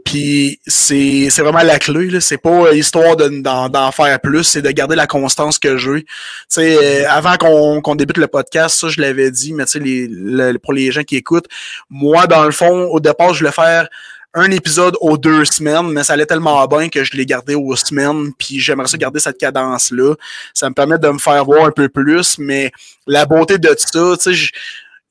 Puis 0.06 0.60
c'est, 0.68 1.30
vraiment 1.40 1.64
la 1.64 1.80
clé. 1.80 2.20
C'est 2.20 2.38
pas 2.38 2.68
euh, 2.68 2.76
histoire 2.76 3.16
de, 3.16 3.30
d'en, 3.42 3.92
faire 3.92 4.20
plus, 4.20 4.44
c'est 4.44 4.62
de 4.62 4.72
garder 4.72 4.96
la 4.96 5.08
constance 5.08 5.60
que 5.60 5.78
j'ai. 5.78 6.06
Sais, 6.48 6.78
euh, 7.04 7.10
avant 7.10 7.36
qu'on, 7.38 7.96
débute 7.96 8.18
le 8.18 8.28
podcast, 8.28 8.80
ça 8.80 8.90
je 8.90 9.02
l'avais 9.02 9.32
dit, 9.32 9.54
mais 9.54 9.66
les, 9.76 10.08
le- 10.10 10.58
pour 10.58 10.74
les 10.74 10.92
gens 10.92 11.04
qui 11.04 11.18
écoutent, 11.18 11.48
moi 11.90 12.28
dans 12.28 12.46
le 12.46 12.52
fond, 12.52 12.86
au 12.86 13.00
départ, 13.00 13.34
je 13.34 13.40
voulais 13.40 13.52
faire 13.52 13.88
un 14.34 14.50
épisode 14.52 14.96
aux 15.02 15.18
deux 15.18 15.44
semaines, 15.44 15.90
mais 15.90 16.04
ça 16.04 16.14
allait 16.14 16.26
tellement 16.26 16.66
bien 16.68 16.88
que 16.88 17.04
je 17.04 17.14
l'ai 17.18 17.26
gardé 17.26 17.54
aux 17.54 17.76
semaines, 17.76 18.32
puis 18.38 18.60
j'aimerais 18.60 18.88
ça 18.88 18.98
garder 18.98 19.20
cette 19.20 19.38
cadence-là. 19.38 20.16
Ça 20.54 20.70
me 20.70 20.74
permet 20.74 20.98
de 20.98 21.10
me 21.10 21.20
faire 21.20 21.44
voir 21.44 21.66
un 21.66 21.72
peu 21.72 21.90
plus, 21.90 22.38
mais 22.38 22.72
la 23.08 23.26
beauté 23.26 23.58
de 23.58 23.76
ça, 23.78 24.16
tu 24.22 24.34
sais, 24.34 24.50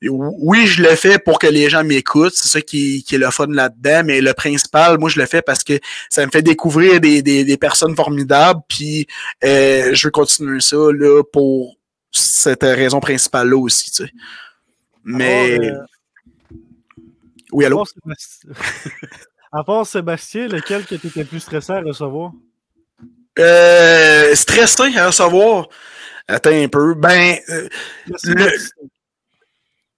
oui, 0.09 0.65
je 0.65 0.81
le 0.81 0.95
fais 0.95 1.19
pour 1.19 1.37
que 1.37 1.47
les 1.47 1.69
gens 1.69 1.83
m'écoutent, 1.83 2.33
c'est 2.35 2.47
ça 2.47 2.61
qui, 2.61 3.03
qui 3.03 3.15
est 3.15 3.17
le 3.19 3.29
fun 3.29 3.47
là-dedans, 3.47 4.01
mais 4.05 4.19
le 4.21 4.33
principal, 4.33 4.97
moi, 4.97 5.09
je 5.09 5.19
le 5.19 5.25
fais 5.27 5.41
parce 5.43 5.63
que 5.63 5.79
ça 6.09 6.25
me 6.25 6.31
fait 6.31 6.41
découvrir 6.41 6.99
des, 6.99 7.21
des, 7.21 7.43
des 7.43 7.57
personnes 7.57 7.95
formidables, 7.95 8.61
puis 8.67 9.05
euh, 9.43 9.93
je 9.93 10.07
veux 10.07 10.11
continuer 10.11 10.59
ça 10.59 10.77
là, 10.91 11.21
pour 11.31 11.77
cette 12.11 12.63
raison 12.63 12.99
principale-là 12.99 13.57
aussi, 13.57 13.91
tu 13.91 14.05
sais. 14.05 14.11
Mais... 15.03 15.57
Part, 15.57 15.65
euh, 15.65 15.85
oui, 17.53 17.63
à 17.65 17.67
allô? 17.67 17.77
part 17.77 17.87
Sébastien- 17.87 18.51
à 19.51 19.63
part 19.63 19.85
Sébastien, 19.85 20.47
lequel 20.47 20.85
que 20.85 20.95
t'étais 20.95 21.25
plus 21.25 21.39
stressé 21.41 21.73
à 21.73 21.81
recevoir? 21.81 22.31
Euh, 23.39 24.33
stressé 24.35 24.97
à 24.97 25.07
recevoir? 25.07 25.67
Attends 26.27 26.51
un 26.51 26.67
peu. 26.67 26.93
Ben, 26.93 27.37
euh, 27.49 27.67
Le- 28.23 28.51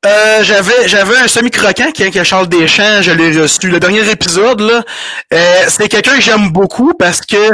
euh, 0.05 0.43
j'avais 0.43 0.87
j'avais 0.87 1.15
un 1.17 1.27
semi-croquant 1.27 1.91
qui 1.91 2.03
est 2.03 2.23
Charles 2.23 2.47
Deschamps, 2.49 3.01
je 3.01 3.11
l'ai 3.11 3.39
reçu. 3.39 3.69
Le 3.69 3.79
dernier 3.79 4.09
épisode, 4.09 4.59
là, 4.59 4.83
euh, 5.33 5.63
c'est 5.69 5.87
quelqu'un 5.87 6.15
que 6.15 6.21
j'aime 6.21 6.51
beaucoup 6.51 6.93
parce 6.93 7.21
que 7.21 7.53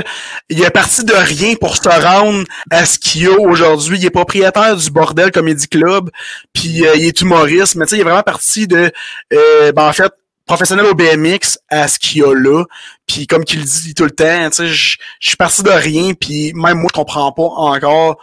il 0.50 0.64
est 0.64 0.70
parti 0.72 1.04
de 1.04 1.14
rien 1.14 1.56
pour 1.56 1.76
se 1.76 1.88
rendre 1.88 2.44
à 2.72 2.86
ce 2.86 2.98
qu'il 2.98 3.28
a 3.28 3.40
aujourd'hui. 3.40 4.00
Il 4.00 4.06
est 4.06 4.10
propriétaire 4.10 4.76
du 4.76 4.90
Bordel 4.90 5.32
Comedy 5.32 5.68
Club, 5.68 6.10
puis 6.54 6.88
euh, 6.88 6.96
il 6.96 7.06
est 7.06 7.22
humoriste, 7.22 7.76
mais 7.76 7.86
tu 7.86 7.92
sais, 7.92 7.98
il 7.98 8.02
est 8.02 8.04
vraiment 8.04 8.24
parti 8.24 8.68
de, 8.68 8.92
euh, 9.34 9.72
ben, 9.72 9.88
en 9.88 9.94
fait, 9.94 10.12
professionnel 10.48 10.88
au 10.88 10.96
BMX 10.96 11.60
à 11.70 11.88
ce 11.88 12.00
qu'il 12.00 12.22
y 12.22 12.24
a 12.24 12.34
là. 12.34 12.64
Puis 13.06 13.28
comme 13.28 13.44
qu'il 13.44 13.64
dit 13.64 13.94
tout 13.94 14.06
le 14.06 14.12
temps, 14.12 14.50
tu 14.50 14.56
sais, 14.56 14.68
je 14.68 14.98
je 15.20 15.28
suis 15.30 15.38
parti 15.38 15.62
de 15.62 15.70
rien, 15.70 16.14
puis 16.20 16.54
même 16.56 16.80
moi, 16.80 16.90
je 16.92 17.00
comprends 17.00 17.32
pas 17.32 17.44
encore 17.44 18.18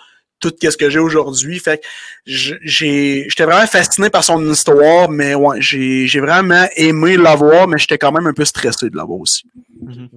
tout 0.51 0.70
ce 0.70 0.77
que 0.77 0.90
j'ai 0.90 0.98
aujourd'hui. 0.98 1.59
Fait 1.59 1.78
que 1.78 1.86
j'étais 2.24 3.44
vraiment 3.44 3.66
fasciné 3.66 4.10
par 4.10 4.24
son 4.24 4.44
histoire, 4.51 5.10
mais 5.10 5.35
ouais, 5.35 5.60
j'ai 5.60 6.06
j'ai 6.06 6.20
vraiment 6.20 6.66
aimé 6.77 7.16
l'avoir, 7.16 7.68
mais 7.68 7.78
j'étais 7.78 7.98
quand 7.98 8.12
même 8.12 8.27
un 8.27 8.35
peu 8.35 8.44
stressé 8.44 8.90
de 8.90 8.97
l'avoir 8.97 9.20
aussi. 9.20 9.44
Mhm. 9.82 10.09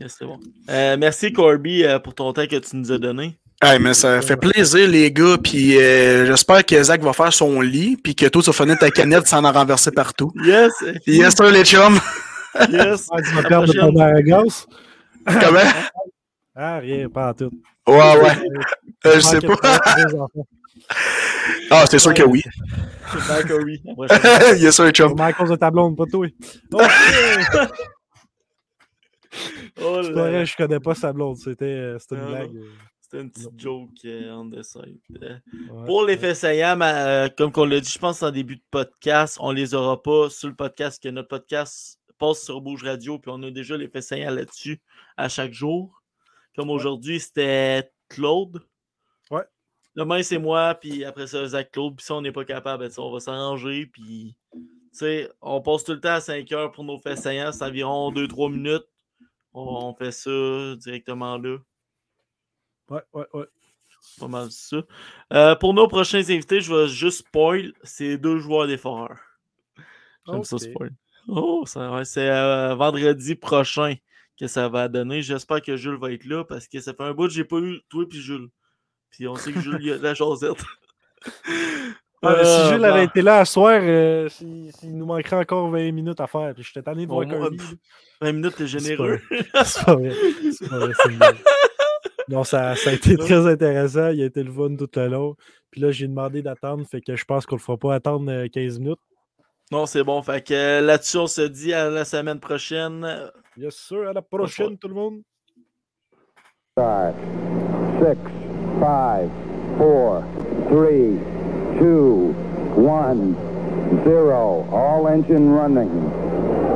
Yes, 0.00 0.18
bon. 0.20 0.38
Euh, 0.68 0.96
merci 0.98 1.32
Corby 1.32 1.84
euh, 1.84 1.98
pour 1.98 2.14
ton 2.14 2.32
temps 2.32 2.46
que 2.46 2.56
tu 2.56 2.76
nous 2.76 2.92
as 2.92 2.98
donné. 2.98 3.36
Hey, 3.62 3.78
mais 3.78 3.94
ça 3.94 4.20
fait 4.20 4.36
plaisir, 4.36 4.86
les 4.86 5.10
gars. 5.10 5.38
Puis 5.42 5.78
euh, 5.78 6.26
j'espère 6.26 6.64
que 6.64 6.82
Zach 6.82 7.00
va 7.02 7.12
faire 7.14 7.32
son 7.32 7.60
lit. 7.62 7.96
Puis 7.96 8.14
que 8.14 8.26
toi, 8.26 8.42
tu 8.42 8.50
vas 8.50 8.52
finir 8.52 8.78
ta 8.78 8.90
canette 8.90 9.26
sans 9.26 9.42
en 9.42 9.52
renverser 9.52 9.92
partout. 9.92 10.30
Yes! 10.44 10.72
Yes, 11.06 11.34
sir, 11.34 11.50
les 11.50 11.64
chums. 11.64 11.98
Yes! 12.70 13.08
Ah, 13.12 13.22
tu 13.22 13.34
vas 13.34 13.42
perdre 13.42 13.72
prochaine. 13.72 13.94
ton 13.94 14.00
air 14.00 14.16
à 14.16 14.22
gaz? 14.22 14.66
Comment? 15.26 15.70
Ah, 16.54 16.78
rien, 16.78 17.08
pas 17.08 17.30
en 17.30 17.34
tout. 17.34 17.50
Ouais, 17.86 18.20
ouais. 18.20 18.48
Euh, 19.06 19.14
je 19.14 19.20
sais 19.20 19.40
pas. 19.40 19.54
Ah, 21.70 21.84
c'est 21.88 21.98
sûr 21.98 22.12
que 22.14 22.22
oui. 22.22 22.42
Fait 23.06 23.46
que 23.46 23.62
oui. 23.64 23.80
La 23.84 23.94
prochaine. 23.94 24.58
yes, 24.58 24.74
sir, 24.76 24.90
chum. 24.90 25.18
À 25.20 25.32
cause 25.32 25.50
de 25.50 25.56
ta 25.56 25.70
blonde, 25.70 25.96
pas 25.96 26.06
toi. 26.06 26.26
Oh, 26.72 26.80
Oh 29.82 30.00
c'est 30.02 30.10
là 30.12 30.22
vrai, 30.30 30.46
je 30.46 30.56
connais 30.56 30.80
pas 30.80 30.94
sa 30.94 31.12
blonde. 31.12 31.36
C'était 31.36 31.64
euh, 31.66 31.98
c'était 31.98 32.14
une 32.16 32.22
Ah, 32.22 32.28
blague. 32.28 32.56
euh, 32.56 32.64
C'était 33.02 33.20
une 33.22 33.30
petite 33.30 33.60
joke 33.60 33.90
euh, 34.06 34.30
on 34.32 34.48
the 34.50 34.62
side. 34.62 34.98
Euh, 35.22 35.36
ouais. 35.70 35.84
Pour 35.86 36.04
les 36.06 36.16
faits 36.16 36.36
saillants, 36.36 36.80
euh, 36.80 37.28
comme 37.36 37.52
on 37.56 37.64
l'a 37.66 37.80
dit, 37.80 37.90
je 37.90 37.98
pense 37.98 38.22
en 38.22 38.30
début 38.30 38.56
de 38.56 38.62
podcast, 38.70 39.36
on 39.40 39.50
les 39.52 39.74
aura 39.74 40.02
pas 40.02 40.30
sur 40.30 40.48
le 40.48 40.54
podcast, 40.54 41.02
que 41.02 41.10
notre 41.10 41.28
podcast 41.28 41.98
passe 42.18 42.42
sur 42.42 42.62
Bouge 42.62 42.82
Radio, 42.84 43.18
puis 43.18 43.30
on 43.34 43.42
a 43.42 43.50
déjà 43.50 43.76
les 43.76 43.88
faits 43.88 44.04
saillants 44.04 44.30
là-dessus 44.34 44.80
à 45.18 45.28
chaque 45.28 45.52
jour. 45.52 45.95
Comme 46.56 46.70
aujourd'hui, 46.70 47.20
c'était 47.20 47.90
Claude. 48.08 48.62
Ouais. 49.30 49.44
Demain, 49.94 50.22
c'est 50.22 50.38
moi, 50.38 50.74
puis 50.74 51.04
après 51.04 51.26
ça, 51.26 51.46
Zach 51.46 51.70
Claude. 51.70 51.96
Puis 51.96 52.06
si 52.06 52.12
on 52.12 52.22
n'est 52.22 52.32
pas 52.32 52.44
capable, 52.44 52.86
ben, 52.88 52.92
on 52.98 53.12
va 53.12 53.20
s'arranger, 53.20 53.86
puis 53.86 54.36
tu 54.52 54.60
sais, 54.92 55.30
on 55.42 55.60
passe 55.60 55.84
tout 55.84 55.92
le 55.92 56.00
temps 56.00 56.14
à 56.14 56.20
5 56.20 56.50
heures 56.52 56.72
pour 56.72 56.84
nos 56.84 56.98
faits 56.98 57.18
saillants, 57.18 57.52
c'est 57.52 57.64
environ 57.64 58.10
2-3 58.10 58.50
minutes. 58.50 58.86
On, 59.52 59.88
on 59.88 59.94
fait 59.94 60.12
ça 60.12 60.76
directement 60.76 61.38
là. 61.38 61.58
Ouais, 62.88 63.02
ouais, 63.12 63.26
ouais. 63.34 63.46
C'est 64.00 64.20
pas 64.20 64.28
mal 64.28 64.50
ça. 64.50 64.76
Euh, 65.32 65.56
pour 65.56 65.74
nos 65.74 65.88
prochains 65.88 66.18
invités, 66.20 66.60
je 66.60 66.72
vais 66.72 66.88
juste 66.88 67.26
spoil. 67.26 67.72
C'est 67.82 68.16
deux 68.18 68.38
joueurs 68.38 68.66
des 68.66 68.76
foreurs. 68.76 69.18
J'aime 70.26 70.44
ça 70.44 70.56
Ok. 70.56 70.62
spoil. 70.62 70.90
Oh, 71.28 71.64
ça, 71.66 71.90
ouais, 71.92 72.04
c'est 72.04 72.30
euh, 72.30 72.74
vendredi 72.76 73.34
prochain 73.34 73.96
que 74.38 74.46
ça 74.46 74.68
va 74.68 74.88
donner. 74.88 75.22
J'espère 75.22 75.62
que 75.62 75.76
Jules 75.76 75.96
va 75.98 76.12
être 76.12 76.24
là 76.26 76.44
parce 76.44 76.68
que 76.68 76.80
ça 76.80 76.92
fait 76.94 77.02
un 77.02 77.12
bout 77.12 77.24
que 77.28 77.32
j'ai 77.34 77.44
pas 77.44 77.56
eu 77.58 77.80
toi 77.88 78.04
et 78.10 78.14
Jules. 78.14 78.48
Puis 79.10 79.26
on 79.28 79.36
sait 79.36 79.52
que 79.52 79.60
Jules 79.60 79.78
il 79.80 79.92
a 79.92 79.98
de 79.98 80.02
la 80.02 80.14
chosette. 80.14 80.62
Ah, 82.22 82.42
si 82.42 82.50
Euh, 82.50 82.70
Jules 82.70 82.80
bah, 82.80 82.94
avait 82.94 83.04
été 83.04 83.20
là 83.20 83.40
à 83.40 83.44
soir, 83.44 83.78
euh, 83.82 84.28
s'il 84.30 84.72
nous 84.96 85.04
manquerait 85.04 85.36
encore 85.36 85.68
20 85.70 85.92
minutes 85.92 86.18
à 86.18 86.26
faire. 86.26 86.54
Puis 86.54 86.64
j'étais 86.64 86.82
tanné 86.82 87.02
de 87.02 87.08
Bon, 87.08 87.16
voir 87.16 87.26
moi, 87.26 87.50
Kirby. 87.50 87.58
là. 87.58 87.64
20 88.22 88.32
minutes, 88.32 88.54
t'es 88.56 88.66
généreux. 88.66 89.20
C'est 89.64 89.84
pas 89.84 89.94
vrai. 89.96 90.12
C'est 90.50 90.68
pas 90.68 90.78
vrai. 90.78 90.92
Non, 92.28 92.42
ça, 92.42 92.74
ça 92.74 92.90
a 92.90 92.92
été 92.94 93.16
très 93.16 93.46
intéressant. 93.46 94.08
Il 94.08 94.20
a 94.22 94.24
été 94.24 94.42
le 94.42 94.50
fun 94.50 94.74
tout 94.74 94.88
le 94.96 95.06
long. 95.08 95.36
Puis 95.70 95.80
là, 95.80 95.92
j'ai 95.92 96.08
demandé 96.08 96.42
d'attendre. 96.42 96.84
Fait 96.90 97.00
que 97.00 97.14
je 97.14 97.24
pense 97.24 97.46
qu'on 97.46 97.54
le 97.56 97.60
fera 97.60 97.76
pas 97.76 97.94
attendre 97.94 98.28
euh, 98.32 98.48
15 98.48 98.80
minutes. 98.80 98.98
Non, 99.72 99.86
c'est 99.86 100.04
bon. 100.04 100.22
Fait 100.22 100.46
que 100.46 100.54
euh, 100.54 100.80
là-dessus, 100.80 101.16
on 101.16 101.26
se 101.26 101.42
dit 101.42 101.72
à 101.72 101.90
la 101.90 102.04
semaine 102.04 102.38
prochaine. 102.38 103.30
Yes, 103.56 103.74
sir. 103.74 104.08
À 104.08 104.12
la 104.12 104.22
prochaine, 104.22 104.78
tout 104.78 104.88
le 104.88 104.94
monde. 104.94 105.22
Start. 106.72 107.14
Six, 107.98 108.18
five, 108.78 109.30
four, 109.78 110.22
three, 110.68 111.18
two, 111.78 112.34
one, 112.76 113.34
zero. 114.04 114.66
All 114.70 115.08
engine 115.08 115.50
running. 115.50 115.90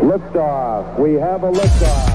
Liftoff. 0.02 0.98
We 0.98 1.14
have 1.14 1.44
a 1.44 1.52
liftoff. 1.52 2.09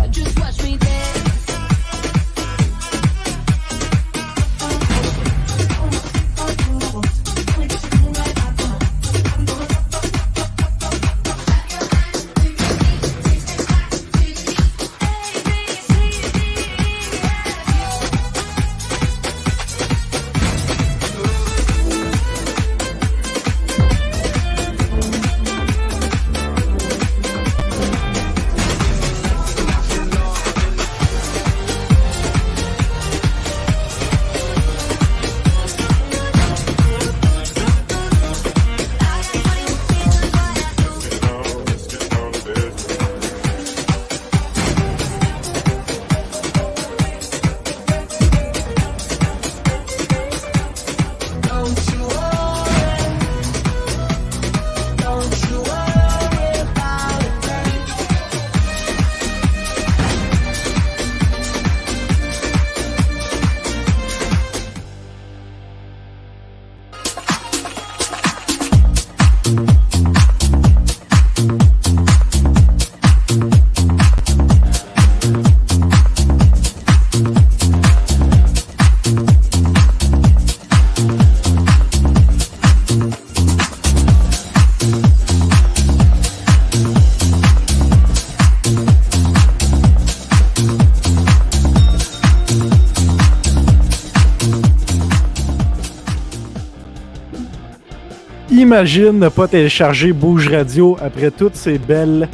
Imagine 98.76 99.20
ne 99.20 99.30
pas 99.30 99.48
télécharger 99.48 100.12
Bouge 100.12 100.50
Radio 100.50 100.98
après 101.00 101.32
toutes 101.32 101.56
ces 101.56 101.78
belles 101.78 102.28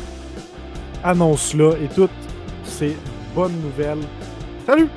annonces-là 1.03 1.73
et 1.73 1.87
toutes 1.93 2.09
ces 2.63 2.97
bonnes 3.35 3.53
nouvelles. 3.61 4.01
Salut! 4.65 4.87